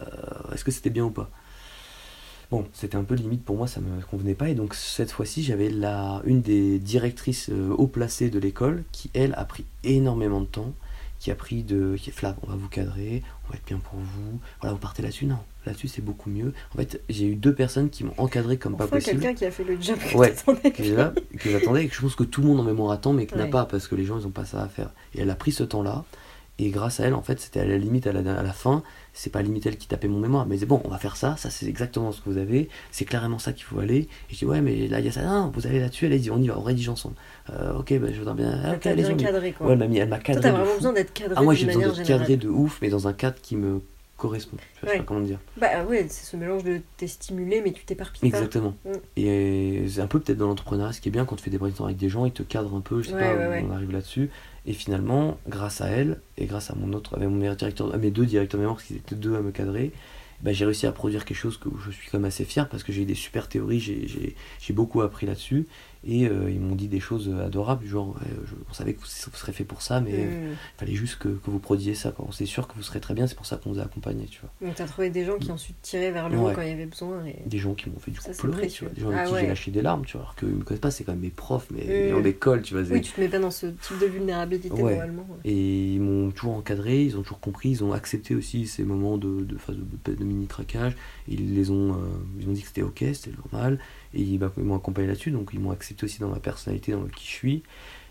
est-ce 0.53 0.63
que 0.63 0.71
c'était 0.71 0.89
bien 0.89 1.05
ou 1.05 1.11
pas? 1.11 1.29
Bon, 2.49 2.65
c'était 2.73 2.95
un 2.95 3.03
peu 3.03 3.15
limite 3.15 3.43
pour 3.43 3.57
moi, 3.57 3.67
ça 3.67 3.81
me 3.81 4.01
convenait 4.09 4.33
pas. 4.35 4.47
Et 4.49 4.55
donc, 4.55 4.73
cette 4.73 5.11
fois-ci, 5.11 5.43
j'avais 5.43 5.69
la, 5.69 6.21
une 6.25 6.41
des 6.41 6.79
directrices 6.79 7.49
euh, 7.49 7.73
haut 7.77 7.87
placées 7.87 8.29
de 8.29 8.39
l'école 8.39 8.83
qui, 8.93 9.09
elle, 9.13 9.33
a 9.35 9.43
pris 9.43 9.65
énormément 9.83 10.39
de 10.39 10.45
temps, 10.45 10.73
qui 11.19 11.29
a 11.29 11.35
pris 11.35 11.63
de. 11.63 11.95
qui 11.99 12.09
est 12.09 12.13
Flav, 12.13 12.35
on 12.43 12.47
va 12.49 12.55
vous 12.55 12.69
cadrer, 12.69 13.21
on 13.45 13.51
va 13.51 13.57
être 13.57 13.65
bien 13.65 13.79
pour 13.79 13.99
vous. 13.99 14.39
Voilà, 14.61 14.73
vous 14.73 14.79
partez 14.79 15.01
là-dessus. 15.01 15.25
Non, 15.25 15.39
là-dessus, 15.65 15.89
c'est 15.89 16.01
beaucoup 16.01 16.29
mieux. 16.29 16.53
En 16.73 16.77
fait, 16.77 17.01
j'ai 17.09 17.25
eu 17.25 17.35
deux 17.35 17.53
personnes 17.53 17.89
qui 17.89 18.05
m'ont 18.05 18.13
encadré 18.17 18.55
comme 18.57 18.77
pas 18.77 18.85
Enfin, 18.85 18.95
possible. 18.95 19.19
quelqu'un 19.19 19.35
qui 19.35 19.43
a 19.45 19.51
fait 19.51 19.65
le 19.65 19.81
job 19.81 19.97
que 19.97 20.15
Ouais. 20.15 20.33
que 21.37 21.49
j'attendais 21.51 21.83
et 21.83 21.87
que 21.89 21.95
je 21.95 21.99
pense 22.01 22.15
que 22.15 22.23
tout 22.23 22.41
le 22.41 22.47
monde 22.47 22.61
en 22.61 22.63
mémoire 22.63 22.91
attend 22.91 23.11
mais 23.11 23.25
qui 23.25 23.35
n'a 23.35 23.47
pas 23.47 23.65
parce 23.65 23.89
que 23.89 23.95
les 23.95 24.05
gens 24.05 24.17
ils 24.19 24.25
ont 24.25 24.31
pas 24.31 24.45
ça 24.45 24.61
à 24.63 24.69
faire 24.69 24.91
et 25.15 25.19
elle 25.21 25.29
a 25.29 25.35
pris 25.35 25.51
ce 25.51 25.63
temps 25.63 25.83
là 25.83 26.05
Et 26.59 26.69
grâce 26.69 26.99
à 26.99 27.05
elle, 27.05 27.13
en 27.13 27.21
fait, 27.21 27.39
c'était 27.39 27.59
à 27.59 27.65
la 27.65 27.77
limite, 27.77 28.07
à 28.07 28.11
la, 28.13 28.19
à 28.39 28.41
la 28.41 28.51
fin, 28.51 28.81
c'est 29.13 29.29
pas 29.31 29.41
limite 29.43 29.65
elle 29.67 29.77
qui 29.77 29.87
tapait 29.87 30.07
mon 30.07 30.19
mémoire, 30.19 30.47
mais 30.47 30.57
c'est 30.57 30.65
bon, 30.65 30.81
on 30.85 30.89
va 30.89 30.97
faire 30.97 31.15
ça, 31.15 31.35
ça 31.37 31.51
c'est 31.51 31.67
exactement 31.67 32.11
ce 32.11 32.19
que 32.21 32.29
vous 32.31 32.37
avez, 32.39 32.67
c'est 32.91 33.05
clairement 33.05 33.37
ça 33.37 33.53
qu'il 33.53 33.63
faut 33.65 33.79
aller. 33.79 34.07
Et 34.29 34.33
je 34.33 34.37
dis, 34.37 34.45
ouais, 34.45 34.59
mais 34.61 34.87
là 34.87 34.99
il 34.99 35.05
y 35.05 35.09
a 35.09 35.11
ça, 35.11 35.21
non, 35.23 35.51
vous 35.53 35.67
allez 35.67 35.79
là-dessus, 35.79 36.07
elle 36.07 36.13
a 36.13 36.17
dit, 36.17 36.31
on 36.31 36.41
y 36.41 36.47
va, 36.47 36.57
on 36.57 36.63
rédige 36.63 36.89
ensemble. 36.89 37.15
Euh, 37.51 37.77
ok, 37.77 37.93
bah, 37.99 38.07
je 38.11 38.17
voudrais 38.17 38.33
bien. 38.33 38.59
Elle 38.65 38.73
ok, 38.75 38.79
t'a 38.81 38.89
allez-y, 38.89 39.17
cadré, 39.17 39.51
quoi. 39.51 39.67
Ouais, 39.67 39.73
elle 39.73 39.79
m'a 39.79 39.87
mis- 39.87 39.97
elle 39.99 40.09
m'a 40.09 40.15
Toi, 40.17 40.23
cadré. 40.25 40.41
t'as 40.41 40.51
de 40.51 40.55
vraiment 40.57 40.75
besoin 40.75 40.93
d'être 40.93 41.13
cadré 41.13 41.35
Ah, 41.37 41.43
moi 41.43 41.53
j'ai 41.53 41.65
besoin 41.67 41.83
d'être 41.83 41.95
générale. 41.95 42.19
cadré 42.21 42.37
de 42.37 42.49
ouf, 42.49 42.79
mais 42.81 42.89
dans 42.89 43.07
un 43.07 43.13
cadre 43.13 43.37
qui 43.39 43.55
me 43.55 43.81
correspond. 44.17 44.57
Je 44.81 44.87
sais 44.87 44.91
Ouais. 44.93 44.97
pas 44.97 45.03
comment 45.03 45.19
dire. 45.19 45.37
Bah 45.57 45.83
ouais, 45.87 46.07
c'est 46.09 46.25
ce 46.25 46.35
mélange 46.37 46.63
de 46.63 46.81
t'es 46.97 47.05
stimulé, 47.05 47.61
mais 47.63 47.71
tu 47.71 47.85
t'éparpilles 47.85 48.31
pas. 48.31 48.37
Exactement. 48.37 48.73
Mm. 48.83 48.89
Et 49.15 49.83
c'est 49.87 50.01
un 50.01 50.07
peu 50.07 50.19
peut-être 50.19 50.39
dans 50.39 50.47
l'entrepreneuriat, 50.47 50.91
ce 50.91 51.01
qui 51.01 51.09
est 51.09 51.11
bien 51.11 51.23
quand 51.25 51.35
tu 51.35 51.43
fais 51.43 51.51
des 51.51 51.59
brainstorms 51.59 51.89
avec 51.89 51.99
des 51.99 52.09
gens, 52.09 52.25
ils 52.25 52.31
te 52.31 52.41
cadrent 52.41 52.75
un 52.75 52.81
peu, 52.81 53.03
je 53.03 53.09
sais 53.09 53.13
Ouais, 53.13 53.21
pas, 53.35 53.49
ouais. 53.49 53.63
on 53.69 53.71
arrive 53.75 53.91
là-dessus. 53.91 54.31
Et 54.67 54.73
finalement, 54.73 55.39
grâce 55.47 55.81
à 55.81 55.87
elle, 55.87 56.21
et 56.37 56.45
grâce 56.45 56.69
à 56.69 56.75
mon 56.75 56.93
autre, 56.93 57.15
avec 57.15 57.29
mon 57.29 57.37
directeur, 57.37 57.97
mes 57.97 58.11
deux 58.11 58.25
directeurs 58.25 58.59
mémoire, 58.59 58.75
parce 58.75 58.87
qu'ils 58.87 58.97
étaient 58.97 59.15
deux 59.15 59.35
à 59.35 59.41
me 59.41 59.51
cadrer, 59.51 59.93
bah, 60.41 60.53
j'ai 60.53 60.65
réussi 60.65 60.85
à 60.85 60.91
produire 60.91 61.25
quelque 61.25 61.37
chose 61.37 61.57
que 61.57 61.69
je 61.83 61.89
suis 61.89 62.09
quand 62.11 62.19
même 62.19 62.25
assez 62.25 62.45
fier 62.45 62.69
parce 62.69 62.83
que 62.83 62.91
j'ai 62.91 63.01
eu 63.01 63.05
des 63.05 63.15
super 63.15 63.47
théories, 63.47 63.79
j'ai 63.79 64.73
beaucoup 64.73 65.01
appris 65.01 65.25
là-dessus. 65.25 65.65
Et 66.09 66.25
euh, 66.27 66.49
ils 66.49 66.59
m'ont 66.61 66.75
dit 66.75 66.87
des 66.87 67.01
choses 67.01 67.29
adorables, 67.45 67.85
genre, 67.85 68.15
ouais, 68.15 68.27
je- 68.45 68.55
on 68.69 68.73
savait 68.73 68.93
que 68.93 68.99
vous, 69.01 69.05
vous 69.05 69.37
serez 69.37 69.51
fait 69.51 69.65
pour 69.65 69.81
ça, 69.81 69.99
mais 69.99 70.11
il 70.11 70.25
Mm. 70.51 70.55
fallait 70.77 70.95
juste 70.95 71.17
que, 71.19 71.27
que 71.27 71.51
vous 71.51 71.59
produisiez 71.59 71.95
ça. 71.95 72.11
quoi. 72.11 72.25
On 72.27 72.31
est 72.31 72.45
sûr 72.45 72.65
que 72.67 72.73
vous 72.75 72.81
serez 72.83 72.99
très 73.01 73.13
bien, 73.13 73.27
c'est 73.27 73.35
pour 73.35 73.45
ça 73.45 73.57
qu'on 73.57 73.71
vous 73.73 73.79
a 73.79 73.83
accompagné, 73.83 74.25
tu 74.25 74.39
vois. 74.39 74.49
Donc 74.65 74.75
t'as 74.75 74.85
trouvé 74.85 75.09
des 75.09 75.25
gens 75.25 75.37
qui 75.37 75.51
ensuite 75.51 75.75
tiraient 75.81 76.11
vers 76.11 76.29
le 76.29 76.37
haut 76.37 76.45
Ouais. 76.47 76.53
quand 76.53 76.61
il 76.61 76.69
y 76.69 76.71
avait 76.71 76.85
besoin. 76.85 77.25
Et... 77.25 77.35
Des 77.45 77.57
gens 77.57 77.73
qui 77.73 77.89
m'ont 77.89 77.99
fait 77.99 78.11
du 78.11 78.19
Ça, 78.21 78.31
coup 78.31 78.47
pleurer, 78.47 78.67
tu 78.67 78.85
vois. 78.85 78.93
Des 78.93 79.01
gens 79.01 79.07
avec 79.09 79.19
Ah 79.19 79.25
qui 79.27 79.33
ouais. 79.33 79.41
j'ai 79.41 79.47
lâché 79.47 79.71
des 79.71 79.81
larmes, 79.81 80.05
tu 80.05 80.13
vois. 80.13 80.21
Alors 80.21 80.35
qu'ils 80.35 80.47
me 80.47 80.63
connaissent 80.63 80.79
pas, 80.79 80.91
c'est 80.91 81.03
quand 81.03 81.11
même 81.11 81.21
mes 81.21 81.29
profs, 81.29 81.67
mais 81.71 81.83
Mm. 81.83 81.87
les 81.89 82.09
gens 82.11 82.21
d'école, 82.21 82.61
tu 82.61 82.73
vois. 82.73 82.83
Oui, 82.89 83.01
tu 83.01 83.11
te 83.11 83.19
mets 83.19 83.27
pas 83.27 83.39
dans 83.39 83.51
ce 83.51 83.67
type 83.67 83.99
de 83.99 84.05
vulnérabilité 84.05 84.69
Ouais. 84.71 84.93
normalement. 84.95 85.27
Et 85.43 85.93
ils 85.95 85.99
m'ont 86.01 86.31
toujours 86.31 86.53
encadré, 86.55 87.03
ils 87.03 87.17
ont 87.17 87.21
toujours 87.21 87.41
compris, 87.41 87.69
ils 87.71 87.83
ont 87.83 87.91
accepté 87.91 88.33
aussi 88.33 88.65
ces 88.67 88.83
moments 88.83 89.17
de, 89.17 89.43
de, 89.43 89.57
phase 89.57 89.75
de, 90.05 90.13
de 90.15 90.23
mini 90.23 90.47
craquage. 90.47 90.95
Ils 91.27 91.53
les 91.53 91.69
ont, 91.69 91.91
euh, 91.93 91.97
ils 92.39 92.47
ont 92.47 92.53
dit 92.53 92.61
que 92.61 92.67
c'était 92.67 92.81
ok, 92.81 93.03
c'était 93.13 93.31
normal, 93.51 93.79
et 94.17 94.21
ils, 94.21 94.39
m'ont 94.57 94.75
accompagné 94.75 95.07
là-dessus, 95.07 95.31
donc 95.31 95.51
ils 95.53 95.59
m'ont 95.59 95.71
accepté 95.71 96.05
aussi 96.05 96.19
dans 96.19 96.29
ma 96.29 96.39
personnalité, 96.39 96.91
dans 96.91 97.03
qui 97.03 97.25
je 97.25 97.31
suis. 97.31 97.63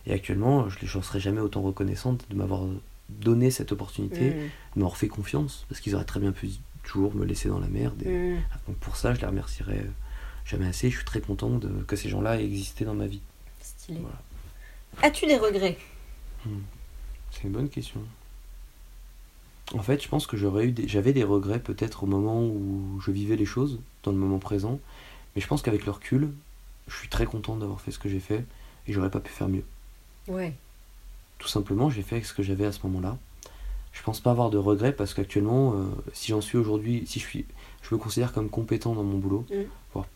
Et 0.07 0.13
actuellement, 0.13 0.69
je 0.69 0.97
ne 0.97 1.03
serai 1.03 1.19
jamais 1.19 1.41
autant 1.41 1.63
reconnaissante 1.63 2.25
de 2.31 2.37
m'avoir 2.37 2.63
donné 3.09 3.51
cette 3.51 3.73
opportunité, 3.73 4.31
Mm. 4.31 4.35
de 4.77 4.81
m'avoir 4.81 4.97
fait 4.97 5.09
confiance, 5.09 5.67
parce 5.69 5.81
qu'ils 5.81 5.97
auraient 5.97 6.05
très 6.05 6.21
bien 6.21 6.31
pu 6.33 6.51
toujours 6.85 7.13
me 7.15 7.25
laisser 7.25 7.49
dans 7.49 7.59
la 7.59 7.67
merde. 7.67 8.01
Et, 8.05 8.35
Mm. 8.35 8.37
Donc 8.69 8.77
pour 8.77 8.97
ça, 8.97 9.15
je 9.15 9.21
les 9.21 9.27
remercierai 9.27 9.79
euh, 9.79 9.91
jamais 10.45 10.67
assez. 10.69 10.91
Je 10.91 10.97
suis 10.97 11.05
très 11.05 11.21
content 11.21 11.51
de, 11.51 11.69
que 11.89 11.97
ces 11.97 12.09
gens-là 12.09 12.41
aient 12.41 12.45
existé 12.45 12.85
dans 12.85 12.95
ma 12.95 13.09
vie. 13.09 13.21
Stylé. 13.61 13.99
Voilà. 14.01 14.23
As-tu 15.03 15.27
des 15.27 15.37
regrets? 15.39 15.77
C'est 17.33 17.43
une 17.43 17.51
bonne 17.51 17.69
question. 17.69 18.01
En 19.75 19.83
fait, 19.83 20.01
je 20.01 20.09
pense 20.09 20.29
que 20.29 20.37
j'aurais 20.37 20.67
eu 20.67 20.75
j'avais 20.87 21.13
des 21.13 21.25
regrets 21.25 21.59
peut-être 21.59 22.05
au 22.05 22.07
moment 22.07 22.41
où 22.45 23.01
je 23.05 23.11
vivais 23.11 23.35
les 23.35 23.45
choses, 23.45 23.81
dans 24.05 24.13
le 24.13 24.17
moment 24.17 24.39
présent. 24.39 24.79
Mais 25.37 25.43
je 25.43 25.47
pense 25.47 25.63
qu'avec 25.63 25.85
le 25.87 25.93
recul, 25.93 26.31
je 26.89 26.97
suis 26.97 27.09
très 27.09 27.27
content 27.27 27.57
d'avoir 27.57 27.81
fait 27.81 27.91
ce 27.93 27.99
que 27.99 28.09
j'ai 28.09 28.21
fait 28.21 28.45
et 28.89 28.93
j'aurais 28.93 29.11
pas 29.11 29.21
pu 29.21 29.31
faire 29.31 29.49
mieux. 29.49 29.65
Ouais. 30.29 30.55
Tout 31.39 31.49
simplement, 31.49 31.91
j'ai 31.91 32.03
fait 32.03 32.23
ce 32.23 32.33
que 32.35 32.43
j'avais 32.43 32.65
à 32.67 32.73
ce 32.73 32.81
moment-là. 32.85 33.17
Je 33.93 34.03
pense 34.03 34.21
pas 34.21 34.31
avoir 34.31 34.51
de 34.51 34.59
regrets 34.59 34.93
parce 34.93 35.15
qu'actuellement, 35.15 35.75
euh, 35.75 35.85
si 36.13 36.29
j'en 36.33 36.41
suis 36.41 36.59
aujourd'hui, 36.59 37.05
si 37.07 37.19
je 37.21 37.25
suis, 37.27 37.45
je 37.83 37.95
me 37.95 38.01
considère 38.01 38.33
comme 38.33 38.49
compétent 38.51 38.95
dans 38.95 39.05
mon 39.05 39.19
boulot, 39.19 39.45
Mm. 39.51 39.55
voire 39.93 40.07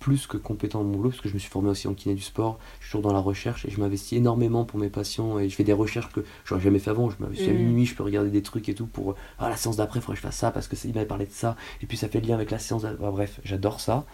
plus 0.00 0.26
que 0.26 0.36
compétent 0.36 0.78
dans 0.80 0.84
mon 0.84 0.96
boulot, 0.96 1.10
parce 1.10 1.20
que 1.22 1.28
je 1.28 1.34
me 1.34 1.38
suis 1.38 1.50
formé 1.50 1.68
aussi 1.70 1.88
en 1.88 1.94
kiné 1.94 2.14
du 2.14 2.20
sport, 2.22 2.58
je 2.80 2.86
suis 2.86 2.92
toujours 2.92 3.02
dans 3.10 3.12
la 3.14 3.20
recherche 3.20 3.64
et 3.64 3.70
je 3.70 3.80
m'investis 3.80 4.12
énormément 4.18 4.64
pour 4.64 4.78
mes 4.78 4.88
patients 4.90 5.38
et 5.38 5.48
je 5.48 5.54
fais 5.54 5.64
des 5.64 5.72
recherches 5.72 6.10
que 6.12 6.20
j'aurais 6.44 6.60
jamais 6.60 6.78
fait 6.78 6.90
avant. 6.90 7.08
Je 7.10 7.16
m'investis 7.20 7.48
à 7.48 7.52
Mm. 7.52 7.56
minuit, 7.56 7.86
je 7.86 7.94
peux 7.94 8.02
regarder 8.02 8.30
des 8.30 8.42
trucs 8.42 8.68
et 8.68 8.74
tout 8.74 8.86
pour 8.86 9.14
ah 9.38 9.48
la 9.48 9.56
séance 9.56 9.76
d'après, 9.76 9.98
il 10.00 10.02
faudrait 10.02 10.16
que 10.16 10.22
je 10.22 10.26
fasse 10.26 10.36
ça 10.36 10.50
parce 10.50 10.68
que 10.68 10.76
il 10.84 10.94
m'avait 10.94 11.06
parlé 11.06 11.26
de 11.26 11.32
ça 11.32 11.56
et 11.82 11.86
puis 11.86 11.96
ça 11.96 12.08
fait 12.08 12.20
le 12.20 12.26
lien 12.28 12.34
avec 12.34 12.50
la 12.50 12.58
séance. 12.58 12.84
Enfin, 12.84 13.10
bref, 13.10 13.40
j'adore 13.44 13.80
ça. 13.80 14.04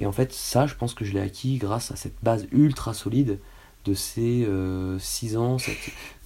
Et 0.00 0.06
en 0.06 0.12
fait, 0.12 0.32
ça, 0.32 0.66
je 0.66 0.74
pense 0.74 0.94
que 0.94 1.04
je 1.04 1.12
l'ai 1.12 1.20
acquis 1.20 1.58
grâce 1.58 1.92
à 1.92 1.96
cette 1.96 2.16
base 2.22 2.46
ultra 2.52 2.94
solide 2.94 3.38
de 3.86 3.94
ces 3.94 4.46
6 4.98 5.36
ans, 5.36 5.58
cette- 5.58 5.76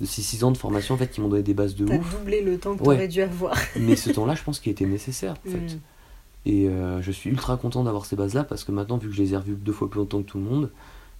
de 0.00 0.06
ces 0.06 0.22
6 0.22 0.42
ans 0.44 0.50
de 0.50 0.56
formation 0.56 0.94
en 0.94 0.98
fait 0.98 1.08
qui 1.10 1.20
m'ont 1.20 1.28
donné 1.28 1.42
des 1.42 1.54
bases 1.54 1.74
de 1.76 1.84
T'as 1.86 1.96
ouf. 1.98 2.18
doublé 2.18 2.40
le 2.42 2.58
temps 2.58 2.76
que 2.76 2.82
Ouais. 2.82 2.94
t'aurais 2.96 3.08
dû 3.08 3.20
avoir. 3.22 3.54
Mais 3.78 3.96
ce 3.96 4.10
temps-là, 4.10 4.34
je 4.34 4.42
pense 4.42 4.58
qu'il 4.60 4.72
était 4.72 4.86
nécessaire 4.86 5.34
en 5.46 5.50
fait. 5.50 5.58
Mm. 5.58 5.80
Et 6.46 6.68
euh, 6.68 7.00
je 7.00 7.10
suis 7.10 7.30
ultra 7.30 7.56
content 7.56 7.84
d'avoir 7.84 8.06
ces 8.06 8.16
bases-là 8.16 8.44
parce 8.44 8.64
que 8.64 8.72
maintenant, 8.72 8.98
vu 8.98 9.08
que 9.08 9.14
je 9.14 9.22
les 9.22 9.32
ai 9.34 9.36
revues 9.36 9.54
deux 9.54 9.72
fois 9.72 9.88
plus 9.88 9.98
longtemps 10.00 10.20
que 10.22 10.26
tout 10.28 10.38
le 10.38 10.44
monde 10.44 10.70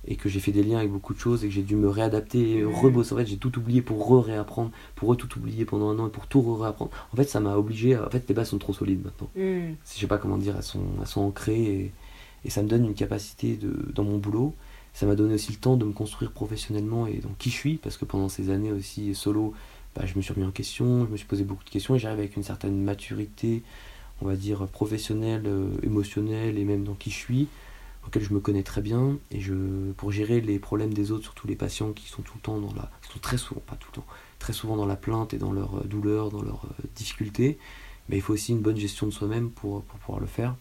et 0.07 0.17
que 0.17 0.29
j'ai 0.29 0.39
fait 0.41 0.53
des 0.53 0.63
liens 0.63 0.77
avec 0.79 0.91
beaucoup 0.91 1.15
de 1.15 1.19
choses 1.19 1.45
et 1.45 1.49
que 1.49 1.55
j'ai 1.55 1.63
dû 1.63 1.77
me 1.77 1.89
réadapter, 1.89 2.63
Mhm. 2.63 2.75
rebosser, 2.75 3.15
en 3.15 3.17
fait, 3.19 3.27
j'ai 3.27 3.39
tout 3.39 3.57
oublié 3.59 3.81
pour 3.81 4.07
re-réapprendre, 4.07 4.71
pour 4.97 5.09
re-tout 5.09 5.39
oublier 5.39 5.65
pendant 5.65 5.89
un 5.91 5.99
an 5.99 6.09
et 6.09 6.11
pour 6.11 6.27
tout 6.27 6.43
re-réapprendre. 6.43 6.91
En 7.13 7.17
fait, 7.17 7.25
ça 7.25 7.41
m'a 7.41 7.57
obligé. 7.57 7.95
à- 7.95 8.07
En 8.07 8.11
fait, 8.11 8.25
les 8.29 8.35
bases 8.35 8.49
sont 8.51 8.59
trop 8.59 8.75
solides 8.75 9.03
maintenant. 9.03 9.31
Mm. 9.35 9.75
Je 9.95 9.99
sais 10.01 10.07
pas 10.07 10.19
comment 10.19 10.37
dire, 10.37 10.55
elles 10.57 10.63
sont, 10.63 10.83
elles 11.01 11.07
sont 11.07 11.23
ancrées 11.23 11.63
et, 11.63 11.93
et 12.45 12.51
ça 12.51 12.63
me 12.63 12.69
donne 12.69 12.85
une 12.85 12.95
capacité 12.95 13.57
de, 13.57 13.75
dans 13.95 14.05
mon 14.05 14.19
boulot. 14.19 14.55
Ça 14.93 15.07
m'a 15.07 15.17
donné 15.17 15.35
aussi 15.35 15.51
le 15.51 15.59
temps 15.59 15.77
de 15.77 15.85
me 15.85 15.93
construire 15.93 16.31
professionnellement 16.31 17.07
et 17.07 17.19
dans 17.19 17.33
qui 17.39 17.51
je 17.51 17.57
suis 17.57 17.77
parce 17.77 17.97
que 17.97 18.05
pendant 18.05 18.29
ces 18.29 18.51
années 18.51 18.71
aussi 18.71 19.15
solo, 19.15 19.55
bah, 19.95 20.07
je 20.07 20.15
me 20.17 20.23
suis 20.23 20.33
remis 20.33 20.47
en 20.47 20.51
question, 20.51 21.07
je 21.07 21.11
me 21.11 21.17
suis 21.17 21.27
posé 21.27 21.45
beaucoup 21.45 21.65
de 21.65 21.71
questions 21.71 21.95
et 21.95 21.99
j'arrive 21.99 22.21
avec 22.21 22.37
une 22.37 22.43
certaine 22.43 22.81
maturité, 22.83 23.63
on 24.23 24.27
va 24.27 24.37
dire 24.37 24.67
professionnelle, 24.69 25.45
euh, 25.47 25.69
émotionnelle 25.83 26.59
et 26.59 26.65
même 26.65 26.85
dans 26.85 26.95
qui 26.95 27.11
je 27.11 27.17
suis, 27.17 27.49
auquel 28.07 28.23
je 28.23 28.33
me 28.33 28.41
connais 28.41 28.63
très 28.63 28.83
bien 28.83 29.19
et 29.31 29.41
je 29.41 29.55
pour 29.97 30.13
gérer 30.13 30.41
les 30.41 30.59
problèmes 30.59 30.95
des 30.95 31.11
autres, 31.11 31.25
surtout 31.25 31.49
les 31.49 31.57
patients 31.57 31.93
qui 31.93 32.09
sont 32.09 32.23
tout 32.23 32.35
le 32.37 32.41
temps 32.41 32.59
dans 32.59 32.73
la, 32.75 32.91
sont 33.13 33.19
très 33.21 33.39
souvent, 33.39 33.63
pas 33.67 33.77
tout 33.77 33.89
le 33.93 33.97
temps, 33.97 34.07
très 34.39 34.53
souvent 34.53 34.77
dans 34.77 34.87
la 34.87 34.97
plainte 34.97 35.35
et 35.35 35.39
dans 35.39 35.53
leur 35.53 35.79
euh, 35.79 35.85
douleur, 35.85 36.31
dans 36.31 36.43
leurs 36.43 36.67
euh, 36.67 36.85
difficultés, 36.95 37.59
mais 38.09 38.17
il 38.17 38.23
faut 38.23 38.35
aussi 38.35 38.53
une 38.53 38.61
bonne 38.61 38.77
gestion 38.77 39.07
de 39.07 39.13
soi-même 39.13 39.51
pour, 39.51 39.83
pour 39.83 39.99
pouvoir 39.99 40.21
le 40.21 40.27
faire. 40.27 40.55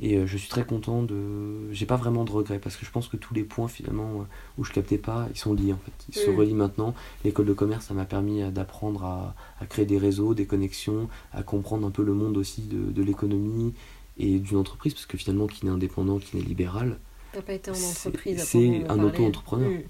Et 0.00 0.16
euh, 0.16 0.26
je 0.26 0.36
suis 0.36 0.48
très 0.48 0.64
content 0.64 1.02
de. 1.04 1.72
J'ai 1.72 1.86
pas 1.86 1.96
vraiment 1.96 2.24
de 2.24 2.30
regrets 2.32 2.58
parce 2.58 2.76
que 2.76 2.84
je 2.84 2.90
pense 2.90 3.06
que 3.06 3.16
tous 3.16 3.32
les 3.32 3.44
points 3.44 3.68
finalement 3.68 4.20
euh, 4.20 4.24
où 4.58 4.64
je 4.64 4.72
captais 4.72 4.98
pas, 4.98 5.28
ils 5.32 5.38
sont 5.38 5.54
liés 5.54 5.72
en 5.72 5.78
fait. 5.78 5.92
Ils 6.08 6.14
se 6.16 6.30
Mm. 6.30 6.36
relient 6.36 6.54
maintenant. 6.54 6.94
L'école 7.24 7.46
de 7.46 7.52
commerce, 7.52 7.86
ça 7.86 7.94
m'a 7.94 8.04
permis 8.04 8.42
euh, 8.42 8.50
d'apprendre 8.50 9.04
à, 9.04 9.34
à 9.60 9.66
créer 9.66 9.84
des 9.86 9.98
réseaux, 9.98 10.34
des 10.34 10.46
connexions, 10.46 11.08
à 11.32 11.44
comprendre 11.44 11.86
un 11.86 11.90
peu 11.90 12.02
le 12.02 12.12
monde 12.12 12.36
aussi 12.36 12.62
de, 12.62 12.90
de 12.90 13.02
l'économie 13.04 13.72
et 14.18 14.38
d'une 14.40 14.56
entreprise 14.58 14.94
parce 14.94 15.06
que 15.06 15.16
finalement, 15.16 15.46
qui 15.46 15.64
n'est 15.64 15.70
indépendant, 15.72 16.18
qui 16.18 16.36
n'est 16.36 16.42
libéral, 16.42 16.98
T'as 17.32 17.42
pas 17.42 17.52
été 17.52 17.70
en 17.70 17.74
entreprise 17.74 18.40
à 18.40 18.44
c'est 18.44 18.84
un 18.88 18.98
auto-entrepreneur. 19.02 19.70
Mm. 19.70 19.82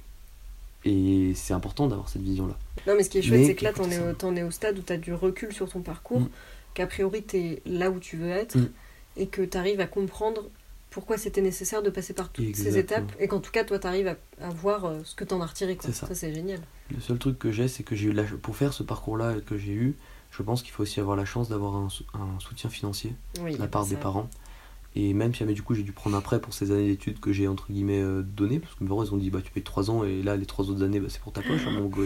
et 0.87 1.33
c'est 1.35 1.55
important 1.55 1.87
d'avoir 1.87 2.09
cette 2.11 2.23
vision-là. 2.23 2.57
Non, 2.87 2.95
mais 2.97 3.03
ce 3.05 3.11
qui 3.11 3.19
est 3.19 3.23
chouette, 3.23 3.47
c'est 3.47 3.55
que 3.55 3.65
là, 3.65 3.73
t'en 3.73 3.91
es, 3.91 3.99
au- 3.99 4.13
t'en 4.13 4.37
es 4.37 4.43
au 4.43 4.51
stade 4.51 4.79
où 4.79 4.83
t'as 4.83 4.99
du 4.99 5.15
recul 5.15 5.53
sur 5.53 5.69
ton 5.71 5.81
parcours, 5.81 6.21
Mm. 6.21 6.29
qu'a 6.75 6.87
priori, 6.87 7.23
t'es 7.23 7.63
là 7.65 7.91
où 7.91 7.99
tu 8.01 8.17
veux 8.19 8.29
être. 8.29 8.59
Et 9.17 9.27
que 9.27 9.43
t'arrives 9.43 9.81
à 9.81 9.87
comprendre 9.87 10.45
pourquoi 10.91 11.19
c'était 11.19 11.41
nécessaire 11.43 11.83
de 11.83 11.91
passer 11.91 12.13
par 12.15 12.31
toutes 12.31 12.55
ces 12.55 12.79
étapes, 12.79 13.11
et 13.19 13.27
qu'en 13.27 13.41
tout 13.41 13.51
cas, 13.51 13.65
toi, 13.65 13.79
t'arrives 13.81 14.07
à, 14.07 14.17
à 14.41 14.49
voir 14.51 14.85
euh, 14.85 15.01
ce 15.05 15.15
que 15.17 15.25
t'en 15.25 15.41
as 15.41 15.47
retiré. 15.47 15.77
quoi. 15.77 15.91
Ça. 15.93 16.15
c'est 16.15 16.33
génial. 16.33 16.61
Le 16.95 17.01
seul 17.01 17.19
truc 17.19 17.39
que 17.39 17.51
j'ai, 17.51 17.67
c'est 17.67 17.83
que 17.83 17.97
j'ai 17.97 18.09
eu 18.09 18.13
la... 18.13 18.23
pour 18.23 18.55
faire 18.57 18.73
ce 18.73 18.83
parcours-là 18.85 19.35
que 19.45 19.57
j'ai 19.59 19.73
eu, 19.73 19.97
je 20.31 20.43
pense 20.43 20.63
qu'il 20.63 20.71
faut 20.73 20.83
aussi 20.85 21.01
avoir 21.01 21.17
la 21.17 21.25
chance 21.25 21.49
d'avoir 21.49 21.75
un, 21.77 21.89
sou- 21.89 22.05
un 22.15 22.39
soutien 22.41 22.71
financier. 22.71 23.13
Oui, 23.43 23.55
de 23.55 23.59
la 23.59 23.67
part 23.67 23.87
des 23.87 23.97
parents. 23.97 24.29
Et 24.97 25.13
même 25.13 25.33
si 25.33 25.41
jamais 25.41 25.55
du 25.55 25.63
coup 25.63 25.75
j'ai 25.75 25.83
dû 25.83 25.91
prendre 25.91 26.17
un 26.17 26.21
prêt 26.21 26.41
pour 26.41 26.55
ces 26.55 26.71
années 26.71 26.87
d'études 26.87 27.19
que 27.19 27.33
j'ai 27.33 27.49
entre 27.49 27.67
guillemets 27.73 28.01
euh, 28.01 28.23
données, 28.23 28.61
parce 28.61 28.75
que 28.77 28.85
mes 28.85 28.89
parents 28.89 29.03
ils 29.05 29.13
ont 29.13 29.17
dit 29.17 29.29
bah 29.31 29.41
tu 29.43 29.51
payes 29.51 29.65
3 29.65 29.91
ans 29.91 30.05
et 30.05 30.23
là 30.23 30.37
les 30.37 30.47
3 30.47 30.71
autres 30.71 30.85
années 30.85 31.01
bah, 31.01 31.09
c'est 31.11 31.21
pour 31.21 31.33
ta 31.33 31.43
poche, 31.49 31.67
hein, 31.67 31.73
mon 31.73 31.87
go. 31.87 32.03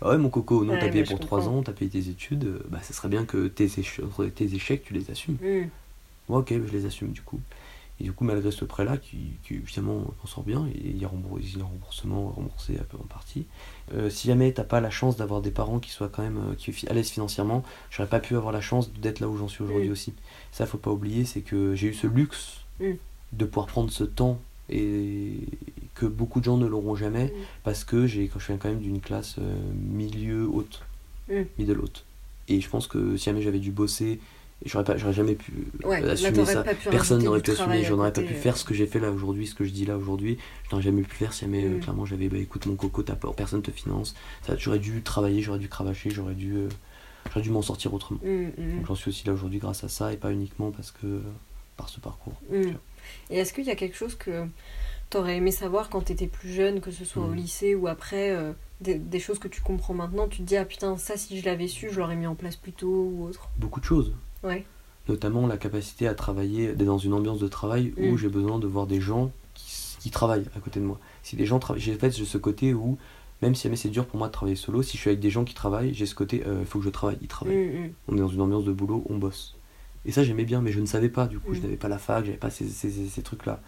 Ah 0.00 0.08
ouais 0.10 0.18
mon 0.18 0.30
coco, 0.30 0.64
non 0.64 0.72
Ouais, 0.72 0.78
t'as 0.78 0.88
payé 0.88 1.04
pour 1.04 1.20
3 1.20 1.40
comprends. 1.40 1.58
ans, 1.58 1.62
t'as 1.62 1.72
payé 1.72 1.90
tes 1.90 2.08
études, 2.08 2.44
euh, 2.44 2.62
bah 2.70 2.78
ça 2.82 2.94
serait 2.94 3.08
bien 3.10 3.26
que 3.26 3.46
tes, 3.48 3.66
éche- 3.66 4.02
entre 4.02 4.24
tes 4.26 4.54
échecs 4.54 4.84
tu 4.84 4.94
les 4.94 5.10
assumes. 5.10 5.36
Mm. 5.42 5.68
Moi 6.30 6.38
ok 6.38 6.48
je 6.66 6.72
les 6.72 6.86
assume 6.86 7.10
du 7.12 7.20
coup. 7.22 7.40
Et 8.00 8.04
du 8.04 8.12
coup 8.12 8.24
malgré 8.24 8.50
ce 8.50 8.64
prêt 8.64 8.86
là 8.86 8.96
qui, 8.96 9.18
qui 9.44 9.58
finalement 9.58 10.04
on 10.24 10.26
sort 10.26 10.42
bien, 10.42 10.66
il 10.74 10.96
y 10.96 11.04
a 11.04 11.08
a 11.08 11.10
remboursement 11.10 12.28
remboursé 12.34 12.78
un 12.80 12.84
peu 12.84 12.96
en 12.96 13.06
partie. 13.06 13.44
Euh, 13.92 14.08
si 14.08 14.26
jamais 14.28 14.50
t'as 14.52 14.64
pas 14.64 14.80
la 14.80 14.88
chance 14.88 15.16
d'avoir 15.18 15.42
des 15.42 15.50
parents 15.50 15.80
qui 15.80 15.90
soient 15.90 16.08
quand 16.08 16.22
même 16.22 16.38
euh, 16.38 16.54
qui 16.56 16.72
à 16.88 16.94
l'aise 16.94 17.10
financièrement, 17.10 17.62
j'aurais 17.90 18.08
pas 18.08 18.20
pu 18.20 18.36
avoir 18.36 18.52
la 18.52 18.62
chance 18.62 18.90
d'être 18.92 19.20
là 19.20 19.28
où 19.28 19.36
j'en 19.36 19.48
suis 19.48 19.64
aujourd'hui 19.64 19.88
Mm. 19.90 19.92
aussi. 19.92 20.14
Ça 20.52 20.64
faut 20.64 20.78
pas 20.78 20.90
oublier, 20.90 21.26
c'est 21.26 21.42
que 21.42 21.74
j'ai 21.74 21.88
eu 21.88 21.94
ce 21.94 22.06
luxe 22.06 22.60
Mm. 22.80 22.92
de 23.34 23.44
pouvoir 23.44 23.66
prendre 23.66 23.90
ce 23.90 24.04
temps 24.04 24.40
et 24.70 25.34
que 25.94 26.06
beaucoup 26.06 26.40
de 26.40 26.46
gens 26.46 26.56
ne 26.56 26.66
l'auront 26.66 26.94
jamais 26.96 27.26
Mm. 27.26 27.32
parce 27.64 27.84
que 27.84 28.06
j'ai 28.06 28.28
quand 28.28 28.38
je 28.38 28.46
viens 28.46 28.56
quand 28.56 28.70
même 28.70 28.80
d'une 28.80 29.00
classe 29.00 29.36
euh, 29.38 29.54
milieu 29.74 30.48
haute, 30.48 30.82
middle 31.58 31.78
haute. 31.80 32.04
Et 32.48 32.60
je 32.62 32.68
pense 32.70 32.86
que 32.86 33.16
si 33.18 33.24
jamais 33.26 33.42
j'avais 33.42 33.58
dû 33.58 33.70
bosser, 33.72 34.20
j'aurais 34.66 34.84
pas 34.84 34.96
j'aurais 34.96 35.12
jamais 35.12 35.34
pu 35.34 35.52
euh, 35.84 35.88
Ouais, 35.88 36.02
assumer 36.10 36.44
ça. 36.44 36.62
pu 36.62 36.88
Personne 36.90 37.22
n'aurait 37.22 37.40
pu 37.40 37.50
assumer, 37.50 37.64
travail 37.66 37.84
à 37.84 37.88
j'en 37.88 37.98
aurais 37.98 38.12
pas 38.12 38.22
pu 38.22 38.34
euh. 38.34 38.36
faire 38.36 38.56
ce 38.56 38.64
que 38.64 38.74
j'ai 38.74 38.86
fait 38.86 38.98
là 39.00 39.10
aujourd'hui, 39.10 39.46
ce 39.46 39.54
que 39.54 39.64
je 39.64 39.70
dis 39.70 39.86
là 39.86 39.96
aujourd'hui. 39.96 40.38
Je 40.64 40.70
n'aurais 40.70 40.82
jamais 40.82 41.02
pu 41.02 41.10
le 41.10 41.16
faire 41.16 41.32
si 41.32 41.40
jamais 41.46 41.64
euh, 41.64 41.76
Mm. 41.76 41.80
clairement 41.80 42.04
j'avais 42.06 42.28
bah 42.28 42.36
écoute 42.38 42.66
mon 42.66 42.76
coco 42.76 43.02
t'as 43.02 43.14
peur, 43.14 43.34
personne 43.34 43.62
te 43.62 43.70
finance. 43.70 44.14
Ça 44.46 44.56
j'aurais 44.56 44.78
dû 44.78 45.02
travailler, 45.02 45.40
j'aurais 45.42 45.58
dû 45.58 45.68
cravacher, 45.68 46.10
j'aurais 46.10 46.34
dû 46.34 46.54
euh, 46.56 46.68
j'aurais 47.28 47.42
dû 47.42 47.50
m'en 47.50 47.62
sortir 47.62 47.94
autrement. 47.94 48.20
Mm, 48.22 48.28
mm, 48.58 48.76
Donc 48.78 48.86
j'en 48.86 48.94
suis 48.94 49.08
aussi 49.08 49.26
là 49.26 49.32
aujourd'hui 49.32 49.58
grâce 49.58 49.82
à 49.84 49.88
ça 49.88 50.12
et 50.12 50.16
pas 50.16 50.30
uniquement 50.32 50.70
parce 50.70 50.90
que 50.90 51.22
par 51.76 51.88
ce 51.88 52.00
parcours. 52.00 52.34
mm. 52.50 52.72
Et 53.30 53.38
est-ce 53.38 53.52
qu'il 53.52 53.64
y 53.64 53.70
a 53.70 53.76
quelque 53.76 53.96
chose 53.96 54.14
que 54.14 54.44
t'aurais 55.08 55.36
aimé 55.36 55.50
savoir 55.50 55.88
quand 55.88 56.02
t'étais 56.02 56.26
plus 56.28 56.52
jeune, 56.52 56.80
que 56.80 56.90
ce 56.90 57.04
soit 57.04 57.24
au 57.24 57.32
lycée 57.32 57.74
ou 57.74 57.88
après, 57.88 58.36
des, 58.80 58.94
des 58.96 59.18
choses 59.18 59.38
que 59.40 59.48
tu 59.48 59.60
comprends 59.60 59.94
maintenant, 59.94 60.28
tu 60.28 60.38
te 60.38 60.42
dis, 60.42 60.56
ah 60.56 60.64
putain, 60.64 60.96
ça, 60.98 61.16
si 61.16 61.36
je 61.40 61.44
l'avais 61.44 61.66
su, 61.66 61.88
je 61.90 61.98
l'aurais 61.98 62.14
mis 62.14 62.28
en 62.28 62.36
place 62.36 62.54
plus 62.56 62.72
tôt 62.72 63.10
ou 63.12 63.24
autre? 63.24 63.48
Beaucoup 63.58 63.80
de 63.80 63.84
choses. 63.86 64.14
Ouais. 64.42 64.64
Notamment 65.08 65.46
la 65.46 65.56
capacité 65.56 66.06
à 66.06 66.14
travailler, 66.14 66.68
d'être 66.74 66.86
dans 66.86 66.98
une 66.98 67.12
ambiance 67.14 67.38
de 67.40 67.48
travail 67.48 67.92
où 67.96 68.12
Mm. 68.12 68.18
j'ai 68.18 68.28
besoin 68.28 68.58
de 68.58 68.66
voir 68.66 68.86
des 68.86 69.00
gens 69.00 69.32
qui, 69.54 69.96
qui 70.00 70.10
travaillent 70.10 70.46
à 70.56 70.60
côté 70.60 70.80
de 70.80 70.84
moi. 70.84 70.98
Si 71.22 71.36
des 71.36 71.46
gens 71.46 71.58
travaillent, 71.58 71.82
j'ai 71.82 71.94
en 71.94 71.98
fait 71.98 72.10
ce 72.12 72.38
côté 72.38 72.72
où, 72.74 72.96
même 73.42 73.54
si 73.54 73.64
jamais 73.64 73.76
c'est 73.76 73.88
dur 73.88 74.06
pour 74.06 74.18
moi 74.18 74.28
de 74.28 74.32
travailler 74.32 74.56
solo, 74.56 74.82
si 74.82 74.96
je 74.96 75.00
suis 75.02 75.10
avec 75.10 75.20
des 75.20 75.30
gens 75.30 75.44
qui 75.44 75.54
travaillent, 75.54 75.94
j'ai 75.94 76.06
ce 76.06 76.14
côté, 76.14 76.42
il 76.60 76.66
faut 76.66 76.78
que 76.78 76.84
je 76.84 76.90
travaille, 76.90 77.18
ils 77.22 77.28
travaillent. 77.28 77.56
Mm, 77.56 77.86
mm. 77.86 77.92
On 78.08 78.16
est 78.16 78.20
dans 78.20 78.28
une 78.28 78.40
ambiance 78.40 78.64
de 78.64 78.72
boulot, 78.72 79.04
on 79.08 79.18
bosse. 79.18 79.56
Et 80.06 80.12
ça, 80.12 80.24
j'aimais 80.24 80.44
bien, 80.44 80.62
mais 80.62 80.72
je 80.72 80.80
ne 80.80 80.86
savais 80.86 81.10
pas, 81.10 81.26
du 81.26 81.38
coup, 81.38 81.52
je 81.54 81.60
n'avais 81.60 81.76
pas 81.76 81.88
la 81.88 81.98
fac, 81.98 82.24
j'avais 82.24 82.38
pas 82.38 82.48
ces, 82.50 82.66
ces- 82.68 82.90
ces- 82.90 83.08
ces 83.08 83.22
trucs-là. 83.22 83.60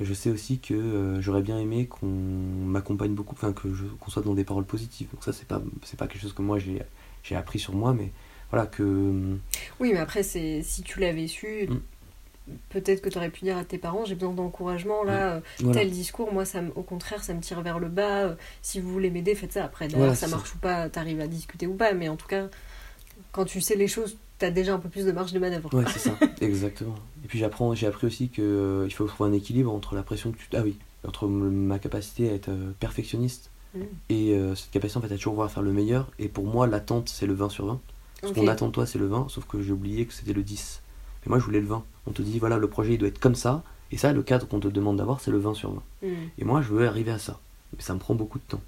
Je 0.00 0.12
sais 0.12 0.30
aussi 0.30 0.58
que 0.58 0.74
euh, 0.74 1.20
j'aurais 1.20 1.42
bien 1.42 1.58
aimé 1.58 1.86
qu'on 1.86 2.06
m'accompagne 2.08 3.14
beaucoup, 3.14 3.34
enfin, 3.34 3.52
qu'on 3.52 4.10
soit 4.10 4.22
dans 4.22 4.34
des 4.34 4.42
paroles 4.44 4.64
positives. 4.64 5.08
Donc 5.12 5.22
ça, 5.24 5.32
c'est 5.32 5.46
pas, 5.46 5.62
pas 5.96 6.06
quelque 6.08 6.20
chose 6.20 6.32
que 6.32 6.42
moi 6.42 6.58
j'ai 6.58 7.36
appris 7.36 7.58
sur 7.60 7.74
moi, 7.74 7.92
mais 7.94 8.10
voilà, 8.54 8.66
que... 8.66 8.82
hum, 8.82 9.38
Oui, 9.80 9.90
mais 9.92 9.98
après, 9.98 10.22
c'est 10.22 10.62
si 10.62 10.82
tu 10.82 11.00
l'avais 11.00 11.26
su, 11.26 11.68
Mm. 11.68 11.80
peut-être 12.68 13.00
que 13.00 13.08
tu 13.08 13.16
aurais 13.16 13.30
pu 13.30 13.44
dire 13.44 13.56
à 13.56 13.64
tes 13.64 13.78
parents 13.78 14.04
j'ai 14.04 14.14
besoin 14.14 14.34
d'encouragement, 14.34 15.02
là, 15.02 15.34
euh, 15.36 15.40
Voilà. 15.60 15.80
tel 15.80 15.90
discours, 15.90 16.32
moi, 16.32 16.44
ça, 16.44 16.60
au 16.76 16.82
contraire, 16.82 17.24
ça 17.24 17.32
me 17.34 17.40
tire 17.40 17.60
vers 17.62 17.78
le 17.78 17.88
bas. 17.88 18.24
euh, 18.24 18.34
si 18.62 18.80
vous 18.80 18.90
voulez 18.92 19.10
m'aider, 19.10 19.34
faites 19.34 19.52
ça. 19.54 19.64
Après, 19.64 19.86
d'ailleurs, 19.86 20.00
Voilà, 20.00 20.14
ça 20.14 20.28
marche 20.28 20.54
ou 20.54 20.58
pas, 20.58 20.88
t'arrives 20.90 21.20
à 21.20 21.26
discuter 21.26 21.66
ou 21.66 21.74
pas, 21.74 21.92
mais 21.94 22.08
en 22.08 22.16
tout 22.16 22.26
cas, 22.26 22.48
quand 23.32 23.44
tu 23.46 23.60
sais 23.62 23.76
les 23.76 23.88
choses, 23.88 24.16
t'as 24.38 24.50
déjà 24.50 24.74
un 24.74 24.78
peu 24.78 24.88
plus 24.90 25.06
de 25.06 25.12
marge 25.12 25.32
de 25.32 25.38
manœuvre. 25.38 25.72
Ouais, 25.74 25.84
c'est 25.92 25.98
ça, 26.00 26.18
exactement. 26.42 26.96
Et 27.24 27.28
puis 27.28 27.38
j'apprends, 27.38 27.74
j'ai 27.74 27.86
appris 27.86 28.06
aussi 28.06 28.28
que 28.28 28.42
euh, 28.42 28.84
il 28.86 28.92
faut 28.92 29.06
trouver 29.06 29.30
un 29.30 29.32
équilibre 29.32 29.72
entre 29.72 29.94
la 29.94 30.02
pression 30.02 30.30
que 30.32 30.36
tu... 30.36 30.44
Ah 30.54 30.60
oui, 30.62 30.76
entre 31.08 31.26
ma 31.26 31.78
capacité 31.78 32.28
à 32.30 32.34
être 32.34 32.48
euh, 32.50 32.72
perfectionniste 32.78 33.50
Mm. 33.74 33.80
et 34.08 34.34
euh, 34.34 34.54
cette 34.54 34.70
capacité 34.70 34.98
en 34.98 35.00
fait 35.00 35.12
à 35.12 35.16
toujours 35.16 35.32
vouloir 35.32 35.50
faire 35.50 35.62
le 35.64 35.72
meilleur. 35.72 36.08
Et 36.20 36.28
pour 36.28 36.44
moi, 36.44 36.68
l'attente, 36.68 37.08
c'est 37.08 37.26
le 37.26 37.34
20 37.34 37.48
sur 37.48 37.66
20. 37.66 37.80
Ce 38.22 38.28
Ok. 38.28 38.34
qu'on 38.34 38.46
attend 38.48 38.66
de 38.68 38.72
toi, 38.72 38.86
c'est 38.86 38.98
le 38.98 39.06
20, 39.06 39.28
sauf 39.28 39.44
que 39.46 39.60
j'ai 39.62 39.72
oublié 39.72 40.06
que 40.06 40.12
c'était 40.12 40.32
le 40.32 40.42
10. 40.42 40.80
Mais 41.24 41.30
moi, 41.30 41.38
je 41.38 41.44
voulais 41.44 41.60
le 41.60 41.66
20. 41.66 41.84
On 42.06 42.12
te 42.12 42.22
dit, 42.22 42.38
voilà, 42.38 42.58
le 42.58 42.68
projet, 42.68 42.94
il 42.94 42.98
doit 42.98 43.08
être 43.08 43.18
comme 43.18 43.34
ça. 43.34 43.62
Et 43.92 43.96
ça, 43.98 44.12
le 44.12 44.22
cadre 44.22 44.46
qu'on 44.48 44.60
te 44.60 44.68
demande 44.68 44.96
d'avoir, 44.98 45.20
c'est 45.20 45.30
le 45.30 45.38
20 45.38 45.54
sur 45.54 45.72
20. 45.72 45.82
Mm. 46.02 46.06
Et 46.38 46.44
moi, 46.44 46.62
je 46.62 46.68
veux 46.68 46.86
arriver 46.86 47.10
à 47.10 47.18
ça. 47.18 47.38
Mais 47.76 47.82
ça 47.82 47.94
me 47.94 47.98
prend 47.98 48.14
beaucoup 48.14 48.38
de 48.38 48.44
temps. 48.48 48.60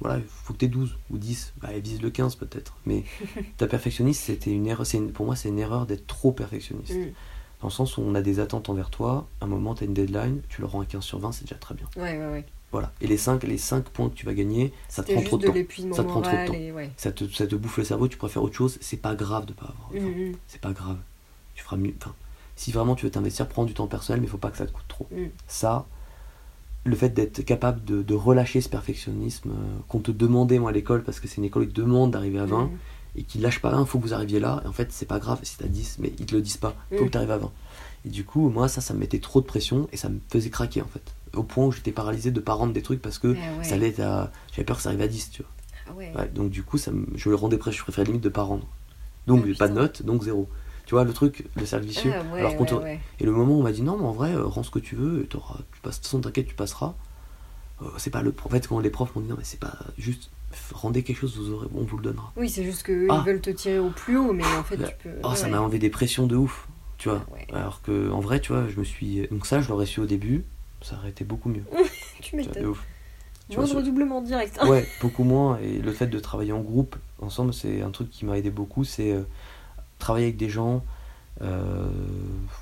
Voilà, 0.00 0.18
il 0.18 0.24
faut 0.26 0.52
que 0.52 0.58
tu 0.58 0.68
12 0.68 0.96
ou 1.10 1.16
10. 1.18 1.52
Bah, 1.60 1.68
vise 1.82 2.02
le 2.02 2.10
15 2.10 2.34
peut-être. 2.36 2.74
Mais 2.86 3.04
ta 3.56 3.66
perfectionniste, 3.66 4.22
c'était 4.24 4.50
une 4.52 4.66
erreur. 4.66 4.86
c'est 4.86 4.98
une- 4.98 5.12
pour 5.12 5.26
moi, 5.26 5.36
c'est 5.36 5.48
une 5.48 5.58
erreur 5.58 5.86
d'être 5.86 6.06
trop 6.06 6.32
perfectionniste. 6.32 6.94
Mm. 6.96 7.12
Dans 7.62 7.68
le 7.68 7.72
sens 7.72 7.96
où 7.96 8.02
on 8.02 8.14
a 8.14 8.20
des 8.20 8.38
attentes 8.40 8.68
envers 8.68 8.90
toi. 8.90 9.26
À 9.40 9.46
un 9.46 9.48
moment, 9.48 9.74
tu 9.74 9.84
as 9.84 9.86
une 9.86 9.94
deadline, 9.94 10.42
tu 10.48 10.60
le 10.60 10.66
rends 10.66 10.80
à 10.82 10.84
15 10.86 11.02
sur 11.02 11.18
20, 11.18 11.32
c'est 11.32 11.44
déjà 11.44 11.56
très 11.56 11.74
bien. 11.74 11.86
Ouais, 11.96 12.18
ouais, 12.18 12.30
ouais. 12.30 12.44
Voilà. 12.76 12.92
Et 13.00 13.06
les 13.06 13.16
5, 13.16 13.42
les 13.44 13.58
5 13.58 13.84
points 13.90 14.08
que 14.10 14.14
tu 14.14 14.26
vas 14.26 14.34
gagner, 14.34 14.72
ça 14.88 15.02
te 15.02 15.12
prend 15.12 15.22
trop 15.22 15.38
de 15.38 15.46
de 15.46 15.62
temps. 15.62 15.94
Ça 15.94 16.02
te 16.04 16.08
prend 16.08 16.20
trop 16.20 16.36
de 16.36 16.46
temps. 16.46 16.52
et 16.54 16.72
ouais. 16.72 16.90
Ça 16.96 17.10
te, 17.12 17.24
ça 17.32 17.46
te 17.46 17.54
bouffe 17.56 17.78
le 17.78 17.84
cerveau, 17.84 18.08
tu 18.08 18.16
préfères 18.18 18.42
autre 18.42 18.54
chose. 18.56 18.78
C'est 18.80 18.96
pas 19.00 19.14
grave 19.14 19.46
de 19.46 19.52
pas 19.52 19.66
avoir. 19.66 19.90
le 19.92 20.00
20. 20.00 20.06
Mm, 20.06 20.30
mm. 20.30 20.34
C'est 20.48 20.60
pas 20.60 20.72
grave. 20.72 20.96
Tu 21.54 21.62
feras 21.64 21.76
mieux. 21.76 21.94
Enfin, 22.00 22.14
si 22.54 22.72
vraiment 22.72 22.94
tu 22.94 23.04
veux 23.06 23.10
t'investir, 23.10 23.48
prends 23.48 23.64
du 23.64 23.74
temps 23.74 23.86
personnel, 23.86 24.20
mais 24.20 24.26
il 24.26 24.30
faut 24.30 24.38
pas 24.38 24.50
que 24.50 24.58
ça 24.58 24.66
te 24.66 24.72
coûte 24.72 24.88
trop. 24.88 25.06
Mm. 25.10 25.26
Ça, 25.48 25.86
le 26.84 26.94
fait 26.96 27.08
d'être 27.10 27.42
capable 27.42 27.84
de, 27.84 28.02
de 28.02 28.14
relâcher 28.14 28.60
ce 28.60 28.68
perfectionnisme 28.68 29.50
euh, 29.50 29.78
qu'on 29.88 29.98
te 30.00 30.10
demandait, 30.12 30.58
moi, 30.58 30.70
à 30.70 30.72
l'école, 30.72 31.02
parce 31.02 31.18
que 31.20 31.26
c'est 31.28 31.36
une 31.38 31.44
école 31.44 31.66
qui 31.66 31.72
te 31.72 31.80
demande 31.80 32.10
d'arriver 32.12 32.38
à 32.38 32.44
20, 32.46 32.64
Mm. 32.66 32.70
et 33.16 33.22
qui 33.24 33.38
lâche 33.38 33.60
pas, 33.60 33.74
il 33.78 33.86
faut 33.86 33.98
que 33.98 34.04
vous 34.04 34.14
arriviez 34.14 34.38
là, 34.40 34.60
et 34.64 34.68
en 34.68 34.72
fait, 34.72 34.92
c'est 34.92 35.06
pas 35.06 35.18
grave 35.18 35.40
si 35.42 35.56
t'as 35.56 35.66
10, 35.66 35.96
mais 36.00 36.12
ils 36.18 36.26
te 36.26 36.34
le 36.34 36.42
disent 36.42 36.58
pas, 36.58 36.74
il 36.92 36.98
faut 36.98 37.04
Mm. 37.04 37.06
que 37.06 37.12
tu 37.12 37.18
arrives 37.18 37.30
à 37.32 37.38
20. 37.38 37.50
Et 38.04 38.08
du 38.10 38.24
coup, 38.24 38.50
moi, 38.50 38.68
ça, 38.68 38.80
ça 38.80 38.94
me 38.94 39.00
mettait 39.00 39.18
trop 39.18 39.40
de 39.40 39.46
pression, 39.46 39.88
et 39.92 39.96
ça 39.96 40.08
me 40.08 40.20
faisait 40.30 40.50
craquer, 40.50 40.80
en 40.82 40.86
fait. 40.86 41.02
Au 41.36 41.42
point 41.42 41.66
où 41.66 41.72
j'étais 41.72 41.92
paralysé 41.92 42.30
de 42.30 42.40
pas 42.40 42.54
rendre 42.54 42.72
des 42.72 42.82
trucs 42.82 43.00
parce 43.02 43.18
que 43.18 43.36
Ah 43.36 43.58
ouais. 43.58 43.64
ça 43.64 43.74
allait 43.76 44.00
à... 44.00 44.32
J'avais 44.52 44.64
peur 44.64 44.76
que 44.76 44.82
ça 44.82 44.88
arrive 44.88 45.02
à 45.02 45.08
10, 45.08 45.30
tu 45.30 45.42
vois. 45.42 45.50
Ah 45.88 45.92
ouais. 45.94 46.12
Ouais, 46.16 46.28
donc 46.28 46.50
du 46.50 46.62
coup, 46.62 46.78
ça 46.78 46.90
me- 46.90 47.06
je 47.14 47.28
le 47.28 47.34
rendais 47.36 47.58
presque, 47.58 47.78
je 47.78 47.82
préférais 47.82 48.06
limite 48.06 48.22
de 48.24 48.28
pas 48.28 48.42
rendre. 48.42 48.66
Donc 49.26 49.44
Ah, 49.46 49.58
pas 49.58 49.68
de 49.68 49.74
note, 49.74 50.02
donc 50.02 50.22
zéro. 50.24 50.48
Tu 50.86 50.94
vois 50.94 51.04
le 51.04 51.12
truc, 51.12 51.44
le 51.56 51.66
cercle 51.66 51.84
vicieux. 51.86 52.12
Ah 52.14 52.20
Alors. 52.36 52.84
Et 53.20 53.24
le 53.24 53.32
moment 53.32 53.56
où 53.56 53.60
on 53.60 53.62
m'a 53.64 53.72
dit 53.72 53.82
non, 53.82 53.96
mais 53.96 54.04
en 54.06 54.12
vrai, 54.12 54.32
euh, 54.34 54.44
rends 54.44 54.62
ce 54.62 54.70
que 54.70 54.78
tu 54.78 54.94
veux, 54.96 55.22
et 55.22 55.26
t'auras- 55.26 55.58
tu 55.72 55.80
passes, 55.80 55.96
de 55.96 56.02
toute 56.02 56.04
façon, 56.06 56.20
t'inquiète, 56.20 56.46
tu 56.46 56.54
passeras. 56.54 56.94
Euh, 57.82 57.86
c'est 57.98 58.10
pas 58.10 58.22
le. 58.22 58.32
En 58.44 58.48
fait, 58.48 58.66
quand 58.68 58.78
les 58.80 58.88
profs 58.90 59.14
m'ont 59.14 59.20
dit 59.20 59.28
non, 59.28 59.34
mais 59.36 59.44
c'est 59.44 59.60
pas 59.60 59.76
juste, 59.98 60.30
rendez 60.72 61.02
quelque 61.02 61.18
chose, 61.18 61.36
vous 61.36 61.50
aurez, 61.52 61.66
on 61.74 61.82
vous 61.82 61.96
le 61.98 62.04
donnera. 62.04 62.32
Oui, 62.36 62.48
c'est 62.48 62.64
juste 62.64 62.84
qu'eux, 62.84 63.06
Ah. 63.10 63.22
ils 63.22 63.26
veulent 63.30 63.40
te 63.40 63.50
tirer 63.50 63.78
au 63.80 63.90
plus 63.90 64.16
haut, 64.16 64.32
mais 64.32 64.44
en 64.44 64.62
fait, 64.64 64.76
Là- 64.76 64.88
tu 64.88 64.94
peux. 65.02 65.14
Oh, 65.24 65.30
ouais, 65.30 65.36
ça 65.36 65.48
m'a 65.48 65.60
enlevé 65.60 65.78
des 65.78 65.90
pressions 65.90 66.26
de 66.26 66.36
ouf, 66.36 66.68
tu 66.98 67.08
vois. 67.10 67.24
Ouais. 67.32 67.46
Alors 67.52 67.82
que 67.82 68.10
en 68.12 68.20
vrai, 68.20 68.40
tu 68.40 68.52
vois, 68.52 68.66
je 68.68 68.78
me 68.78 68.84
suis. 68.84 69.26
Donc 69.30 69.44
ça, 69.44 69.60
je 69.60 69.68
l'aurais 69.68 69.86
su 69.86 70.00
au 70.00 70.06
début, 70.06 70.44
ça 70.82 70.96
aurait 70.96 71.10
été 71.10 71.24
beaucoup 71.24 71.48
mieux. 71.48 71.64
Tu 72.20 72.32
de 72.32 72.36
m'étonnes. 72.36 72.66
ouf. 72.66 72.84
Tu 73.48 73.56
vois, 73.56 73.64
Moindre 73.66 73.80
ce- 73.80 73.84
doublement 73.86 74.20
direct. 74.22 74.58
Ouais, 74.66 74.86
beaucoup 75.00 75.22
moins. 75.24 75.58
Et 75.60 75.78
le 75.78 75.92
fait 75.92 76.06
de 76.08 76.18
travailler 76.18 76.52
en 76.52 76.60
groupe, 76.62 76.96
ensemble, 77.20 77.54
c'est 77.54 77.82
un 77.82 77.90
truc 77.90 78.10
qui 78.10 78.24
m'a 78.24 78.36
aidé 78.38 78.50
beaucoup. 78.50 78.82
C'est 78.84 79.12
euh, 79.12 79.22
travailler 79.98 80.26
avec 80.26 80.36
des 80.36 80.48
gens, 80.48 80.84
euh, 81.42 81.88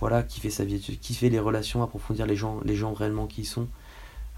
voilà, 0.01 0.23
kiffer 0.23 0.51
sa 0.51 0.65
vie, 0.65 0.79
kiffer 0.81 1.31
les 1.31 1.39
relations, 1.39 1.83
approfondir 1.83 2.27
les 2.27 2.37
gens, 2.37 2.61
les 2.65 2.77
gens 2.77 2.93
réellement 2.93 3.27
qui 3.27 3.43
y 3.43 3.45
sont, 3.45 3.67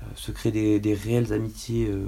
euh, 0.02 0.06
se 0.14 0.30
créer 0.30 0.52
des, 0.52 0.78
des 0.78 0.94
réelles 0.94 1.32
amitiés 1.32 1.88
euh, 1.88 2.06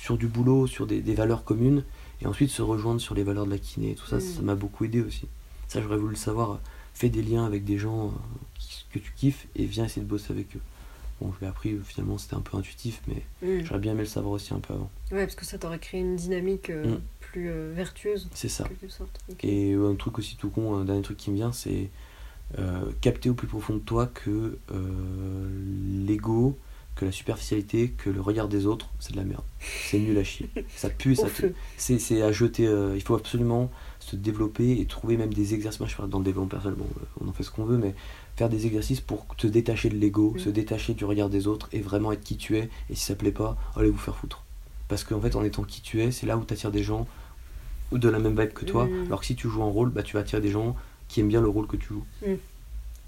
sur 0.00 0.16
du 0.16 0.28
boulot, 0.28 0.66
sur 0.66 0.86
des, 0.86 1.00
des 1.00 1.14
valeurs 1.14 1.44
communes, 1.44 1.84
et 2.22 2.26
ensuite 2.26 2.50
se 2.50 2.62
rejoindre 2.62 3.00
sur 3.00 3.14
les 3.14 3.22
valeurs 3.24 3.44
de 3.44 3.50
la 3.50 3.58
kiné. 3.58 3.94
Tout 3.96 4.06
ça, 4.06 4.16
Mm. 4.16 4.20
ça 4.20 4.42
m'a 4.42 4.54
beaucoup 4.54 4.84
aidé 4.84 5.02
aussi. 5.02 5.26
Ça, 5.68 5.82
j'aurais 5.82 5.96
voulu 5.98 6.10
le 6.14 6.16
savoir. 6.18 6.58
Fais 6.94 7.08
des 7.08 7.22
liens 7.22 7.44
avec 7.44 7.64
des 7.64 7.76
gens 7.76 8.12
qui- 8.58 8.86
que 8.92 8.98
tu 9.00 9.12
kiffes 9.16 9.46
et 9.56 9.64
viens 9.66 9.84
essayer 9.84 10.00
de 10.02 10.08
bosser 10.08 10.32
avec 10.32 10.54
eux. 10.56 10.60
Bon, 11.20 11.32
je 11.32 11.40
l'ai 11.40 11.46
appris, 11.46 11.76
finalement, 11.84 12.18
c'était 12.18 12.34
un 12.34 12.40
peu 12.40 12.56
intuitif, 12.56 13.00
mais 13.08 13.22
Mm. 13.42 13.64
j'aurais 13.64 13.80
bien 13.80 13.92
aimé 13.92 14.00
le 14.02 14.06
savoir 14.08 14.32
aussi 14.34 14.52
un 14.52 14.58
peu 14.60 14.74
avant. 14.74 14.90
Ouais, 15.12 15.24
parce 15.24 15.36
que 15.36 15.44
ça 15.44 15.58
t'aurait 15.58 15.78
créé 15.78 16.00
une 16.00 16.16
dynamique 16.16 16.70
euh, 16.70 16.96
Mm. 16.96 17.00
plus 17.20 17.50
euh, 17.50 17.72
vertueuse, 17.74 18.28
C'est 18.34 18.48
ça. 18.48 18.64
quelque 18.64 18.88
sorte. 18.92 19.20
Et 19.42 19.72
euh, 19.74 19.90
un 19.90 19.94
truc 19.94 20.18
aussi 20.18 20.36
tout 20.36 20.50
con, 20.50 20.76
un 20.76 20.84
dernier 20.84 21.02
truc 21.02 21.16
qui 21.16 21.30
me 21.30 21.36
vient, 21.36 21.52
c'est 21.52 21.90
capter 23.00 23.30
au 23.30 23.34
plus 23.34 23.48
profond 23.48 23.74
de 23.74 23.78
toi 23.80 24.06
que 24.06 24.58
l'ego, 26.06 26.56
que 26.94 27.04
la 27.04 27.10
superficialité, 27.12 27.90
que 27.90 28.10
le 28.10 28.20
regard 28.20 28.48
des 28.48 28.66
autres, 28.66 28.90
c'est 29.00 29.12
de 29.12 29.16
la 29.16 29.24
merde. 29.24 29.42
C'est 29.90 29.98
nul 29.98 30.16
à 30.18 30.22
chier. 30.24 30.48
Ça 30.76 30.88
pue, 30.90 31.16
ça 31.16 31.28
te- 31.28 31.52
c'est 31.76 32.22
à 32.22 32.30
jeter. 32.30 32.66
euh, 32.68 32.94
il 32.94 33.02
faut 33.02 33.14
absolument 33.16 33.70
se 33.98 34.14
développer 34.16 34.78
et 34.80 34.84
trouver 34.86 35.16
même 35.16 35.34
des 35.34 35.54
exercices. 35.54 35.80
Moi, 35.80 35.88
je 35.88 35.96
parle 35.96 36.10
dans 36.10 36.18
le 36.18 36.24
développement 36.24 36.48
personnel, 36.50 36.78
bon, 36.78 36.86
on 37.20 37.28
en 37.28 37.32
fait 37.32 37.42
ce 37.42 37.50
qu'on 37.50 37.64
veut, 37.64 37.78
mais 37.78 37.94
faire 38.36 38.48
des 38.48 38.66
exercices 38.66 39.00
pour 39.00 39.26
te 39.36 39.46
détacher 39.46 39.88
de 39.88 39.96
l'ego, 39.96 40.32
Mm. 40.34 40.38
se 40.40 40.48
détacher 40.48 40.94
du 40.94 41.04
regard 41.04 41.28
des 41.28 41.46
autres 41.46 41.68
et 41.72 41.80
vraiment 41.80 42.12
être 42.12 42.22
qui 42.24 42.36
tu 42.36 42.56
es. 42.58 42.68
Et 42.90 42.94
si 42.94 43.04
ça 43.04 43.14
plaît 43.14 43.30
pas, 43.32 43.56
allez 43.76 43.90
vous 43.90 43.98
faire 43.98 44.16
foutre. 44.16 44.42
Parce 44.88 45.04
qu'en 45.04 45.20
fait, 45.20 45.36
en 45.36 45.44
étant 45.44 45.62
qui 45.62 45.80
tu 45.82 46.02
es, 46.02 46.10
c'est 46.10 46.26
là 46.26 46.36
où 46.36 46.44
tu 46.44 46.52
attires 46.52 46.72
des 46.72 46.82
gens 46.82 47.06
de 47.92 48.08
la 48.08 48.18
même 48.18 48.38
vibe 48.38 48.52
que 48.52 48.64
toi. 48.64 48.86
Mm. 48.86 49.06
Alors 49.06 49.20
que 49.20 49.26
si 49.26 49.36
tu 49.36 49.48
joues 49.48 49.62
un 49.62 49.70
rôle, 49.70 49.90
bah, 49.90 50.02
tu 50.02 50.14
vas 50.14 50.20
attirer 50.20 50.42
des 50.42 50.50
gens 50.50 50.74
qui 51.08 51.20
aiment 51.20 51.28
bien 51.28 51.40
le 51.40 51.48
rôle 51.48 51.66
que 51.66 51.76
tu 51.76 51.88
joues. 51.88 52.04
Mm. 52.26 52.32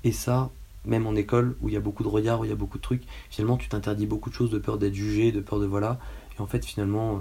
Et 0.05 0.13
ça, 0.13 0.51
même 0.85 1.07
en 1.09 1.17
école, 1.17 1.57
où 1.61 1.69
il 1.69 1.75
y 1.75 1.77
a 1.77 1.81
beaucoup 1.81 2.05
de 2.05 2.09
regards, 2.09 2.41
où 2.41 2.45
il 2.45 2.49
y 2.49 2.53
a 2.53 2.57
beaucoup 2.57 2.79
de 2.79 2.83
trucs, 2.83 3.03
finalement, 3.31 3.57
tu 3.57 3.69
t'interdis 3.69 4.07
beaucoup 4.07 4.31
de 4.31 4.35
choses 4.35 4.51
de 4.51 4.59
peur 4.59 4.79
d'être 4.79 4.95
jugé, 4.95 5.33
de 5.33 5.41
peur 5.41 5.59
de 5.59 5.67
voilà. 5.67 5.99
Et 6.39 6.41
en 6.41 6.47
fait, 6.47 6.65
finalement, 6.65 7.17
euh, 7.17 7.19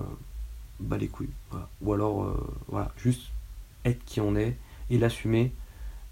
bah 0.79 0.97
les 0.97 1.07
couilles. 1.07 1.29
voilà. 1.49 1.67
Ou 1.81 1.93
alors, 1.93 2.23
euh, 2.25 2.47
voilà, 2.67 2.93
juste 2.97 3.21
être 3.85 4.03
qui 4.05 4.21
on 4.21 4.35
est 4.35 4.55
et 4.91 4.97
l'assumer 4.99 5.51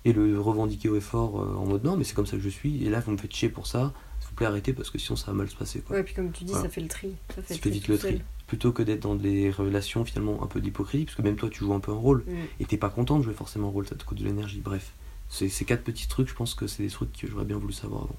et 0.06 0.14
le 0.14 0.39
revendiquer 0.39 0.89
au 0.89 0.95
effort 0.97 1.41
euh, 1.41 1.56
en 1.56 1.66
mode 1.66 1.84
non, 1.84 1.95
mais 1.97 2.04
c'est 2.04 2.14
comme 2.14 2.26
ça 2.26 2.38
que 2.38 2.43
je 2.43 2.49
suis. 2.49 2.84
Et 2.86 2.89
là, 2.89 2.99
vous 2.99 3.12
me 3.12 3.18
faites 3.18 3.34
chier 3.34 3.49
pour 3.49 3.68
ça. 3.68 3.93
S'il 4.20 4.30
vous 4.30 4.36
plaît, 4.36 4.47
arrêtez 4.47 4.74
parce 4.74 4.89
que 4.89 4.97
sinon, 4.97 5.16
ça 5.16 5.28
va 5.28 5.34
mal 5.34 5.49
se 5.49 5.56
passer. 5.56 5.80
Quoi. 5.82 5.95
Ouais, 5.97 6.04
puis 6.04 6.14
comme 6.14 6.32
tu 6.32 6.43
dis, 6.43 6.51
Voilà. 6.51 6.68
ça 6.68 6.72
fait 6.74 6.82
le 6.82 6.88
tri. 6.88 7.14
Ça 7.36 7.41
fait 7.41 7.54
fais 7.56 7.60
tri 7.60 7.70
vite 7.72 7.88
le 7.88 7.97
tri. 7.97 8.12
seul. 8.14 8.22
Plutôt 8.47 8.72
que 8.72 8.84
d'être 8.84 9.01
dans 9.01 9.16
des 9.16 9.49
relations 9.49 10.04
finalement 10.06 10.43
un 10.43 10.47
peu 10.47 10.60
d'hypocrisie, 10.62 11.06
parce 11.06 11.16
que 11.16 11.22
même 11.22 11.36
toi, 11.38 11.49
tu 11.49 11.60
joues 11.60 11.74
un 11.74 11.80
peu 11.80 11.91
un 11.91 11.95
rôle 11.95 12.24
Mm. 12.28 12.32
et 12.60 12.66
t'es 12.66 12.78
pas 12.78 12.89
content 12.89 13.18
de 13.18 13.24
jouer 13.24 13.34
forcément 13.34 13.68
un 13.70 13.72
rôle, 13.72 13.88
ça 13.88 13.95
te 13.95 14.04
coûte 14.04 14.18
de 14.20 14.26
l'énergie. 14.26 14.60
Bref, 14.64 14.91
ces 15.30 15.49
quatre 15.66 15.84
petits 15.84 16.08
trucs, 16.08 16.28
je 16.28 16.36
pense 16.36 16.54
que 16.54 16.68
c'est 16.68 16.84
des 16.84 16.89
trucs 16.89 17.12
que 17.18 17.28
j'aurais 17.28 17.45
bien 17.45 17.58
voulu 17.58 17.74
savoir 17.74 18.04
avant. 18.04 18.16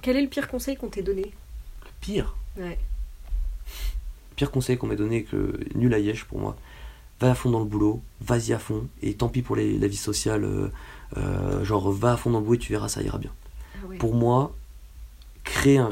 Quel 0.00 0.16
est 0.16 0.22
le 0.22 0.28
pire 0.28 0.48
conseil 0.48 0.76
qu'on 0.76 0.88
t'ait 0.88 1.02
donné? 1.02 1.22
Le 1.84 1.90
pire, 2.00 2.34
Ouais. 2.56 2.78
pire 4.36 4.50
conseil 4.50 4.76
qu'on 4.78 4.86
m'ait 4.86 4.96
donné 4.96 5.24
que 5.24 5.58
nul 5.74 5.92
à 5.94 5.98
Yesh 5.98 6.24
pour 6.24 6.38
moi. 6.40 6.56
Va 7.20 7.30
à 7.30 7.34
fond 7.34 7.50
dans 7.50 7.60
le 7.60 7.66
boulot, 7.66 8.02
vas-y 8.20 8.52
à 8.52 8.58
fond, 8.58 8.88
et 9.02 9.14
tant 9.14 9.28
pis 9.28 9.42
pour 9.42 9.54
les- 9.54 9.78
la 9.78 9.86
vie 9.86 9.96
sociale, 9.96 10.44
euh, 10.44 10.68
euh, 11.16 11.64
genre 11.64 11.90
va 11.90 12.12
à 12.12 12.16
fond 12.16 12.30
dans 12.30 12.40
le 12.40 12.54
et 12.54 12.58
tu 12.58 12.72
verras, 12.72 12.88
ça 12.88 13.02
ira 13.02 13.18
bien. 13.18 13.30
Ah 13.82 13.86
ouais. 13.88 13.96
Pour 13.98 14.14
moi, 14.14 14.54
créer 15.44 15.78
un 15.78 15.90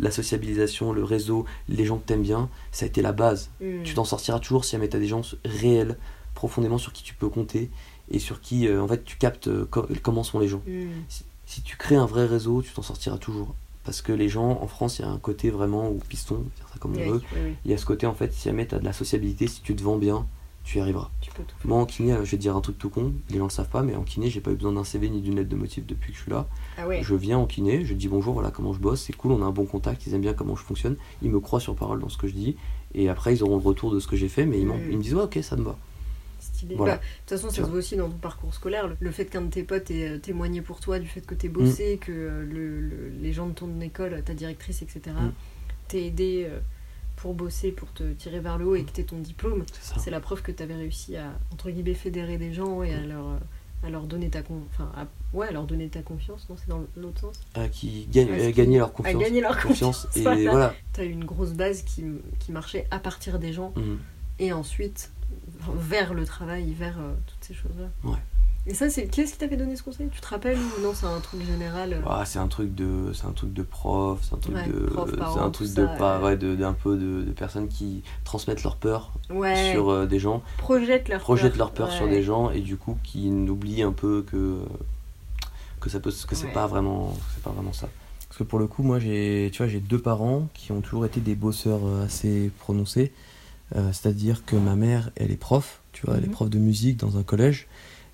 la 0.00 0.10
sociabilisation, 0.10 0.92
le 0.92 1.04
réseau, 1.04 1.44
les 1.68 1.84
gens 1.84 1.98
que 1.98 2.06
t'aimes 2.06 2.22
bien, 2.22 2.48
ça 2.72 2.84
a 2.84 2.88
été 2.88 3.02
la 3.02 3.12
base. 3.12 3.50
Mm. 3.60 3.82
Tu 3.84 3.94
t'en 3.94 4.04
sortiras 4.04 4.38
toujours 4.38 4.64
si 4.64 4.72
jamais 4.72 4.88
t'as 4.88 4.98
des 4.98 5.06
gens 5.08 5.22
réels, 5.44 5.96
profondément 6.34 6.78
sur 6.78 6.92
qui 6.92 7.02
tu 7.02 7.14
peux 7.14 7.28
compter, 7.28 7.70
et 8.10 8.18
sur 8.18 8.40
qui, 8.40 8.68
euh, 8.68 8.82
en 8.82 8.88
fait, 8.88 9.04
tu 9.04 9.16
captes 9.16 9.48
euh, 9.48 9.66
co- 9.70 9.86
comment 10.02 10.22
sont 10.22 10.38
les 10.38 10.48
gens. 10.48 10.62
Mm. 10.66 10.86
si, 11.08 11.24
si 11.46 11.62
tu 11.62 11.76
crées 11.76 11.96
un 11.96 12.06
vrai 12.06 12.26
réseau, 12.26 12.62
tu 12.62 12.72
t'en 12.72 12.82
sortiras 12.82 13.18
toujours. 13.18 13.54
Parce 13.84 14.02
que 14.02 14.12
les 14.12 14.28
gens, 14.28 14.58
en 14.60 14.66
France, 14.66 14.98
il 14.98 15.02
y 15.02 15.04
a 15.04 15.08
un 15.08 15.18
côté 15.18 15.48
vraiment, 15.50 15.88
ou 15.90 16.00
piston, 16.08 16.36
on 16.38 16.40
dire 16.40 16.68
ça 16.72 16.78
comme 16.80 16.96
on 16.96 17.00
Oui, 17.00 17.08
veut, 17.08 17.22
oui, 17.34 17.40
oui. 17.44 17.54
il 17.64 17.70
y 17.70 17.74
a 17.74 17.78
ce 17.78 17.86
côté, 17.86 18.06
en 18.06 18.14
fait, 18.14 18.32
si 18.32 18.48
jamais 18.48 18.66
tu 18.66 18.74
as 18.74 18.78
de 18.80 18.84
la 18.84 18.92
sociabilité, 18.92 19.46
si 19.46 19.60
tu 19.60 19.76
te 19.76 19.82
vends 19.82 19.96
bien, 19.98 20.26
tu 20.66 20.78
y 20.78 20.80
arriveras. 20.80 21.10
Tu 21.20 21.30
peux 21.30 21.44
tout 21.44 21.54
Moi, 21.64 21.78
en 21.78 21.86
kiné, 21.86 22.12
euh, 22.12 22.24
je 22.24 22.30
vais 22.32 22.36
te 22.36 22.42
dire 22.42 22.56
un 22.56 22.60
truc 22.60 22.76
tout 22.76 22.90
con, 22.90 23.12
les 23.30 23.38
gens 23.38 23.44
le 23.44 23.50
savent 23.50 23.68
pas, 23.68 23.82
mais 23.82 23.94
en 23.94 24.02
kiné, 24.02 24.28
j'ai 24.28 24.40
pas 24.40 24.50
eu 24.50 24.56
besoin 24.56 24.72
d'un 24.72 24.82
CV 24.82 25.08
ni 25.08 25.20
d'une 25.20 25.36
lettre 25.36 25.48
de 25.48 25.54
motif 25.54 25.86
depuis 25.86 26.10
que 26.12 26.18
je 26.18 26.22
suis 26.24 26.30
là. 26.32 26.46
Ah 26.76 26.88
ouais. 26.88 27.02
Je 27.04 27.14
viens 27.14 27.38
en 27.38 27.46
kiné, 27.46 27.84
je 27.84 27.94
dis 27.94 28.08
bonjour, 28.08 28.34
voilà 28.34 28.50
comment 28.50 28.72
je 28.72 28.80
bosse, 28.80 29.00
c'est 29.02 29.12
cool, 29.12 29.30
on 29.32 29.42
a 29.42 29.46
un 29.46 29.52
bon 29.52 29.64
contact, 29.64 30.04
ils 30.06 30.14
aiment 30.14 30.22
bien 30.22 30.34
comment 30.34 30.56
je 30.56 30.64
fonctionne, 30.64 30.96
ils 31.22 31.30
me 31.30 31.38
croient 31.38 31.60
sur 31.60 31.76
parole 31.76 32.00
dans 32.00 32.08
ce 32.08 32.18
que 32.18 32.26
je 32.26 32.32
dis, 32.34 32.56
et 32.94 33.08
après 33.08 33.32
ils 33.36 33.42
auront 33.44 33.56
le 33.56 33.62
retour 33.62 33.92
de 33.92 34.00
ce 34.00 34.08
que 34.08 34.16
j'ai 34.16 34.28
fait, 34.28 34.44
mais 34.44 34.58
ils, 34.60 34.66
Mm. 34.66 34.90
ils 34.90 34.98
me 34.98 35.02
disent 35.02 35.14
ouais, 35.14 35.22
ok, 35.22 35.38
ça 35.40 35.54
me 35.56 35.62
va. 35.62 35.76
Stylé. 36.40 36.74
Voilà. 36.74 36.96
Bah, 36.96 37.00
De 37.00 37.06
toute 37.20 37.38
façon, 37.38 37.50
ça 37.54 37.62
se 37.64 37.68
voit 37.70 37.78
aussi 37.78 37.96
dans 37.96 38.08
ton 38.08 38.16
parcours 38.18 38.52
scolaire. 38.52 38.88
Le- 38.88 38.96
Le 38.98 39.10
fait 39.12 39.26
qu'un 39.26 39.42
de 39.42 39.50
tes 39.50 39.62
potes 39.62 39.90
ait 39.90 40.08
euh, 40.08 40.18
témoigné 40.18 40.62
pour 40.62 40.80
toi 40.80 40.98
du 40.98 41.06
fait 41.06 41.20
que 41.20 41.34
Mm. 41.34 41.38
t'aies 41.38 41.48
bossé, 41.48 41.98
que 42.00 42.10
euh, 42.12 42.44
le- 42.44 42.80
le- 42.80 43.08
les 43.20 43.32
gens 43.32 43.46
de 43.46 43.52
ton 43.52 43.80
école, 43.80 44.20
ta 44.24 44.34
directrice, 44.34 44.82
etc., 44.82 45.00
Mm. 45.06 45.30
t'aient 45.88 46.06
aidé 46.06 46.46
euh, 46.50 46.58
pour 47.16 47.34
bosser, 47.34 47.72
pour 47.72 47.90
te 47.92 48.02
tirer 48.12 48.40
vers 48.40 48.58
le 48.58 48.66
haut 48.66 48.74
et 48.76 48.84
que 48.84 48.90
t'aies 48.90 49.04
ton 49.04 49.18
diplôme, 49.18 49.64
C'est 49.98 50.10
la 50.10 50.20
preuve 50.20 50.42
que 50.42 50.52
t'avais 50.52 50.74
réussi 50.74 51.16
à, 51.16 51.32
entre 51.52 51.70
guillemets, 51.70 51.94
fédérer 51.94 52.36
des 52.38 52.52
gens 52.52 52.82
et 52.82 52.94
à 52.94 53.00
Mm. 53.00 53.08
leur, 53.08 53.24
à 53.82 53.90
leur 53.90 54.02
donner 54.06 54.28
ta 54.30 54.42
con- 54.42 54.62
enfin, 54.72 54.90
à- 54.96 55.06
ouais, 55.36 55.48
à 55.48 55.52
leur 55.52 55.64
donner 55.64 55.88
ta 55.88 56.02
confiance. 56.02 56.46
Non, 56.48 56.56
c'est 56.58 56.68
dans 56.68 56.84
l'autre 56.96 57.20
sens. 57.20 57.40
Euh, 57.56 57.68
qui 57.68 58.06
Ouais, 58.14 58.50
qui- 58.50 58.52
gagner 58.52 58.78
leur 58.78 58.88
À 58.88 58.90
confiance. 58.90 59.22
gagner 59.22 59.40
leur 59.40 59.60
confiance. 59.60 60.06
confiance. 60.06 60.16
Et 60.16 60.22
Voilà. 60.22 60.50
voilà. 60.50 60.74
T'as 60.92 61.04
eu 61.04 61.10
une 61.10 61.24
grosse 61.24 61.52
base 61.52 61.82
qui, 61.82 62.04
qui 62.38 62.52
marchait 62.52 62.86
à 62.90 62.98
partir 62.98 63.38
des 63.38 63.52
gens 63.52 63.72
Mm. 63.76 63.96
et 64.40 64.52
ensuite 64.52 65.10
vers 65.74 66.14
le 66.14 66.24
travail, 66.24 66.72
vers 66.72 66.98
euh, 66.98 67.12
toutes 67.26 67.44
ces 67.44 67.54
choses-là. 67.54 67.88
Ouais. 68.04 68.18
Et 68.68 68.74
ça, 68.74 68.90
c'est 68.90 69.06
qui 69.06 69.20
est-ce 69.20 69.32
qui 69.34 69.38
t'avait 69.38 69.56
donné 69.56 69.76
ce 69.76 69.82
conseil? 69.84 70.08
Tu 70.12 70.20
te 70.20 70.26
rappelles 70.26 70.58
ou 70.58 70.82
non 70.82 70.92
C'est 70.92 71.06
un 71.06 71.20
truc 71.20 71.40
général. 71.46 71.92
euh, 71.92 72.00
Ah, 72.06 72.24
c'est 72.26 72.40
un 72.40 72.48
truc 72.48 72.74
de 72.74 73.12
c'est 73.14 73.26
un 73.26 73.30
truc 73.32 73.52
de 73.52 73.62
prof 73.62 74.18
c'est 74.22 74.34
un 74.34 74.38
truc 74.38 74.56
Ouais, 74.56 74.66
de 74.66 74.90
c'est 75.32 75.38
un 75.40 75.50
truc 75.50 75.68
ça, 75.68 75.82
de 75.82 75.98
pas 75.98 76.20
ouais. 76.20 76.36
d'un 76.36 76.72
peu 76.72 76.96
de, 76.96 77.22
de 77.22 77.30
personnes 77.30 77.68
qui 77.68 78.02
transmettent 78.24 78.64
leur 78.64 78.76
peur 78.76 79.12
Ouais. 79.30 79.70
sur 79.72 79.90
euh, 79.90 80.06
des 80.06 80.18
gens 80.18 80.42
Projette 80.58 81.08
leur 81.08 81.20
projettent 81.20 81.52
peur. 81.52 81.58
leur 81.58 81.72
peur 81.74 81.92
sur 81.92 82.08
des 82.08 82.22
gens 82.24 82.50
et 82.50 82.60
du 82.60 82.76
coup 82.76 82.98
qui 83.04 83.30
n'oublient 83.30 83.82
un 83.82 83.92
peu 83.92 84.22
que 84.28 84.58
que 85.80 85.88
ça 85.90 86.00
peut 86.00 86.10
que 86.10 86.34
c'est 86.34 86.46
Ouais. 86.46 86.52
pas 86.52 86.66
vraiment 86.66 87.16
c'est 87.34 87.42
pas 87.44 87.50
vraiment 87.50 87.72
ça 87.72 87.88
parce 88.28 88.38
que 88.38 88.44
pour 88.44 88.58
le 88.58 88.66
coup 88.66 88.82
moi 88.82 88.98
j'ai 88.98 89.48
tu 89.52 89.58
vois 89.58 89.68
j'ai 89.68 89.80
deux 89.80 90.00
parents 90.00 90.48
qui 90.54 90.72
ont 90.72 90.80
toujours 90.80 91.06
été 91.06 91.20
des 91.20 91.36
bosseurs 91.36 91.86
euh, 91.86 92.04
assez 92.04 92.50
prononcés 92.58 93.12
Euh, 93.74 93.90
c'est-à-dire 93.92 94.44
que 94.44 94.54
ma 94.54 94.76
mère 94.76 95.10
elle 95.16 95.32
est 95.32 95.36
prof 95.36 95.80
tu 95.92 96.06
vois 96.06 96.16
elle 96.18 96.24
est 96.24 96.28
Mhm. 96.28 96.32
prof 96.34 96.48
de 96.50 96.58
musique 96.58 96.96
dans 96.98 97.16
un 97.18 97.24
collège 97.24 97.66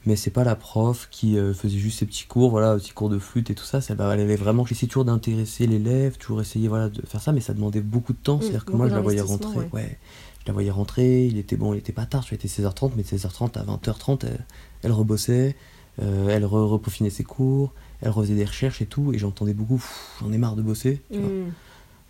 mais 0.04 0.16
c'est 0.16 0.30
pas 0.30 0.44
la 0.44 0.56
prof 0.56 1.08
qui 1.10 1.38
euh, 1.38 1.54
faisait 1.54 1.78
juste 1.78 2.00
ses 2.00 2.06
petits 2.06 2.26
cours 2.26 2.50
voilà 2.50 2.74
petits 2.74 2.92
cours 2.92 3.08
de 3.08 3.18
flûte 3.18 3.50
et 3.50 3.54
tout 3.54 3.64
ça. 3.64 3.80
Ça 3.80 3.94
elle 3.94 4.20
avait 4.20 4.36
vraiment 4.36 4.66
essayé 4.66 4.88
toujours 4.88 5.04
d'intéresser 5.04 5.66
l'élève 5.66 6.16
toujours 6.16 6.40
essayer 6.40 6.68
voilà 6.68 6.88
de 6.88 7.02
faire 7.06 7.20
ça 7.20 7.32
mais 7.32 7.40
ça 7.40 7.54
demandait 7.54 7.80
beaucoup 7.80 8.12
de 8.12 8.18
temps. 8.18 8.40
C'est 8.40 8.48
à 8.48 8.50
dire 8.50 8.64
que 8.64 8.72
moi 8.72 8.88
je 8.88 8.94
la 8.94 9.00
voyais 9.00 9.20
rentrer. 9.20 9.58
ouais. 9.72 9.98
je 10.40 10.46
la 10.48 10.52
voyais 10.52 10.70
rentrer. 10.70 11.26
Il 11.26 11.38
était 11.38 11.56
bon 11.56 11.72
il 11.74 11.78
était 11.78 11.92
pas 11.92 12.06
tard. 12.06 12.24
Tu 12.24 12.34
était 12.34 12.48
16h30 12.48 12.92
mais 12.96 13.02
de 13.02 13.08
16h30 13.08 13.58
à 13.58 13.64
20h30 13.64 14.26
elle, 14.26 14.44
elle 14.82 14.92
rebossait 14.92 15.56
euh, 16.00 16.28
elle 16.30 16.44
re- 16.44 17.10
ses 17.10 17.24
cours 17.24 17.72
elle 18.00 18.10
refaisait 18.10 18.34
des 18.34 18.44
recherches 18.44 18.82
et 18.82 18.86
tout. 18.86 19.12
Et 19.12 19.18
j'entendais 19.18 19.54
beaucoup 19.54 19.82
j'en 20.20 20.32
ai 20.32 20.38
marre 20.38 20.56
de 20.56 20.62
bosser 20.62 21.00
tu 21.12 21.18
vois. 21.20 21.28
Mm. 21.28 21.52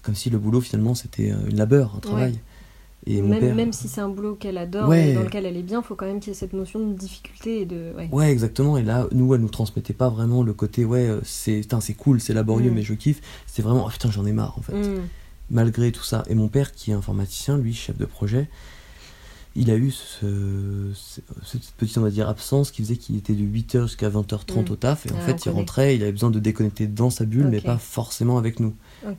comme 0.03 0.15
si 0.15 0.31
le 0.31 0.39
boulot 0.39 0.61
finalement 0.61 0.95
c'était 0.95 1.31
euh, 1.31 1.37
une 1.51 1.57
labeur 1.59 1.95
un 1.97 2.01
travail 2.01 2.39
et 3.07 3.21
même, 3.23 3.41
père 3.41 3.55
même 3.55 3.73
si 3.73 3.89
c'est 3.89 4.01
un 4.01 4.09
boulot 4.09 4.35
qu'elle 4.37 4.59
adore 4.59 4.89
Ouais. 4.89 5.11
et 5.11 5.15
dans 5.15 5.23
lequel 5.23 5.45
elle 5.47 5.57
est 5.57 5.63
bien, 5.63 5.83
faut 5.83 5.95
quand 5.97 6.07
même 6.07 6.21
qu'il 6.21 6.29
y 6.29 6.37
ait 6.37 6.39
cette 6.39 6.53
notion 6.53 6.87
de 6.87 6.95
difficulté 6.95 7.63
et 7.63 7.67
de. 7.67 7.93
Ouais. 7.97 8.09
Ouais, 8.13 8.31
exactement. 8.31 8.77
Et 8.77 8.83
là, 8.83 9.07
nous, 9.13 9.35
elle 9.35 9.41
nous 9.41 9.49
transmettait 9.49 9.93
pas 9.93 10.09
vraiment 10.09 10.43
le 10.43 10.53
côté, 10.53 10.85
ouais, 10.85 11.09
euh, 11.09 11.21
c'est 11.25 11.63
c'est 11.81 11.95
cool, 11.95 12.21
c'est 12.21 12.33
laborieux, 12.35 12.71
Mm. 12.71 12.75
mais 12.75 12.83
je 12.83 12.95
kiffe. 12.95 13.21
C'était 13.47 13.63
vraiment, 13.63 13.85
oh, 13.87 13.91
putain, 13.91 14.11
j'en 14.11 14.25
ai 14.27 14.33
marre, 14.33 14.57
en 14.59 14.63
fait. 14.63 14.73
Mm. 14.75 15.01
Malgré 15.51 15.91
tout 15.93 16.05
ça. 16.05 16.23
Et 16.29 16.35
mon 16.35 16.49
père, 16.49 16.73
qui 16.73 16.93
est 16.93 16.95
informaticien, 16.95 17.59
lui, 17.59 17.75
chef 17.75 17.99
de 17.99 18.05
projet, 18.07 18.49
il 19.55 19.71
a 19.71 19.77
eu 19.77 19.91
ce, 19.91 20.91
ce- 20.95 21.21
cette 21.45 21.63
petite, 21.77 21.99
on 21.99 22.03
va 22.03 22.11
dire, 22.11 22.29
absence 22.29 22.71
qui 22.71 22.83
faisait 22.83 22.97
qu'il 22.97 23.17
était 23.17 23.35
de 23.35 23.43
8h 23.45 23.83
jusqu'à 23.83 24.09
20h30 24.09 24.69
Mm. 24.69 24.73
au 24.73 24.77
taf. 24.77 25.07
Et 25.07 25.13
en 25.13 25.17
Ah, 25.19 25.21
fait, 25.21 25.33
il 25.33 25.45
connaît. 25.45 25.57
rentrait, 25.57 25.97
il 25.97 26.03
avait 26.03 26.13
besoin 26.13 26.31
de 26.31 26.39
déconnecter 26.39 26.87
dans 26.87 27.11
sa 27.11 27.25
bulle, 27.25 27.49
mais 27.49 27.61
pas 27.61 27.79
forcément 27.79 28.39
avec 28.39 28.61
nous. 28.61 28.75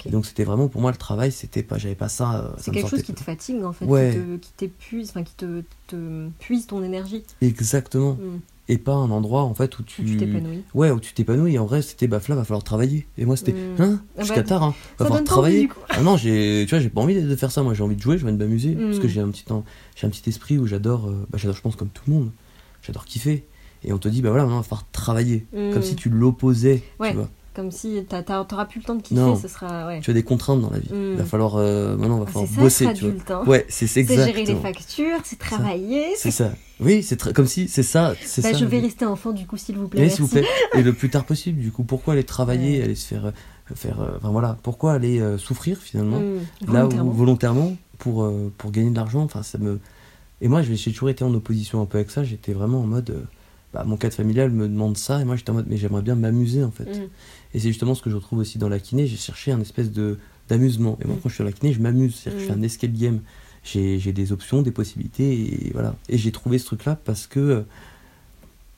Et 0.05 0.09
donc, 0.09 0.25
c'était 0.25 0.43
vraiment, 0.43 0.67
pour 0.69 0.81
moi, 0.81 0.91
le 0.91 0.97
travail, 0.97 1.31
c'était 1.31 1.61
pas, 1.63 1.77
j'avais 1.77 1.95
pas 1.95 2.09
ça. 2.09 2.45
euh, 2.45 2.49
C'est 2.57 2.71
quelque 2.71 2.89
chose 2.89 3.03
qui 3.03 3.13
te 3.13 3.21
fatigue 3.21 3.63
en 3.63 3.73
fait, 3.73 3.85
Ouais. 3.85 4.11
qui 4.13 4.19
te- 4.19 4.37
qui 4.45 4.51
t'épuise, 4.57 5.09
enfin 5.09 5.23
qui 5.23 5.35
te, 5.35 5.63
te 5.87 6.29
puise 6.39 6.67
ton 6.67 6.83
énergie. 6.83 7.23
Exactement. 7.41 8.13
Mm. 8.13 8.39
Et 8.69 8.77
pas 8.77 8.93
un 8.93 9.11
endroit, 9.11 9.43
en 9.43 9.53
fait, 9.53 9.77
où 9.77 9.83
tu. 9.83 10.05
tu 10.05 10.15
t'épanouis. 10.15 10.63
Ouais, 10.73 10.89
où 10.89 10.99
tu 11.01 11.13
t'épanouis. 11.13 11.59
En 11.59 11.65
vrai, 11.65 11.81
c'était, 11.81 12.07
bah, 12.07 12.21
là, 12.29 12.35
va 12.35 12.43
falloir 12.45 12.63
travailler. 12.63 13.05
Et 13.17 13.25
moi, 13.25 13.35
c'était, 13.35 13.51
Mm. 13.51 13.81
hein, 13.81 14.01
Ah 14.17 14.21
jusqu'à 14.21 14.37
bah, 14.41 14.47
tard, 14.47 14.63
hein. 14.63 14.75
Va 14.99 15.05
falloir 15.05 15.23
travailler. 15.25 15.57
envie 15.59 15.67
du 15.67 15.73
coup. 15.73 15.79
Ah 15.89 16.01
non, 16.01 16.15
j'ai, 16.15 16.63
tu 16.65 16.69
vois, 16.73 16.79
j'ai 16.79 16.89
pas 16.89 17.01
envie 17.01 17.21
de 17.21 17.35
faire 17.35 17.51
ça. 17.51 17.61
Moi, 17.61 17.73
j'ai 17.73 17.83
envie 17.83 17.97
de 17.97 18.01
jouer, 18.01 18.17
j'ai 18.17 18.23
envie 18.23 18.33
de 18.37 18.37
m'amuser. 18.41 18.73
Parce 18.75 18.99
que 18.99 19.07
Mm. 19.07 19.09
j'ai 19.09 19.19
un 19.19 19.29
petit, 19.29 19.43
temps- 19.43 19.65
j'ai 19.97 20.07
un 20.07 20.09
petit 20.09 20.29
esprit 20.29 20.57
où 20.57 20.65
j'adore, 20.65 21.09
euh, 21.09 21.27
bah, 21.29 21.37
j'adore, 21.37 21.57
je 21.57 21.61
pense, 21.61 21.75
comme 21.75 21.89
tout 21.89 22.03
le 22.07 22.13
monde. 22.13 22.31
J'adore 22.81 23.03
kiffer. 23.03 23.45
Et 23.83 23.91
on 23.91 23.97
te 23.97 24.07
dit, 24.07 24.21
bah 24.21 24.29
voilà, 24.29 24.43
maintenant, 24.45 24.57
va 24.59 24.63
falloir 24.63 24.85
travailler. 24.93 25.45
Mm. 25.53 25.73
Comme 25.73 25.83
si 25.83 25.95
tu 25.97 26.07
l'opposais. 26.09 26.83
Ouais. 27.01 27.11
Tu 27.11 27.17
vois. 27.17 27.29
Comme 27.53 27.69
si 27.69 28.03
t'as- 28.09 28.23
t'auras 28.23 28.65
plus 28.65 28.79
le 28.79 28.85
temps 28.85 28.95
de 28.95 29.01
kiffer, 29.03 29.19
Non. 29.21 29.35
ce 29.35 29.47
sera. 29.47 29.85
Ouais. 29.87 29.99
Tu 29.99 30.09
as 30.09 30.13
des 30.13 30.23
contraintes 30.23 30.61
dans 30.61 30.71
la 30.71 30.79
vie. 30.79 30.87
Il 30.91 31.17
va 31.17 31.23
falloir, 31.25 31.57
euh, 31.57 31.95
maintenant, 31.97 32.17
va 32.19 32.25
Ah, 32.27 32.31
falloir 32.31 32.49
c'est 32.49 32.59
bosser, 32.61 32.93
tu 32.95 33.05
vois. 33.11 33.35
hein. 33.37 33.43
Ouais, 33.45 33.65
c'est, 33.69 33.85
c'est 33.87 34.03
C'est 34.05 34.15
gérer 34.15 34.45
les 34.45 34.55
factures, 34.55 35.17
c'est 35.23 35.37
travailler. 35.37 36.05
C'est 36.15 36.31
ça. 36.31 36.53
Oui, 36.83 37.03
c'est 37.03 37.31
comme 37.33 37.45
si, 37.47 37.67
c'est 37.67 37.83
ça, 37.83 38.13
c'est 38.23 38.41
Bah, 38.41 38.51
ça. 38.51 38.57
je 38.57 38.65
vais 38.65 38.79
rester 38.79 39.05
enfant 39.05 39.31
du 39.31 39.45
coup, 39.45 39.57
s'il 39.57 39.77
vous 39.77 39.87
plaît. 39.87 40.09
S'il 40.09 40.21
vous 40.21 40.27
plaît, 40.27 40.45
et 40.75 40.81
le 40.83 40.93
plus 40.93 41.09
tard 41.09 41.25
possible. 41.25 41.59
Du 41.61 41.71
coup, 41.71 41.83
pourquoi 41.83 42.13
aller 42.13 42.23
travailler, 42.23 42.79
Ouais. 42.79 42.83
aller 42.85 42.95
se 42.95 43.07
faire, 43.07 43.25
euh, 43.27 43.31
faire, 43.75 44.01
euh, 44.01 44.17
enfin 44.17 44.29
voilà, 44.31 44.57
pourquoi 44.63 44.93
aller 44.93 45.19
euh, 45.19 45.37
souffrir 45.37 45.77
finalement 45.79 46.19
Mm. 46.19 46.73
là 46.73 46.85
où 46.87 47.11
Volontairement. 47.11 47.75
pour 47.99 48.23
euh, 48.23 48.51
pour 48.57 48.71
gagner 48.71 48.89
de 48.89 48.95
l'argent. 48.95 49.21
Enfin, 49.23 49.43
ça 49.43 49.57
me. 49.57 49.79
Et 50.41 50.47
moi, 50.49 50.61
j'ai 50.61 50.75
toujours 50.91 51.09
été 51.09 51.23
en 51.23 51.33
opposition 51.33 51.81
un 51.81 51.85
peu 51.85 51.97
avec 51.99 52.11
ça. 52.11 52.23
J'étais 52.23 52.51
vraiment 52.53 52.81
en 52.81 52.87
mode, 52.87 53.11
euh, 53.11 53.21
bah, 53.73 53.83
mon 53.85 53.95
cadre 53.97 54.13
familial 54.13 54.51
me 54.51 54.67
demande 54.67 54.97
ça, 54.97 55.21
et 55.21 55.25
moi 55.25 55.35
j'étais 55.37 55.51
en 55.51 55.53
mode, 55.53 55.67
mais 55.69 55.77
j'aimerais 55.77 56.01
bien 56.01 56.15
m'amuser 56.15 56.63
en 56.63 56.71
fait. 56.71 56.83
Mm. 56.85 57.07
Et 57.53 57.59
c'est 57.59 57.67
justement 57.69 57.95
ce 57.95 58.01
que 58.01 58.09
je 58.09 58.15
retrouve 58.15 58.39
aussi 58.39 58.57
dans 58.57 58.67
la 58.69 58.79
kiné. 58.79 59.07
J'ai 59.07 59.15
cherché 59.17 59.51
un 59.51 59.61
espèce 59.61 59.91
de 59.91 60.17
d'amusement. 60.49 60.97
Et 61.01 61.07
moi, 61.07 61.15
Mm. 61.15 61.19
quand 61.23 61.29
je 61.29 61.35
suis 61.35 61.43
à 61.43 61.45
la 61.45 61.53
kiné, 61.53 61.71
je 61.71 61.79
m'amuse. 61.79 62.15
C'est-à-dire 62.15 62.39
que 62.41 62.47
je 62.47 62.51
fais 62.53 62.59
un 62.59 62.61
escape 62.63 62.91
game. 62.91 63.21
J'ai 63.63 63.97
des 64.11 64.31
options, 64.31 64.61
des 64.61 64.71
possibilités, 64.71 65.33
et 65.67 65.71
voilà. 65.73 65.95
Et 66.09 66.17
j'ai 66.17 66.31
trouvé 66.31 66.57
ce 66.57 66.65
truc-là 66.65 66.97
parce 67.05 67.27
que 67.27 67.63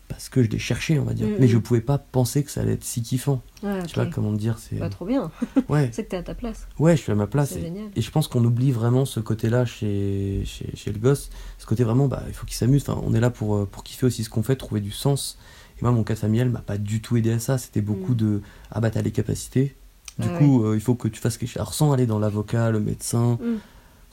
parce 0.07 0.29
que 0.29 0.43
je 0.43 0.49
l'ai 0.49 0.59
cherché, 0.59 0.99
on 0.99 1.03
va 1.03 1.13
dire. 1.13 1.27
Mm, 1.27 1.35
Mais 1.39 1.47
mm. 1.47 1.49
je 1.49 1.57
pouvais 1.57 1.81
pas 1.81 1.97
penser 1.97 2.43
que 2.43 2.51
ça 2.51 2.61
allait 2.61 2.73
être 2.73 2.83
si 2.83 3.01
kiffant. 3.01 3.41
Ouais, 3.63 3.81
Tu 3.87 3.95
vois 3.95 4.05
comment 4.05 4.31
dire 4.31 4.59
C'est 4.59 4.75
Bah, 4.75 4.87
trop 4.89 5.03
bien. 5.05 5.31
ouais, 5.69 5.89
C'est 5.91 6.03
que 6.03 6.09
t'es 6.11 6.17
à 6.17 6.23
ta 6.23 6.35
place. 6.35 6.67
ouais, 6.77 6.95
je 6.95 7.01
suis 7.01 7.11
à 7.11 7.15
ma 7.15 7.25
place. 7.25 7.53
Et, 7.55 7.61
génial. 7.61 7.85
et 7.95 8.01
je 8.01 8.11
pense 8.11 8.27
qu'on 8.27 8.45
oublie 8.45 8.71
vraiment 8.71 9.05
ce 9.05 9.19
côté-là 9.19 9.65
chez, 9.65 10.43
chez, 10.45 10.69
chez 10.75 10.91
le 10.93 10.99
gosse. 10.99 11.31
Ce 11.57 11.65
côté 11.65 11.83
vraiment, 11.83 12.07
bah, 12.07 12.21
il 12.27 12.33
faut 12.35 12.45
qu'il 12.45 12.55
s'amuse. 12.55 12.83
Enfin, 12.87 13.01
on 13.03 13.15
est 13.15 13.19
là 13.19 13.31
pour, 13.31 13.55
euh, 13.55 13.65
pour 13.69 13.83
kiffer 13.83 14.05
aussi 14.05 14.23
ce 14.23 14.29
qu'on 14.29 14.43
fait, 14.43 14.55
trouver 14.55 14.79
du 14.79 14.91
sens. 14.91 15.39
Et 15.79 15.81
moi, 15.81 15.91
mon 15.91 16.03
cadre 16.03 16.19
familial 16.19 16.51
m'a 16.51 16.61
pas 16.61 16.77
du 16.77 17.01
tout 17.01 17.17
aidé 17.17 17.31
à 17.31 17.39
ça. 17.39 17.57
C'était 17.57 17.81
beaucoup 17.81 18.13
Mm. 18.13 18.17
de 18.17 18.41
ah 18.71 18.79
bah 18.81 18.91
t'as 18.91 19.01
les 19.01 19.11
capacités. 19.11 19.75
Du 20.19 20.27
Ah 20.31 20.37
coup, 20.37 20.63
euh, 20.65 20.75
il 20.75 20.81
faut 20.81 20.93
que 20.93 21.07
tu 21.07 21.19
fasses 21.19 21.37
quelque 21.39 21.49
chose. 21.49 21.57
Alors, 21.57 21.73
sans 21.73 21.91
aller 21.91 22.05
dans 22.05 22.19
l'avocat, 22.19 22.69
le 22.69 22.79
médecin. 22.79 23.39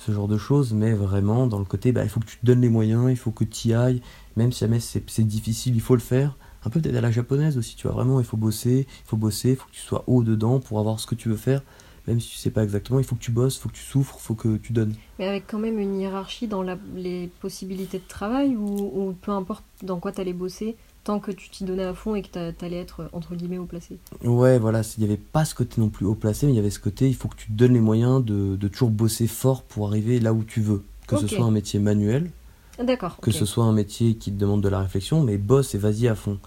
Ce 0.07 0.13
genre 0.13 0.29
de 0.29 0.39
choses, 0.39 0.73
mais 0.73 0.93
vraiment 0.93 1.47
dans 1.47 1.59
le 1.59 1.65
côté, 1.65 1.93
bah, 1.93 2.03
il 2.03 2.09
faut 2.09 2.21
que 2.21 2.27
tu 2.27 2.39
te 2.39 2.45
donnes 2.47 2.61
les 2.61 2.69
moyens, 2.69 3.11
il 3.11 3.17
faut 3.17 3.31
que 3.31 3.45
tu 3.45 3.69
y 3.69 3.75
ailles. 3.75 4.03
Même 4.37 4.51
si 4.53 4.61
jamais 4.61 4.81
c'est 4.81 5.27
difficile, 5.27 5.75
il 5.75 5.81
faut 5.81 5.95
le 5.95 6.01
faire. 6.01 6.37
Un 6.65 6.71
peu 6.71 6.81
peut-être 6.81 6.97
à 6.97 7.01
la 7.01 7.11
japonaise 7.11 7.59
aussi, 7.59 7.77
tu 7.77 7.87
vois. 7.87 7.97
Vraiment, 7.97 8.21
il 8.21 8.27
faut 8.27 8.37
bosser, 8.37 8.87
il 8.89 9.07
faut 9.09 9.17
bosser, 9.17 9.51
il 9.51 9.57
faut 9.57 9.67
que 9.67 9.73
tu 9.73 9.81
sois 9.81 10.05
haut 10.07 10.23
dedans 10.23 10.61
pour 10.61 10.79
avoir 10.79 11.01
ce 11.01 11.07
que 11.07 11.15
tu 11.15 11.29
veux 11.29 11.37
faire. 11.37 11.63
Même 12.09 12.19
si 12.21 12.31
tu 12.31 12.37
sais 12.37 12.51
pas 12.51 12.65
exactement, 12.65 12.99
il 12.99 13.05
faut 13.05 13.15
que 13.15 13.21
tu 13.21 13.31
bosses, 13.31 13.57
il 13.57 13.61
faut 13.61 13.69
que 13.69 13.75
tu 13.75 13.83
souffres, 13.85 14.17
il 14.19 14.23
faut 14.23 14.35
que 14.35 14.57
tu 14.57 14.73
donnes. 14.73 14.95
Mais 15.19 15.29
avec 15.29 15.47
quand 15.47 15.59
même 15.59 15.79
une 15.79 16.01
hiérarchie 16.01 16.49
dans 16.49 16.63
la- 16.63 16.79
les 16.97 17.29
possibilités 17.41 17.99
de 17.99 18.09
travail 18.09 18.57
ou, 18.57 18.67
ou 19.09 19.13
peu 19.13 19.31
importe 19.31 19.65
dans 19.83 20.01
quoi 20.01 20.11
t'allais 20.13 20.33
bosser, 20.33 20.77
tant 21.05 21.19
que 21.19 21.31
tu 21.33 21.49
t'y 21.51 21.65
donnais 21.65 21.85
à 21.85 21.95
fond 21.95 22.15
et 22.15 22.23
que 22.23 22.29
t'a- 22.29 22.53
t'allais 22.53 22.77
être 22.79 23.09
entre 23.13 23.35
guillemets 23.35 23.59
au 23.59 23.65
placé. 23.67 23.99
Ouais, 24.25 24.59
voilà, 24.59 24.83
il 24.97 25.01
n'y 25.01 25.07
avait 25.07 25.17
pas 25.21 25.45
ce 25.45 25.55
côté 25.55 25.81
non 25.81 25.89
plus 25.89 26.07
haut 26.07 26.15
placé, 26.15 26.47
mais 26.47 26.53
il 26.53 26.57
y 26.57 26.61
avait 26.61 26.71
ce 26.71 26.79
côté, 26.79 27.09
il 27.09 27.15
faut 27.15 27.29
que 27.29 27.37
tu 27.37 27.47
te 27.49 27.53
donnes 27.53 27.75
les 27.75 27.81
moyens 27.81 28.25
de, 28.25 28.57
de 28.57 28.69
toujours 28.69 28.91
bosser 28.91 29.27
fort 29.27 29.63
pour 29.63 29.89
arriver 29.89 30.21
là 30.21 30.33
où 30.33 30.45
tu 30.45 30.61
veux. 30.61 30.85
Que 31.09 31.17
ce 31.19 31.27
soit 31.27 31.45
un 31.45 31.51
métier 31.51 31.79
manuel, 31.81 32.31
Ah, 32.79 32.85
D'accord. 32.85 33.19
que 33.21 33.31
ce 33.33 33.45
soit 33.45 33.65
un 33.65 33.73
métier 33.73 34.15
qui 34.15 34.33
te 34.33 34.39
demande 34.39 34.63
de 34.63 34.69
la 34.69 34.81
réflexion, 34.81 35.23
mais 35.23 35.37
bosse 35.39 35.75
et 35.75 35.79
vas-y 35.79 36.09
à 36.09 36.15
fond. 36.15 36.39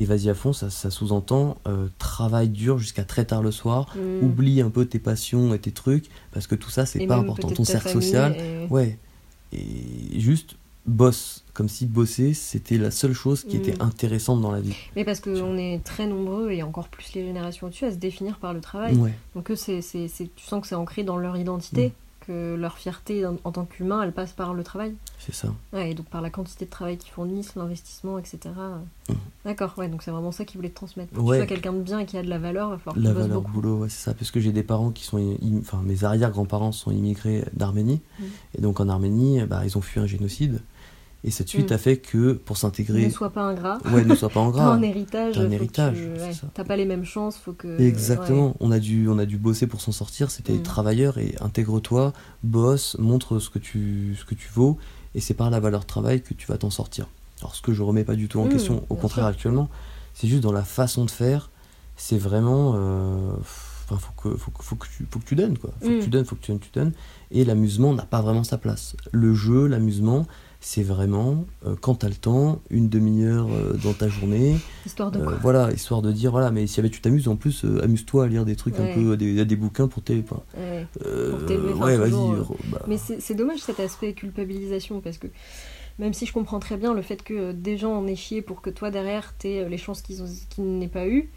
Et 0.00 0.04
vas-y 0.04 0.30
à 0.30 0.34
fond, 0.34 0.52
ça, 0.52 0.70
ça 0.70 0.90
sous-entend 0.90 1.56
euh, 1.66 1.88
travail 1.98 2.48
dur 2.48 2.78
jusqu'à 2.78 3.04
très 3.04 3.24
tard 3.24 3.42
le 3.42 3.50
soir, 3.50 3.94
Mm. 3.96 4.24
oublie 4.24 4.60
un 4.60 4.70
peu 4.70 4.86
tes 4.86 4.98
passions 5.00 5.52
et 5.54 5.58
tes 5.58 5.72
trucs, 5.72 6.06
parce 6.32 6.46
que 6.46 6.54
tout 6.54 6.70
ça, 6.70 6.86
c'est 6.86 7.02
Et 7.02 7.06
pas 7.06 7.16
important. 7.16 7.48
Ton 7.50 7.64
cercle 7.64 7.90
social, 7.90 8.36
et- 8.38 8.66
ouais. 8.70 8.98
Et 9.52 10.18
juste 10.20 10.56
bosse, 10.88 11.44
comme 11.54 11.68
si 11.68 11.86
bosser, 11.86 12.34
c'était 12.34 12.78
la 12.78 12.90
seule 12.90 13.12
chose 13.12 13.44
qui 13.44 13.56
Mm. 13.58 13.60
était 13.60 13.82
intéressante 13.82 14.40
dans 14.40 14.50
la 14.50 14.60
vie. 14.60 14.74
Mais 14.96 15.04
parce 15.04 15.20
qu'on 15.20 15.56
est 15.56 15.82
très 15.84 16.06
nombreux 16.06 16.50
et 16.50 16.62
encore 16.62 16.88
plus 16.88 17.12
les 17.14 17.24
générations 17.24 17.66
au-dessus 17.68 17.84
à 17.84 17.90
se 17.92 17.96
définir 17.96 18.38
par 18.38 18.52
le 18.54 18.60
travail. 18.60 18.96
Ouais, 18.96 19.12
Donc 19.34 19.50
eux, 19.50 19.56
c'est, 19.56 19.82
c'est, 19.82 20.08
c'est- 20.08 20.30
tu 20.34 20.44
sens 20.46 20.60
que 20.62 20.66
c'est 20.66 20.74
ancré 20.74 21.04
dans 21.04 21.16
leur 21.18 21.36
identité, 21.36 21.92
que 22.26 22.54
leur 22.56 22.76
fierté 22.76 23.24
en, 23.26 23.36
en 23.44 23.52
tant 23.52 23.64
qu'humain, 23.64 24.02
elle 24.02 24.12
passe 24.12 24.32
par 24.32 24.52
le 24.54 24.62
travail. 24.62 24.94
c'est 25.18 25.34
ça. 25.34 25.48
Ouais, 25.72 25.90
et 25.90 25.94
donc 25.94 26.06
par 26.06 26.20
la 26.20 26.30
quantité 26.30 26.64
de 26.66 26.70
travail 26.70 26.96
qu'ils 26.98 27.10
fournissent, 27.12 27.54
l'investissement, 27.56 28.18
etc. 28.18 28.38
D'accord, 29.44 29.72
ouais, 29.78 29.88
donc 29.88 30.02
c'est 30.02 30.10
vraiment 30.10 30.30
ça 30.32 30.44
qu'ils 30.44 30.58
voulaient 30.58 30.68
te 30.68 30.74
transmettre. 30.74 31.12
Que 31.14 31.20
Ouais. 31.20 31.36
tu 31.38 31.40
sois 31.40 31.46
quelqu'un 31.46 31.72
de 31.72 31.80
bien 31.80 31.98
et 32.00 32.06
qui 32.06 32.18
a 32.18 32.22
de 32.22 32.28
la 32.28 32.38
valeur, 32.38 32.68
va 32.70 32.78
falloir 32.78 32.94
que 32.96 33.00
La 33.00 33.08
tu 33.10 33.14
bosses 33.14 33.22
valeur 33.24 33.40
beaucoup. 33.42 33.52
boulot, 33.54 33.76
ouais, 33.78 33.88
c'est 33.88 34.02
ça. 34.04 34.14
Parce 34.14 34.30
que 34.30 34.40
j'ai 34.40 34.52
des 34.52 34.62
parents 34.62 34.90
qui 34.90 35.04
sont. 35.04 35.16
im- 35.18 35.58
Enfin, 35.60 35.80
mes 35.84 36.04
arrière-grands-parents 36.04 36.72
sont 36.72 36.90
immigrés 36.90 37.44
d'Arménie. 37.54 38.00
Mm. 38.20 38.24
Et 38.58 38.60
donc 38.60 38.80
en 38.80 38.88
Arménie, 38.88 39.40
bah, 39.44 39.62
ils 39.64 39.76
ont 39.78 39.80
fui 39.80 39.98
un 40.00 40.06
génocide. 40.06 40.60
Et 41.24 41.30
cette 41.32 41.48
suite 41.48 41.70
Mm. 41.70 41.74
a 41.74 41.78
fait 41.78 41.96
que 41.96 42.32
pour 42.32 42.54
Ne 42.54 42.58
s'intégrer, 42.58 43.10
sois 43.10 43.30
pas 43.30 43.42
ingrat. 43.42 43.78
ouais, 43.92 44.04
ne 44.04 44.14
sois 44.14 44.28
pas 44.28 44.38
en 44.40 44.52
T'as 44.52 44.62
un 44.70 44.82
héritage. 44.82 45.34
T'as 45.34 45.40
un 45.42 45.50
héritage, 45.50 45.96
ouais. 45.98 46.30
T'as 46.54 46.62
pas 46.64 46.76
les 46.76 46.84
mêmes 46.84 47.04
chances, 47.04 47.36
faut 47.36 47.52
que. 47.52 47.80
Exactement. 47.80 48.48
ouais. 48.50 48.54
On 48.60 48.70
a 48.70 48.78
dû, 48.78 49.08
on 49.08 49.18
a 49.18 49.26
dû 49.26 49.36
bosser 49.36 49.66
pour 49.66 49.80
s'en 49.80 49.90
sortir. 49.92 50.30
C'était 50.30 50.52
Mm. 50.54 50.62
travailleur 50.62 51.18
et 51.18 51.34
intègre-toi, 51.40 52.12
bosse, 52.44 52.96
montre 53.00 53.40
ce 53.40 53.50
que 53.50 53.58
tu, 53.58 54.16
ce 54.18 54.24
que 54.24 54.36
tu 54.36 54.48
vaux, 54.54 54.78
et 55.16 55.20
c'est 55.20 55.34
par 55.34 55.50
la 55.50 55.58
valeur 55.58 55.86
travail 55.86 56.22
que 56.22 56.34
tu 56.34 56.46
vas 56.46 56.56
t'en 56.58 56.70
sortir. 56.70 57.08
Alors 57.40 57.54
ce 57.56 57.62
que 57.62 57.72
je 57.72 57.82
remets 57.82 58.04
pas 58.04 58.14
du 58.14 58.28
tout 58.28 58.38
en 58.40 58.44
Mm, 58.46 58.50
question, 58.50 58.84
au 58.88 58.94
contraire 58.94 59.24
sûr. 59.24 59.30
actuellement, 59.30 59.68
c'est 60.14 60.28
juste 60.28 60.42
dans 60.42 60.52
la 60.52 60.64
façon 60.64 61.04
de 61.04 61.10
faire. 61.10 61.50
C'est 61.96 62.18
vraiment, 62.18 62.74
euh, 62.76 63.32
enfin 63.90 63.96
faut 63.98 64.12
que, 64.30 64.36
faut 64.36 64.50
que, 64.52 64.62
faut 64.62 64.76
que 64.76 64.86
tu, 64.86 65.04
faut 65.10 65.18
que 65.18 65.24
tu 65.24 65.34
donnes 65.34 65.58
quoi. 65.58 65.70
Faut 65.80 65.88
Mm. 65.90 65.98
que 65.98 66.04
tu 66.04 66.10
donnes, 66.10 66.24
faut 66.24 66.36
que 66.36 66.42
tu 66.42 66.52
donnes, 66.52 66.60
tu 66.60 66.70
donnes. 66.72 66.92
Et 67.32 67.44
l'amusement 67.44 67.92
n'a 67.92 68.04
pas 68.04 68.20
vraiment 68.20 68.44
sa 68.44 68.56
place. 68.56 68.94
Le 69.10 69.34
jeu, 69.34 69.66
l'amusement. 69.66 70.24
C'est 70.60 70.82
vraiment, 70.82 71.44
euh, 71.66 71.76
quand 71.80 71.96
t'as 71.96 72.08
le 72.08 72.16
temps, 72.16 72.60
une 72.70 72.88
demi-heure 72.88 73.46
euh, 73.52 73.74
dans 73.74 73.94
ta 73.94 74.08
journée, 74.08 74.56
Histoire 74.84 75.12
de 75.12 75.20
euh, 75.20 75.24
quoi? 75.24 75.38
voilà, 75.40 75.72
histoire 75.72 76.02
de 76.02 76.10
dire, 76.10 76.32
voilà, 76.32 76.50
mais 76.50 76.66
si 76.66 76.82
tu 76.90 77.00
t'amuses, 77.00 77.28
en 77.28 77.36
plus, 77.36 77.64
euh, 77.64 77.82
amuse-toi 77.84 78.24
à 78.24 78.26
lire 78.26 78.44
des 78.44 78.56
trucs 78.56 78.74
Ouais. 78.74 78.90
un 78.90 78.94
peu, 78.94 79.16
des, 79.16 79.44
des 79.44 79.56
bouquins 79.56 79.86
pour 79.86 80.02
tes. 80.02 80.16
Ouais. 80.16 80.86
Pour 81.30 81.38
vas-y. 81.40 82.10
re- 82.10 82.56
bah, 82.64 82.82
Mais 82.88 82.98
c'est 82.98 83.34
dommage 83.34 83.60
cet 83.60 83.78
aspect 83.78 84.12
culpabilisation 84.14 85.00
parce 85.00 85.18
que 85.18 85.28
même 86.00 86.12
si 86.12 86.26
je 86.26 86.32
comprends 86.32 86.58
très 86.60 86.76
bien 86.76 86.92
le 86.94 87.02
fait 87.02 87.22
que 87.22 87.52
des 87.52 87.76
gens 87.76 87.92
en 87.96 88.06
aient 88.06 88.16
chié 88.16 88.42
pour 88.42 88.60
que 88.60 88.70
toi 88.70 88.90
derrière 88.90 89.34
t'aies 89.38 89.68
les 89.68 89.78
chances 89.78 90.00
qu'ils 90.02 90.22
qu'ils 90.48 90.78
n'aient 90.78 90.86
pas 90.88 91.06
eu, 91.08 91.28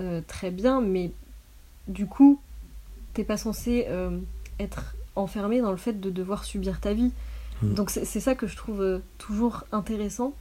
euh, 0.00 0.20
très 0.26 0.50
bien, 0.50 0.80
mais 0.80 1.10
du 1.88 2.06
coup 2.06 2.40
t'es 3.14 3.24
pas 3.24 3.36
censé 3.36 3.86
euh, 3.88 4.18
être 4.60 4.94
enfermé 5.16 5.60
dans 5.60 5.70
le 5.72 5.76
fait 5.76 6.00
de 6.00 6.10
devoir 6.10 6.44
subir 6.44 6.80
ta 6.80 6.92
vie. 6.94 7.10
Mm. 7.62 7.74
Donc 7.74 7.90
c'est 7.90 8.20
ça 8.20 8.34
que 8.34 8.46
je 8.46 8.56
trouve 8.56 8.80
euh, 8.82 8.98
toujours 9.18 9.64
intéressant, 9.72 10.32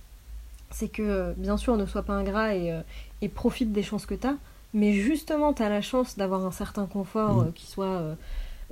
c'est 0.71 0.87
que 0.89 1.01
euh, 1.01 1.33
bien 1.37 1.57
sûr 1.57 1.77
ne 1.77 1.85
sois 1.85 2.03
pas 2.03 2.13
ingrat 2.13 2.55
et, 2.55 2.71
euh, 2.71 2.81
et 3.21 3.29
profite 3.29 3.71
des 3.71 3.83
chances 3.83 4.05
que 4.05 4.15
t'as, 4.15 4.35
mais 4.73 4.93
justement 4.93 5.53
t'as 5.53 5.69
la 5.69 5.81
chance 5.81 6.17
d'avoir 6.17 6.45
un 6.45 6.51
certain 6.51 6.85
confort 6.85 7.35
Mm. 7.37 7.47
euh, 7.47 7.51
qui 7.55 7.65
soit 7.67 7.85
euh, 7.85 8.15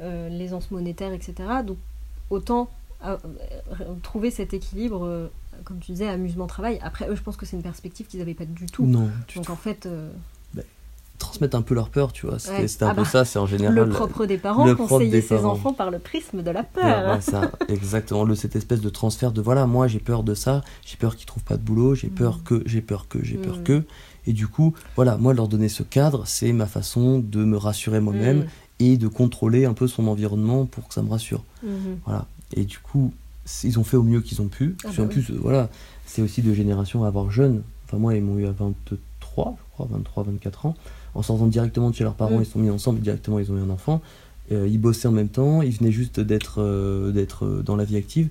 euh, 0.02 0.30
l'aisance 0.30 0.72
monétaire, 0.72 1.14
etc. 1.14 1.34
Donc 1.66 1.78
autant 2.30 2.70
trouver 4.02 4.32
cet 4.32 4.54
équilibre, 4.56 5.30
comme 5.64 5.78
tu 5.80 5.92
disais, 5.92 6.08
amusement-travail. 6.08 6.80
Après, 6.82 7.08
eux, 7.08 7.16
je 7.16 7.22
pense 7.22 7.38
que 7.38 7.46
c'est 7.46 7.56
une 7.56 7.62
perspective 7.62 8.08
qu'ils 8.08 8.20
n'avaient 8.20 8.34
pas 8.34 8.46
du 8.46 8.66
tout. 8.66 8.84
non, 8.86 9.10
tu 9.28 9.38
Donc 9.38 9.52
en 9.52 9.56
fait, 9.56 9.88
transmettre 11.18 11.56
un 11.56 11.62
peu 11.62 11.74
leur 11.76 11.90
peur, 11.90 12.12
tu 12.14 12.26
vois. 12.28 12.40
C'était 12.40 12.56
Ouais. 12.62 12.68
c'était 12.68 12.84
un 12.86 12.90
Ah 12.90 12.96
peu 12.96 13.04
bah, 13.04 13.08
ça, 13.10 13.26
c'est 13.26 13.40
en 13.40 13.46
général. 13.46 13.74
le 13.76 13.90
propre 13.90 14.26
des 14.26 14.38
parents, 14.38 14.66
le 14.66 14.76
conseiller 14.76 15.10
des 15.10 15.22
ses 15.22 15.36
parents. 15.36 15.52
enfants 15.54 15.74
par 15.74 15.90
le 15.92 16.00
prisme 16.00 16.42
de 16.44 16.52
la 16.52 16.64
peur. 16.64 17.14
ouais, 17.16 17.22
ça, 17.22 17.52
exactement. 17.70 18.24
Le, 18.24 18.36
cette 18.36 18.56
espèce 18.56 18.82
de 18.82 18.90
transfert 18.90 19.32
de 19.32 19.42
voilà, 19.42 19.66
moi 19.68 19.88
j'ai 19.88 20.00
peur 20.00 20.24
de 20.24 20.34
ça, 20.34 20.62
j'ai 20.86 20.98
peur 20.98 21.16
qu'ils 21.16 21.26
trouvent 21.26 21.44
pas 21.44 21.58
de 21.58 21.62
boulot, 21.64 21.96
j'ai 21.96 22.10
peur 22.10 22.38
Mm. 22.38 22.44
que, 22.44 22.64
j'ai 22.66 22.82
peur 22.82 23.08
que, 23.08 23.24
j'ai 23.24 23.38
peur 23.38 23.58
Mm. 23.60 23.64
que. 23.64 23.84
Et 24.28 24.34
du 24.34 24.48
coup, 24.48 24.74
voilà, 24.96 25.18
moi 25.18 25.34
leur 25.34 25.48
donner 25.48 25.70
ce 25.70 25.84
cadre, 25.84 26.24
c'est 26.26 26.52
ma 26.52 26.66
façon 26.66 27.20
de 27.20 27.44
me 27.46 27.58
rassurer 27.58 28.00
moi-même 28.02 28.40
Mm. 28.40 28.46
et 28.80 28.98
de 28.98 29.08
contrôler 29.08 29.66
un 29.66 29.74
peu 29.74 29.88
son 29.88 30.08
environnement 30.08 30.66
pour 30.66 30.88
que 30.88 30.94
ça 30.94 31.02
me 31.02 31.10
rassure. 31.10 31.44
Mhm. 31.64 32.00
Voilà. 32.06 32.26
Et 32.54 32.66
du 32.66 32.80
coup, 32.80 33.14
ils 33.64 33.80
ont 33.80 33.84
fait 33.84 33.98
au 33.98 34.04
mieux 34.04 34.22
qu'ils 34.22 34.42
ont 34.42 34.48
pu. 34.48 34.76
Ah 34.84 34.90
bah 34.90 35.04
en 35.04 35.06
oui. 35.08 35.14
plus, 35.14 35.32
voilà, 35.32 35.70
c'est 36.06 36.22
aussi 36.22 36.42
de 36.42 36.54
génération 36.54 37.04
à 37.04 37.08
avoir 37.08 37.30
jeune. 37.32 37.62
Enfin, 37.88 37.98
moi, 37.98 38.16
ils 38.16 38.24
m'ont 38.24 38.38
eu 38.38 38.48
à 38.48 38.52
23, 38.52 39.56
je 39.58 39.74
crois, 39.74 39.88
23, 39.92 40.24
24 40.24 40.66
ans. 40.66 40.76
En 41.16 41.22
sortant 41.24 41.48
directement 41.48 41.90
de 41.90 41.96
chez 41.96 42.04
leurs 42.04 42.14
parents, 42.16 42.38
Mm. 42.38 42.42
ils 42.42 42.46
se 42.46 42.52
sont 42.52 42.60
mis 42.60 42.70
ensemble, 42.70 43.00
directement, 43.00 43.40
ils 43.40 43.52
ont 43.52 43.58
eu 43.58 43.62
un 43.62 43.70
enfant. 43.70 44.02
Euh, 44.52 44.68
ils 44.68 44.80
bossaient 44.80 45.08
en 45.08 45.12
même 45.14 45.30
temps, 45.30 45.62
ils 45.64 45.72
venaient 45.72 45.92
juste 45.92 46.20
d'être 46.20 46.56
euh, 46.62 47.12
d'être 47.12 47.46
euh, 47.46 47.64
dans 47.64 47.76
la 47.76 47.84
vie 47.86 47.98
active. 47.98 48.30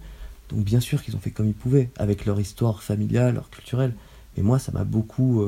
Donc, 0.50 0.60
bien 0.64 0.78
sûr 0.78 1.02
qu'ils 1.02 1.16
ont 1.16 1.18
fait 1.18 1.30
comme 1.30 1.46
ils 1.48 1.54
pouvaient, 1.54 1.90
avec 1.96 2.26
leur 2.26 2.38
histoire 2.38 2.82
familiale, 2.82 3.34
leur 3.34 3.50
culturelle. 3.50 3.94
Et 4.36 4.42
moi, 4.42 4.58
ça 4.58 4.72
m'a 4.72 4.84
beaucoup. 4.84 5.44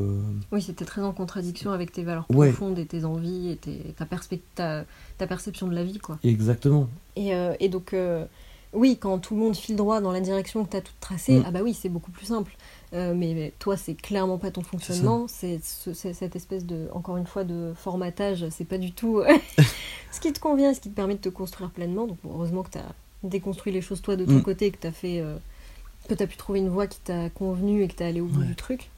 Oui, 0.53 0.63
c'était 0.63 0.85
très 0.85 1.03
en 1.03 1.13
contradiction 1.13 1.73
avec 1.73 1.91
tes 1.93 2.05
valeurs 2.05 2.25
Ouais. 2.31 2.51
profondes 2.53 2.79
et 2.79 2.87
tes 2.87 3.05
envies 3.05 3.51
et 3.51 3.57
tes- 3.57 3.95
ta, 3.99 4.07
ta, 4.55 4.85
ta 5.19 5.27
perception 5.27 5.67
de 5.69 5.75
la 5.75 5.83
vie, 5.85 5.99
quoi. 5.99 6.19
Exactement. 6.25 6.89
Et, 7.17 7.33
et 7.61 7.69
donc, 7.69 7.95
oui, 8.73 8.99
quand 8.99 9.19
tout 9.19 9.35
le 9.35 9.41
monde 9.41 9.57
file 9.57 9.77
droit 9.77 10.01
dans 10.01 10.13
la 10.13 10.21
direction 10.21 10.65
que 10.65 10.71
tu 10.71 10.77
as 10.77 10.81
toute 10.81 10.99
tracée, 11.01 11.39
Mm. 11.41 11.45
ah 11.47 11.51
bah 11.51 11.61
oui, 11.63 11.75
c'est 11.75 11.89
beaucoup 11.89 12.11
plus 12.11 12.27
simple. 12.27 12.57
Euh, 12.93 13.15
mais, 13.17 13.35
mais 13.35 13.53
toi, 13.59 13.77
c'est 13.77 13.95
clairement 13.95 14.39
pas 14.39 14.51
ton 14.51 14.63
fonctionnement. 14.63 15.27
C'est 15.29 15.61
ce- 15.63 15.93
c'est 15.95 16.13
cette 16.15 16.37
espèce 16.37 16.65
de, 16.67 16.89
encore 16.93 17.17
une 17.17 17.27
fois, 17.27 17.45
de 17.45 17.73
formatage. 17.77 18.47
C'est 18.51 18.65
pas 18.65 18.79
du 18.79 18.93
tout 18.93 19.23
ce 20.13 20.21
qui 20.21 20.33
te 20.33 20.41
convient, 20.41 20.73
ce 20.75 20.81
qui 20.81 20.91
te 20.91 20.95
permet 20.95 21.15
de 21.15 21.21
te 21.21 21.29
construire 21.29 21.71
pleinement. 21.71 22.07
Donc, 22.07 22.19
heureusement 22.25 22.63
que 22.63 22.71
tu 22.71 22.79
as 22.79 22.93
déconstruit 23.23 23.73
les 23.73 23.81
choses 23.81 24.03
toi 24.03 24.17
de 24.17 24.25
ton 24.25 24.33
Mm. 24.39 24.43
côté, 24.43 24.71
que 24.71 24.79
tu 24.81 24.87
as 24.87 24.93
fait. 24.93 25.21
euh, 25.21 25.37
que 26.09 26.15
tu 26.15 26.23
as 26.23 26.27
pu 26.29 26.37
trouver 26.37 26.61
une 26.61 26.69
voie 26.69 26.87
qui 26.87 27.01
t'a 27.01 27.31
convenu 27.31 27.83
et 27.83 27.89
que 27.89 27.95
tu 27.97 28.03
allé 28.05 28.21
au 28.21 28.27
bout 28.27 28.41
Ouais. 28.41 28.47
du 28.47 28.55
truc. 28.55 28.91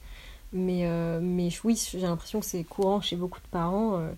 Mais, 0.53 0.81
euh, 0.83 1.19
mais 1.21 1.49
oui, 1.63 1.79
j'ai 1.91 1.99
l'impression 2.01 2.39
que 2.39 2.45
c'est 2.45 2.63
courant 2.63 3.01
chez 3.01 3.15
beaucoup 3.15 3.39
de 3.39 3.47
parents 3.49 3.95
euh, 3.97 4.09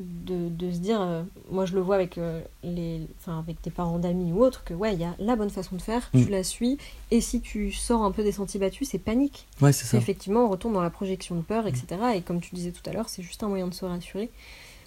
de, 0.00 0.48
de 0.48 0.72
se 0.72 0.78
dire, 0.78 1.00
euh, 1.00 1.22
moi 1.50 1.66
je 1.66 1.74
le 1.74 1.80
vois 1.80 1.94
avec, 1.96 2.18
euh, 2.18 2.40
les, 2.64 3.06
enfin, 3.20 3.38
avec 3.38 3.60
tes 3.62 3.70
parents 3.70 3.98
d'amis 3.98 4.32
ou 4.32 4.42
autres, 4.42 4.64
que 4.64 4.74
ouais, 4.74 4.94
il 4.94 5.00
y 5.00 5.04
a 5.04 5.14
la 5.18 5.36
bonne 5.36 5.50
façon 5.50 5.76
de 5.76 5.82
faire, 5.82 6.10
Mm. 6.14 6.24
tu 6.24 6.30
la 6.30 6.42
suis, 6.42 6.78
et 7.10 7.20
si 7.20 7.40
tu 7.40 7.70
sors 7.72 8.02
un 8.02 8.10
peu 8.10 8.22
des 8.22 8.32
sentiers 8.32 8.58
battus, 8.60 8.88
c'est 8.90 8.98
panique. 8.98 9.46
Ouais, 9.60 9.72
c'est 9.72 9.84
ça. 9.86 9.96
Effectivement, 9.98 10.44
on 10.46 10.48
retourne 10.48 10.74
dans 10.74 10.82
la 10.82 10.90
projection 10.90 11.36
de 11.36 11.42
peur, 11.42 11.66
etc. 11.66 11.86
Et 12.16 12.22
comme 12.22 12.40
tu 12.40 12.54
disais 12.54 12.72
tout 12.72 12.88
à 12.88 12.92
l'heure, 12.92 13.08
c'est 13.08 13.22
juste 13.22 13.42
un 13.42 13.48
moyen 13.48 13.68
de 13.68 13.74
se 13.74 13.84
rassurer. 13.84 14.30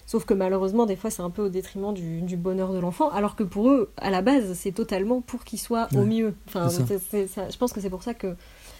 Sauf 0.06 0.26
que 0.26 0.34
malheureusement, 0.34 0.84
des 0.84 0.96
fois, 0.96 1.08
c'est 1.10 1.22
un 1.22 1.30
peu 1.30 1.46
au 1.46 1.48
détriment 1.48 1.94
du, 1.94 2.20
du 2.20 2.36
bonheur 2.36 2.74
de 2.74 2.78
l'enfant, 2.78 3.08
alors 3.08 3.36
que 3.36 3.42
pour 3.42 3.70
eux, 3.70 3.90
à 3.96 4.10
la 4.10 4.20
base, 4.20 4.52
c'est 4.52 4.72
totalement 4.72 5.22
pour 5.22 5.44
qu'il 5.44 5.58
soit 5.58 5.88
au 5.94 6.04
mieux. 6.04 6.34
Enfin, 6.46 6.68
c'est 6.68 6.80
ça. 6.80 6.86
c'est- 6.86 6.98
c'est- 7.10 7.26
ça- 7.26 7.48
je 7.48 7.56
pense 7.56 7.72
que 7.72 7.80
c'est 7.80 7.88
pour 7.88 8.02
ça 8.02 8.12
que 8.12 8.36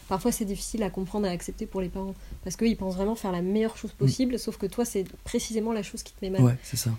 parfois 0.08 0.32
c'est 0.32 0.44
difficile 0.44 0.82
à 0.82 0.90
comprendre, 0.90 1.26
à 1.26 1.30
accepter 1.30 1.66
pour 1.66 1.80
les 1.80 1.88
parents. 1.88 2.14
Parce 2.42 2.56
qu'ils 2.56 2.76
pensent 2.76 2.96
vraiment 2.96 3.14
faire 3.14 3.32
la 3.32 3.42
meilleure 3.42 3.76
chose 3.76 3.92
possible, 3.92 4.38
sauf 4.38 4.56
que 4.56 4.66
toi, 4.66 4.84
c'est 4.84 5.04
précisément 5.24 5.72
la 5.72 5.82
chose 5.82 6.02
qui 6.02 6.12
te 6.12 6.24
met 6.24 6.30
mal. 6.30 6.42
Ouais, 6.42 6.56
c'est 6.62 6.76
ça. 6.76 6.90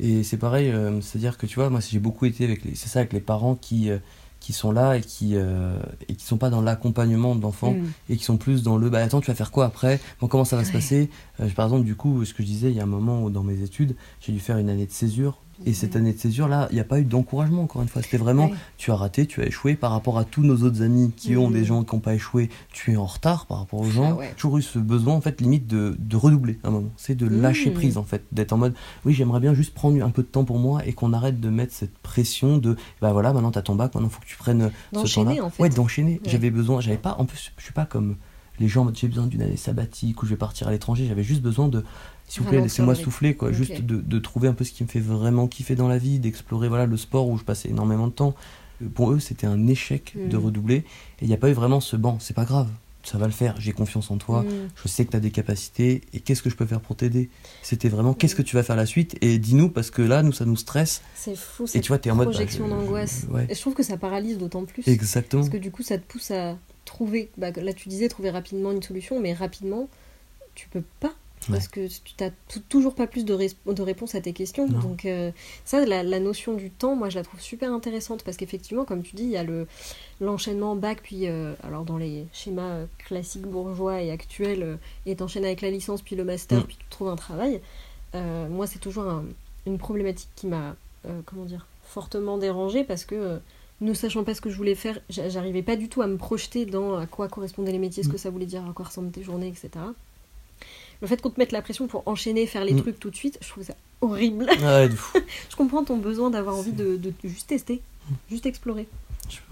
Et 0.00 0.22
c'est 0.22 0.36
pareil, 0.36 0.68
euh, 0.70 1.00
c'est-à-dire 1.00 1.36
que 1.38 1.46
tu 1.46 1.56
vois, 1.56 1.70
moi 1.70 1.80
j'ai 1.80 1.98
beaucoup 1.98 2.24
été 2.26 2.44
avec 2.44 2.64
les, 2.64 2.74
c'est 2.76 2.88
ça, 2.88 3.00
avec 3.00 3.12
les 3.12 3.20
parents 3.20 3.56
qui, 3.56 3.90
euh, 3.90 3.98
qui 4.38 4.52
sont 4.52 4.70
là 4.70 4.96
et 4.96 5.00
qui, 5.00 5.32
euh, 5.34 5.76
et 6.08 6.14
qui 6.14 6.24
sont 6.24 6.38
pas 6.38 6.50
dans 6.50 6.60
l'accompagnement 6.62 7.34
de 7.34 7.42
l'enfant 7.42 7.72
Mm. 7.72 7.86
et 8.10 8.16
qui 8.16 8.22
sont 8.22 8.36
plus 8.36 8.62
dans 8.62 8.76
le 8.76 8.88
bah 8.90 8.98
attends, 9.02 9.20
tu 9.20 9.26
vas 9.26 9.34
faire 9.34 9.50
quoi 9.50 9.64
après? 9.66 9.98
Bon, 10.20 10.28
comment 10.28 10.44
ça 10.44 10.56
va 10.56 10.64
se 10.64 10.70
passer? 10.72 11.10
Euh, 11.40 11.48
Par 11.50 11.66
exemple, 11.66 11.84
du 11.84 11.96
coup, 11.96 12.24
ce 12.24 12.32
que 12.32 12.44
je 12.44 12.48
disais, 12.48 12.70
il 12.70 12.76
y 12.76 12.80
a 12.80 12.84
un 12.84 12.86
moment 12.86 13.24
où 13.24 13.30
dans 13.30 13.42
mes 13.42 13.60
études, 13.62 13.96
j'ai 14.20 14.30
dû 14.32 14.38
faire 14.38 14.58
une 14.58 14.70
année 14.70 14.86
de 14.86 14.92
césure. 14.92 15.40
Et 15.66 15.74
cette 15.74 15.96
année 15.96 16.12
de 16.12 16.18
césure, 16.18 16.46
là, 16.46 16.68
il 16.70 16.74
n'y 16.74 16.80
a 16.80 16.84
pas 16.84 17.00
eu 17.00 17.04
d'encouragement, 17.04 17.62
encore 17.62 17.82
une 17.82 17.88
fois. 17.88 18.00
C'était 18.02 18.16
vraiment, 18.16 18.46
Ouais. 18.46 18.54
tu 18.76 18.90
as 18.92 18.96
raté, 18.96 19.26
tu 19.26 19.42
as 19.42 19.46
échoué 19.46 19.74
par 19.74 19.90
rapport 19.90 20.16
à 20.18 20.24
tous 20.24 20.42
nos 20.42 20.62
autres 20.62 20.82
amis 20.82 21.12
qui 21.16 21.36
ont 21.36 21.50
des 21.50 21.64
gens 21.64 21.82
qui 21.84 21.94
n'ont 21.96 22.00
pas 22.00 22.14
échoué. 22.14 22.48
Tu 22.72 22.92
es 22.92 22.96
en 22.96 23.06
retard 23.06 23.46
par 23.46 23.58
rapport 23.58 23.80
aux 23.80 23.90
gens. 23.90 24.10
Ah 24.12 24.14
ouais. 24.14 24.32
Toujours 24.36 24.58
eu 24.58 24.62
ce 24.62 24.78
besoin, 24.78 25.14
en 25.14 25.20
fait, 25.20 25.40
limite 25.40 25.66
de, 25.66 25.96
de 25.98 26.16
redoubler 26.16 26.58
à 26.62 26.68
un 26.68 26.70
moment. 26.70 26.90
C'est 26.96 27.16
de 27.16 27.26
lâcher 27.26 27.70
Mhm. 27.70 27.74
prise, 27.74 27.96
en 27.98 28.04
fait. 28.04 28.22
D'être 28.30 28.52
en 28.52 28.58
mode, 28.58 28.74
oui, 29.04 29.14
j'aimerais 29.14 29.40
bien 29.40 29.52
juste 29.54 29.74
prendre 29.74 30.02
un 30.04 30.10
peu 30.10 30.22
de 30.22 30.28
temps 30.28 30.44
pour 30.44 30.58
moi 30.58 30.86
et 30.86 30.92
qu'on 30.92 31.12
arrête 31.12 31.40
de 31.40 31.50
mettre 31.50 31.74
cette 31.74 31.96
pression 31.98 32.58
de, 32.58 32.76
bah 33.00 33.12
voilà, 33.12 33.32
maintenant 33.32 33.50
t'as 33.50 33.62
ton 33.62 33.74
bac, 33.74 33.94
maintenant 33.94 34.08
faut 34.10 34.20
que 34.20 34.26
tu 34.26 34.36
prennes 34.36 34.70
ce 34.92 34.98
D'enchaîner, 34.98 35.36
temps-là. 35.38 35.44
en 35.46 35.50
fait. 35.50 35.62
Ouais, 35.64 35.68
d'enchaîner. 35.70 36.20
Ouais. 36.24 36.30
J'avais 36.30 36.50
besoin, 36.50 36.80
j'avais 36.80 36.96
pas, 36.98 37.16
en 37.18 37.24
plus, 37.24 37.52
je 37.56 37.62
suis 37.64 37.72
pas 37.72 37.84
comme 37.84 38.16
les 38.60 38.68
gens, 38.68 38.88
j'ai 38.94 39.08
besoin 39.08 39.26
d'une 39.26 39.42
année 39.42 39.56
sabbatique 39.56 40.22
ou 40.22 40.26
je 40.26 40.30
vais 40.30 40.36
partir 40.36 40.68
à 40.68 40.70
l'étranger. 40.72 41.06
J'avais 41.06 41.22
juste 41.22 41.42
besoin 41.42 41.68
de, 41.68 41.84
s'il 42.28 42.42
vous 42.42 42.48
plaît, 42.48 42.60
laissez-moi 42.60 42.94
souffler, 42.94 43.34
quoi. 43.34 43.52
Juste 43.52 43.80
de, 43.80 43.96
de 44.00 44.18
trouver 44.18 44.48
un 44.48 44.52
peu 44.54 44.64
ce 44.64 44.72
qui 44.72 44.82
me 44.84 44.88
fait 44.88 45.00
vraiment 45.00 45.46
kiffer 45.48 45.74
dans 45.74 45.88
la 45.88 45.98
vie, 45.98 46.18
d'explorer, 46.18 46.68
voilà, 46.68 46.86
le 46.86 46.96
sport 46.96 47.28
où 47.28 47.36
je 47.38 47.44
passais 47.44 47.68
énormément 47.70 48.06
de 48.06 48.12
temps. 48.12 48.34
Euh, 48.82 48.86
Pour 48.94 49.10
eux, 49.12 49.18
c'était 49.18 49.46
un 49.46 49.66
échec 49.66 50.14
de 50.16 50.36
Mhm. 50.36 50.44
redoubler. 50.44 50.76
Et 50.76 50.84
il 51.22 51.28
n'y 51.28 51.34
a 51.34 51.38
pas 51.38 51.48
eu 51.50 51.54
vraiment 51.54 51.80
ce 51.80 51.96
banc, 51.96 52.18
c'est 52.20 52.34
pas 52.34 52.44
grave. 52.44 52.68
Ça 53.04 53.16
va 53.16 53.26
le 53.26 53.32
faire, 53.32 53.58
j'ai 53.58 53.72
confiance 53.72 54.10
en 54.10 54.18
toi, 54.18 54.42
Mm. 54.42 54.68
je 54.82 54.88
sais 54.88 55.06
que 55.06 55.12
tu 55.12 55.16
as 55.16 55.20
des 55.20 55.30
capacités 55.30 56.02
et 56.12 56.20
qu'est-ce 56.20 56.42
que 56.42 56.50
je 56.50 56.56
peux 56.56 56.66
faire 56.66 56.80
pour 56.80 56.94
t'aider? 56.94 57.30
C'était 57.62 57.88
vraiment 57.88 58.10
Mm. 58.10 58.16
qu'est-ce 58.16 58.34
que 58.34 58.42
tu 58.42 58.54
vas 58.56 58.62
faire 58.62 58.76
la 58.76 58.84
suite? 58.84 59.16
Et 59.22 59.38
dis-nous 59.38 59.70
parce 59.70 59.90
que 59.90 60.02
là, 60.02 60.22
nous, 60.22 60.32
ça 60.32 60.44
nous 60.44 60.56
stresse. 60.56 61.00
C'est 61.14 61.36
fou, 61.36 61.64
Et 61.72 61.80
tu 61.80 61.88
vois, 61.88 61.98
t'es 61.98 62.10
en 62.10 62.16
mode. 62.16 62.26
bah, 62.26 62.32
projection 62.34 62.66
je- 62.66 62.70
je- 62.70 62.74
d'angoisse. 62.76 63.26
Ouais, 63.30 63.46
Et 63.48 63.54
je 63.54 63.60
trouve 63.60 63.72
que 63.74 63.82
ça 63.82 63.96
paralyse 63.96 64.36
d'autant 64.36 64.64
plus. 64.64 64.86
exactement. 64.86 65.40
Parce 65.42 65.50
que 65.52 65.56
du 65.56 65.70
coup, 65.70 65.82
ça 65.82 65.96
te 65.96 66.04
pousse 66.06 66.30
à 66.32 66.58
trouver, 66.84 67.30
bah, 67.38 67.50
là 67.52 67.72
tu 67.72 67.88
disais 67.88 68.08
trouver 68.08 68.28
rapidement 68.30 68.72
une 68.72 68.82
solution, 68.82 69.18
mais 69.20 69.32
rapidement, 69.32 69.88
tu 70.54 70.68
peux 70.68 70.82
pas. 71.00 71.14
Parce 71.50 71.68
que 71.68 71.86
tu 71.86 72.12
n'as 72.20 72.30
toujours 72.68 72.94
pas 72.94 73.06
plus 73.06 73.24
de, 73.24 73.34
res- 73.34 73.54
de 73.66 73.82
réponses 73.82 74.14
à 74.14 74.20
tes 74.20 74.32
questions. 74.32 74.68
Non. 74.68 74.78
Donc, 74.80 75.04
euh, 75.06 75.30
ça, 75.64 75.84
la, 75.86 76.02
la 76.02 76.20
notion 76.20 76.54
du 76.54 76.70
temps, 76.70 76.94
moi, 76.96 77.08
je 77.10 77.16
la 77.18 77.24
trouve 77.24 77.40
super 77.40 77.72
intéressante. 77.72 78.22
Parce 78.24 78.36
qu'effectivement, 78.36 78.84
comme 78.84 79.02
tu 79.02 79.14
dis, 79.16 79.22
il 79.24 79.30
y 79.30 79.36
a 79.36 79.44
le- 79.44 79.66
l'enchaînement 80.20 80.74
bac, 80.76 80.98
puis, 81.02 81.26
euh, 81.28 81.54
alors 81.62 81.84
dans 81.84 81.96
les 81.98 82.26
schémas 82.32 82.62
euh, 82.62 82.86
classiques 82.98 83.46
bourgeois 83.46 84.02
et 84.02 84.10
actuels, 84.10 84.62
euh, 84.62 84.76
et 85.06 85.16
t'enchaînes 85.16 85.44
avec 85.44 85.60
la 85.60 85.70
licence, 85.70 86.02
puis 86.02 86.16
le 86.16 86.24
master, 86.24 86.58
Mm. 86.60 86.64
puis 86.64 86.76
tu 86.78 86.86
trouves 86.90 87.08
un 87.08 87.16
travail. 87.16 87.60
Moi, 88.14 88.66
c'est 88.66 88.78
toujours 88.78 89.04
un- 89.04 89.24
une 89.66 89.78
problématique 89.78 90.30
qui 90.34 90.46
m'a, 90.46 90.74
comment 91.26 91.44
dire, 91.44 91.66
fortement 91.84 92.38
dérangée 92.38 92.84
parce 92.84 93.04
que. 93.04 93.38
ne 93.80 93.94
sachant 93.94 94.24
pas 94.24 94.34
ce 94.34 94.40
que 94.40 94.50
je 94.50 94.56
voulais 94.56 94.74
faire, 94.74 94.98
j'a- 95.08 95.28
j'arrivais 95.28 95.62
pas 95.62 95.76
du 95.76 95.88
tout 95.88 96.02
à 96.02 96.08
me 96.08 96.16
projeter 96.16 96.66
dans 96.66 96.96
à 96.98 97.06
quoi 97.06 97.28
correspondaient 97.28 97.70
les 97.70 97.78
métiers, 97.78 98.02
ce 98.02 98.08
Mm. 98.08 98.12
que 98.12 98.18
ça 98.18 98.28
voulait 98.30 98.44
dire, 98.46 98.68
à 98.68 98.72
quoi 98.72 98.86
ressemblent 98.86 99.12
tes 99.12 99.22
journées, 99.22 99.46
etc. 99.46 99.70
Le 101.00 101.06
fait 101.06 101.20
qu'on 101.22 101.30
te 101.30 101.38
mette 101.38 101.52
la 101.52 101.62
pression 101.62 101.86
pour 101.86 102.02
enchaîner, 102.06 102.46
faire 102.46 102.64
les 102.64 102.74
Mm. 102.74 102.80
trucs 102.82 102.98
tout 103.00 103.10
de 103.10 103.16
suite, 103.16 103.38
je 103.42 103.48
trouve 103.48 103.64
ça 103.64 103.74
horrible. 104.00 104.46
Ouais, 104.60 104.88
de 104.88 104.94
fou. 104.94 105.18
je 105.50 105.56
comprends 105.56 105.84
ton 105.84 105.96
besoin 105.98 106.30
d'avoir 106.30 106.56
envie 106.56 106.72
de, 106.72 106.96
de 106.96 107.12
juste 107.24 107.46
tester, 107.48 107.80
juste 108.30 108.46
explorer. 108.46 108.88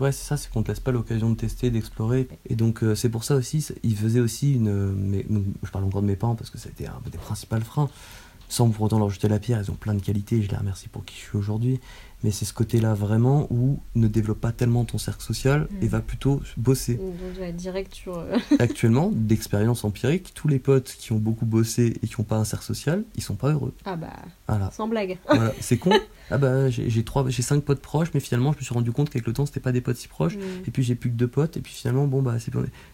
Ouais, 0.01 0.11
c'est 0.11 0.25
ça, 0.27 0.37
c'est 0.37 0.51
qu'on 0.51 0.63
te 0.63 0.69
laisse 0.69 0.81
pas 0.81 0.91
l'occasion 0.93 1.29
de 1.31 1.35
tester, 1.37 1.71
d'explorer. 1.71 2.29
Et 2.49 2.55
donc, 2.57 2.83
euh, 2.83 2.95
c'est 2.95 3.11
pour 3.11 3.25
ça 3.25 3.35
aussi, 3.37 3.65
ils 3.83 3.97
faisaient 3.97 4.21
aussi 4.21 4.55
une. 4.55 4.69
euh, 4.69 4.93
mais, 4.97 5.27
je 5.63 5.71
parle 5.71 5.85
encore 5.85 6.01
de 6.03 6.07
mes 6.07 6.17
parents 6.17 6.35
parce 6.35 6.49
que 6.51 6.57
ça 6.59 6.69
a 6.69 6.73
été 6.73 6.87
un 6.87 7.01
des 7.11 7.19
principaux 7.19 7.61
freins. 7.61 7.91
Sans 8.49 8.71
pour 8.71 8.85
autant 8.87 8.99
leur 9.01 9.11
jeter 9.11 9.29
la 9.29 9.39
pierre, 9.41 9.61
ils 9.61 9.71
ont 9.73 9.75
plein 9.75 9.93
de 9.95 10.01
qualités, 10.01 10.41
je 10.41 10.49
les 10.49 10.57
remercie 10.57 10.89
pour 10.89 11.05
qui 11.05 11.17
je 11.17 11.21
suis 11.21 11.37
aujourd'hui. 11.37 11.81
Mais 12.27 12.33
c'est 12.33 12.45
ce 12.45 12.53
côté-là 12.53 12.93
vraiment 12.93 13.47
où 13.51 13.79
ne 13.95 14.09
développe 14.09 14.41
pas 14.41 14.51
tellement 14.51 14.85
ton 14.85 14.99
cercle 14.99 15.23
social 15.23 15.69
et 15.81 15.85
Mm. 15.85 15.89
va 15.91 16.01
plutôt 16.01 16.41
bosser. 16.57 16.95
Donc, 16.97 17.15
ouais, 17.39 17.53
direct 17.53 17.95
sur. 17.95 18.19
euh, 18.19 18.37
Actuellement, 18.59 19.13
d'expérience 19.15 19.85
empirique, 19.85 20.33
tous 20.35 20.49
les 20.49 20.59
potes 20.59 20.97
qui 20.99 21.13
ont 21.13 21.19
beaucoup 21.19 21.47
bossé 21.47 21.95
et 22.03 22.07
qui 22.09 22.15
n'ont 22.19 22.25
pas 22.25 22.35
un 22.35 22.45
cercle 22.45 22.65
social, 22.65 23.05
ils 23.15 23.23
sont 23.23 23.37
pas 23.37 23.53
heureux. 23.53 23.73
Ah 23.85 23.95
bah, 23.95 24.13
Voilà. 24.49 24.73
sans 24.73 24.89
blague. 24.89 25.19
Voilà, 25.29 25.53
c'est 25.61 25.77
con. 25.79 25.93
Ah 26.29 26.39
bah 26.39 26.69
j'ai 26.71 27.05
trois, 27.05 27.25
j'ai 27.29 27.43
cinq 27.43 27.63
potes 27.63 27.79
proches, 27.81 28.09
mais 28.13 28.19
finalement 28.19 28.53
je 28.53 28.59
me 28.59 28.63
suis 28.65 28.75
rendu 28.75 28.91
compte 28.91 29.09
qu'avec 29.11 29.29
le 29.29 29.33
temps 29.33 29.47
c'était 29.47 29.61
pas 29.61 29.71
des 29.71 29.81
potes 29.81 29.97
si 29.97 30.09
proches. 30.09 30.35
Mm. 30.37 30.41
Et 30.67 30.71
puis 30.73 30.83
j'ai 30.83 30.97
plus 30.97 31.09
que 31.11 31.15
deux 31.15 31.29
potes, 31.29 31.57
et 31.57 31.61
puis 31.61 31.73
finalement 31.73 32.09
bon 32.09 32.21
bah 32.21 32.41
c'est 32.41 32.51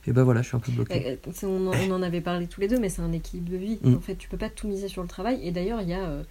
et 0.07 0.13
bah 0.13 0.23
voilà 0.23 0.43
je 0.43 0.49
suis 0.49 0.57
un 0.59 0.61
peu 0.61 0.71
bloqué. 0.71 1.07
Euh, 1.13 1.17
c'est- 1.33 1.47
On 1.47 1.67
en, 1.69 1.73
on 1.73 1.93
en 1.93 2.03
avait 2.03 2.21
parlé 2.21 2.47
tous 2.47 2.61
les 2.61 2.69
deux, 2.69 2.79
mais 2.79 2.91
c'est 2.91 3.01
un 3.01 3.13
équilibre 3.13 3.51
de 3.51 3.57
vie. 3.57 3.79
Mm. 3.83 3.95
En 3.95 4.01
fait, 4.01 4.17
tu 4.17 4.29
peux 4.29 4.37
pas 4.37 4.51
tout 4.51 4.69
miser 4.69 4.89
sur 4.89 5.01
le 5.01 5.09
travail. 5.09 5.41
Et 5.43 5.51
d'ailleurs, 5.51 5.81
il 5.81 5.89
y, 5.89 5.95
a, 5.95 6.05
euh, 6.05 6.23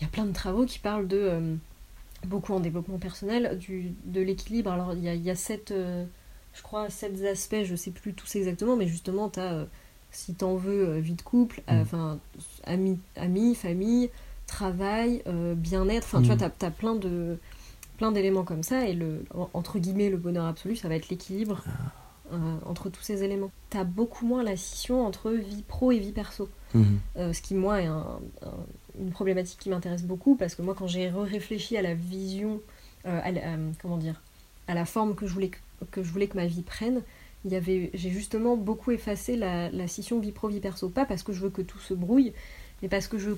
il 0.00 0.02
y 0.02 0.04
a 0.04 0.08
plein 0.10 0.26
de 0.26 0.32
travaux 0.32 0.64
qui 0.66 0.80
parlent 0.80 1.06
de, 1.06 1.16
euh, 1.16 1.54
beaucoup 2.26 2.52
en 2.54 2.60
développement 2.60 2.98
personnel, 2.98 3.58
du, 3.58 3.92
de 4.04 4.20
l'équilibre. 4.20 4.70
Alors, 4.70 4.92
il 4.94 5.02
y 5.02 5.08
a, 5.08 5.14
y 5.14 5.30
a 5.30 5.34
sept, 5.36 5.70
euh, 5.70 6.04
je 6.54 6.62
crois, 6.62 6.88
sept 6.90 7.22
aspects, 7.24 7.64
je 7.64 7.76
sais 7.76 7.90
plus 7.90 8.14
tous 8.14 8.36
exactement, 8.36 8.76
mais 8.76 8.86
justement, 8.86 9.28
tu 9.28 9.40
as, 9.40 9.66
si 10.10 10.34
t'en 10.34 10.54
veux, 10.56 10.88
euh, 10.88 10.98
vie 11.00 11.14
de 11.14 11.22
couple, 11.22 11.62
euh, 11.70 11.74
Mm. 11.78 11.82
enfin, 11.82 12.18
amis, 12.64 12.98
amis, 13.16 13.54
famille, 13.54 14.10
travail, 14.46 15.22
euh, 15.26 15.54
bien-être. 15.54 16.04
Enfin, 16.04 16.18
tu 16.22 16.30
Mm. 16.30 16.36
vois, 16.36 16.50
tu 16.50 16.64
as, 16.64 16.70
plein 16.70 16.94
de 16.94 17.38
plein 17.98 18.12
d'éléments 18.12 18.44
comme 18.44 18.62
ça 18.62 18.86
et 18.86 18.92
le 18.92 19.24
en- 19.34 19.48
entre 19.54 19.78
guillemets 19.78 20.10
le 20.10 20.18
bonheur 20.18 20.44
absolu 20.44 20.76
ça 20.76 20.86
va 20.86 20.96
être 20.96 21.08
l'équilibre 21.08 21.64
euh, 22.30 22.36
entre 22.66 22.90
tous 22.90 23.00
ces 23.00 23.22
éléments. 23.22 23.50
T'as 23.70 23.84
beaucoup 23.84 24.26
moins 24.26 24.42
la 24.42 24.54
scission 24.54 25.06
entre 25.06 25.30
vie 25.30 25.62
pro 25.66 25.92
et 25.92 25.98
vie 25.98 26.12
perso. 26.12 26.50
Mhm. 26.74 26.98
Euh, 27.16 27.32
ce 27.32 27.40
qui, 27.40 27.54
moi, 27.54 27.80
est 27.80 27.86
un- 27.86 28.18
un- 28.42 28.66
une 29.00 29.10
problématique 29.10 29.58
qui 29.58 29.70
m'intéresse 29.70 30.02
beaucoup 30.02 30.36
parce 30.36 30.54
que 30.54 30.62
moi, 30.62 30.74
quand 30.76 30.86
j'ai 30.86 31.08
réfléchi 31.08 31.76
à 31.76 31.82
la 31.82 31.94
vision, 31.94 32.60
euh, 33.06 33.20
à 33.22 33.28
euh, 33.28 33.70
comment 33.80 33.98
dire, 33.98 34.20
à 34.68 34.74
la 34.74 34.84
forme 34.84 35.14
que 35.14 35.26
je 35.26 35.32
voulais 35.32 35.50
que, 35.90 36.36
ma 36.36 36.46
vie 36.46 36.62
prenne, 36.62 37.02
j'ai 37.48 37.90
justement 37.94 38.56
beaucoup 38.56 38.90
effacé 38.90 39.36
la, 39.36 39.88
scission 39.88 40.18
vie 40.18 40.32
pro 40.32 40.48
vie 40.48 40.60
perso. 40.60 40.88
Pas 40.88 41.04
parce 41.04 41.22
que 41.22 41.32
je 41.32 41.40
veux 41.40 41.50
que 41.50 41.62
tout 41.62 41.78
se 41.78 41.94
brouille, 41.94 42.32
mais 42.82 42.88
parce 42.88 43.06
que 43.06 43.18
je, 43.18 43.32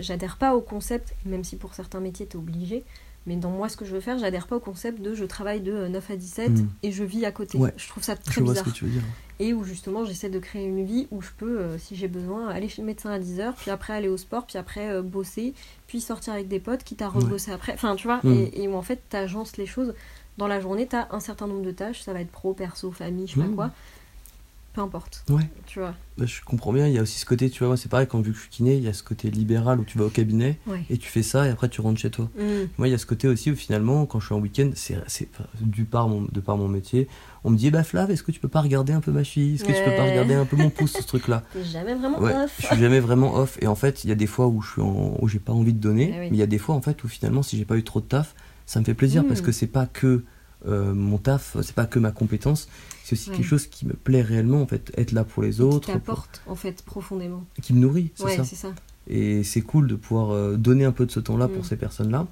j'adhère 0.00 0.36
pas 0.36 0.54
au 0.54 0.60
concept, 0.60 1.14
même 1.24 1.44
si 1.44 1.56
pour 1.56 1.74
certains 1.74 2.00
métiers 2.00 2.26
t'es 2.26 2.36
obligé. 2.36 2.84
Mais 3.26 3.36
dans 3.36 3.50
moi, 3.50 3.68
ce 3.68 3.76
que 3.76 3.84
je 3.84 3.92
veux 3.92 4.00
faire, 4.00 4.18
j'adhère 4.18 4.46
pas 4.46 4.56
au 4.56 4.60
concept 4.60 5.02
de 5.02 5.14
je 5.14 5.24
travaille 5.24 5.60
de 5.60 5.72
euh, 5.72 5.88
9 5.88 6.10
à 6.10 6.16
17 6.16 6.50
Mm. 6.50 6.68
et 6.84 6.92
je 6.92 7.02
vis 7.04 7.24
à 7.24 7.32
côté. 7.32 7.58
Ouais. 7.58 7.72
Je 7.76 7.88
trouve 7.88 8.02
ça 8.04 8.14
très 8.16 8.32
Je 8.34 8.40
vois 8.40 8.50
bizarre 8.52 8.64
ce 8.66 8.70
que 8.70 8.76
tu 8.76 8.84
veux 8.84 8.90
dire. 8.92 9.02
et 9.40 9.52
où 9.52 9.64
justement 9.64 10.04
j'essaie 10.04 10.30
de 10.30 10.38
créer 10.38 10.64
une 10.64 10.84
vie 10.84 11.08
où 11.10 11.20
je 11.20 11.30
peux, 11.36 11.58
euh, 11.60 11.78
si 11.78 11.96
j'ai 11.96 12.08
besoin, 12.08 12.48
aller 12.48 12.68
chez 12.68 12.82
le 12.82 12.86
médecin 12.86 13.10
à 13.10 13.18
10h, 13.18 13.52
puis 13.56 13.70
après 13.70 13.92
aller 13.94 14.08
au 14.08 14.16
sport, 14.16 14.46
puis 14.46 14.58
après 14.58 14.88
euh, 14.90 15.02
bosser, 15.02 15.54
puis 15.88 16.00
sortir 16.00 16.32
avec 16.34 16.46
des 16.48 16.60
potes, 16.60 16.84
quitte 16.84 17.02
à 17.02 17.08
rebosser 17.08 17.50
après. 17.52 17.72
Enfin, 17.74 17.96
tu 17.96 18.06
vois, 18.06 18.20
Mm. 18.22 18.32
et, 18.32 18.62
et 18.62 18.68
où 18.68 18.74
en 18.74 18.82
fait 18.82 19.00
t'agences 19.08 19.56
les 19.56 19.66
choses. 19.66 19.92
Dans 20.38 20.46
la 20.48 20.60
journée, 20.60 20.86
t'as 20.86 21.08
un 21.12 21.20
certain 21.20 21.46
nombre 21.46 21.62
de 21.62 21.70
tâches, 21.70 22.02
ça 22.02 22.12
va 22.12 22.20
être 22.20 22.30
pro, 22.30 22.52
perso, 22.52 22.92
famille, 22.92 23.26
je 23.26 23.34
sais 23.34 23.40
pas 23.40 23.46
Mm. 23.46 23.54
quoi. 23.56 23.70
Peu 24.76 24.82
importe. 24.82 25.24
Ouais. 25.30 25.42
Tu 25.66 25.80
vois. 25.80 25.94
Bah, 26.18 26.26
je 26.26 26.40
comprends 26.44 26.72
bien, 26.72 26.86
il 26.86 26.92
y 26.94 26.98
a 26.98 27.02
aussi 27.02 27.18
ce 27.18 27.24
côté, 27.26 27.50
tu 27.50 27.58
vois, 27.60 27.68
moi 27.68 27.76
c'est 27.78 27.88
pareil 27.88 28.06
quand 28.06 28.20
vu 28.20 28.30
que 28.32 28.36
je 28.36 28.42
suis 28.42 28.50
kiné, 28.50 28.74
il 28.76 28.82
y 28.84 28.88
a 28.88 28.92
ce 28.92 29.02
côté 29.02 29.30
libéral 29.30 29.80
où 29.80 29.84
tu 29.84 29.96
vas 29.98 30.04
au 30.04 30.10
cabinet 30.10 30.58
Ouais. 30.66 30.84
et 30.90 30.96
tu 30.98 31.08
fais 31.08 31.22
ça 31.22 31.46
et 31.46 31.50
après 31.50 31.68
tu 31.70 31.80
rentres 31.80 31.98
chez 31.98 32.10
toi. 32.10 32.30
Mm. 32.38 32.42
Moi 32.78 32.88
il 32.88 32.90
y 32.90 32.94
a 32.94 32.98
ce 32.98 33.06
côté 33.06 33.26
aussi 33.26 33.50
où 33.50 33.56
finalement 33.56 34.06
quand 34.06 34.20
je 34.20 34.26
suis 34.26 34.34
en 34.34 34.38
week-end, 34.38 34.70
c'est 34.74 34.96
du 35.60 35.84
par 35.84 36.08
mon, 36.08 36.22
de 36.30 36.40
par 36.40 36.56
mon 36.58 36.68
métier, 36.68 37.08
on 37.44 37.50
me 37.50 37.56
dit 37.56 37.70
bah 37.70 37.84
Flav, 37.84 38.10
est-ce 38.10 38.22
que 38.22 38.32
tu 38.32 38.38
peux 38.40 38.48
pas 38.48 38.60
regarder 38.60 38.92
un 38.92 39.00
peu 39.00 39.12
ma 39.12 39.24
fille? 39.24 39.54
Est-ce 39.54 39.64
que 39.64 39.72
tu 39.72 39.82
peux 39.82 39.96
pas 39.96 40.04
regarder 40.04 40.34
un 40.34 40.44
peu 40.44 40.56
mon 40.56 40.68
pouce 40.70 40.92
ce 40.92 41.02
truc 41.02 41.26
là 41.28 41.42
T'es 41.54 41.64
jamais 41.64 41.94
vraiment 41.94 42.20
Ouais, 42.20 42.34
off. 42.34 42.54
je 42.60 42.66
suis 42.66 42.76
jamais 42.76 43.00
vraiment 43.00 43.34
off. 43.36 43.58
Et 43.62 43.66
en 43.66 43.74
fait, 43.76 44.04
il 44.04 44.08
y 44.08 44.12
a 44.12 44.16
des 44.16 44.26
fois 44.26 44.46
où 44.46 44.60
je 44.62 44.72
suis 44.72 44.82
en... 44.82 45.16
où 45.20 45.26
j'ai 45.28 45.38
pas 45.38 45.52
envie 45.54 45.72
de 45.72 45.80
donner, 45.80 46.12
Ah 46.14 46.18
oui. 46.20 46.28
mais 46.30 46.36
il 46.36 46.38
y 46.38 46.42
a 46.42 46.46
des 46.46 46.58
fois 46.58 46.74
en 46.74 46.82
fait 46.82 47.02
où 47.04 47.08
finalement, 47.08 47.42
si 47.42 47.56
j'ai 47.56 47.64
pas 47.64 47.76
eu 47.78 47.82
trop 47.84 48.00
de 48.00 48.06
taf, 48.06 48.34
ça 48.66 48.78
me 48.80 48.84
fait 48.84 48.94
plaisir 48.94 49.22
Mm. 49.22 49.26
parce 49.28 49.40
que 49.40 49.52
c'est 49.52 49.66
pas 49.68 49.86
que 49.86 50.24
euh, 50.66 50.94
mon 50.94 51.18
taf, 51.18 51.56
c'est 51.62 51.74
pas 51.74 51.86
que 51.86 51.98
ma 51.98 52.12
compétence, 52.12 52.68
c'est 53.04 53.12
aussi 53.14 53.30
Ouais. 53.30 53.36
quelque 53.36 53.46
chose 53.46 53.66
qui 53.66 53.86
me 53.86 53.92
plaît 53.92 54.22
réellement 54.22 54.62
en 54.62 54.66
fait, 54.66 54.92
être 54.96 55.12
là 55.12 55.24
pour 55.24 55.42
les 55.42 55.52
Qui 55.52 55.62
autres, 55.62 55.86
pour- 55.86 55.94
t'apporte 55.94 56.40
en 56.46 56.54
fait 56.56 56.82
profondément. 56.82 57.44
qui 57.62 57.72
me 57.74 57.80
nourrit, 57.80 58.10
c'est 58.14 58.24
Ouais, 58.24 58.36
ça. 58.44 58.72
Et 59.08 59.44
c'est 59.44 59.60
cool 59.60 59.86
de 59.86 59.94
pouvoir 59.94 60.30
euh, 60.30 60.56
donner 60.56 60.84
un 60.84 60.92
peu 60.92 61.06
de 61.06 61.10
ce 61.12 61.20
temps-là 61.20 61.46
pour 61.48 61.60
Mm. 61.62 61.64
ces 61.66 61.76
personnes-là. 61.76 62.26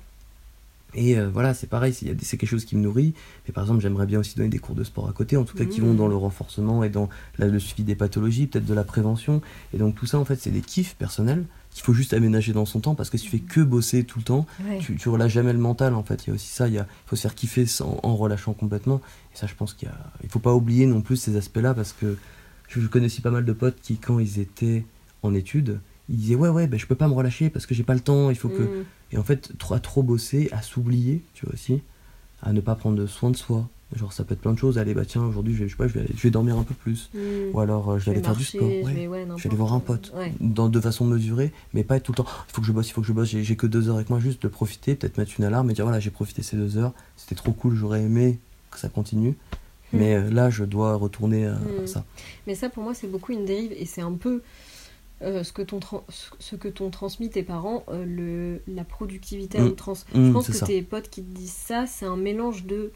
Et 0.97 1.19
euh, 1.19 1.29
voilà, 1.29 1.55
c'est 1.55 1.67
pareil, 1.67 1.93
c'est 1.93 2.37
quelque 2.37 2.47
chose 2.47 2.65
qui 2.65 2.77
me 2.77 2.81
nourrit. 2.83 3.15
Mais 3.47 3.53
par 3.53 3.65
exemple, 3.65 3.81
j'aimerais 3.81 4.07
bien 4.07 4.21
aussi 4.21 4.37
donner 4.37 4.49
des 4.49 4.59
cours 4.61 4.77
de 4.77 4.85
sport 4.85 5.09
à 5.09 5.13
côté, 5.13 5.37
en 5.37 5.45
tout 5.45 5.57
cas 5.57 5.65
qui 5.65 5.81
Mm. 5.81 5.87
vont 5.87 5.95
dans 5.95 6.07
le 6.09 6.15
renforcement 6.17 6.85
et 6.85 6.89
dans 6.89 7.09
la- 7.39 7.47
le 7.49 7.59
suivi 7.59 7.83
des 7.83 7.97
pathologies, 7.97 8.47
peut-être 8.47 8.65
de 8.67 8.75
la 8.75 8.85
prévention. 8.85 9.43
Et 9.73 9.79
donc 9.79 9.97
tout 9.97 10.07
ça, 10.07 10.19
en 10.19 10.25
fait, 10.25 10.37
c'est 10.41 10.51
des 10.51 10.61
kiffs 10.61 10.95
personnels 10.97 11.47
qu'il 11.75 11.85
faut 11.85 11.93
juste 11.95 12.13
aménager 12.15 12.53
dans 12.53 12.65
son 12.67 12.81
temps 12.81 12.95
parce 12.95 13.11
que 13.11 13.19
si 13.19 13.25
tu 13.25 13.31
fais 13.31 13.39
que 13.41 13.61
bosser 13.61 14.05
tout 14.05 14.19
le 14.19 14.25
temps, 14.25 14.47
Ouais. 14.65 14.79
tu, 14.79 14.97
tu 14.97 15.09
relâches 15.09 15.33
jamais 15.33 15.53
le 15.53 15.59
mental. 15.59 15.95
En 15.95 16.03
fait, 16.05 16.25
il 16.25 16.29
y 16.29 16.31
a 16.31 16.35
aussi 16.35 16.49
ça, 16.49 16.69
il 16.69 16.75
y 16.75 16.79
a- 16.79 16.87
il 16.89 17.09
faut 17.09 17.17
se 17.17 17.23
faire 17.23 17.35
kiffer 17.35 17.67
sans- 17.67 17.99
en 18.03 18.17
relâchant 18.17 18.53
complètement. 18.53 19.01
Et 19.35 19.37
ça, 19.37 19.47
je 19.47 19.55
pense 19.55 19.75
qu'il 19.75 19.89
y 19.89 19.91
a, 19.91 19.97
il 20.23 20.29
faut 20.29 20.39
pas 20.39 20.55
oublier 20.55 20.87
non 20.87 21.01
plus 21.01 21.17
ces 21.17 21.37
aspects-là 21.37 21.75
parce 21.75 21.93
que 21.93 22.17
je, 22.69 22.81
je 22.81 22.87
connais 22.87 23.07
aussi 23.07 23.21
pas 23.21 23.31
mal 23.31 23.45
de 23.45 23.53
potes 23.53 23.77
qui, 23.83 23.97
quand 23.99 24.19
ils 24.19 24.39
étaient 24.39 24.85
en 25.23 25.35
études, 25.35 25.81
ils 26.09 26.17
disaient 26.17 26.35
ouais 26.35 26.49
ouais 26.51 26.67
ben 26.67 26.79
je 26.79 26.87
peux 26.87 26.95
pas 26.95 27.09
me 27.09 27.15
relâcher 27.15 27.49
parce 27.51 27.65
que 27.67 27.75
j'ai 27.75 27.83
pas 27.83 27.95
le 27.95 28.01
temps 28.01 28.29
il 28.31 28.37
faut 28.37 28.51
que 28.51 28.63
Mm. 28.63 28.85
et 29.13 29.17
en 29.19 29.23
fait 29.23 29.57
trop 29.59 29.75
à 29.75 29.81
trop 29.81 30.03
bosser 30.03 30.51
à 30.53 30.61
s'oublier 30.61 31.23
tu 31.33 31.47
vois 31.47 31.55
aussi 31.55 31.81
à 32.43 32.53
ne 32.53 32.61
pas 32.61 32.75
prendre 32.75 33.07
soin 33.07 33.31
de 33.31 33.37
soi 33.37 33.69
genre 33.95 34.13
ça 34.13 34.25
peut 34.25 34.35
être 34.35 34.41
plein 34.41 34.53
de 34.53 34.59
choses 34.59 34.79
allez 34.79 34.95
bah 34.95 35.05
tiens 35.05 35.23
aujourd'hui 35.25 35.55
je 35.55 35.61
vais 35.63 35.69
je 35.69 35.73
sais 35.73 35.77
pas 35.77 35.87
je 35.87 35.93
vais, 35.95 36.01
aller- 36.01 36.15
je 36.17 36.23
vais 36.23 36.31
dormir 36.31 36.57
un 36.59 36.63
peu 36.65 36.75
plus 36.75 37.11
Mm. 37.15 37.19
ou 37.55 37.61
alors 37.61 37.91
euh, 37.93 37.99
je 37.99 38.07
vais 38.07 38.13
aller 38.13 38.23
faire 38.23 38.35
du 38.35 38.45
sport 38.45 38.63
je 38.63 38.67
vais, 38.67 38.83
ouais, 38.83 38.93
je 38.95 39.09
vais 39.11 39.25
n'importe. 39.27 39.47
aller 39.47 39.57
voir 39.57 39.73
un 39.75 39.81
pote 39.81 40.13
Ouais. 40.17 40.33
dans 40.41 40.69
de 40.69 40.81
façon 40.81 41.05
mesurée 41.05 41.53
mais 41.75 41.85
pas 41.85 41.97
être 41.97 42.03
tout 42.05 42.13
le 42.13 42.17
temps 42.17 42.27
il 42.49 42.53
faut 42.53 42.61
que 42.61 42.67
je 42.67 42.73
bosse 42.73 42.89
il 42.89 42.93
faut 42.93 43.03
que 43.03 43.07
je 43.07 43.13
bosse 43.13 43.29
j'ai 43.29 43.57
que 43.57 43.67
deux 43.67 43.89
heures 43.89 43.97
avec 43.97 44.11
moi 44.11 44.19
juste 44.21 44.43
de 44.43 44.49
profiter 44.49 44.95
peut-être 44.97 45.19
mettre 45.19 45.33
une 45.39 45.45
alarme 45.45 45.71
et 45.71 45.75
dire 45.75 45.85
voilà 45.85 46.01
j'ai 46.01 46.11
profité 46.11 46.43
ces 46.43 46.57
deux 46.57 46.77
heures 46.79 46.93
c'était 47.17 47.35
trop 47.37 47.53
cool 47.53 47.75
j'aurais 47.77 48.03
aimé 48.03 48.41
que 48.71 48.79
ça 48.81 48.89
continue 48.89 49.37
mais 49.93 50.15
euh, 50.17 50.31
là 50.31 50.51
je 50.51 50.65
dois 50.65 50.95
retourner 50.97 51.47
à, 51.47 51.55
à 51.55 51.59
Hmm. 51.59 51.87
ça 51.87 52.05
Mais 52.49 52.57
ça, 52.57 52.69
pour 52.69 52.83
moi, 52.83 52.95
c'est 52.95 53.07
beaucoup 53.07 53.31
une 53.33 53.45
dérive 53.45 53.71
et 53.79 53.87
c'est 53.87 54.01
un 54.01 54.15
peu 54.15 54.43
euh, 55.23 55.45
ce 55.45 55.53
que 55.53 55.63
t'ont 55.63 55.79
ce 56.41 56.57
que 56.57 56.67
t'ont 56.67 56.91
transmis 56.91 57.31
tes 57.31 57.45
parents, 57.45 57.85
euh, 57.89 58.05
le, 58.05 58.61
la 58.75 58.83
productivité 58.83 59.59
à 59.59 59.65
outrance. 59.65 60.05
Je 60.13 60.33
pense 60.33 60.49
que 60.49 60.53
ça. 60.53 60.67
tes 60.67 60.83
potes 60.83 61.09
qui 61.11 61.23
te 61.23 61.33
disent 61.33 61.53
ça, 61.53 61.87
c'est 61.87 62.07
un 62.07 62.17
mélange 62.17 62.65
de 62.65 62.91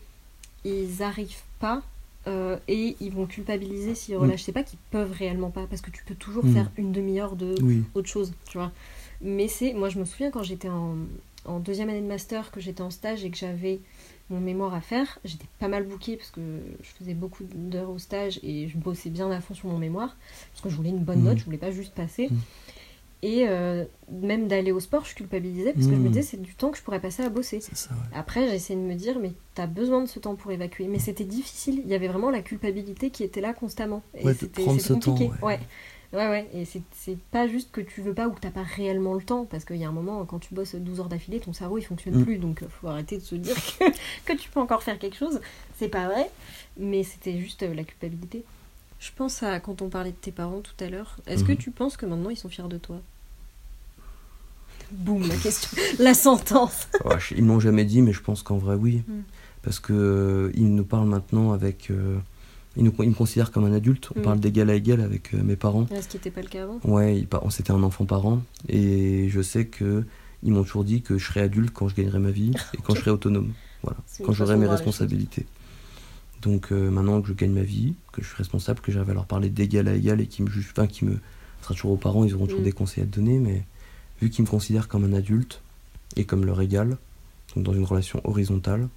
ils 0.64 1.02
arrivent 1.02 1.43
pas 1.60 1.82
euh, 2.26 2.59
et 2.68 2.97
ils 3.01 3.12
vont 3.12 3.26
culpabiliser 3.26 3.94
s'ils 3.94 4.16
Mm. 4.16 4.20
relâchent. 4.20 4.43
C'est 4.43 4.52
pas 4.52 4.62
qu'ils 4.64 4.78
peuvent 4.90 5.12
réellement 5.12 5.51
pas 5.51 5.66
parce 5.66 5.80
que 5.80 5.90
tu 5.90 6.02
peux 6.05 6.14
toujours 6.14 6.44
Mm. 6.44 6.52
faire 6.52 6.70
une 6.76 6.93
demi-heure 6.93 7.36
de 7.36 7.56
oui 7.62 7.85
autre 7.94 8.09
chose, 8.09 8.32
tu 8.51 8.59
vois. 8.59 8.72
Mais 9.20 9.48
c'est, 9.48 9.72
moi 9.72 9.89
je 9.89 9.98
me 9.98 10.05
souviens 10.05 10.30
quand 10.30 10.43
j'étais 10.43 10.68
en, 10.68 10.97
en 11.44 11.59
deuxième 11.60 11.89
année 11.89 12.01
de 12.02 12.06
master, 12.06 12.51
que 12.51 12.60
j'étais 12.60 12.82
en 12.82 12.90
stage 12.90 13.24
et 13.24 13.30
que 13.30 13.36
j'avais 13.36 13.80
mon 14.30 14.40
mémoire 14.40 14.74
à 14.74 14.82
faire, 14.82 15.18
j'étais 15.24 15.47
pas 15.59 15.68
mal 15.68 15.85
bookée 15.85 16.16
parce 16.16 16.30
que 16.30 16.40
je 16.82 16.89
faisais 16.98 17.14
beaucoup 17.14 17.44
d'heures 17.44 17.89
au 17.90 17.98
stage 17.98 18.39
et 18.43 18.68
je 18.68 18.76
bossais 18.76 19.09
bien 19.09 19.30
à 19.30 19.40
fond 19.40 19.55
sur 19.55 19.68
mon 19.68 19.78
mémoire 19.78 20.14
parce 20.52 20.60
que 20.62 20.68
je 20.68 20.74
voulais 20.76 20.90
une 20.90 20.98
bonne 21.05 21.20
Mhm. 21.20 21.24
note, 21.24 21.39
je 21.39 21.44
voulais 21.47 21.56
pas 21.56 21.70
juste 21.70 21.94
passer. 21.94 22.28
Et 23.23 23.47
euh, 23.49 23.85
même 24.12 24.47
d'aller 24.47 24.70
au 24.70 24.78
sport, 24.81 25.05
je 25.05 25.15
culpabilisais 25.15 25.73
parce 25.73 25.86
que 25.86 25.93
je 25.93 25.99
me 25.99 26.05
Mhm. 26.05 26.11
disais 26.12 26.23
c'est 26.23 26.40
du 26.40 26.55
temps 26.55 26.70
que 26.70 26.78
je 26.78 26.82
pourrais 26.82 27.01
passer 27.01 27.23
à 27.24 27.28
bosser. 27.31 27.61
ça 27.61 27.90
ouais. 27.90 27.97
Après, 28.15 28.47
j'ai 28.49 28.55
essayé 28.55 28.78
de 28.78 28.85
me 28.85 28.95
dire, 28.95 29.19
mais 29.19 29.32
t'as 29.55 29.66
besoin 29.66 30.01
de 30.03 30.07
ce 30.09 30.20
temps 30.20 30.36
pour 30.36 30.53
évacuer. 30.53 30.86
Mais 30.86 31.01
c'était 31.01 31.24
difficile. 31.24 31.82
Il 31.85 31.90
y 31.90 31.95
avait 31.95 32.07
vraiment 32.09 32.31
la 32.31 32.43
culpabilité 32.43 33.11
qui 33.11 33.24
était 33.24 33.40
là 33.40 33.53
constamment. 33.55 34.03
Et 34.15 34.24
Ouais, 34.24 34.35
de 34.35 34.47
prendre 34.47 34.81
ce 34.81 34.93
temps, 34.93 35.01
compliqué. 35.15 35.32
ouais. 35.43 35.55
ouais. 35.55 35.61
Ouais, 36.15 36.27
ouais, 36.31 36.49
et 36.55 36.65
c'est- 36.65 36.81
c'est 36.93 37.19
pas 37.32 37.47
juste 37.49 37.70
que 37.70 37.82
tu 37.82 38.01
veux 38.01 38.15
pas 38.15 38.28
ou 38.28 38.32
que 38.32 38.40
t'as 38.40 38.51
pas 38.51 38.62
réellement 38.62 39.12
le 39.12 39.20
temps, 39.23 39.45
parce 39.45 39.66
qu'il 39.66 39.77
y 39.77 39.85
a 39.85 39.89
un 39.89 39.93
moment, 39.93 40.24
quand 40.24 40.39
tu 40.39 40.55
bosses 40.55 40.74
12 40.74 41.01
heures 41.01 41.09
d'affilée, 41.11 41.39
ton 41.39 41.53
cerveau 41.53 41.77
il 41.77 41.82
fonctionne 41.82 42.20
Mm. 42.20 42.24
plus, 42.24 42.39
donc 42.39 42.62
euh, 42.62 42.66
faut 42.70 42.89
arrêter 42.89 43.19
de 43.19 43.23
se 43.23 43.35
dire 43.35 43.55
que, 43.78 43.85
que 44.24 44.32
tu 44.39 44.49
peux 44.49 44.59
encore 44.61 44.82
faire 44.82 44.99
quelque 44.99 45.16
chose. 45.19 45.39
C'est 45.77 45.89
pas 45.90 46.07
vrai, 46.09 46.31
mais 46.78 47.03
c'était 47.03 47.39
juste 47.39 47.62
euh, 47.62 47.74
la 47.74 47.85
culpabilité. 47.85 48.43
Je 49.01 49.11
pense 49.16 49.43
à 49.43 49.61
quand 49.61 49.81
on 49.83 49.89
parlait 49.89 50.11
de 50.11 50.16
tes 50.16 50.33
parents 50.33 50.61
tout 50.61 50.85
à 50.85 50.89
l'heure. 50.89 51.16
Est-ce 51.27 51.45
que 51.45 51.53
Mhm. 51.53 51.59
tu 51.59 51.70
penses 51.70 51.97
que 51.97 52.07
maintenant 52.07 52.31
ils 52.31 52.37
sont 52.37 52.49
fiers 52.49 52.69
de 52.69 52.79
toi? 52.79 53.01
Boum, 54.91 55.27
la 55.29 55.37
question, 55.37 55.70
la 55.99 56.15
sentence. 56.15 56.89
Ouais, 57.05 57.19
je- 57.20 57.35
ils 57.35 57.43
me 57.45 57.49
l'ont 57.49 57.61
jamais 57.61 57.85
dit, 57.85 58.03
mais 58.03 58.12
je 58.12 58.20
pense 58.23 58.43
qu'en 58.43 58.59
vrai, 58.59 58.75
oui. 58.75 59.03
Mm. 59.07 59.20
Parce 59.62 59.81
que 59.81 59.93
euh, 59.93 60.51
ils 60.55 60.73
nous 60.75 60.85
parlent 60.85 61.09
maintenant 61.09 61.53
avec. 61.53 61.91
euh, 61.91 62.16
ils, 62.77 62.85
nous, 62.85 62.93
ils 63.01 63.09
me 63.11 63.15
considèrent 63.15 63.51
comme 63.51 63.65
un 63.65 63.73
adulte. 63.73 64.09
On 64.16 64.20
Mm. 64.20 64.23
parle 64.23 64.41
d'égal 64.41 64.70
à 64.70 64.75
égal 64.75 65.01
avec 65.01 65.35
euh, 65.35 65.43
mes 65.43 65.57
parents. 65.57 65.87
Ce 66.01 66.09
qui 66.09 66.16
n'était 66.16 66.31
pas 66.31 66.43
le 66.43 66.49
cas 66.49 66.62
avant. 66.65 66.81
Ouais, 66.85 67.27
on 67.43 67.51
c'était 67.51 67.73
un 67.73 67.83
enfant 67.83 68.05
parent. 68.07 68.41
Et 68.69 69.29
je 69.31 69.43
sais 69.43 69.66
que 69.66 70.05
ils 70.43 70.53
m'ont 70.53 70.62
toujours 70.62 70.85
dit 70.85 71.03
que 71.03 71.19
je 71.19 71.27
serais 71.27 71.41
adulte 71.43 71.73
quand 71.75 71.89
je 71.89 71.95
gagnerai 71.97 72.19
ma 72.20 72.31
vie 72.31 72.53
et 72.75 72.79
quand 72.83 72.95
je 72.95 73.01
serai 73.01 73.11
autonome. 73.11 73.53
Voilà. 73.83 73.99
Quand 74.25 74.33
j'aurai 74.33 74.57
mes 74.57 74.66
responsabilités. 74.66 75.45
Donc 76.43 76.70
euh, 76.73 76.90
maintenant 76.90 77.20
que 77.20 77.28
je 77.28 77.32
gagne 77.35 77.52
ma 77.52 77.62
vie, 77.62 77.94
que 78.12 78.23
je 78.23 78.27
suis 78.28 78.36
responsable, 78.36 78.81
que 78.81 78.93
j'arrive 78.93 79.10
à 79.10 79.15
leur 79.15 79.27
parler 79.27 79.48
d'égal 79.51 79.89
à 79.89 79.94
égal 79.94 80.20
et 80.20 80.27
qu'ils 80.27 80.44
me 80.44 80.51
jugent, 80.51 80.69
enfin, 80.73 80.86
qui 80.86 81.05
me. 81.05 81.12
Ce 81.60 81.65
sera 81.65 81.74
toujours 81.74 81.93
aux 81.93 81.97
parents, 81.97 82.24
ils 82.24 82.35
auront 82.35 82.47
toujours 82.47 82.60
Mm. 82.60 82.65
des 82.65 82.73
conseils 82.73 83.02
à 83.02 83.06
te 83.06 83.16
donner, 83.16 83.39
mais 83.39 83.65
vu 84.23 84.31
qu'ils 84.31 84.44
me 84.44 84.48
considèrent 84.48 84.86
comme 84.89 85.05
un 85.05 85.12
adulte 85.12 85.60
et 86.16 86.24
comme 86.24 86.44
leur 86.44 86.60
égal, 86.60 86.97
donc 87.56 87.65
dans 87.65 87.73
une 87.74 87.85
relation 87.85 88.20
horizontale, 88.24 88.89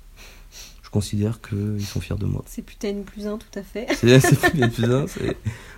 je 0.84 0.90
considère 0.92 1.40
qu'ils 1.42 1.86
sont 1.86 2.00
fiers 2.02 2.18
de 2.18 2.26
moi. 2.26 2.44
C'est 2.46 2.62
putain 2.62 2.90
N 2.90 3.04
plus 3.04 3.26
un, 3.26 3.38
tout 3.38 3.60
à 3.60 3.64
fait. 3.64 3.88
C'est 3.96 4.40
plus 4.52 4.62
N 4.62 4.70
plus 4.72 4.86
un, 4.94 5.06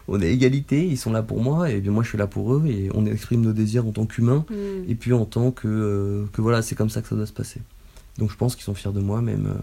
on 0.10 0.20
est 0.22 0.34
égalité, 0.34 0.86
ils 0.86 0.98
sont 0.98 1.12
là 1.14 1.24
pour 1.24 1.42
moi 1.42 1.70
et 1.70 1.80
bien 1.80 1.92
moi 1.92 2.04
je 2.04 2.10
suis 2.10 2.18
là 2.18 2.28
pour 2.28 2.54
eux 2.56 2.66
et 2.68 2.90
on 2.94 3.06
exprime 3.06 3.42
nos 3.42 3.54
désirs 3.54 3.86
en 3.88 3.92
tant 3.92 4.06
qu'humains 4.06 4.46
Hmm. 4.50 4.90
et 4.90 4.96
puis 4.96 5.14
en 5.14 5.26
tant 5.26 5.52
que, 5.52 5.68
euh, 5.68 6.26
que 6.34 6.42
voilà, 6.42 6.62
c'est 6.62 6.76
comme 6.76 6.90
ça 6.90 7.02
que 7.02 7.08
ça 7.08 7.16
doit 7.16 7.26
se 7.28 7.32
passer. 7.34 7.62
Donc 8.18 8.30
je 8.32 8.36
pense 8.36 8.56
qu'ils 8.56 8.66
sont 8.66 8.74
fiers 8.76 8.92
de 8.92 9.00
moi, 9.00 9.22
même 9.22 9.46
euh, 9.48 9.60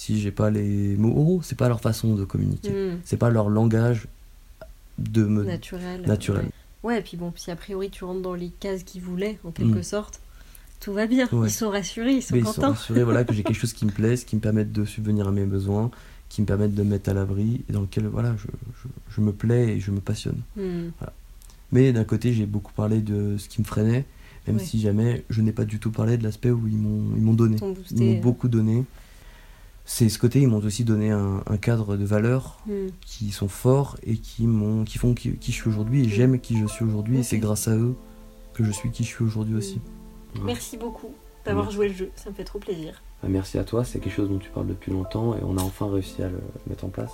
si 0.00 0.20
j'ai 0.20 0.30
pas 0.30 0.48
les 0.48 0.96
mots 0.96 1.10
oraux, 1.18 1.40
c'est 1.42 1.58
pas 1.58 1.66
leur 1.68 1.80
façon 1.80 2.14
de 2.14 2.24
communiquer, 2.24 2.70
Hmm. 2.70 2.98
c'est 3.04 3.16
pas 3.16 3.30
leur 3.30 3.48
langage 3.50 4.06
de 4.98 5.24
me. 5.24 5.42
Naturel. 5.42 6.02
Naturel. 6.06 6.44
Ouais. 6.44 6.50
Ouais, 6.84 6.98
et 7.00 7.02
puis 7.02 7.16
bon, 7.16 7.32
si 7.34 7.50
a 7.50 7.56
priori 7.56 7.90
tu 7.90 8.04
rentres 8.04 8.22
dans 8.22 8.34
les 8.34 8.50
cases 8.60 8.84
qu'ils 8.84 9.02
voulaient, 9.02 9.40
en 9.44 9.50
quelque 9.50 9.80
Mm. 9.80 9.82
sorte, 9.82 10.20
tout 10.78 10.92
va 10.92 11.08
bien. 11.08 11.28
Ouais. 11.32 11.48
Ils 11.48 11.52
sont 11.52 11.68
rassurés, 11.70 12.12
ils 12.12 12.22
sont 12.22 12.34
Mais 12.36 12.40
ils 12.42 12.46
sont 12.46 12.52
contents. 12.54 12.68
rassurés 12.70 13.02
voilà, 13.02 13.24
que 13.24 13.34
j'ai 13.34 13.42
quelque 13.42 13.58
chose 13.58 13.72
qui 13.72 13.84
me 13.86 13.90
plaise, 13.90 14.22
qui 14.22 14.36
me 14.36 14.40
permette 14.40 14.70
de 14.70 14.84
subvenir 14.84 15.26
à 15.26 15.32
mes 15.32 15.44
besoins, 15.44 15.90
qui 16.28 16.42
me 16.42 16.46
permette 16.46 16.76
de 16.76 16.82
me 16.84 16.90
mettre 16.90 17.10
à 17.10 17.14
l'abri 17.14 17.62
et 17.68 17.72
dans 17.72 17.80
lequel 17.80 18.06
voilà, 18.06 18.36
je, 18.38 18.46
je, 18.84 18.88
je 19.16 19.20
me 19.20 19.32
plais 19.32 19.76
et 19.76 19.80
je 19.80 19.90
me 19.90 19.98
passionne. 20.00 20.40
Hmm. 20.56 20.90
Mais 21.72 21.92
d'un 21.92 22.04
côté, 22.04 22.32
j'ai 22.32 22.46
beaucoup 22.46 22.72
parlé 22.72 23.00
de 23.00 23.36
ce 23.38 23.48
qui 23.48 23.60
me 23.60 23.66
freinait, 23.66 24.04
même 24.46 24.56
Ouais. 24.58 24.64
si 24.64 24.80
jamais 24.80 25.24
je 25.28 25.42
n'ai 25.42 25.52
pas 25.52 25.64
du 25.64 25.80
tout 25.80 25.90
parlé 25.90 26.16
de 26.16 26.22
l'aspect 26.22 26.50
où 26.52 26.68
ils 26.68 26.76
m'ont 26.78 27.34
donné. 27.34 27.56
Ils 27.90 28.04
m'ont 28.04 28.20
beaucoup 28.20 28.46
donné. 28.48 28.84
C'est 29.90 30.10
ce 30.10 30.18
côté, 30.18 30.42
ils 30.42 30.48
m'ont 30.48 30.58
aussi 30.58 30.84
donné 30.84 31.10
un, 31.10 31.42
un 31.46 31.56
cadre 31.56 31.96
de 31.96 32.04
valeurs 32.04 32.58
Hmm. 32.66 32.88
qui 33.00 33.30
sont 33.30 33.48
forts 33.48 33.96
et 34.02 34.16
qui, 34.18 34.46
m'ont, 34.46 34.84
qui 34.84 34.98
font 34.98 35.14
qui, 35.14 35.32
qui 35.38 35.50
je 35.50 35.56
suis 35.56 35.68
aujourd'hui. 35.70 36.02
Et 36.02 36.06
Mm. 36.06 36.10
j'aime 36.10 36.40
qui 36.40 36.58
je 36.58 36.66
suis 36.66 36.84
aujourd'hui. 36.84 37.20
Et 37.20 37.22
c'est 37.22 37.38
grâce 37.38 37.68
à 37.68 37.74
eux 37.74 37.96
que 38.52 38.64
je 38.64 38.70
suis 38.70 38.90
qui 38.90 39.02
je 39.04 39.08
suis 39.08 39.24
aujourd'hui 39.24 39.54
aussi. 39.54 39.80
Merci 40.44 40.76
beaucoup 40.76 41.14
d'avoir 41.46 41.70
joué 41.70 41.88
le 41.88 41.94
jeu, 41.94 42.10
ça 42.16 42.28
me 42.28 42.34
fait 42.34 42.44
trop 42.44 42.58
plaisir. 42.58 43.02
Bah, 43.22 43.28
merci 43.30 43.56
à 43.58 43.64
toi, 43.64 43.82
c'est 43.82 43.98
quelque 43.98 44.12
chose 44.14 44.28
dont 44.28 44.38
tu 44.38 44.50
parles 44.50 44.66
depuis 44.66 44.92
longtemps 44.92 45.34
et 45.34 45.40
on 45.42 45.56
a 45.56 45.62
enfin 45.62 45.90
réussi 45.90 46.22
à 46.22 46.28
le 46.28 46.38
mettre 46.68 46.84
en 46.84 46.88
place. 46.90 47.12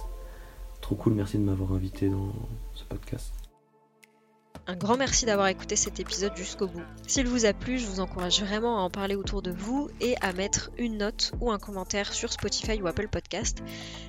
Trop 0.80 0.96
cool, 0.96 1.14
merci 1.14 1.38
de 1.38 1.44
m'avoir 1.44 1.72
invité 1.72 2.08
dans 2.08 2.32
ce 2.74 2.82
podcast. 2.84 3.32
Un 4.66 4.76
grand 4.76 4.96
merci 4.96 5.26
d'avoir 5.26 5.48
écouté 5.48 5.76
cet 5.76 6.00
épisode 6.00 6.34
jusqu'au 6.36 6.66
bout. 6.66 6.82
S'il 7.06 7.28
vous 7.28 7.44
a 7.44 7.52
plu, 7.52 7.78
je 7.78 7.86
vous 7.86 8.00
encourage 8.00 8.40
vraiment 8.42 8.78
à 8.78 8.80
en 8.80 8.88
parler 8.88 9.14
autour 9.14 9.42
de 9.42 9.50
vous 9.50 9.90
et 10.00 10.14
à 10.22 10.32
mettre 10.32 10.70
une 10.78 10.96
note 10.96 11.32
ou 11.40 11.50
un 11.50 11.58
commentaire 11.58 12.14
sur 12.14 12.32
Spotify 12.32 12.80
ou 12.80 12.86
Apple 12.86 13.08
Podcast, 13.08 13.62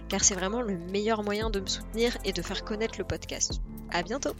car 0.07 0.23
c'est 0.23 0.35
vraiment 0.35 0.61
le 0.61 0.77
meilleur 0.77 1.23
moyen 1.23 1.49
de 1.49 1.59
me 1.59 1.67
soutenir 1.67 2.17
et 2.23 2.31
de 2.31 2.41
faire 2.41 2.63
connaître 2.63 2.95
le 2.97 3.03
podcast. 3.03 3.59
À 3.91 4.01
bientôt! 4.01 4.33